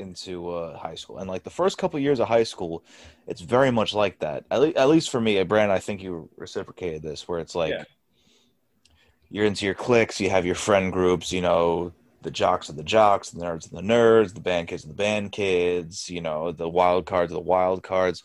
into 0.03 0.49
uh, 0.49 0.77
high 0.77 0.95
school, 0.95 1.17
and 1.17 1.29
like 1.29 1.43
the 1.43 1.49
first 1.49 1.77
couple 1.77 1.99
years 1.99 2.19
of 2.19 2.27
high 2.27 2.43
school, 2.43 2.83
it's 3.27 3.41
very 3.41 3.71
much 3.71 3.93
like 3.93 4.19
that. 4.19 4.45
At, 4.51 4.61
le- 4.61 4.69
at 4.69 4.89
least 4.89 5.09
for 5.09 5.19
me, 5.19 5.41
Brandon, 5.43 5.75
I 5.75 5.79
think 5.79 6.03
you 6.03 6.29
reciprocated 6.37 7.01
this, 7.01 7.27
where 7.27 7.39
it's 7.39 7.55
like 7.55 7.71
Yeah. 7.71 7.83
you're 9.29 9.45
into 9.45 9.65
your 9.65 9.73
cliques, 9.73 10.21
you 10.21 10.29
have 10.29 10.45
your 10.45 10.55
friend 10.55 10.93
groups, 10.93 11.31
you 11.31 11.41
know, 11.41 11.91
the 12.21 12.31
jocks 12.31 12.69
are 12.69 12.73
the 12.73 12.83
jocks, 12.83 13.31
the 13.31 13.43
nerds 13.43 13.65
are 13.65 13.75
the 13.75 13.87
nerds, 13.87 14.33
the 14.33 14.41
band 14.41 14.67
kids 14.67 14.85
are 14.85 14.89
the 14.89 14.93
band 14.93 15.31
kids, 15.31 16.09
you 16.09 16.21
know, 16.21 16.51
the 16.51 16.69
wild 16.69 17.05
cards 17.05 17.31
are 17.31 17.35
the 17.35 17.41
wild 17.41 17.83
cards. 17.83 18.23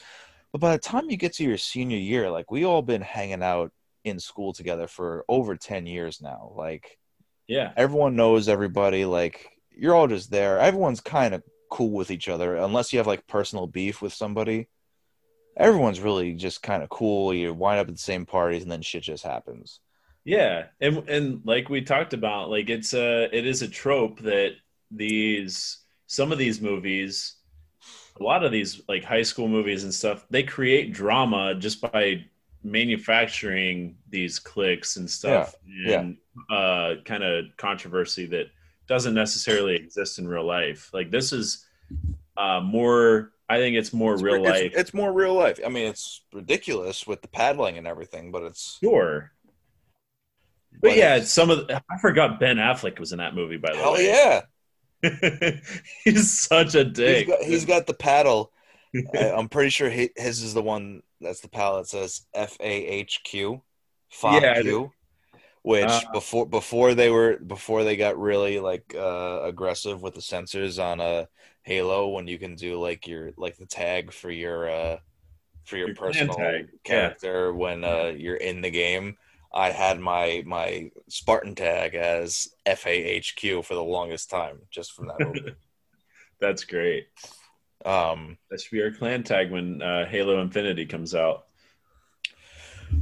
But 0.52 0.60
by 0.60 0.72
the 0.72 0.82
time 0.82 1.10
you 1.10 1.16
get 1.16 1.34
to 1.34 1.44
your 1.44 1.58
senior 1.58 1.98
year, 1.98 2.30
like 2.30 2.50
we 2.50 2.64
all 2.64 2.82
been 2.82 3.02
hanging 3.02 3.42
out 3.42 3.72
in 4.04 4.20
school 4.20 4.52
together 4.52 4.86
for 4.86 5.24
over 5.28 5.56
10 5.56 5.86
years 5.86 6.20
now. 6.22 6.52
Like 6.54 6.98
yeah 7.46 7.72
everyone 7.76 8.16
knows 8.16 8.48
everybody, 8.48 9.04
like 9.04 9.50
you're 9.70 9.94
all 9.94 10.08
just 10.08 10.30
there. 10.30 10.58
Everyone's 10.58 11.00
kind 11.00 11.34
of 11.34 11.42
cool 11.70 11.90
with 11.90 12.10
each 12.10 12.28
other 12.28 12.56
unless 12.56 12.92
you 12.92 12.98
have 12.98 13.06
like 13.06 13.26
personal 13.26 13.66
beef 13.66 14.00
with 14.02 14.12
somebody. 14.12 14.68
Everyone's 15.56 16.00
really 16.00 16.34
just 16.34 16.62
kind 16.62 16.82
of 16.82 16.88
cool. 16.88 17.34
You 17.34 17.52
wind 17.52 17.80
up 17.80 17.88
at 17.88 17.94
the 17.94 18.00
same 18.00 18.26
parties 18.26 18.62
and 18.62 18.70
then 18.70 18.82
shit 18.82 19.02
just 19.02 19.24
happens. 19.24 19.80
Yeah, 20.24 20.66
and 20.80 21.08
and 21.08 21.40
like 21.44 21.68
we 21.68 21.80
talked 21.80 22.12
about, 22.12 22.50
like 22.50 22.68
it's 22.68 22.92
a 22.94 23.34
it 23.36 23.46
is 23.46 23.62
a 23.62 23.68
trope 23.68 24.20
that 24.20 24.52
these 24.90 25.78
some 26.06 26.32
of 26.32 26.38
these 26.38 26.60
movies, 26.60 27.36
a 28.20 28.22
lot 28.22 28.44
of 28.44 28.52
these 28.52 28.82
like 28.88 29.04
high 29.04 29.22
school 29.22 29.48
movies 29.48 29.84
and 29.84 29.94
stuff, 29.94 30.26
they 30.30 30.42
create 30.42 30.92
drama 30.92 31.54
just 31.54 31.80
by 31.80 32.24
manufacturing 32.62 33.96
these 34.10 34.38
cliques 34.38 34.96
and 34.96 35.08
stuff 35.08 35.54
Yeah, 35.66 36.00
and 36.00 36.16
uh 36.50 36.94
kind 37.04 37.22
of 37.22 37.44
controversy 37.56 38.26
that 38.26 38.46
doesn't 38.88 39.14
necessarily 39.14 39.76
exist 39.76 40.18
in 40.18 40.26
real 40.26 40.44
life. 40.46 40.90
Like 40.92 41.10
this 41.10 41.32
is 41.32 41.66
uh 42.36 42.60
more 42.60 43.32
I 43.48 43.56
think 43.58 43.76
it's 43.76 43.92
more 43.92 44.14
It's, 44.14 44.22
real 44.22 44.34
it's- 44.36 44.62
life. 44.62 44.72
It's, 44.76 44.92
more 44.92 45.10
real 45.12 45.32
life. 45.34 45.58
I 45.64 45.70
mean, 45.70 45.86
it's 45.86 46.22
ridiculous 46.34 47.06
with 47.06 47.22
the 47.22 47.28
paddling 47.28 47.78
and 47.78 47.86
everything, 47.86 48.30
but 48.30 48.42
it's 48.42 48.78
sure. 48.82 49.32
But 50.82 50.96
yeah, 50.96 51.20
some 51.22 51.48
of 51.50 51.66
the, 51.66 51.82
I 51.90 51.98
forgot 51.98 52.38
Ben 52.38 52.58
Affleck 52.58 52.98
was 53.00 53.12
in 53.12 53.18
that 53.18 53.34
movie. 53.34 53.56
By 53.56 53.72
the 53.72 53.78
hell 53.78 53.94
way, 53.94 54.06
yeah, 54.06 54.42
he's 56.04 56.38
such 56.38 56.74
a 56.74 56.84
he's 56.84 56.92
dick. 56.92 57.26
got, 57.26 57.42
he's 57.42 57.64
got 57.64 57.86
the 57.86 57.94
paddle. 57.94 58.52
I, 59.14 59.30
I'm 59.30 59.48
pretty 59.48 59.70
sure 59.70 59.88
he, 59.90 60.10
his 60.16 60.42
is 60.42 60.52
the 60.54 60.62
one 60.62 61.02
that's 61.20 61.40
the 61.40 61.48
paddle 61.48 61.78
that 61.78 61.88
says 61.88 62.22
F 62.34 62.56
A 62.60 62.70
H 62.70 63.22
Q, 63.24 63.62
Yeah, 64.22 64.62
which 65.68 65.84
Uh, 65.84 66.00
before 66.12 66.46
before 66.48 66.94
they 66.94 67.10
were 67.10 67.36
before 67.38 67.84
they 67.84 67.96
got 67.96 68.18
really 68.18 68.58
like 68.70 68.94
uh, 68.94 69.40
aggressive 69.44 70.00
with 70.02 70.14
the 70.14 70.22
censors 70.22 70.78
on 70.78 71.00
a 71.00 71.28
Halo 71.62 72.08
when 72.08 72.26
you 72.26 72.38
can 72.38 72.54
do 72.54 72.80
like 72.80 73.06
your 73.06 73.32
like 73.36 73.56
the 73.58 73.66
tag 73.66 74.10
for 74.12 74.30
your 74.30 74.70
uh, 74.70 74.96
for 75.64 75.76
your, 75.76 75.88
Your 75.88 75.96
personal 75.96 76.34
tag, 76.34 76.68
yeah. 76.72 76.78
character 76.84 77.52
when 77.52 77.84
uh, 77.84 78.12
you're 78.16 78.36
in 78.50 78.62
the 78.62 78.70
game. 78.70 79.18
I 79.52 79.70
had 79.70 80.00
my 80.00 80.42
my 80.46 80.90
Spartan 81.08 81.54
tag 81.54 81.94
as 81.94 82.48
F 82.64 82.86
A 82.86 82.90
H 83.20 83.36
Q 83.36 83.62
for 83.62 83.74
the 83.74 83.84
longest 83.84 84.30
time, 84.30 84.60
just 84.70 84.92
from 84.92 85.08
that 85.08 85.20
movie. 85.20 85.54
That's 86.40 86.64
great. 86.64 87.08
um, 87.84 88.38
That 88.50 88.60
should 88.60 88.70
be 88.76 88.82
our 88.82 88.92
clan 88.92 89.22
tag 89.24 89.50
when 89.50 89.82
uh, 89.82 90.06
Halo 90.06 90.40
Infinite 90.40 90.88
comes 90.88 91.14
out. 91.14 91.44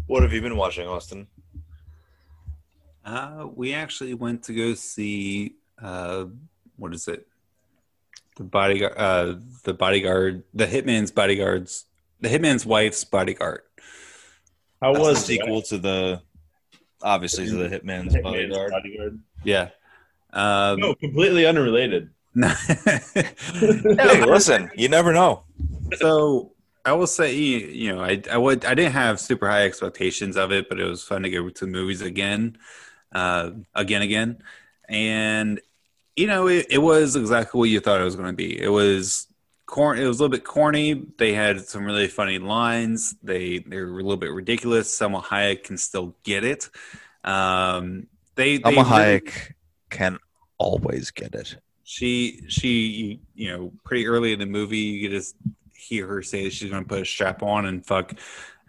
what 0.07 0.23
have 0.25 0.33
you 0.33 0.41
been 0.43 0.57
watching, 0.57 0.89
Austin? 0.89 1.29
Uh, 3.07 3.47
we 3.55 3.73
actually 3.73 4.15
went 4.15 4.43
to 4.43 4.53
go 4.53 4.75
see 4.75 5.55
uh, 5.81 6.25
what 6.77 6.93
is 6.93 7.07
it? 7.07 7.27
The 8.37 8.43
bodyguard, 8.43 8.95
uh, 8.97 9.35
the 9.63 9.73
bodyguard, 9.73 10.43
the 10.53 10.67
hitman's 10.67 11.13
bodyguards, 11.13 11.87
the 12.21 12.29
hitman's 12.29 12.67
wife's 12.67 13.05
bodyguard. 13.05 13.63
How 14.83 14.93
That's 14.93 15.05
was 15.05 15.21
the 15.21 15.37
sequel 15.39 15.63
to 15.63 15.79
the 15.79 16.21
obviously 17.01 17.47
to 17.47 17.55
the 17.55 17.69
Hitman's 17.69 18.15
Hitman's 18.15 18.23
Bodyguard. 18.23 18.71
Bodyguard? 18.73 19.21
Yeah. 19.45 19.69
Um, 20.33 20.81
No, 20.81 20.95
completely 20.97 21.47
unrelated. 21.47 22.11
Hey, 22.43 24.25
listen, 24.25 24.71
you 24.77 24.89
never 24.89 25.13
know. 25.13 25.45
so 25.95 26.53
I 26.85 26.93
will 26.93 27.07
say, 27.07 27.35
you 27.35 27.59
you 27.59 27.95
know, 27.95 28.03
I 28.03 28.23
I 28.31 28.37
would 28.37 28.65
I 28.65 28.75
didn't 28.75 28.93
have 28.93 29.19
super 29.19 29.49
high 29.49 29.65
expectations 29.65 30.37
of 30.37 30.53
it, 30.53 30.69
but 30.69 30.79
it 30.79 30.85
was 30.85 31.03
fun 31.03 31.23
to 31.23 31.31
go 31.31 31.49
to 31.49 31.65
the 31.65 31.71
movies 31.71 32.03
again, 32.03 32.59
uh, 33.13 33.51
again, 33.75 34.03
again, 34.03 34.39
and 34.89 35.61
you 36.17 36.27
know, 36.27 36.47
it, 36.49 36.67
it 36.71 36.79
was 36.79 37.17
exactly 37.17 37.59
what 37.59 37.69
you 37.69 37.81
thought 37.81 38.01
it 38.01 38.05
was 38.05 38.17
going 38.17 38.29
to 38.29 38.33
be. 38.37 38.61
It 38.61 38.69
was 38.69 39.27
corn. 39.67 39.99
It 39.99 40.07
was 40.07 40.19
a 40.19 40.23
little 40.23 40.35
bit 40.37 40.45
corny. 40.45 41.07
They 41.19 41.35
had 41.35 41.61
some 41.61 41.85
really 41.85 42.09
funny 42.09 42.39
lines. 42.39 43.15
They 43.23 43.59
they 43.59 43.77
were 43.79 43.91
a 43.91 44.03
little 44.03 44.17
bit 44.17 44.33
ridiculous. 44.33 44.97
Salma 44.99 45.23
Hayek 45.23 45.65
can 45.65 45.77
still 45.77 46.17
get 46.25 46.45
it. 46.45 46.71
Um, 47.25 48.07
they, 48.35 48.59
they 48.59 48.63
Alma 48.77 48.83
really- 48.83 49.21
Hayek 49.21 49.53
can 49.91 50.19
always 50.59 51.11
get 51.11 51.35
it. 51.35 51.57
she 51.85 52.43
she 52.49 53.21
you 53.35 53.51
know 53.53 53.73
pretty 53.85 54.07
early 54.07 54.33
in 54.33 54.39
the 54.39 54.47
movie 54.47 54.79
you 54.79 55.09
just 55.11 55.37
hear 55.75 56.07
her 56.07 56.23
say 56.23 56.49
she's 56.49 56.71
going 56.71 56.83
to 56.83 56.89
put 56.89 57.03
a 57.03 57.05
strap 57.05 57.43
on 57.43 57.67
and 57.67 57.85
fuck 57.87 58.15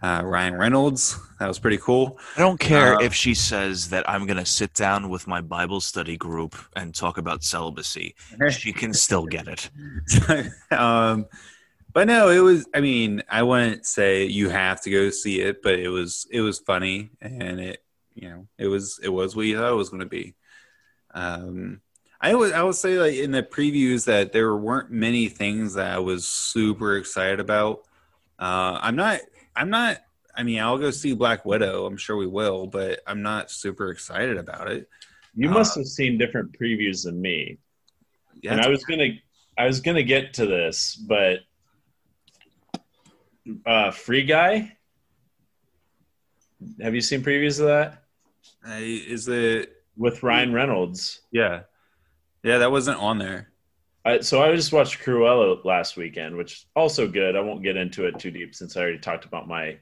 uh, 0.02 0.22
Ryan 0.24 0.54
Reynolds. 0.56 1.18
That 1.40 1.48
was 1.48 1.58
pretty 1.58 1.78
cool. 1.78 2.18
I 2.36 2.40
don't 2.40 2.58
care 2.58 2.94
Uh, 2.94 3.02
if 3.02 3.14
she 3.14 3.34
says 3.34 3.88
that 3.90 4.08
I'm 4.08 4.26
going 4.26 4.36
to 4.38 4.46
sit 4.46 4.74
down 4.74 5.08
with 5.08 5.26
my 5.26 5.40
Bible 5.40 5.80
study 5.80 6.16
group 6.16 6.56
and 6.76 6.94
talk 6.94 7.18
about 7.18 7.42
celibacy. 7.44 8.14
She 8.50 8.72
can 8.72 8.92
still 8.92 9.26
get 9.26 9.48
it. 9.48 9.70
um, 10.72 11.26
but 11.92 12.06
no, 12.06 12.28
it 12.28 12.40
was. 12.40 12.66
I 12.74 12.80
mean, 12.80 13.22
I 13.28 13.42
wouldn't 13.42 13.86
say 13.86 14.26
you 14.26 14.48
have 14.50 14.80
to 14.82 14.90
go 14.90 15.10
see 15.10 15.40
it, 15.40 15.62
but 15.62 15.78
it 15.78 15.88
was 15.88 16.26
it 16.30 16.40
was 16.40 16.58
funny 16.58 17.10
and 17.20 17.60
it 17.60 17.82
you 18.14 18.28
know 18.28 18.46
it 18.58 18.66
was 18.66 19.00
it 19.02 19.08
was 19.08 19.34
what 19.34 19.46
you 19.46 19.56
thought 19.56 19.72
it 19.72 19.76
was 19.76 19.88
going 19.90 20.00
to 20.00 20.06
be. 20.06 20.34
Um, 21.12 21.80
I 22.20 22.34
would 22.34 22.52
I 22.52 22.62
would 22.62 22.74
say 22.74 22.98
like 22.98 23.14
in 23.14 23.30
the 23.30 23.42
previews 23.42 24.04
that 24.06 24.32
there 24.32 24.54
weren't 24.56 24.90
many 24.90 25.28
things 25.28 25.74
that 25.74 25.92
I 25.94 25.98
was 25.98 26.26
super 26.26 26.96
excited 26.96 27.40
about. 27.40 27.80
Uh, 28.38 28.78
I'm 28.82 28.96
not. 28.96 29.20
I'm 29.58 29.70
not. 29.70 29.98
I 30.36 30.44
mean, 30.44 30.60
I'll 30.60 30.78
go 30.78 30.92
see 30.92 31.14
Black 31.14 31.44
Widow. 31.44 31.84
I'm 31.84 31.96
sure 31.96 32.16
we 32.16 32.28
will, 32.28 32.68
but 32.68 33.00
I'm 33.08 33.22
not 33.22 33.50
super 33.50 33.90
excited 33.90 34.36
about 34.38 34.70
it. 34.70 34.88
You 35.34 35.48
Uh, 35.50 35.54
must 35.54 35.74
have 35.76 35.86
seen 35.86 36.16
different 36.16 36.56
previews 36.58 37.04
than 37.04 37.20
me. 37.20 37.58
Yeah, 38.40 38.52
and 38.52 38.60
I 38.60 38.68
was 38.68 38.84
gonna, 38.84 39.08
I 39.58 39.66
was 39.66 39.80
gonna 39.80 40.04
get 40.04 40.34
to 40.34 40.46
this, 40.46 40.94
but 40.94 41.40
uh, 43.66 43.90
Free 43.90 44.22
Guy. 44.22 44.76
Have 46.80 46.94
you 46.94 47.00
seen 47.00 47.22
previews 47.22 47.60
of 47.60 47.66
that 47.66 48.04
I- 48.64 48.80
is 48.82 49.26
it? 49.28 49.74
with 49.96 50.22
Ryan 50.22 50.52
Reynolds? 50.52 51.22
Yeah, 51.32 51.62
yeah, 52.44 52.58
that 52.58 52.70
wasn't 52.70 52.98
on 53.00 53.18
there. 53.18 53.47
I, 54.08 54.20
so 54.20 54.42
I 54.42 54.54
just 54.56 54.72
watched 54.72 55.00
Cruella 55.00 55.62
last 55.64 55.96
weekend, 55.96 56.34
which 56.36 56.66
also 56.74 57.06
good. 57.06 57.36
I 57.36 57.40
won't 57.40 57.62
get 57.62 57.76
into 57.76 58.06
it 58.06 58.18
too 58.18 58.30
deep 58.30 58.54
since 58.54 58.76
I 58.76 58.80
already 58.80 58.98
talked 58.98 59.24
about 59.26 59.46
my 59.46 59.76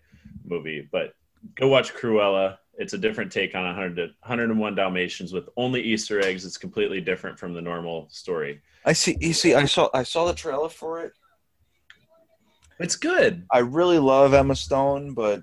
movie, 0.45 0.89
but 0.91 1.15
go 1.55 1.69
watch 1.69 1.95
Cruella. 1.95 2.59
It's 2.79 2.93
a 2.93 2.99
different 2.99 3.31
take 3.31 3.55
on 3.55 3.65
100 3.65 3.97
to, 3.97 4.03
101 4.21 4.75
Dalmatians 4.75 5.33
with 5.33 5.49
only 5.57 5.81
Easter 5.81 6.21
eggs. 6.21 6.45
It's 6.45 6.59
completely 6.59 7.01
different 7.01 7.39
from 7.39 7.55
the 7.55 7.63
normal 7.63 8.09
story. 8.11 8.61
I 8.85 8.93
see. 8.93 9.17
You 9.21 9.33
see, 9.33 9.55
I 9.55 9.65
saw 9.65 9.89
I 9.95 10.03
saw 10.03 10.27
the 10.27 10.35
trailer 10.35 10.69
for 10.69 11.03
it. 11.03 11.13
It's 12.79 12.97
good. 12.97 13.47
I 13.51 13.61
really 13.61 13.99
love 13.99 14.35
Emma 14.35 14.57
Stone, 14.57 15.15
but 15.15 15.43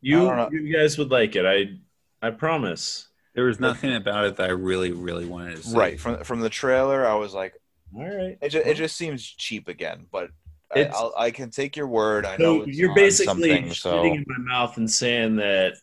You 0.00 0.28
I 0.30 0.36
don't 0.36 0.52
know. 0.52 0.58
you 0.60 0.72
guys 0.72 0.98
would 0.98 1.10
like 1.10 1.34
it. 1.34 1.44
I 1.44 1.78
I 2.26 2.30
promise. 2.30 3.08
There 3.34 3.44
was 3.46 3.58
nothing 3.58 3.94
about 3.94 4.26
it 4.26 4.36
that 4.36 4.50
I 4.50 4.52
really, 4.52 4.92
really 4.92 5.24
wanted 5.24 5.56
to 5.56 5.62
see. 5.62 5.76
right 5.76 5.98
from 5.98 6.22
from 6.22 6.40
the 6.40 6.50
trailer, 6.50 7.06
I 7.06 7.14
was 7.14 7.34
like, 7.34 7.54
All 7.94 8.04
right. 8.04 8.38
it 8.40 8.48
just, 8.48 8.66
it 8.66 8.74
just 8.76 8.96
seems 8.96 9.22
cheap 9.24 9.68
again. 9.68 10.06
But 10.10 10.30
I, 10.74 10.78
It's- 10.80 10.94
I'll, 10.96 11.12
I 11.16 11.30
can 11.30 11.50
take 11.50 11.76
your 11.76 11.86
word. 11.88 12.24
I 12.24 12.36
know 12.36 12.58
So 12.58 12.62
it's 12.62 12.78
you're 12.78 12.94
basically 12.94 13.50
shitting 13.50 13.74
so 13.76 14.04
in 14.04 14.24
my 14.26 14.38
mouth 14.38 14.76
and 14.78 14.90
saying 14.90 15.36
that, 15.36 15.74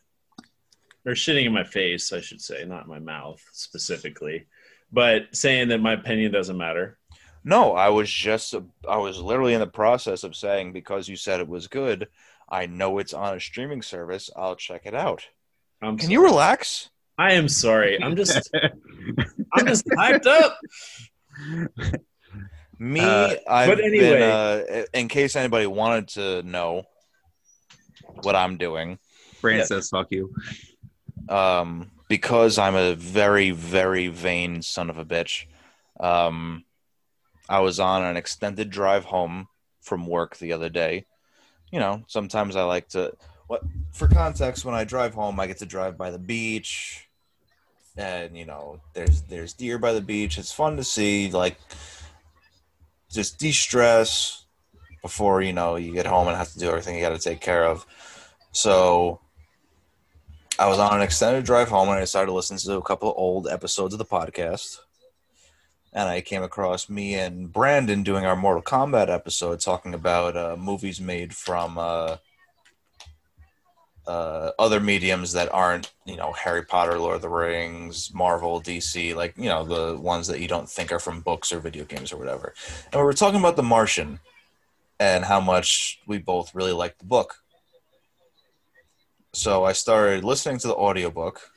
or 1.06 1.14
shitting 1.14 1.46
in 1.46 1.54
my 1.54 1.64
face, 1.64 2.12
I 2.12 2.22
should 2.22 2.42
say, 2.42 2.66
not 2.66 2.88
my 2.88 3.00
mouth 3.00 3.42
specifically, 3.54 4.48
but 4.92 5.24
saying 5.32 5.70
that 5.70 5.80
my 5.80 5.94
opinion 5.94 6.32
doesn't 6.32 6.58
matter. 6.58 6.98
no, 7.44 7.74
I 7.74 7.90
was 7.90 8.10
just 8.12 8.54
I 8.88 8.98
was 8.98 9.20
literally 9.20 9.54
in 9.54 9.60
the 9.62 9.68
process 9.68 10.24
of 10.24 10.36
saying 10.36 10.74
because 10.74 11.08
you 11.08 11.16
said 11.16 11.40
it 11.40 11.48
was 11.48 11.68
good. 11.68 12.08
I 12.50 12.66
know 12.66 12.98
it's 12.98 13.14
on 13.14 13.38
a 13.38 13.40
streaming 13.40 13.82
service. 13.84 14.30
I'll 14.36 14.56
check 14.56 14.82
it 14.86 14.96
out. 14.96 15.26
I'm 15.82 15.98
Can 15.98 16.08
sorry. 16.08 16.14
you 16.14 16.24
relax? 16.24 16.90
I 17.18 17.34
am 17.34 17.48
sorry. 17.48 18.02
I'm 18.04 18.16
just 18.16 18.50
I'm 19.54 19.68
just 19.68 19.86
hyped 19.88 20.26
up. 20.26 20.58
Me, 22.82 23.02
Uh, 23.02 23.36
I've 23.48 23.68
but 23.68 23.80
anyway. 23.84 24.20
been. 24.20 24.22
Uh, 24.22 24.86
in 24.94 25.08
case 25.10 25.36
anybody 25.36 25.68
wanted 25.68 26.08
to 26.10 26.44
know 26.44 26.84
what 28.22 28.36
I'm 28.36 28.58
doing, 28.58 29.00
Brand 29.42 29.60
Yeah. 29.60 29.66
says 29.66 29.90
fuck 29.90 30.08
you. 30.12 30.34
um, 31.28 31.92
because 32.08 32.58
I'm 32.58 32.76
a 32.76 32.96
very, 32.96 33.52
very 33.52 34.08
vain 34.08 34.62
son 34.62 34.90
of 34.90 34.98
a 34.98 35.06
bitch. 35.06 35.46
Um, 36.00 36.64
I 37.50 37.60
was 37.60 37.80
on 37.80 38.04
an 38.04 38.16
extended 38.18 38.70
drive 38.70 39.06
home 39.06 39.48
from 39.82 40.08
work 40.08 40.38
the 40.38 40.54
other 40.54 40.70
day. 40.70 41.06
You 41.72 41.80
know, 41.80 42.04
sometimes 42.08 42.56
I 42.56 42.64
like 42.64 42.88
to. 42.90 43.14
What 43.48 43.62
for 43.92 44.08
context? 44.08 44.64
When 44.66 44.74
I 44.76 44.86
drive 44.86 45.14
home, 45.14 45.40
I 45.40 45.48
get 45.48 45.58
to 45.58 45.66
drive 45.66 45.98
by 45.98 46.12
the 46.12 46.20
beach, 46.20 47.09
and 48.00 48.38
you 48.38 48.46
know, 48.46 48.80
there's 48.94 49.22
there's 49.24 49.54
deer 49.54 49.78
by 49.78 49.94
the 49.94 50.02
beach. 50.02 50.38
It's 50.38 50.52
fun 50.52 50.78
to 50.78 50.84
see, 50.84 51.30
like, 51.32 51.58
just 53.12 53.38
de-stress 53.40 54.46
before 55.02 55.42
you 55.42 55.54
know 55.54 55.76
you 55.76 55.94
get 55.94 56.06
home 56.06 56.28
and 56.28 56.38
have 56.38 56.52
to 56.54 56.60
do 56.60 56.70
everything 56.70 56.96
you 56.96 57.02
got 57.02 57.10
to 57.10 57.20
take 57.20 57.42
care 57.42 57.66
of. 57.66 57.86
So 58.52 59.20
I 60.58 60.68
was 60.68 60.80
on 60.80 60.96
an 60.96 61.02
extended 61.02 61.46
drive 61.46 61.70
home 61.70 61.90
and 61.90 62.00
I 62.00 62.06
started 62.06 62.32
listening 62.32 62.60
to 62.60 62.78
a 62.78 62.82
couple 62.82 63.10
of 63.10 63.18
old 63.18 63.48
episodes 63.48 63.94
of 63.94 63.98
the 63.98 64.06
podcast. 64.06 64.78
And 65.94 66.08
I 66.08 66.22
came 66.22 66.44
across 66.44 66.90
me 66.90 67.16
and 67.16 67.52
Brandon 67.52 68.04
doing 68.04 68.26
our 68.26 68.36
Mortal 68.36 68.62
Kombat 68.62 69.10
episode 69.10 69.60
talking 69.60 69.94
about 69.94 70.38
uh, 70.38 70.56
movies 70.58 71.02
made 71.02 71.34
from 71.34 71.78
uh, 71.78 72.18
uh, 74.10 74.52
other 74.58 74.80
mediums 74.80 75.34
that 75.34 75.54
aren't, 75.54 75.94
you 76.06 76.18
know, 76.18 76.32
Harry 76.34 76.64
Potter, 76.64 76.98
Lord 76.98 77.18
of 77.18 77.22
the 77.22 77.30
Rings, 77.30 78.12
Marvel, 78.14 78.60
DC, 78.62 79.16
like, 79.16 79.34
you 79.38 79.50
know, 79.50 79.64
the 79.64 79.98
ones 80.00 80.28
that 80.28 80.40
you 80.40 80.48
don't 80.48 80.70
think 80.70 80.92
are 80.92 81.00
from 81.00 81.22
books 81.22 81.52
or 81.52 81.60
video 81.60 81.86
games 81.86 82.12
or 82.12 82.18
whatever. 82.18 82.54
And 82.92 83.00
we 83.00 83.06
were 83.06 83.14
talking 83.14 83.40
about 83.40 83.56
The 83.56 83.64
Martian 83.64 84.20
and 85.00 85.24
how 85.24 85.40
much 85.40 86.00
we 86.08 86.18
both 86.18 86.56
really 86.56 86.74
liked 86.74 87.00
the 87.00 87.06
book 87.06 87.36
so 89.34 89.64
I 89.64 89.74
started 89.74 90.24
listening 90.24 90.58
to 90.60 90.68
the 90.68 90.76
audiobook 90.76 91.52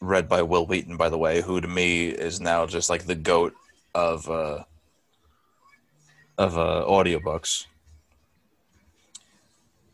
read 0.00 0.28
by 0.28 0.42
Wil 0.42 0.66
Wheaton 0.66 0.96
by 0.96 1.08
the 1.08 1.18
way 1.18 1.40
who 1.40 1.60
to 1.60 1.68
me 1.68 2.08
is 2.08 2.40
now 2.40 2.66
just 2.66 2.90
like 2.90 3.04
the 3.04 3.14
goat 3.14 3.54
of 3.94 4.28
uh 4.28 4.64
of 6.36 6.58
uh 6.58 6.84
audiobooks 6.86 7.66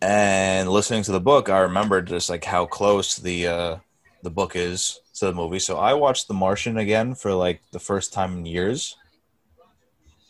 and 0.04 0.68
listening 0.68 1.02
to 1.04 1.12
the 1.12 1.20
book, 1.20 1.48
I 1.48 1.60
remembered 1.60 2.06
just 2.06 2.28
like 2.28 2.44
how 2.44 2.66
close 2.66 3.16
the 3.16 3.46
uh, 3.46 3.76
the 4.22 4.30
book 4.30 4.54
is 4.54 5.00
to 5.14 5.26
the 5.26 5.32
movie. 5.32 5.58
So 5.58 5.78
I 5.78 5.94
watched 5.94 6.28
The 6.28 6.34
Martian 6.34 6.76
again 6.76 7.14
for 7.14 7.32
like 7.32 7.62
the 7.72 7.78
first 7.78 8.12
time 8.12 8.38
in 8.38 8.46
years. 8.46 8.96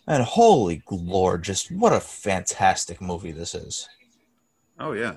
And 0.07 0.23
holy 0.23 0.83
lord, 0.91 1.43
just 1.43 1.73
what 1.73 1.93
a 1.93 2.01
fantastic 2.01 3.01
movie 3.01 3.33
this 3.33 3.55
is. 3.55 3.89
Oh 4.79 4.93
yeah. 4.93 5.15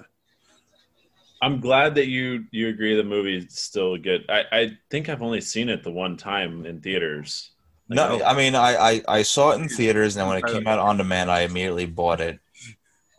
I'm 1.40 1.60
glad 1.60 1.94
that 1.96 2.08
you 2.08 2.46
you 2.50 2.70
agree 2.70 2.96
the 2.96 3.04
movie's 3.04 3.60
still 3.60 3.96
good. 3.98 4.26
I, 4.28 4.44
I 4.52 4.78
think 4.90 5.08
I've 5.08 5.22
only 5.22 5.42
seen 5.42 5.70
it 5.70 5.84
the 5.84 5.92
one 5.92 6.18
time 6.18 6.66
in 6.66 6.82
theaters. 6.82 7.52
Like, 7.90 7.98
No, 7.98 8.24
I- 8.26 8.36
mean 8.36 8.56
I, 8.56 8.76
I, 8.76 9.02
I 9.08 9.22
saw 9.22 9.52
it 9.52 9.62
in 9.62 9.70
theaters, 9.70 10.16
and 10.16 10.22
then 10.22 10.30
when 10.30 10.38
it 10.40 10.52
came 10.52 10.68
out 10.68 10.80
on 10.80 10.98
demand, 10.98 11.30
I 11.30 11.42
immediately 11.42 11.86
bought 11.86 12.22
it 12.22 12.40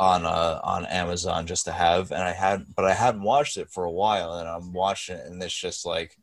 on 0.01 0.25
uh 0.25 0.61
on 0.63 0.87
Amazon 0.87 1.47
just 1.47 1.65
to 1.65 1.73
have, 1.73 2.13
and 2.13 2.23
I 2.23 2.33
had, 2.33 2.67
but 2.75 2.85
I 2.85 2.95
hadn't 2.95 3.23
watched 3.23 3.57
it 3.57 3.71
for 3.71 3.85
a 3.85 3.91
while, 3.91 4.35
and 4.35 4.49
I'm 4.49 4.73
watching 4.73 5.17
it, 5.17 5.27
and 5.27 5.43
it's 5.43 5.55
just 5.59 5.85
like, 5.85 6.17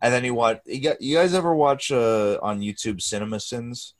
and 0.00 0.12
then 0.12 0.24
you 0.24 0.34
watch, 0.34 0.60
you, 0.64 0.80
got, 0.80 1.00
you 1.02 1.16
guys 1.16 1.34
ever 1.34 1.54
watch 1.54 1.90
uh 1.90 2.38
on 2.40 2.60
YouTube 2.60 3.02
Cinema 3.02 3.40
Sins? 3.40 3.94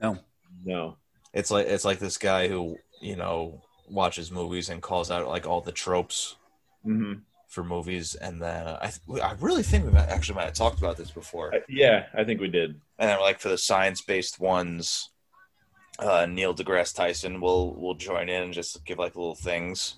No. 0.00 0.18
no. 0.64 0.96
It's 1.32 1.50
like 1.50 1.66
it's 1.66 1.84
like 1.84 1.98
this 1.98 2.18
guy 2.18 2.48
who 2.48 2.76
you 3.00 3.16
know 3.16 3.60
watches 3.90 4.30
movies 4.30 4.70
and 4.70 4.80
calls 4.80 5.10
out 5.10 5.28
like 5.28 5.46
all 5.46 5.60
the 5.60 5.72
tropes 5.72 6.36
hmm 6.82 7.14
for 7.48 7.62
movies, 7.62 8.16
and 8.16 8.42
then 8.42 8.66
uh, 8.66 8.78
I 8.82 9.20
I 9.20 9.34
really 9.38 9.62
think 9.62 9.84
we 9.84 9.92
might, 9.92 10.08
actually 10.08 10.34
might 10.34 10.46
have 10.46 10.54
talked 10.54 10.78
about 10.78 10.96
this 10.96 11.12
before. 11.12 11.54
Yeah, 11.68 12.06
I 12.12 12.24
think 12.24 12.40
we 12.40 12.48
did. 12.48 12.80
and 12.98 13.08
then 13.08 13.20
like 13.20 13.38
for 13.38 13.48
the 13.48 13.58
science 13.58 14.00
based 14.00 14.40
ones, 14.40 15.10
uh, 15.98 16.26
Neil 16.26 16.54
deGrasse 16.54 16.94
Tyson 16.94 17.40
will 17.40 17.74
will 17.74 17.94
join 17.94 18.28
in 18.28 18.42
and 18.42 18.52
just 18.52 18.84
give 18.84 18.98
like 18.98 19.16
little 19.16 19.34
things. 19.34 19.96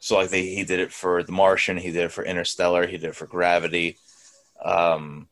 So 0.00 0.16
like 0.16 0.30
they, 0.30 0.46
he 0.46 0.64
did 0.64 0.80
it 0.80 0.92
for 0.92 1.22
The 1.22 1.32
Martian, 1.32 1.76
he 1.76 1.92
did 1.92 2.04
it 2.04 2.12
for 2.12 2.24
Interstellar, 2.24 2.86
he 2.86 2.98
did 2.98 3.10
it 3.10 3.16
for 3.16 3.26
Gravity. 3.26 3.96
Um, 4.64 5.28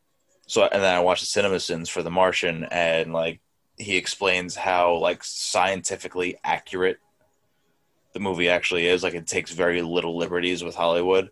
so 0.47 0.63
and 0.63 0.81
then 0.81 0.95
I 0.95 0.99
watched 0.99 1.33
the 1.33 1.41
CinemaSins 1.41 1.89
for 1.89 2.03
The 2.03 2.11
Martian, 2.11 2.63
and 2.65 3.13
like 3.13 3.39
he 3.77 3.97
explains 3.97 4.55
how 4.55 4.95
like 4.95 5.23
scientifically 5.23 6.37
accurate 6.43 6.99
the 8.13 8.19
movie 8.19 8.49
actually 8.49 8.87
is. 8.87 9.03
Like 9.03 9.13
it 9.13 9.27
takes 9.27 9.51
very 9.51 9.81
little 9.81 10.17
liberties 10.17 10.63
with 10.63 10.75
Hollywood 10.75 11.29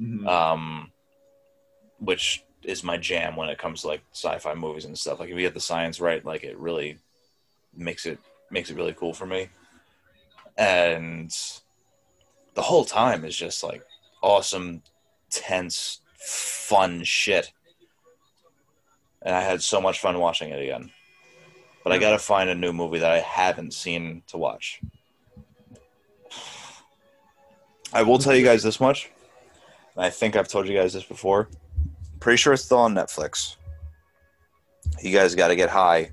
Mhm. 0.00 0.26
um, 0.26 0.90
which 2.00 2.42
is 2.64 2.82
my 2.82 2.96
jam 2.96 3.36
when 3.36 3.48
it 3.48 3.58
comes 3.58 3.82
to 3.82 3.86
like 3.88 4.02
sci-fi 4.12 4.54
movies 4.54 4.84
and 4.86 4.98
stuff. 4.98 5.20
Like 5.20 5.28
if 5.30 5.36
you 5.36 5.42
get 5.42 5.54
the 5.54 5.60
science 5.60 6.00
right, 6.00 6.24
like 6.24 6.42
it 6.44 6.58
really 6.58 6.98
makes 7.76 8.06
it 8.06 8.18
makes 8.50 8.70
it 8.70 8.76
really 8.76 8.94
cool 8.94 9.12
for 9.12 9.26
me. 9.26 9.48
And 10.56 11.34
the 12.54 12.62
whole 12.62 12.84
time 12.84 13.24
is 13.24 13.36
just 13.36 13.62
like 13.62 13.84
awesome, 14.22 14.82
tense, 15.30 16.00
fun 16.18 17.02
shit. 17.04 17.52
And 19.22 19.34
I 19.34 19.40
had 19.40 19.62
so 19.62 19.80
much 19.80 20.00
fun 20.00 20.18
watching 20.18 20.50
it 20.50 20.62
again. 20.62 20.90
But 21.82 21.92
I 21.92 21.96
hmm. 21.96 22.02
gotta 22.02 22.18
find 22.18 22.48
a 22.48 22.54
new 22.54 22.72
movie 22.72 22.98
that 22.98 23.10
I 23.10 23.20
haven't 23.20 23.74
seen 23.74 24.22
to 24.28 24.38
watch. 24.38 24.80
I 27.92 28.02
will 28.02 28.18
tell 28.18 28.34
you 28.34 28.44
guys 28.44 28.62
this 28.62 28.80
much. 28.80 29.10
and 29.94 30.04
I 30.04 30.10
think 30.10 30.34
I've 30.36 30.48
told 30.48 30.66
you 30.66 30.74
guys 30.74 30.92
this 30.92 31.04
before. 31.04 31.48
Pretty 32.18 32.38
sure 32.38 32.52
it's 32.52 32.64
still 32.64 32.78
on 32.78 32.94
Netflix. 32.94 33.56
You 35.00 35.16
guys 35.16 35.34
got 35.34 35.48
to 35.48 35.56
get 35.56 35.70
high 35.70 36.10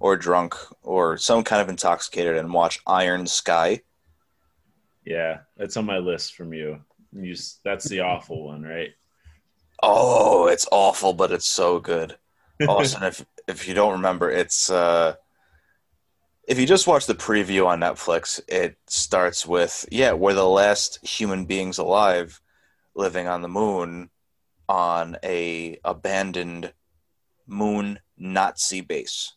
or 0.00 0.16
drunk 0.16 0.56
or 0.82 1.16
some 1.18 1.44
kind 1.44 1.62
of 1.62 1.68
intoxicated 1.68 2.36
and 2.36 2.52
watch 2.52 2.80
Iron 2.86 3.26
Sky. 3.26 3.82
Yeah, 5.04 5.40
that's 5.56 5.76
on 5.76 5.86
my 5.86 5.98
list 5.98 6.34
from 6.34 6.52
you. 6.52 6.80
You 7.12 7.36
that's 7.64 7.88
the 7.88 8.00
awful 8.00 8.46
one, 8.46 8.62
right? 8.62 8.90
Oh, 9.82 10.46
it's 10.46 10.66
awful, 10.72 11.12
but 11.12 11.32
it's 11.32 11.46
so 11.46 11.78
good. 11.78 12.16
Austin, 12.66 13.02
if 13.04 13.24
if 13.46 13.68
you 13.68 13.74
don't 13.74 13.92
remember, 13.92 14.30
it's 14.30 14.70
uh, 14.70 15.14
if 16.46 16.58
you 16.58 16.66
just 16.66 16.86
watch 16.86 17.06
the 17.06 17.14
preview 17.14 17.66
on 17.66 17.80
Netflix, 17.80 18.40
it 18.48 18.76
starts 18.86 19.46
with 19.46 19.86
yeah, 19.90 20.12
we're 20.12 20.34
the 20.34 20.48
last 20.48 21.04
human 21.06 21.44
beings 21.44 21.78
alive 21.78 22.40
living 22.94 23.26
on 23.26 23.42
the 23.42 23.48
moon 23.48 24.10
on 24.68 25.16
a 25.24 25.78
abandoned 25.84 26.72
moon 27.46 27.98
Nazi 28.16 28.80
base. 28.80 29.34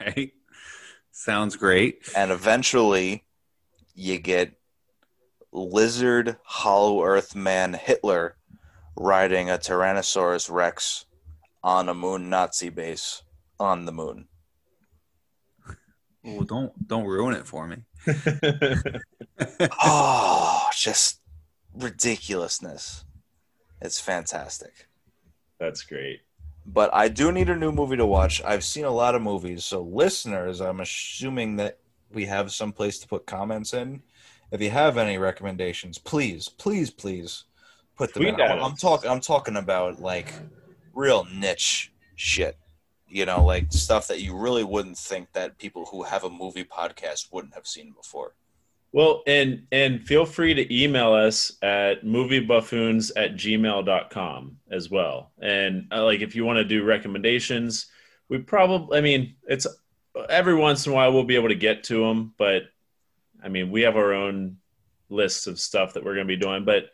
Okay. 0.00 0.32
Sounds 1.10 1.56
great. 1.56 2.08
and 2.16 2.30
eventually 2.30 3.24
you 3.94 4.18
get 4.18 4.52
lizard 5.52 6.36
hollow 6.44 7.02
earth 7.02 7.34
man 7.34 7.72
hitler 7.74 8.36
riding 8.96 9.50
a 9.50 9.58
tyrannosaurus 9.58 10.48
rex 10.50 11.06
on 11.64 11.88
a 11.88 11.94
moon 11.94 12.30
nazi 12.30 12.68
base 12.68 13.22
on 13.58 13.84
the 13.84 13.90
moon 13.92 14.28
Well, 16.22 16.42
don't 16.42 16.86
don't 16.86 17.06
ruin 17.06 17.34
it 17.34 17.46
for 17.46 17.66
me. 17.66 17.78
oh 19.82 20.68
just 20.76 21.20
ridiculousness 21.74 23.04
it's 23.80 24.00
fantastic 24.00 24.86
that's 25.58 25.82
great. 25.82 26.20
But 26.72 26.92
i 26.92 27.08
do 27.08 27.32
need 27.32 27.48
a 27.48 27.56
new 27.56 27.72
movie 27.72 27.96
to 27.96 28.06
watch. 28.06 28.42
I've 28.44 28.64
seen 28.64 28.84
a 28.84 28.90
lot 28.90 29.14
of 29.14 29.22
movies 29.22 29.64
so 29.64 29.82
listeners 29.82 30.60
i'm 30.60 30.80
assuming 30.80 31.56
that 31.56 31.78
we 32.12 32.26
have 32.26 32.52
some 32.52 32.72
place 32.72 32.98
to 33.00 33.08
put 33.08 33.26
comments 33.26 33.74
in. 33.74 34.02
If 34.50 34.62
you 34.62 34.70
have 34.70 34.96
any 34.98 35.18
recommendations 35.18 35.98
please 35.98 36.48
please 36.48 36.90
please 36.90 37.44
put 37.96 38.14
them 38.14 38.22
Tweet 38.22 38.34
in 38.34 38.40
i'm, 38.40 38.62
I'm 38.62 38.76
talking 38.76 39.10
i'm 39.10 39.20
talking 39.20 39.56
about 39.56 40.00
like 40.00 40.32
real 40.94 41.26
niche 41.32 41.92
shit 42.16 42.56
you 43.08 43.24
know 43.24 43.44
like 43.44 43.72
stuff 43.72 44.08
that 44.08 44.20
you 44.20 44.36
really 44.36 44.64
wouldn't 44.64 44.98
think 44.98 45.32
that 45.32 45.58
people 45.58 45.86
who 45.86 46.02
have 46.02 46.24
a 46.24 46.30
movie 46.30 46.64
podcast 46.64 47.32
wouldn't 47.32 47.54
have 47.54 47.66
seen 47.66 47.92
before 47.92 48.34
Well, 48.92 49.22
and 49.26 49.66
and 49.70 50.06
feel 50.06 50.24
free 50.24 50.54
to 50.54 50.74
email 50.74 51.12
us 51.12 51.52
at 51.62 52.04
moviebuffoons 52.04 53.12
at 53.16 53.34
gmail.com 53.34 54.56
as 54.70 54.90
well. 54.90 55.32
And 55.40 55.88
uh, 55.92 56.04
like 56.04 56.20
if 56.20 56.34
you 56.34 56.44
want 56.44 56.56
to 56.56 56.64
do 56.64 56.84
recommendations, 56.84 57.86
we 58.28 58.38
probably 58.38 58.98
I 58.98 59.02
mean, 59.02 59.34
it's 59.46 59.66
every 60.28 60.54
once 60.54 60.86
in 60.86 60.92
a 60.92 60.94
while 60.94 61.12
we'll 61.12 61.24
be 61.24 61.36
able 61.36 61.48
to 61.48 61.54
get 61.54 61.84
to 61.84 62.06
them, 62.06 62.34
but 62.38 62.62
I 63.42 63.48
mean, 63.48 63.70
we 63.70 63.82
have 63.82 63.96
our 63.96 64.14
own 64.14 64.56
lists 65.10 65.46
of 65.46 65.60
stuff 65.60 65.94
that 65.94 66.04
we're 66.04 66.14
going 66.14 66.26
to 66.26 66.36
be 66.36 66.40
doing, 66.40 66.64
but 66.64 66.90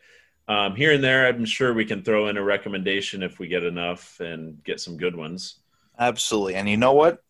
um, 0.47 0.75
here 0.75 0.93
and 0.93 1.03
there, 1.03 1.27
I'm 1.27 1.45
sure 1.45 1.73
we 1.73 1.85
can 1.85 2.03
throw 2.03 2.27
in 2.27 2.37
a 2.37 2.43
recommendation 2.43 3.23
if 3.23 3.39
we 3.39 3.47
get 3.47 3.63
enough 3.63 4.19
and 4.19 4.63
get 4.63 4.79
some 4.79 4.97
good 4.97 5.15
ones. 5.15 5.55
Absolutely. 5.97 6.55
And 6.55 6.69
you 6.69 6.77
know 6.77 6.93
what? 6.93 7.23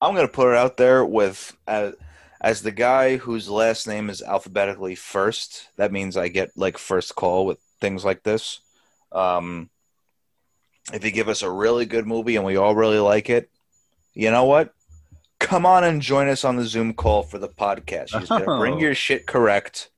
I'm 0.00 0.14
going 0.14 0.26
to 0.26 0.32
put 0.32 0.52
it 0.52 0.56
out 0.56 0.76
there 0.76 1.04
with 1.04 1.56
as, 1.66 1.94
as 2.44 2.60
the 2.60 2.70
guy 2.70 3.16
whose 3.16 3.48
last 3.48 3.86
name 3.88 4.10
is 4.10 4.20
alphabetically 4.20 4.94
first. 4.94 5.68
That 5.76 5.92
means 5.92 6.14
I 6.14 6.28
get 6.28 6.50
like 6.56 6.76
first 6.76 7.14
call 7.14 7.46
with 7.46 7.58
things 7.80 8.04
like 8.04 8.22
this. 8.22 8.60
Um, 9.12 9.70
if 10.92 11.02
you 11.04 11.10
give 11.10 11.30
us 11.30 11.40
a 11.40 11.50
really 11.50 11.86
good 11.86 12.06
movie 12.06 12.36
and 12.36 12.44
we 12.44 12.56
all 12.56 12.74
really 12.74 12.98
like 12.98 13.30
it, 13.30 13.48
you 14.12 14.30
know 14.30 14.44
what? 14.44 14.74
Come 15.40 15.64
on 15.64 15.84
and 15.84 16.02
join 16.02 16.28
us 16.28 16.44
on 16.44 16.56
the 16.56 16.66
Zoom 16.66 16.92
call 16.92 17.22
for 17.22 17.38
the 17.38 17.48
podcast. 17.48 18.12
You 18.12 18.18
just 18.20 18.28
got 18.28 18.40
to 18.40 18.58
bring 18.58 18.74
Oh. 18.74 18.78
your 18.80 18.94
shit 18.94 19.26
correct. 19.26 19.90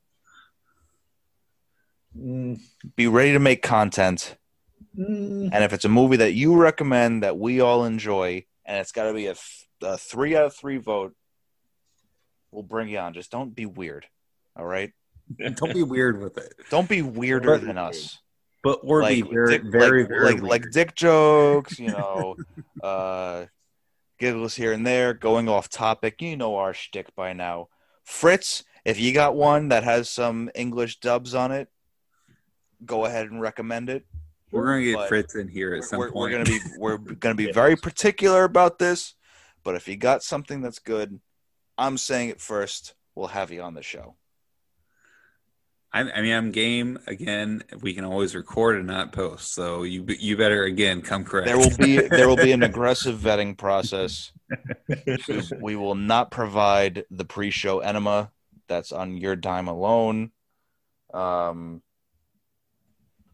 Be 2.14 3.06
ready 3.08 3.32
to 3.32 3.38
make 3.40 3.62
content. 3.62 4.36
Mm, 4.96 5.50
And 5.52 5.64
if 5.64 5.72
it's 5.72 5.84
a 5.84 5.88
movie 5.90 6.16
that 6.18 6.32
you 6.34 6.56
recommend 6.56 7.22
that 7.24 7.36
we 7.38 7.60
all 7.60 7.84
enjoy, 7.84 8.44
and 8.64 8.78
it's 8.78 8.92
got 8.92 9.04
to 9.08 9.12
be 9.14 9.26
a, 9.26 9.34
th- 9.34 9.66
a 9.82 9.98
three 9.98 10.34
out 10.36 10.46
of 10.46 10.54
three 10.56 10.78
vote, 10.78 11.14
we'll 12.56 12.62
bring 12.64 12.88
you 12.88 12.98
on. 12.98 13.12
Just 13.12 13.30
don't 13.30 13.54
be 13.54 13.66
weird. 13.66 14.06
All 14.56 14.64
right? 14.66 14.92
Don't 15.56 15.74
be 15.74 15.82
weird 15.82 16.20
with 16.20 16.38
it. 16.38 16.54
Don't 16.70 16.88
be 16.88 17.02
weirder 17.02 17.58
But- 17.58 17.66
than 17.66 17.78
us. 17.78 18.18
But 18.62 18.80
or 18.82 19.00
be 19.02 19.22
Like, 19.22 19.30
very, 19.32 19.48
dick, 19.58 19.62
very, 19.70 20.00
like, 20.00 20.08
very 20.08 20.24
like, 20.24 20.34
weird. 20.36 20.42
like 20.50 20.70
dick 20.72 20.94
jokes, 20.96 21.78
you 21.78 21.88
know, 21.88 22.36
uh, 22.82 23.46
giggles 24.18 24.56
here 24.56 24.72
and 24.72 24.84
there, 24.84 25.14
going 25.14 25.48
off 25.48 25.68
topic. 25.68 26.20
You 26.20 26.36
know 26.36 26.56
our 26.56 26.74
shtick 26.74 27.14
by 27.14 27.32
now. 27.32 27.68
Fritz, 28.02 28.64
if 28.84 28.98
you 28.98 29.12
got 29.12 29.36
one 29.36 29.68
that 29.68 29.84
has 29.84 30.08
some 30.08 30.50
English 30.56 30.98
dubs 30.98 31.32
on 31.34 31.52
it, 31.52 31.68
go 32.84 33.04
ahead 33.04 33.30
and 33.30 33.40
recommend 33.40 33.88
it. 33.88 34.04
we're 34.50 34.64
gonna 34.66 34.82
get 34.84 34.94
but 34.96 35.08
Fritz 35.08 35.34
in 35.36 35.46
here 35.48 35.74
at 35.74 35.84
some 35.84 35.98
we're, 36.00 36.10
point. 36.10 36.16
we're 36.16 36.30
gonna 36.30 36.44
be 36.44 36.58
we're 36.78 36.98
gonna 37.20 37.34
be 37.36 37.52
very 37.52 37.76
particular 37.76 38.44
about 38.44 38.78
this 38.78 39.14
but 39.64 39.74
if 39.74 39.88
you 39.88 39.96
got 39.96 40.22
something 40.22 40.60
that's 40.60 40.78
good 40.78 41.20
i'm 41.78 41.98
saying 41.98 42.28
it 42.28 42.40
first 42.40 42.94
we'll 43.14 43.28
have 43.28 43.50
you 43.50 43.62
on 43.62 43.74
the 43.74 43.82
show 43.82 44.14
I, 45.96 46.00
I 46.12 46.20
mean, 46.20 46.34
I'm 46.34 46.50
game 46.50 46.98
again. 47.06 47.62
We 47.80 47.94
can 47.94 48.04
always 48.04 48.34
record 48.34 48.76
and 48.76 48.86
not 48.86 49.12
post, 49.12 49.54
so 49.54 49.82
you 49.82 50.04
you 50.18 50.36
better 50.36 50.64
again 50.64 51.00
come 51.00 51.24
correct. 51.24 51.46
There 51.46 51.56
will 51.56 51.74
be 51.74 51.96
there 51.96 52.28
will 52.28 52.36
be 52.36 52.52
an 52.52 52.62
aggressive 52.70 53.18
vetting 53.18 53.56
process. 53.56 54.30
we 55.60 55.74
will 55.74 55.94
not 55.94 56.30
provide 56.30 57.06
the 57.10 57.24
pre-show 57.24 57.80
enema. 57.80 58.30
That's 58.68 58.92
on 58.92 59.16
your 59.16 59.36
dime 59.36 59.68
alone. 59.68 60.32
Um, 61.14 61.82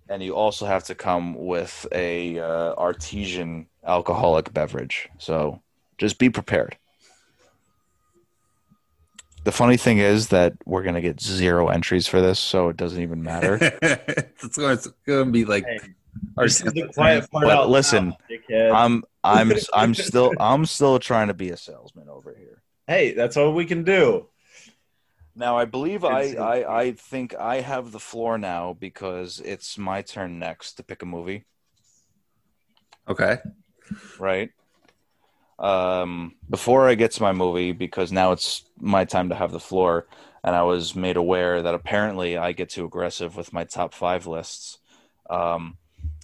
and 0.09 0.23
you 0.23 0.37
also 0.37 0.65
have 0.65 0.85
to 0.85 0.95
come 0.95 1.35
with 1.35 1.87
a 1.91 2.39
uh, 2.39 2.75
artesian 2.77 3.67
alcoholic 3.85 4.53
beverage. 4.53 5.09
So 5.19 5.63
just 5.99 6.19
be 6.19 6.31
prepared. 6.31 6.77
The 9.45 9.53
funny 9.53 9.77
thing 9.77 9.99
is 9.99 10.29
that 10.29 10.55
we're 10.65 10.83
gonna 10.83 11.01
get 11.01 11.21
zero 11.21 11.69
entries 11.69 12.07
for 12.07 12.21
this, 12.21 12.39
so 12.39 12.69
it 12.69 12.77
doesn't 12.77 13.03
even 13.03 13.23
matter. 13.23 13.59
it's, 13.83 14.57
going, 14.57 14.75
it's 14.75 14.87
going 15.07 15.27
to 15.27 15.33
be 15.33 15.45
like 15.45 15.65
Hey, 15.67 15.79
our 16.37 16.45
This 16.45 16.63
is 16.63 16.73
the 16.73 16.89
quiet 16.89 17.31
part 17.31 17.45
But 17.45 17.57
out 17.57 17.71
listen, 17.71 18.11
loud, 18.11 18.19
dickhead. 18.31 18.75
I'm 18.75 19.03
I'm 19.25 19.53
I'm 19.75 19.95
still 19.95 20.33
I'm 20.39 20.67
still 20.67 20.99
trying 20.99 21.29
to 21.29 21.35
be 21.35 21.51
a 21.51 21.57
salesman 21.57 22.09
over 22.09 22.35
here. 22.37 22.63
hey, 22.87 23.13
that's 23.15 23.37
all 23.37 23.53
we 23.53 23.65
can 23.65 23.85
do. 23.85 24.29
Now 25.35 25.57
I 25.57 25.65
believe 25.65 26.05
I, 26.05 26.35
I 26.35 26.81
I 26.81 26.93
think 26.93 27.35
I 27.35 27.61
have 27.61 27.93
the 27.93 28.01
floor 28.01 28.39
now 28.39 28.77
because 28.79 29.41
it's 29.45 29.79
my 29.79 30.03
turn 30.03 30.39
next 30.39 30.75
to 30.75 30.83
pick 30.83 31.03
a 31.03 31.07
movie, 31.07 31.47
okay. 33.09 33.39
right? 34.19 34.51
Um, 35.63 36.35
before 36.51 36.89
I 36.89 36.97
get 36.97 37.13
to 37.13 37.23
my 37.23 37.33
movie, 37.33 37.71
because 37.71 38.11
now 38.11 38.33
it's 38.33 38.65
my 38.81 39.05
time 39.05 39.29
to 39.29 39.37
have 39.37 39.53
the 39.53 39.61
floor, 39.61 40.07
and 40.43 40.57
I 40.57 40.63
was 40.63 40.97
made 40.97 41.17
aware 41.17 41.63
that 41.63 41.75
apparently 41.75 42.37
I 42.37 42.51
get 42.53 42.69
too 42.69 42.85
aggressive 42.85 43.37
with 43.37 43.53
my 43.53 43.63
top 43.63 43.95
five 43.95 44.27
lists. 44.27 44.79
Um, 45.31 45.79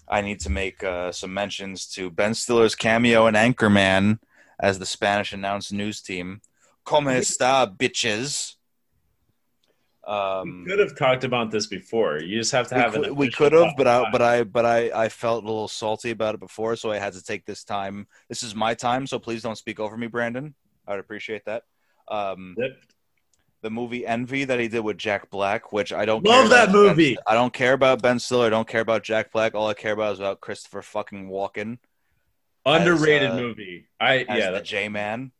I 0.09 0.23
need 0.23 0.41
to 0.41 0.51
make 0.51 0.83
uh, 0.83 1.13
some 1.13 1.33
mentions 1.33 1.87
to 1.95 2.11
Ben 2.11 2.35
Stiller's 2.35 2.75
cameo 2.75 3.29
in 3.29 3.35
Anchorman 3.35 4.19
as 4.59 4.81
the 4.81 4.87
Spanish 4.87 5.33
announced 5.33 5.73
news 5.73 6.01
team. 6.01 6.41
Como 6.85 7.11
está, 7.11 7.77
bitches? 7.77 8.57
Um, 10.09 10.65
we 10.65 10.71
could 10.71 10.79
have 10.79 10.97
talked 10.97 11.25
about 11.25 11.51
this 11.51 11.67
before. 11.67 12.19
You 12.19 12.39
just 12.39 12.53
have 12.53 12.67
to 12.69 12.75
we 12.77 12.81
have 12.81 12.93
could, 12.95 13.07
an 13.09 13.15
we 13.15 13.31
could 13.31 13.53
have, 13.53 13.75
but 13.77 13.87
I, 13.87 14.11
but 14.11 14.23
I, 14.23 14.43
but 14.45 14.65
I, 14.65 14.91
I 15.05 15.09
felt 15.11 15.45
a 15.45 15.47
little 15.47 15.69
salty 15.69 16.11
about 16.11 16.35
it 16.35 16.41
before, 16.41 16.77
so 16.77 16.91
I 16.91 16.99
had 16.99 17.13
to 17.13 17.23
take 17.23 17.45
this 17.45 17.63
time. 17.63 18.07
This 18.31 18.43
is 18.43 18.55
my 18.55 18.73
time, 18.73 19.07
so 19.07 19.19
please 19.19 19.43
don't 19.43 19.59
speak 19.59 19.79
over 19.79 19.97
me, 19.99 20.07
Brandon. 20.07 20.55
I 20.87 20.93
would 20.93 21.01
appreciate 21.01 21.45
that. 21.45 21.65
Um, 22.09 22.55
Yep. 22.59 22.71
the 23.61 23.69
movie 23.71 24.07
Envy 24.07 24.45
that 24.45 24.59
he 24.59 24.69
did 24.69 24.81
with 24.81 24.97
Jack 24.97 25.29
Black, 25.29 25.73
which 25.75 25.93
I 25.93 26.07
don't 26.07 26.25
Love 26.25 26.49
care 26.49 26.49
that 26.49 26.69
about 26.71 26.75
movie. 26.75 27.15
Ben- 27.17 27.25
I 27.27 27.35
don't 27.35 27.53
care 27.53 27.75
about 27.75 28.01
Ben 28.01 28.19
Stiller. 28.19 28.47
I 28.47 28.51
don't 28.51 28.67
care 28.69 28.81
about 28.81 29.03
Jack 29.03 29.31
Black. 29.31 29.55
All 29.55 29.69
I 29.69 29.75
care 29.75 29.93
about 29.93 30.15
is 30.15 30.21
about 30.21 30.41
Christopher 30.41 30.81
fucking 30.81 31.29
Walken 31.29 31.79
underrated 32.65 33.31
as, 33.31 33.35
uh, 33.35 33.41
movie. 33.43 33.87
I 34.01 34.25
yeah, 34.29 34.53
the 34.53 34.63
J 34.63 34.89
Man, 34.89 35.33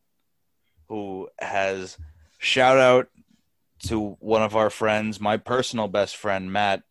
who 0.89 1.29
has 1.41 1.97
shout 2.39 2.77
out 2.79 3.09
to 3.85 4.17
one 4.21 4.43
of 4.43 4.57
our 4.57 4.71
friends, 4.71 5.21
my 5.21 5.37
personal 5.37 5.89
best 5.89 6.17
friend 6.17 6.53
Matt. 6.53 6.83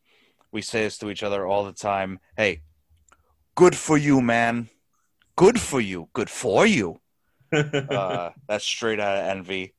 We 0.51 0.61
say 0.61 0.83
this 0.83 0.97
to 0.99 1.09
each 1.09 1.23
other 1.23 1.45
all 1.45 1.65
the 1.65 1.73
time. 1.73 2.19
Hey, 2.35 2.61
good 3.55 3.75
for 3.75 3.97
you, 3.97 4.21
man. 4.21 4.69
Good 5.35 5.59
for 5.59 5.81
you. 5.81 6.09
Good 6.13 6.29
for 6.29 6.65
you. 6.65 6.99
Uh, 7.53 8.31
that's 8.45 8.65
straight 8.65 8.99
out 8.99 9.17
of 9.17 9.23
envy. 9.23 9.73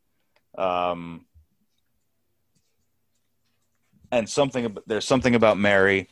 Um, 0.57 1.27
and 4.11 4.29
something 4.29 4.77
there's 4.87 5.05
something 5.05 5.35
about 5.35 5.59
Mary 5.59 6.09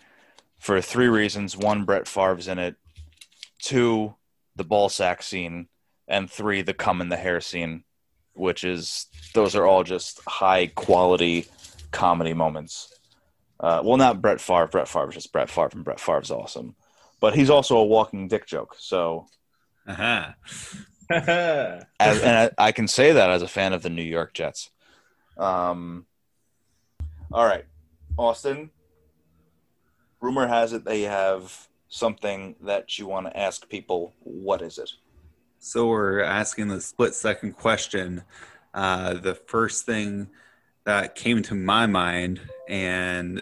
for 0.59 0.81
three 0.81 1.09
reasons. 1.09 1.57
One, 1.57 1.85
Brett 1.85 2.07
Favre's 2.07 2.49
in 2.49 2.59
it. 2.59 2.77
Two, 3.59 4.15
the 4.55 4.65
ball 4.65 4.89
sack 4.89 5.23
scene, 5.23 5.69
and 6.07 6.31
three, 6.31 6.63
the 6.63 6.75
cum 6.75 7.01
in 7.01 7.09
the 7.09 7.17
hair 7.17 7.41
scene, 7.41 7.85
which 8.37 8.65
is 8.65 9.07
those 9.35 9.55
are 9.57 9.67
all 9.67 9.83
just 9.85 10.21
high 10.27 10.67
quality 10.69 11.47
comedy 11.91 12.35
moments. 12.35 12.93
Uh, 13.59 13.81
well, 13.85 13.97
not 13.97 14.21
Brett 14.21 14.41
Favre. 14.41 14.67
Brett 14.67 14.89
Favre's 14.89 15.15
just 15.15 15.33
Brett 15.33 15.49
Favre, 15.51 15.71
and 15.73 15.85
Brett 15.85 16.01
Favre's 16.01 16.31
awesome. 16.31 16.75
But 17.21 17.35
he's 17.35 17.51
also 17.51 17.79
a 17.79 17.85
walking 17.85 18.29
dick 18.29 18.47
joke. 18.47 18.77
So, 18.79 19.27
Uh-huh. 19.87 20.33
as, 21.11 21.83
and 22.23 22.53
I, 22.59 22.67
I 22.67 22.73
can 22.73 22.89
say 22.89 23.13
that 23.13 23.31
as 23.31 23.41
a 23.43 23.49
fan 23.49 23.73
of 23.73 23.83
the 23.83 23.91
New 23.91 24.03
York 24.03 24.35
Jets. 24.35 24.71
Um, 25.39 26.07
all 27.33 27.45
right, 27.47 27.65
Austin. 28.19 28.71
Rumor 30.21 30.47
has 30.49 30.73
it 30.73 30.85
they 30.85 31.03
have 31.03 31.69
something 31.89 32.57
that 32.63 32.99
you 32.99 33.07
want 33.07 33.27
to 33.27 33.37
ask 33.39 33.69
people. 33.69 34.13
What 34.21 34.63
is 34.63 34.79
it? 34.79 34.91
So 35.67 35.89
we're 35.89 36.23
asking 36.23 36.69
the 36.69 36.81
split 36.81 37.13
second 37.13 37.57
question. 37.57 38.23
Uh, 38.73 39.15
the 39.15 39.35
first 39.35 39.85
thing 39.85 40.29
that 40.85 41.17
came 41.17 41.43
to 41.43 41.57
my 41.57 41.87
mind, 41.87 42.41
and 42.69 43.39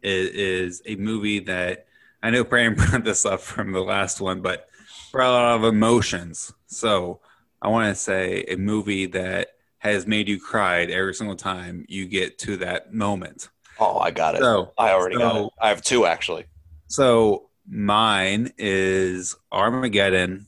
it 0.00 0.34
is 0.36 0.80
a 0.86 0.94
movie 0.94 1.40
that 1.40 1.86
I 2.22 2.30
know 2.30 2.44
Brian 2.44 2.74
brought 2.76 3.02
this 3.02 3.26
up 3.26 3.40
from 3.40 3.72
the 3.72 3.80
last 3.80 4.20
one, 4.20 4.42
but 4.42 4.68
brought 5.10 5.28
a 5.28 5.32
lot 5.32 5.56
of 5.56 5.64
emotions. 5.64 6.52
So 6.68 7.18
I 7.60 7.66
want 7.66 7.88
to 7.88 8.00
say 8.00 8.44
a 8.46 8.54
movie 8.54 9.06
that 9.06 9.48
has 9.78 10.06
made 10.06 10.28
you 10.28 10.38
cry 10.38 10.84
every 10.84 11.14
single 11.14 11.34
time 11.34 11.84
you 11.88 12.06
get 12.06 12.38
to 12.38 12.58
that 12.58 12.94
moment. 12.94 13.48
Oh, 13.80 13.98
I 13.98 14.12
got 14.12 14.36
it. 14.36 14.40
So 14.40 14.72
I 14.78 14.92
already 14.92 15.18
got 15.18 15.34
so- 15.34 15.46
it. 15.46 15.52
I 15.60 15.70
have 15.70 15.82
two 15.82 16.06
actually. 16.06 16.44
So 16.86 17.48
mine 17.66 18.52
is 18.56 19.34
Armageddon 19.50 20.46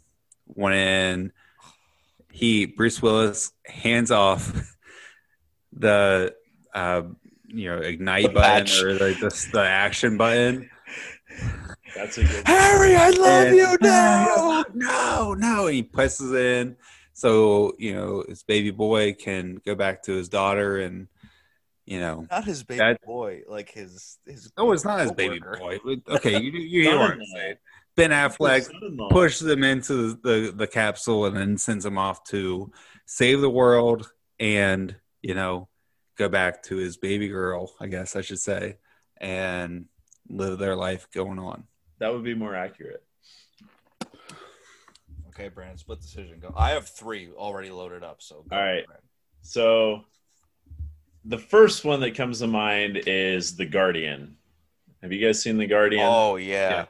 when 0.58 1.32
he 2.32 2.66
Bruce 2.66 3.00
Willis 3.00 3.52
hands 3.64 4.10
off 4.10 4.52
the 5.72 6.34
uh, 6.74 7.02
you 7.46 7.70
know 7.70 7.78
ignite 7.78 8.34
button 8.34 8.66
patch. 8.66 8.82
or 8.82 8.92
like 8.94 9.20
the, 9.20 9.48
the 9.52 9.60
action 9.62 10.16
button. 10.16 10.68
That's 11.94 12.18
a 12.18 12.24
good. 12.24 12.46
Harry, 12.46 12.94
I 12.96 13.10
love 13.10 13.46
And- 13.48 13.56
you 13.56 13.76
now. 13.80 14.64
No, 14.74 15.34
no, 15.34 15.66
and 15.66 15.74
he 15.74 15.82
presses 15.82 16.32
in 16.32 16.76
so 17.12 17.72
you 17.78 17.94
know 17.94 18.24
his 18.28 18.42
baby 18.42 18.70
boy 18.70 19.12
can 19.14 19.60
go 19.64 19.74
back 19.74 20.02
to 20.04 20.12
his 20.12 20.28
daughter 20.28 20.78
and 20.78 21.08
you 21.86 22.00
know. 22.00 22.26
Not 22.30 22.44
his 22.44 22.62
baby 22.64 22.78
That- 22.78 23.00
boy, 23.02 23.42
like 23.48 23.70
his 23.70 24.18
his. 24.26 24.52
Oh, 24.56 24.72
it's 24.72 24.84
not 24.84 25.00
his 25.00 25.12
baby 25.12 25.40
boy. 25.40 25.78
Okay, 26.08 26.40
you 26.40 26.50
you 26.52 26.82
hear 26.82 26.98
what 26.98 27.12
I'm 27.12 27.24
saying. 27.34 27.54
Ben 27.98 28.10
Affleck 28.10 29.10
pushes 29.10 29.46
them 29.46 29.64
into 29.64 30.14
the, 30.14 30.20
the, 30.22 30.52
the 30.52 30.66
capsule 30.66 31.26
and 31.26 31.36
then 31.36 31.58
sends 31.58 31.84
them 31.84 31.98
off 31.98 32.24
to 32.24 32.70
save 33.06 33.40
the 33.40 33.50
world 33.50 34.10
and 34.38 34.94
you 35.20 35.34
know 35.34 35.68
go 36.16 36.28
back 36.28 36.62
to 36.62 36.76
his 36.76 36.96
baby 36.96 37.28
girl 37.28 37.72
i 37.80 37.86
guess 37.86 38.14
i 38.14 38.20
should 38.20 38.38
say 38.38 38.76
and 39.20 39.86
live 40.28 40.58
their 40.58 40.76
life 40.76 41.08
going 41.12 41.38
on 41.38 41.64
That 41.98 42.12
would 42.12 42.22
be 42.22 42.34
more 42.34 42.54
accurate. 42.54 43.02
Okay, 45.28 45.48
Brandon, 45.48 45.78
split 45.78 46.00
decision. 46.00 46.38
Go. 46.40 46.52
I 46.56 46.70
have 46.70 46.88
three 46.88 47.30
already 47.36 47.70
loaded 47.70 48.02
up. 48.02 48.22
So 48.22 48.44
go, 48.48 48.56
All 48.56 48.62
right. 48.62 48.86
Brandon. 48.86 49.08
So, 49.42 50.04
the 51.24 51.38
first 51.38 51.84
one 51.84 52.00
that 52.00 52.14
comes 52.16 52.40
to 52.40 52.46
mind 52.46 53.02
is 53.06 53.56
The 53.56 53.66
Guardian. 53.66 54.36
Have 55.02 55.12
you 55.12 55.24
guys 55.24 55.42
seen 55.42 55.56
The 55.56 55.66
Guardian? 55.66 56.06
Oh 56.06 56.36
yeah. 56.36 56.70
Yeah. 56.70 56.84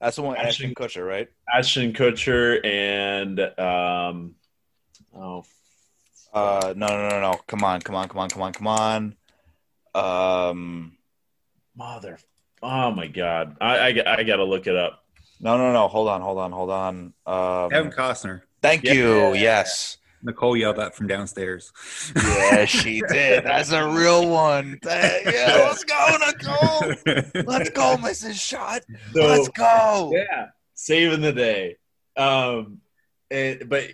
Yeah. 0.00 0.06
That's 0.06 0.16
the 0.16 0.22
one. 0.22 0.36
Ashton- 0.36 0.70
Ashton 0.70 0.74
Kutcher, 0.74 1.06
right? 1.06 1.28
Ashton 1.52 1.92
Kutcher 1.92 2.64
and 2.64 3.40
um, 3.58 4.34
oh, 5.16 5.44
Uh, 6.32 6.74
no, 6.76 6.86
no, 6.86 7.08
no, 7.08 7.20
no. 7.20 7.40
Come 7.46 7.64
on, 7.64 7.80
come 7.80 7.94
on, 7.96 8.08
come 8.08 8.18
on, 8.18 8.28
come 8.28 8.42
on, 8.42 8.52
come 8.52 8.66
on. 8.66 9.16
Um, 9.94 10.96
mother, 11.76 12.18
oh 12.62 12.90
my 12.90 13.06
god, 13.06 13.56
I 13.60 13.78
I, 13.78 14.16
I 14.18 14.22
got 14.24 14.36
to 14.36 14.44
look 14.44 14.66
it 14.66 14.76
up. 14.76 15.02
no, 15.40 15.56
no, 15.56 15.72
no. 15.72 15.88
Hold 15.88 16.08
on, 16.08 16.20
hold 16.20 16.38
on, 16.38 16.52
hold 16.52 16.70
on. 16.70 17.12
kevin 17.70 17.86
Um, 17.86 17.92
costner 17.92 18.42
thank 18.60 18.84
Yeah. 18.84 18.92
you. 18.92 19.34
Yes. 19.34 19.96
Nicole 20.26 20.56
yelled 20.56 20.76
that 20.76 20.94
from 20.94 21.06
downstairs 21.06 21.72
Yeah, 22.14 22.64
she 22.66 23.00
did. 23.08 23.44
That's 23.44 23.72
a 23.72 23.88
real 23.88 24.28
one. 24.28 24.78
Yeah, 24.84 25.20
let's 25.24 25.84
go, 25.84 26.16
Nicole. 26.26 27.44
Let's 27.46 27.70
go, 27.70 27.96
Mrs. 27.96 28.34
Shot. 28.34 28.82
So, 29.14 29.26
Let's 29.26 29.48
go. 29.48 30.12
yeah, 30.12 30.48
saving 30.74 31.22
the 31.22 31.32
day. 31.32 31.76
Um, 32.16 32.80
and, 33.30 33.68
but 33.68 33.90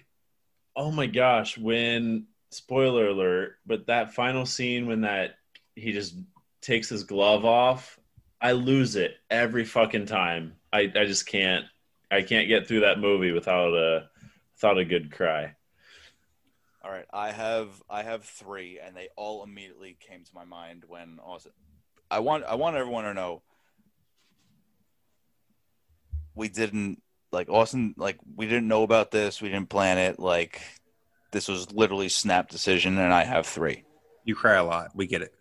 oh 0.74 0.90
my 0.90 1.06
gosh, 1.06 1.56
when 1.59 2.26
spoiler 2.50 3.09
alert, 3.09 3.56
but 3.66 3.86
that 3.86 4.14
final 4.14 4.46
scene 4.46 4.86
when 4.86 5.02
that 5.02 5.36
he 5.74 5.92
just 5.92 6.16
takes 6.60 6.88
his 6.88 7.04
glove 7.04 7.44
off, 7.44 7.98
I 8.40 8.52
lose 8.52 8.96
it 8.96 9.16
every 9.30 9.64
fucking 9.64 10.06
time. 10.06 10.54
I 10.72 10.90
I 10.94 11.04
just 11.06 11.26
can't 11.26 11.64
I 12.10 12.22
can't 12.22 12.48
get 12.48 12.66
through 12.66 12.80
that 12.80 12.98
movie 13.00 13.32
without 13.32 13.74
a 13.74 14.09
without 14.56 14.78
a 14.78 14.84
good 14.84 15.10
cry. 15.12 15.54
All 16.84 16.90
right, 16.90 17.06
I 17.12 17.30
have 17.30 17.68
I 17.88 18.02
have 18.02 18.24
three, 18.24 18.80
and 18.84 18.96
they 18.96 19.09
all 19.16 19.44
immediately 19.44 19.96
came 20.00 20.24
to 20.24 20.34
my 20.34 20.44
mind 20.44 20.84
when 20.88 21.18
Austin 21.24 21.52
I 22.10 22.18
want 22.18 22.44
I 22.44 22.56
want 22.56 22.76
everyone 22.76 23.04
to 23.04 23.14
know 23.14 23.42
we 26.34 26.48
didn't 26.48 27.00
like 27.30 27.48
Austin 27.48 27.94
like 27.96 28.18
we 28.36 28.46
didn't 28.46 28.68
know 28.68 28.82
about 28.82 29.10
this. 29.10 29.40
We 29.40 29.48
didn't 29.48 29.68
plan 29.68 29.98
it. 29.98 30.18
Like 30.18 30.60
this 31.30 31.48
was 31.48 31.72
literally 31.72 32.09
snap 32.09 32.48
decision, 32.48 32.98
and 32.98 33.12
I 33.12 33.24
have 33.24 33.46
three. 33.46 33.84
You 34.24 34.34
cry 34.34 34.54
a 34.54 34.64
lot. 34.64 34.90
We 34.94 35.06
get 35.06 35.22
it. 35.22 35.34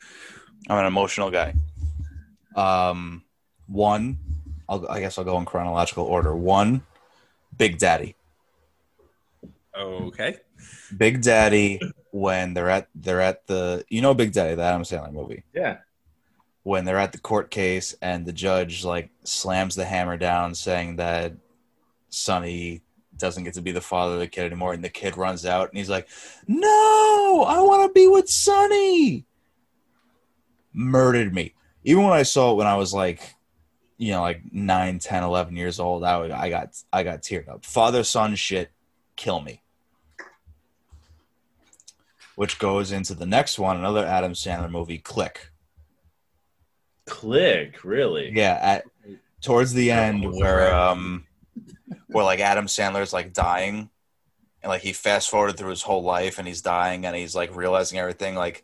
I'm 0.69 0.77
an 0.77 0.85
emotional 0.85 1.31
guy. 1.31 1.55
Um, 2.55 3.23
one, 3.68 4.18
I'll, 4.69 4.88
I 4.89 4.99
guess 4.99 5.18
I'll 5.18 5.26
go 5.26 5.38
in 5.39 5.45
chronological 5.45 6.05
order. 6.05 6.35
One, 6.35 6.84
Big 7.57 7.77
Daddy. 7.77 8.15
Okay. 9.81 10.37
Big 10.95 11.21
Daddy 11.21 11.79
when 12.11 12.53
they're 12.53 12.69
at 12.69 12.87
they're 12.93 13.21
at 13.21 13.47
the 13.47 13.83
you 13.89 14.01
know 14.01 14.13
Big 14.13 14.31
Daddy 14.33 14.55
the 14.55 14.63
Adam 14.63 14.83
Sandler 14.83 15.11
movie? 15.13 15.43
Yeah. 15.53 15.77
when 16.63 16.85
they're 16.85 16.97
at 16.99 17.11
the 17.11 17.17
court 17.17 17.49
case 17.49 17.95
and 18.01 18.25
the 18.25 18.33
judge 18.33 18.83
like 18.85 19.09
slams 19.23 19.75
the 19.75 19.85
hammer 19.85 20.17
down 20.17 20.53
saying 20.53 20.97
that 20.97 21.33
Sonny 22.09 22.81
doesn't 23.17 23.43
get 23.45 23.53
to 23.55 23.61
be 23.61 23.71
the 23.71 23.81
father 23.81 24.15
of 24.15 24.19
the 24.19 24.27
kid 24.27 24.45
anymore 24.45 24.73
and 24.73 24.83
the 24.83 24.89
kid 24.89 25.15
runs 25.17 25.45
out 25.45 25.69
and 25.69 25.77
he's 25.77 25.89
like 25.89 26.07
no 26.47 27.45
I 27.47 27.61
want 27.61 27.87
to 27.89 27.93
be 27.93 28.07
with 28.07 28.29
Sonny! 28.29 29.25
Murdered 30.73 31.33
me. 31.33 31.53
Even 31.83 32.03
when 32.03 32.13
I 32.13 32.23
saw 32.23 32.51
it 32.51 32.55
when 32.55 32.67
I 32.67 32.75
was 32.75 32.93
like 32.93 33.35
you 33.97 34.11
know 34.11 34.21
like 34.21 34.41
9 34.51 34.99
10 34.99 35.23
11 35.23 35.55
years 35.55 35.79
old 35.79 36.03
I, 36.03 36.19
I 36.37 36.49
got 36.49 36.75
I 36.91 37.03
got 37.03 37.21
teared 37.21 37.47
up. 37.47 37.65
Father 37.65 38.03
son 38.03 38.35
shit 38.35 38.71
kill 39.15 39.39
me 39.41 39.61
which 42.35 42.59
goes 42.59 42.91
into 42.91 43.13
the 43.13 43.25
next 43.25 43.59
one 43.59 43.77
another 43.77 44.05
Adam 44.05 44.33
Sandler 44.33 44.71
movie 44.71 44.97
Click. 44.97 45.51
Click, 47.05 47.83
really? 47.83 48.31
Yeah, 48.31 48.57
at 48.61 48.85
towards 49.41 49.73
the 49.73 49.91
end 49.91 50.31
where 50.33 50.73
um 50.73 51.25
where 52.07 52.25
like 52.25 52.39
Adam 52.39 52.67
Sandler's 52.67 53.13
like 53.13 53.33
dying 53.33 53.89
and 54.61 54.69
like 54.69 54.81
he 54.81 54.93
fast 54.93 55.29
forwarded 55.29 55.57
through 55.57 55.71
his 55.71 55.81
whole 55.81 56.03
life 56.03 56.37
and 56.37 56.47
he's 56.47 56.61
dying 56.61 57.05
and 57.05 57.15
he's 57.15 57.35
like 57.35 57.55
realizing 57.55 57.99
everything 57.99 58.35
like 58.35 58.63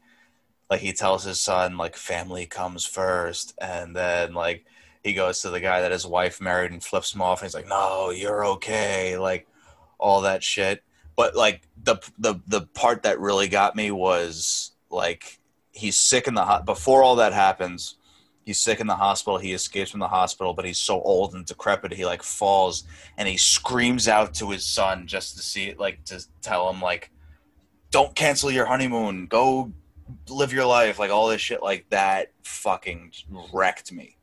like 0.70 0.82
he 0.82 0.94
tells 0.94 1.24
his 1.24 1.40
son 1.40 1.78
like 1.78 1.96
family 1.96 2.46
comes 2.46 2.86
first 2.86 3.58
and 3.60 3.96
then 3.96 4.34
like 4.34 4.66
he 5.04 5.14
goes 5.14 5.42
to 5.42 5.50
the 5.50 5.60
guy 5.60 5.82
that 5.82 5.92
his 5.92 6.06
wife 6.06 6.42
married 6.42 6.72
and 6.72 6.84
flips 6.84 7.14
him 7.14 7.22
off 7.22 7.42
and 7.42 7.48
he's 7.48 7.56
like 7.56 7.68
no 7.68 8.12
you're 8.12 8.46
okay 8.46 9.18
like 9.18 9.48
all 9.98 10.22
that 10.22 10.44
shit 10.44 10.84
but 11.18 11.36
like 11.36 11.68
the 11.84 11.98
the 12.18 12.40
the 12.48 12.62
part 12.62 13.04
that 13.04 13.20
really 13.20 13.50
got 13.50 13.76
me 13.76 13.92
was 13.92 14.72
like 14.90 15.40
he's 15.72 15.98
sick 15.98 16.28
in 16.28 16.34
the 16.34 16.46
hot 16.46 16.66
before 16.66 17.04
all 17.04 17.18
that 17.18 17.34
happens 17.34 17.96
he's 18.46 18.60
sick 18.60 18.80
in 18.80 18.88
the 18.88 18.96
hospital 18.96 19.38
he 19.38 19.52
escapes 19.52 19.92
from 19.92 20.00
the 20.00 20.08
hospital 20.08 20.54
but 20.54 20.64
he's 20.64 20.78
so 20.78 21.02
old 21.02 21.34
and 21.34 21.46
decrepit 21.46 21.92
he 21.92 22.06
like 22.06 22.24
falls 22.24 22.86
and 23.18 23.28
he 23.28 23.36
screams 23.36 24.08
out 24.08 24.34
to 24.34 24.52
his 24.52 24.66
son 24.66 25.06
just 25.06 25.36
to 25.36 25.44
see 25.44 25.74
like 25.78 26.02
to 26.06 26.24
tell 26.42 26.70
him 26.70 26.82
like 26.82 27.12
don't 27.92 28.16
cancel 28.16 28.52
your 28.52 28.66
honeymoon. 28.66 29.28
Go 29.28 29.72
live 30.30 30.54
your 30.54 30.66
life. 30.66 31.00
Like 31.00 31.12
all 31.12 31.28
this 31.28 31.42
shit 31.42 31.62
like 31.62 31.90
that 31.90 32.32
fucking 32.44 33.12
wrecked 33.54 33.92
me. 33.92 34.18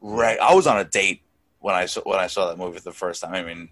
Wreck- 0.00 0.38
i 0.40 0.54
was 0.54 0.66
on 0.66 0.78
a 0.78 0.84
date 0.84 1.22
when 1.60 1.74
i 1.74 1.86
saw 1.86 2.02
when 2.02 2.18
i 2.20 2.26
saw 2.26 2.48
that 2.48 2.58
movie 2.58 2.78
for 2.78 2.84
the 2.84 2.92
first 2.92 3.22
time. 3.22 3.34
I 3.34 3.42
mean 3.42 3.70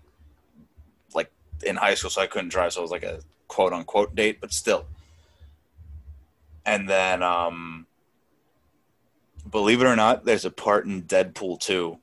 in 1.66 1.76
high 1.76 1.94
school 1.94 2.10
so 2.10 2.20
i 2.20 2.26
couldn't 2.26 2.48
drive 2.48 2.72
so 2.72 2.80
it 2.80 2.82
was 2.82 2.90
like 2.90 3.02
a 3.02 3.20
quote 3.48 3.72
unquote 3.72 4.14
date 4.14 4.40
but 4.40 4.52
still 4.52 4.86
and 6.64 6.88
then 6.88 7.22
um 7.22 7.86
believe 9.50 9.80
it 9.80 9.86
or 9.86 9.96
not, 9.96 10.24
there's 10.24 10.44
a 10.44 10.50
part 10.50 10.86
in 10.86 11.02
Deadpool 11.02 11.60
2 11.60 11.98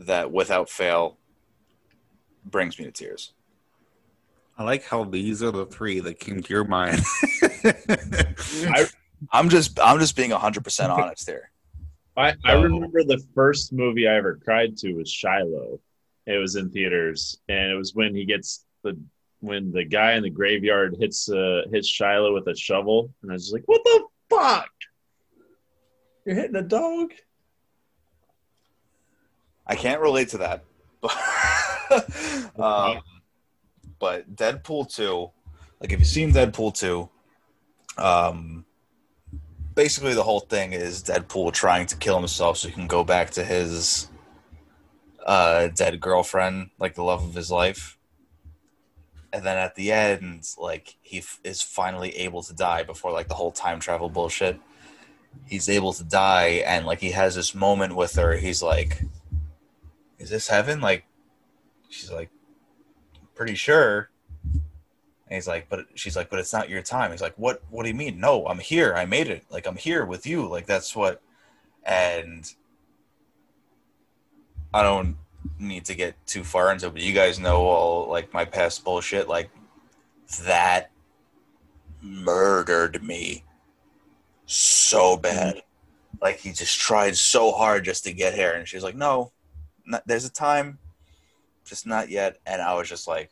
that 0.00 0.32
without 0.32 0.68
fail 0.68 1.18
brings 2.44 2.78
me 2.78 2.84
to 2.86 2.92
tears. 2.92 3.32
I 4.58 4.64
like 4.64 4.84
how 4.84 5.04
these 5.04 5.42
are 5.42 5.50
the 5.50 5.66
three 5.66 6.00
that 6.00 6.20
came 6.20 6.42
to 6.42 6.52
your 6.52 6.64
mind. 6.64 7.00
I'm 9.32 9.48
just 9.48 9.78
I'm 9.80 9.98
just 9.98 10.16
being 10.16 10.30
100% 10.30 10.88
honest 10.90 11.28
here. 11.28 11.50
I, 12.16 12.34
I 12.44 12.52
remember 12.52 13.02
the 13.02 13.24
first 13.34 13.72
movie 13.72 14.06
I 14.06 14.16
ever 14.16 14.38
cried 14.44 14.76
to 14.78 14.92
was 14.92 15.10
Shiloh. 15.10 15.80
It 16.26 16.38
was 16.38 16.56
in 16.56 16.70
theaters, 16.70 17.38
and 17.48 17.70
it 17.70 17.74
was 17.74 17.94
when 17.94 18.14
he 18.14 18.24
gets 18.24 18.64
the 18.82 18.98
when 19.40 19.72
the 19.72 19.84
guy 19.84 20.12
in 20.12 20.22
the 20.22 20.30
graveyard 20.30 20.96
hits 20.98 21.28
uh, 21.28 21.62
hits 21.72 21.88
Shiloh 21.88 22.32
with 22.32 22.46
a 22.46 22.56
shovel, 22.56 23.12
and 23.22 23.30
I 23.30 23.34
was 23.34 23.44
just 23.44 23.54
like, 23.54 23.64
"What 23.66 23.82
the 23.84 24.04
fuck? 24.30 24.70
You're 26.24 26.36
hitting 26.36 26.56
a 26.56 26.62
dog?" 26.62 27.12
I 29.66 29.76
can't 29.76 30.00
relate 30.00 30.28
to 30.30 30.38
that. 30.38 30.64
um, 32.58 33.00
but 33.98 34.34
Deadpool 34.34 34.92
2, 34.94 35.30
like 35.80 35.92
if 35.92 35.98
you've 35.98 36.08
seen 36.08 36.32
Deadpool 36.32 36.74
2, 36.76 37.08
um, 37.98 38.64
basically 39.74 40.14
the 40.14 40.22
whole 40.22 40.40
thing 40.40 40.72
is 40.72 41.02
Deadpool 41.02 41.52
trying 41.52 41.86
to 41.86 41.96
kill 41.96 42.18
himself 42.18 42.58
so 42.58 42.68
he 42.68 42.74
can 42.74 42.86
go 42.86 43.04
back 43.04 43.30
to 43.30 43.44
his 43.44 44.08
uh, 45.26 45.68
dead 45.68 46.00
girlfriend, 46.00 46.70
like 46.78 46.94
the 46.94 47.02
love 47.02 47.24
of 47.24 47.34
his 47.34 47.50
life. 47.50 47.98
And 49.32 49.44
then 49.44 49.56
at 49.56 49.74
the 49.74 49.92
end, 49.92 50.46
like 50.58 50.96
he 51.00 51.18
f- 51.18 51.40
is 51.42 51.62
finally 51.62 52.10
able 52.18 52.42
to 52.42 52.54
die 52.54 52.82
before 52.82 53.12
like 53.12 53.28
the 53.28 53.34
whole 53.34 53.52
time 53.52 53.80
travel 53.80 54.08
bullshit. 54.08 54.60
He's 55.46 55.68
able 55.70 55.94
to 55.94 56.04
die, 56.04 56.62
and 56.66 56.84
like 56.84 57.00
he 57.00 57.12
has 57.12 57.34
this 57.34 57.54
moment 57.54 57.96
with 57.96 58.14
her. 58.16 58.36
He's 58.36 58.62
like, 58.62 59.02
is 60.18 60.28
this 60.28 60.48
heaven? 60.48 60.80
Like, 60.80 61.04
she's 61.88 62.12
like, 62.12 62.30
pretty 63.34 63.54
sure. 63.54 64.10
And 64.52 65.36
he's 65.36 65.48
like, 65.48 65.68
but 65.70 65.86
she's 65.94 66.14
like, 66.14 66.28
but 66.28 66.38
it's 66.38 66.52
not 66.52 66.68
your 66.68 66.82
time. 66.82 67.10
He's 67.10 67.22
like, 67.22 67.34
what? 67.36 67.62
What 67.70 67.84
do 67.84 67.88
you 67.88 67.94
mean? 67.94 68.20
No, 68.20 68.46
I'm 68.46 68.58
here. 68.58 68.94
I 68.94 69.06
made 69.06 69.28
it. 69.28 69.44
Like, 69.50 69.66
I'm 69.66 69.76
here 69.76 70.04
with 70.04 70.26
you. 70.26 70.46
Like, 70.46 70.66
that's 70.66 70.94
what. 70.94 71.22
And 71.84 72.52
I 74.74 74.82
don't 74.82 75.16
need 75.58 75.84
to 75.86 75.94
get 75.94 76.14
too 76.26 76.44
far 76.44 76.72
into 76.72 76.86
it, 76.86 76.92
but 76.94 77.02
you 77.02 77.12
guys 77.12 77.38
know 77.38 77.62
all 77.62 78.08
like 78.08 78.32
my 78.32 78.44
past 78.44 78.84
bullshit. 78.84 79.28
Like, 79.28 79.50
that 80.44 80.90
murdered 82.00 83.02
me 83.02 83.44
so 84.46 85.16
bad. 85.16 85.62
Like, 86.20 86.38
he 86.38 86.52
just 86.52 86.78
tried 86.78 87.16
so 87.16 87.52
hard 87.52 87.84
just 87.84 88.04
to 88.04 88.12
get 88.12 88.34
here. 88.34 88.52
And 88.52 88.66
she's 88.66 88.82
like, 88.82 88.96
no, 88.96 89.32
not, 89.84 90.02
there's 90.06 90.24
a 90.24 90.32
time, 90.32 90.78
just 91.64 91.86
not 91.86 92.08
yet. 92.08 92.38
And 92.46 92.62
I 92.62 92.74
was 92.74 92.88
just 92.88 93.08
like, 93.08 93.30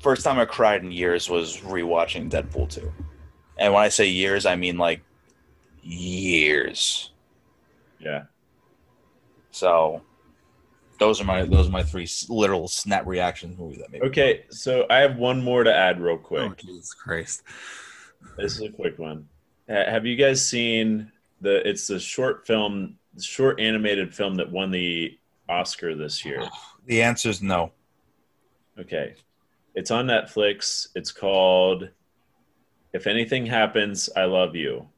first 0.00 0.24
time 0.24 0.38
I 0.38 0.44
cried 0.44 0.82
in 0.82 0.92
years 0.92 1.28
was 1.28 1.58
rewatching 1.58 2.30
Deadpool 2.30 2.70
2. 2.70 2.92
And 3.58 3.74
when 3.74 3.82
I 3.82 3.88
say 3.88 4.08
years, 4.08 4.46
I 4.46 4.56
mean 4.56 4.78
like 4.78 5.02
years. 5.82 7.12
Yeah. 8.00 8.24
So 9.50 10.02
those 11.00 11.20
are 11.20 11.24
my 11.24 11.44
those 11.44 11.68
are 11.68 11.72
my 11.72 11.82
three 11.82 12.04
s- 12.04 12.28
literal 12.28 12.68
snap 12.68 13.06
reactions 13.06 13.58
movie 13.58 13.78
that 13.78 13.90
made 13.90 14.02
me. 14.02 14.08
Okay, 14.08 14.44
so 14.50 14.86
I 14.90 14.98
have 14.98 15.16
one 15.16 15.42
more 15.42 15.64
to 15.64 15.74
add 15.74 16.00
real 16.00 16.14
oh, 16.14 16.18
quick. 16.18 16.58
Jesus 16.58 16.92
Christ. 16.94 17.42
This 18.36 18.56
is 18.56 18.62
a 18.62 18.70
quick 18.70 18.98
one. 18.98 19.26
Have 19.68 20.04
you 20.04 20.16
guys 20.16 20.46
seen 20.46 21.10
the? 21.40 21.66
It's 21.68 21.86
the 21.86 21.98
short 21.98 22.46
film, 22.46 22.98
short 23.20 23.60
animated 23.60 24.14
film 24.14 24.34
that 24.36 24.50
won 24.50 24.70
the 24.70 25.18
Oscar 25.48 25.94
this 25.96 26.24
year. 26.24 26.42
The 26.86 27.02
answer 27.02 27.28
is 27.28 27.40
no. 27.40 27.72
Okay, 28.76 29.14
it's 29.74 29.90
on 29.90 30.06
Netflix. 30.06 30.88
It's 30.96 31.12
called 31.12 31.88
"If 32.92 33.06
Anything 33.06 33.46
Happens, 33.46 34.08
I 34.16 34.24
Love 34.24 34.56
You." 34.56 34.88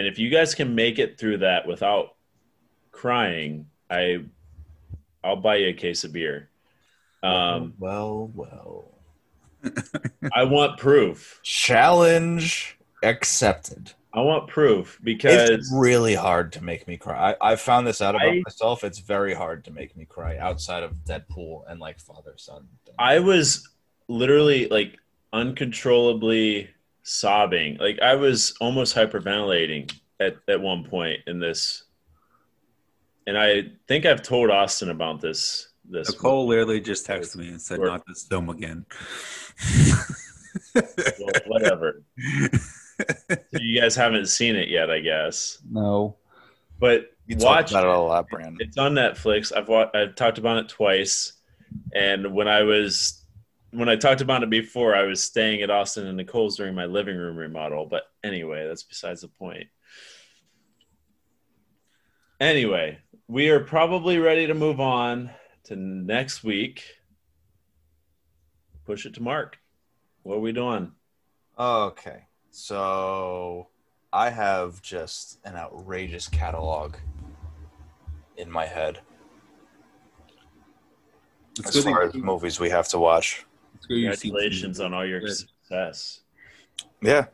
And 0.00 0.08
if 0.08 0.18
you 0.18 0.30
guys 0.30 0.54
can 0.54 0.74
make 0.74 0.98
it 0.98 1.18
through 1.18 1.36
that 1.38 1.66
without 1.66 2.14
crying, 2.90 3.66
I, 3.90 4.24
I'll 5.22 5.36
buy 5.36 5.56
you 5.56 5.68
a 5.68 5.72
case 5.74 6.04
of 6.04 6.12
beer. 6.14 6.48
Um, 7.22 7.74
well, 7.78 8.30
well. 8.34 8.86
I 10.34 10.44
want 10.44 10.78
proof. 10.78 11.38
Challenge 11.42 12.78
accepted. 13.02 13.92
I 14.14 14.22
want 14.22 14.48
proof 14.48 14.98
because 15.04 15.50
It's 15.50 15.70
really 15.70 16.14
hard 16.14 16.50
to 16.54 16.64
make 16.64 16.88
me 16.88 16.96
cry. 16.96 17.32
I, 17.38 17.52
I 17.52 17.56
found 17.56 17.86
this 17.86 18.00
out 18.00 18.14
about 18.14 18.26
I- 18.26 18.40
myself. 18.46 18.82
It's 18.82 19.00
very 19.00 19.34
hard 19.34 19.66
to 19.66 19.70
make 19.70 19.94
me 19.98 20.06
cry 20.06 20.38
outside 20.38 20.82
of 20.82 20.94
Deadpool 21.04 21.64
and 21.68 21.78
like 21.78 22.00
father 22.00 22.36
son. 22.38 22.66
thing. 22.86 22.94
I 22.98 23.18
was 23.18 23.68
literally 24.08 24.66
like 24.68 24.96
uncontrollably 25.34 26.70
sobbing. 27.10 27.76
Like 27.78 27.98
I 28.00 28.14
was 28.14 28.54
almost 28.60 28.94
hyperventilating 28.94 29.92
at, 30.20 30.36
at 30.48 30.60
one 30.60 30.84
point 30.84 31.20
in 31.26 31.38
this. 31.40 31.84
And 33.26 33.36
I 33.36 33.64
think 33.88 34.06
I've 34.06 34.22
told 34.22 34.50
Austin 34.50 34.90
about 34.90 35.20
this. 35.20 35.68
This 35.88 36.10
Nicole 36.12 36.46
literally 36.46 36.80
just 36.80 37.06
texted 37.06 37.36
me 37.36 37.48
and 37.48 37.60
said, 37.60 37.80
Or- 37.80 37.86
not 37.86 38.06
this 38.06 38.24
film 38.24 38.48
again. 38.48 38.86
well, 40.74 41.30
whatever. 41.46 42.02
you 43.52 43.80
guys 43.80 43.96
haven't 43.96 44.26
seen 44.26 44.56
it 44.56 44.68
yet, 44.68 44.90
I 44.90 45.00
guess. 45.00 45.58
No. 45.68 46.16
But 46.78 47.10
You 47.26 47.36
watch 47.38 47.70
about 47.72 47.84
it 47.84 47.90
a 47.90 47.98
lot, 47.98 48.28
Brandon. 48.28 48.56
It's 48.60 48.78
on 48.78 48.94
Netflix. 48.94 49.54
I've 49.56 49.68
wa- 49.68 49.90
I've 49.94 50.14
talked 50.14 50.38
about 50.38 50.58
it 50.58 50.68
twice, 50.68 51.32
and 51.94 52.32
when 52.34 52.48
I 52.48 52.62
was 52.62 53.19
when 53.72 53.88
I 53.88 53.96
talked 53.96 54.20
about 54.20 54.42
it 54.42 54.50
before, 54.50 54.94
I 54.94 55.04
was 55.04 55.22
staying 55.22 55.62
at 55.62 55.70
Austin 55.70 56.06
and 56.06 56.16
Nicole's 56.16 56.56
during 56.56 56.74
my 56.74 56.86
living 56.86 57.16
room 57.16 57.36
remodel. 57.36 57.86
But 57.86 58.04
anyway, 58.24 58.66
that's 58.66 58.82
besides 58.82 59.20
the 59.20 59.28
point. 59.28 59.68
Anyway, 62.40 62.98
we 63.28 63.50
are 63.50 63.60
probably 63.60 64.18
ready 64.18 64.46
to 64.46 64.54
move 64.54 64.80
on 64.80 65.30
to 65.64 65.76
next 65.76 66.42
week. 66.42 66.84
Push 68.86 69.06
it 69.06 69.14
to 69.14 69.22
Mark. 69.22 69.58
What 70.22 70.36
are 70.36 70.40
we 70.40 70.52
doing? 70.52 70.92
Okay. 71.58 72.24
So 72.50 73.68
I 74.12 74.30
have 74.30 74.82
just 74.82 75.38
an 75.44 75.54
outrageous 75.56 76.28
catalog 76.28 76.96
in 78.36 78.50
my 78.50 78.64
head 78.64 79.00
It's 81.58 81.68
as 81.76 81.84
good 81.84 81.92
far 81.92 82.02
you- 82.04 82.08
as 82.08 82.14
movies 82.14 82.58
we 82.58 82.70
have 82.70 82.88
to 82.88 82.98
watch. 82.98 83.44
It's 83.80 83.86
good 83.86 83.94
you've 83.96 84.14
seen 84.16 84.32
Congratulations 84.32 84.80
on 84.80 84.92
all 84.94 85.06
your 85.06 85.20
Good. 85.20 85.36
success. 85.36 86.20
Yeah. 87.02 87.26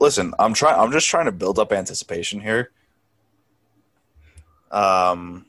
Listen, 0.00 0.32
I'm 0.38 0.54
trying 0.54 0.78
I'm 0.80 0.90
just 0.90 1.06
trying 1.08 1.26
to 1.26 1.32
build 1.32 1.58
up 1.58 1.72
anticipation 1.72 2.40
here. 2.40 2.70
Um 4.70 5.46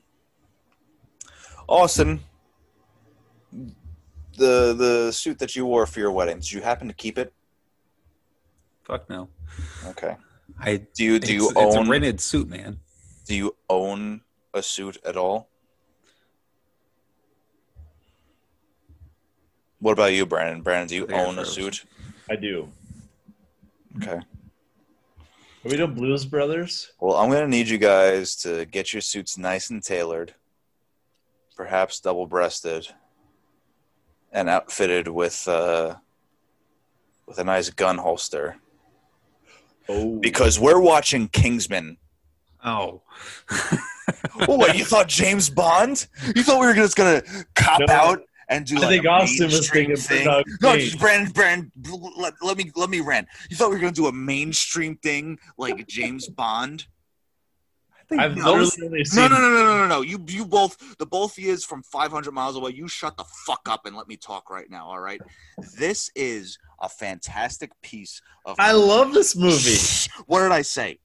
Austin 1.68 2.20
the 4.38 4.74
the 4.74 5.12
suit 5.12 5.40
that 5.40 5.56
you 5.56 5.66
wore 5.66 5.86
for 5.86 5.99
your 5.99 6.12
wedding, 6.12 6.38
did 6.38 6.52
you 6.52 6.62
happen 6.62 6.88
to 6.90 6.94
keep 6.94 7.18
it? 7.18 7.34
Fuck 8.84 9.10
no. 9.10 9.30
Okay. 9.88 10.16
I 10.60 10.78
Do 10.95 11.03
you 11.03 11.20
do 11.20 11.34
you 11.34 11.49
it's, 11.49 11.57
it's 11.60 11.76
a 11.76 11.80
own 11.80 11.90
rented 11.90 12.20
suit, 12.22 12.48
man. 12.49 12.80
do 13.26 13.36
you 13.36 13.56
own 13.70 14.22
a 14.53 14.62
suit 14.62 14.98
at 15.06 15.18
all? 15.18 15.49
What 19.86 19.91
about 19.91 20.14
you, 20.14 20.26
Brandon? 20.26 20.64
Brandon, 20.64 20.88
do 20.88 20.95
you 20.95 21.03
I 21.03 21.07
think 21.10 21.20
I 21.20 21.26
own 21.26 21.34
a 21.38 21.44
froze. 21.44 21.53
suit? 21.53 21.86
I 22.28 22.36
do. 22.36 22.68
Okay. 23.98 24.16
Are 24.18 24.24
we 25.64 25.78
doing 25.78 25.94
Blues 25.94 26.26
Brothers? 26.26 26.91
Well, 26.99 27.16
I'm 27.16 27.30
gonna 27.30 27.48
need 27.48 27.68
you 27.68 27.78
guys 27.78 28.36
to 28.38 28.66
get 28.66 28.94
your 28.94 29.02
suits 29.03 29.38
nice 29.38 29.70
and 29.70 29.84
tailored, 29.84 30.34
perhaps 31.56 31.99
double-breasted, 31.99 32.88
and 34.32 34.49
outfitted 34.49 35.07
with 35.07 35.48
uh, 35.48 35.98
with 37.28 37.38
a 37.38 37.44
nice 37.44 37.70
gun 37.70 37.99
holster. 37.99 38.56
Oh, 39.88 40.18
Because 40.18 40.60
we're 40.60 40.80
watching 40.82 41.28
Kingsman. 41.28 41.98
Oh. 42.66 43.03
Oh, 43.52 43.78
what, 44.48 44.76
you 44.76 44.84
thought 44.84 45.07
James 45.07 45.48
Bond? 45.52 46.07
You 46.36 46.41
thought 46.41 46.60
we 46.60 46.66
were 46.66 46.74
just 46.74 46.95
gonna 46.95 47.22
cop 47.53 47.82
No. 47.82 47.94
out 47.94 48.22
and 48.50 48.66
do 48.66 48.78
I 48.78 48.88
think 48.88 49.06
a 49.06 49.10
Austin 49.10 49.46
was 49.46 49.54
mainstream 49.54 49.88
thinking 49.88 50.04
thing? 50.04 50.26
Bernard 50.26 50.46
No, 50.62 50.78
just 50.78 51.00
Brandon, 51.00 51.32
Brandon, 51.32 51.72
let, 52.18 52.34
let 52.42 52.58
me 52.58 52.72
let 52.76 52.90
me 52.90 53.02
rant. 53.02 53.28
You 53.50 53.56
thought 53.56 53.70
we 53.70 53.76
were 53.76 53.82
gonna 53.82 53.92
do 53.92 54.08
a 54.08 54.14
mainstream 54.14 54.98
thing 54.98 55.40
like 55.58 55.88
James 55.88 56.28
Bond? 56.28 56.88
I've 58.12 58.38
No, 58.38 58.54
literally 58.54 59.04
seen 59.06 59.24
No, 59.24 59.28
no, 59.28 59.42
no, 59.42 59.50
no, 59.50 59.64
no, 59.64 59.78
no, 59.78 59.88
no. 59.88 60.02
You, 60.02 60.24
you 60.28 60.46
both, 60.46 60.78
the 60.98 61.06
both 61.06 61.38
of 61.38 61.44
you 61.44 61.52
is 61.52 61.66
from 61.66 61.82
500 61.84 62.32
miles 62.32 62.56
away. 62.56 62.72
You 62.72 62.88
shut 62.88 63.18
the 63.18 63.26
fuck 63.46 63.62
up 63.68 63.86
and 63.86 63.96
let 63.96 64.08
me 64.08 64.16
talk 64.16 64.50
right 64.50 64.70
now. 64.70 64.88
All 64.88 65.00
right. 65.00 65.22
This 65.78 66.12
is 66.16 66.58
a 66.80 66.90
fantastic 66.90 67.72
piece 67.82 68.22
of. 68.46 68.58
I 68.60 68.74
love 68.74 69.14
this 69.14 69.36
movie. 69.36 69.78
What 70.28 70.42
did 70.42 70.52
I 70.52 70.62
say? 70.62 71.00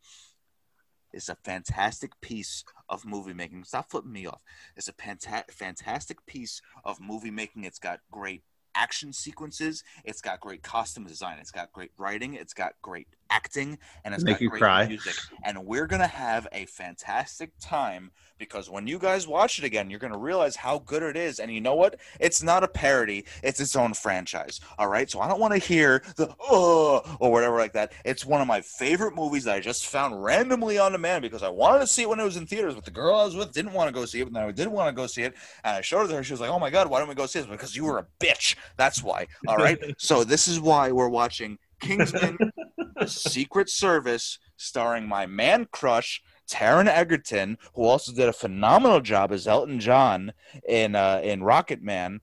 It's 1.12 1.28
a 1.28 1.36
fantastic 1.36 2.12
piece 2.20 2.64
of 2.90 3.06
movie 3.06 3.32
making. 3.32 3.64
Stop 3.64 3.90
flipping 3.90 4.12
me 4.12 4.26
off. 4.26 4.40
It's 4.76 4.88
a 4.88 4.92
fanta- 4.92 5.50
fantastic 5.50 6.26
piece 6.26 6.60
of 6.84 7.00
movie 7.00 7.30
making. 7.30 7.64
It's 7.64 7.78
got 7.78 8.00
great 8.10 8.42
action 8.74 9.12
sequences. 9.12 9.82
It's 10.04 10.20
got 10.20 10.40
great 10.40 10.62
costume 10.62 11.04
design. 11.06 11.38
It's 11.38 11.50
got 11.50 11.72
great 11.72 11.92
writing. 11.96 12.34
It's 12.34 12.54
got 12.54 12.74
great 12.82 13.08
acting, 13.30 13.78
and 14.04 14.14
it's 14.14 14.24
Make 14.24 14.34
got 14.34 14.40
you 14.42 14.50
great 14.50 14.60
cry. 14.60 14.86
music. 14.86 15.14
And 15.44 15.64
we're 15.64 15.86
gonna 15.86 16.06
have 16.06 16.46
a 16.52 16.66
fantastic 16.66 17.52
time 17.60 18.10
because 18.38 18.70
when 18.70 18.86
you 18.86 18.98
guys 18.98 19.28
watch 19.28 19.58
it 19.58 19.64
again, 19.64 19.90
you're 19.90 20.00
gonna 20.00 20.18
realize 20.18 20.56
how 20.56 20.78
good 20.80 21.02
it 21.02 21.16
is. 21.16 21.38
And 21.38 21.52
you 21.52 21.60
know 21.60 21.74
what? 21.74 22.00
It's 22.18 22.42
not 22.42 22.64
a 22.64 22.68
parody. 22.68 23.26
It's 23.42 23.60
its 23.60 23.76
own 23.76 23.94
franchise. 23.94 24.60
All 24.78 24.88
right. 24.88 25.08
So 25.08 25.20
I 25.20 25.28
don't 25.28 25.40
want 25.40 25.52
to 25.52 25.58
hear 25.58 26.02
the 26.16 26.34
oh 26.40 27.02
or 27.20 27.30
whatever 27.30 27.58
like 27.58 27.74
that. 27.74 27.92
It's 28.04 28.24
one 28.24 28.40
of 28.40 28.46
my 28.46 28.60
favorite 28.62 29.14
movies 29.14 29.44
that 29.44 29.54
I 29.54 29.60
just 29.60 29.86
found 29.86 30.22
randomly 30.22 30.78
on 30.78 30.92
demand 30.92 31.22
because 31.22 31.42
I 31.42 31.48
wanted 31.48 31.80
to 31.80 31.86
see 31.86 32.02
it 32.02 32.08
when 32.08 32.18
it 32.18 32.24
was 32.24 32.36
in 32.36 32.46
theaters, 32.46 32.74
but 32.74 32.84
the 32.84 32.90
girl 32.90 33.14
I 33.14 33.24
was 33.24 33.36
with 33.36 33.52
didn't 33.52 33.72
want 33.74 33.88
to 33.88 33.92
go 33.92 34.06
see 34.06 34.20
it. 34.20 34.26
And 34.26 34.38
I 34.38 34.50
didn't 34.50 34.72
want 34.72 34.88
to 34.88 34.92
go 34.98 35.06
see 35.06 35.22
it. 35.22 35.34
And 35.62 35.76
I 35.76 35.80
showed 35.82 36.04
it 36.04 36.08
to 36.08 36.14
her. 36.16 36.24
She 36.24 36.32
was 36.32 36.40
like, 36.40 36.50
"Oh 36.50 36.58
my 36.58 36.70
god, 36.70 36.88
why 36.88 36.98
don't 36.98 37.08
we 37.08 37.14
go 37.14 37.26
see 37.26 37.40
this?" 37.40 37.48
Because 37.48 37.76
you 37.76 37.84
were 37.84 37.98
a 37.98 38.06
bitch. 38.18 38.56
That's 38.76 39.02
why. 39.02 39.26
All 39.46 39.56
right. 39.56 39.78
so 39.98 40.24
this 40.24 40.48
is 40.48 40.60
why 40.60 40.90
we're 40.92 41.08
watching 41.08 41.58
Kingsman: 41.80 42.38
Secret 43.06 43.68
Service, 43.68 44.38
starring 44.56 45.08
my 45.08 45.26
man 45.26 45.66
crush. 45.70 46.22
Taron 46.50 46.88
Egerton, 46.88 47.58
who 47.74 47.84
also 47.84 48.12
did 48.12 48.28
a 48.28 48.32
phenomenal 48.32 49.00
job 49.00 49.30
as 49.30 49.46
Elton 49.46 49.78
John 49.78 50.32
in 50.68 50.96
uh, 50.96 51.20
in 51.22 51.42
Rocketman, 51.42 52.18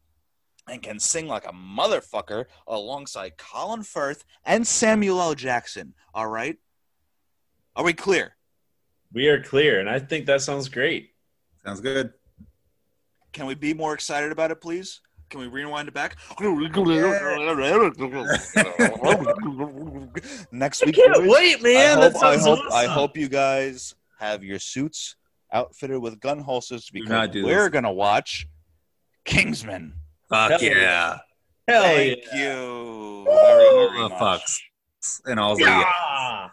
and 0.68 0.84
can 0.84 1.00
sing 1.00 1.28
like 1.28 1.48
a 1.48 1.54
motherfucker 1.54 2.46
alongside 2.68 3.38
Colin 3.38 3.84
Firth 3.84 4.26
and 4.44 4.68
Samuel 4.68 5.22
L. 5.22 5.34
Jackson. 5.34 5.94
All 6.14 6.28
right, 6.28 6.58
are 7.74 7.86
we 7.86 7.94
clear? 7.94 8.36
We 9.14 9.30
are 9.30 9.42
clear, 9.42 9.80
and 9.80 9.90
I 9.90 10.00
think 10.00 10.26
that 10.26 10.42
sounds 10.42 10.68
great. 10.68 11.12
Sounds 11.64 11.80
good. 11.80 12.12
Can 13.32 13.46
we 13.46 13.56
be 13.56 13.74
more 13.74 13.94
excited 13.94 14.32
about 14.34 14.52
it, 14.52 14.60
please? 14.60 15.00
Can 15.30 15.42
we 15.42 15.48
rewind 15.48 15.88
it 15.90 15.94
back? 15.94 16.16
Next 20.52 20.86
week, 20.86 20.96
boys, 20.96 21.28
wait, 21.62 21.78
I 21.78 21.96
hope, 21.96 22.16
I, 22.24 22.38
hope, 22.38 22.60
I 22.72 22.86
hope 22.86 23.18
you 23.18 23.28
guys 23.28 23.94
have 24.20 24.44
your 24.44 24.60
suits 24.60 25.16
outfitted 25.52 26.02
with 26.02 26.20
gun 26.20 26.40
holsters 26.40 26.90
because 26.92 27.10
not 27.10 27.32
do 27.32 27.46
we're 27.46 27.64
this. 27.64 27.70
gonna 27.70 27.92
watch 27.92 28.48
Kingsman. 29.26 29.94
Fuck 30.30 30.52
Hell 30.52 30.62
yeah. 30.62 31.18
Hell 31.68 31.84
Thank 31.84 32.20
yeah. 32.34 32.38
you 32.38 33.26
very, 33.26 33.70
very 33.70 34.02
the 34.04 34.10
much. 34.10 34.20
fucks 34.22 35.22
and 35.26 35.40
all 35.40 35.56
the 35.56 35.64
Yeah. 35.64 36.50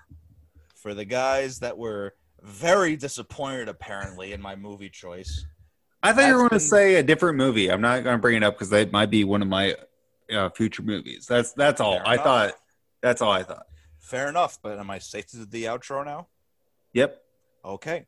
For 0.76 0.94
the 0.94 1.04
guys 1.04 1.60
that 1.60 1.78
were 1.78 2.14
very 2.42 2.96
disappointed, 2.96 3.68
apparently, 3.68 4.32
in 4.32 4.40
my 4.42 4.54
movie 4.56 4.90
choice. 4.90 5.46
I 6.04 6.12
thought 6.12 6.28
you 6.28 6.34
were 6.34 6.40
going 6.40 6.50
to 6.50 6.60
say 6.60 6.96
a 6.96 7.02
different 7.02 7.38
movie. 7.38 7.70
I'm 7.70 7.80
not 7.80 8.04
going 8.04 8.14
to 8.14 8.20
bring 8.20 8.36
it 8.36 8.42
up 8.42 8.54
because 8.54 8.68
that 8.70 8.92
might 8.92 9.10
be 9.10 9.24
one 9.24 9.40
of 9.40 9.48
my 9.48 9.74
uh, 10.30 10.50
future 10.50 10.82
movies. 10.82 11.26
That's 11.26 11.52
that's 11.52 11.80
all. 11.80 11.96
Fair 11.96 12.06
I 12.06 12.12
enough. 12.12 12.24
thought. 12.24 12.54
That's 13.00 13.22
all 13.22 13.32
I 13.32 13.42
thought. 13.42 13.66
Fair 14.00 14.28
enough, 14.28 14.58
but 14.62 14.78
am 14.78 14.90
I 14.90 14.98
safe 14.98 15.26
to 15.28 15.38
do 15.38 15.46
the 15.46 15.64
outro 15.64 16.04
now? 16.04 16.26
Yep. 16.92 17.22
Okay. 17.64 18.04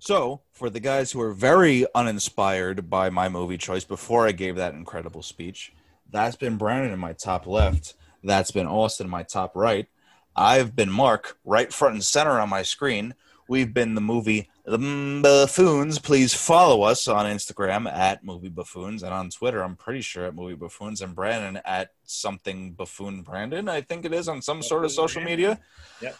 So, 0.00 0.40
for 0.50 0.68
the 0.68 0.80
guys 0.80 1.12
who 1.12 1.20
are 1.20 1.32
very 1.32 1.86
uninspired 1.94 2.90
by 2.90 3.08
my 3.08 3.28
movie 3.28 3.56
choice 3.56 3.84
before 3.84 4.26
I 4.26 4.32
gave 4.32 4.56
that 4.56 4.74
incredible 4.74 5.22
speech, 5.22 5.72
that's 6.10 6.34
been 6.34 6.56
Brandon 6.56 6.92
in 6.92 6.98
my 6.98 7.12
top 7.12 7.46
left. 7.46 7.94
That's 8.24 8.50
been 8.50 8.66
Austin 8.66 9.06
in 9.06 9.10
my 9.12 9.22
top 9.22 9.54
right. 9.54 9.86
I've 10.34 10.74
been 10.74 10.90
Mark, 10.90 11.38
right 11.44 11.72
front 11.72 11.94
and 11.94 12.04
center 12.04 12.40
on 12.40 12.48
my 12.48 12.62
screen. 12.62 13.14
We've 13.48 13.72
been 13.72 13.94
the 13.94 14.00
movie 14.00 14.48
The 14.64 14.78
Buffoons. 15.22 15.98
Please 15.98 16.32
follow 16.32 16.82
us 16.82 17.08
on 17.08 17.26
Instagram 17.26 17.92
at 17.92 18.24
Movie 18.24 18.48
Buffoons 18.48 19.02
and 19.02 19.12
on 19.12 19.28
Twitter, 19.28 19.60
I'm 19.62 19.74
pretty 19.74 20.02
sure 20.02 20.24
at 20.24 20.36
Movie 20.36 20.54
Buffoons 20.54 21.00
and 21.00 21.16
Brandon 21.16 21.60
at 21.64 21.90
something 22.04 22.72
Buffoon 22.72 23.22
Brandon. 23.22 23.68
I 23.68 23.80
think 23.80 24.04
it 24.04 24.12
is 24.12 24.28
on 24.28 24.40
some 24.40 24.62
sort 24.62 24.84
of 24.84 24.92
social 24.92 25.20
Brandon. 25.22 25.48
media. 25.48 25.60
Yep. 26.00 26.16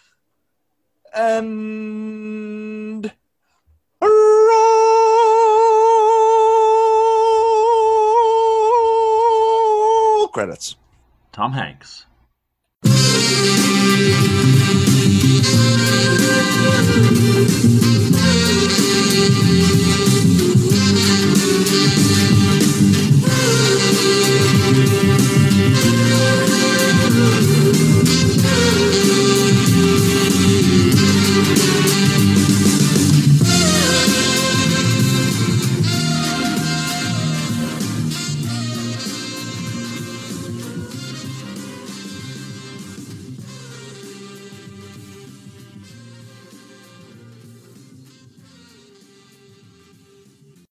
And 1.15 3.13
roll 4.01 4.11
credits. 10.29 10.77
Tom 11.33 11.53
Hanks. 11.53 12.07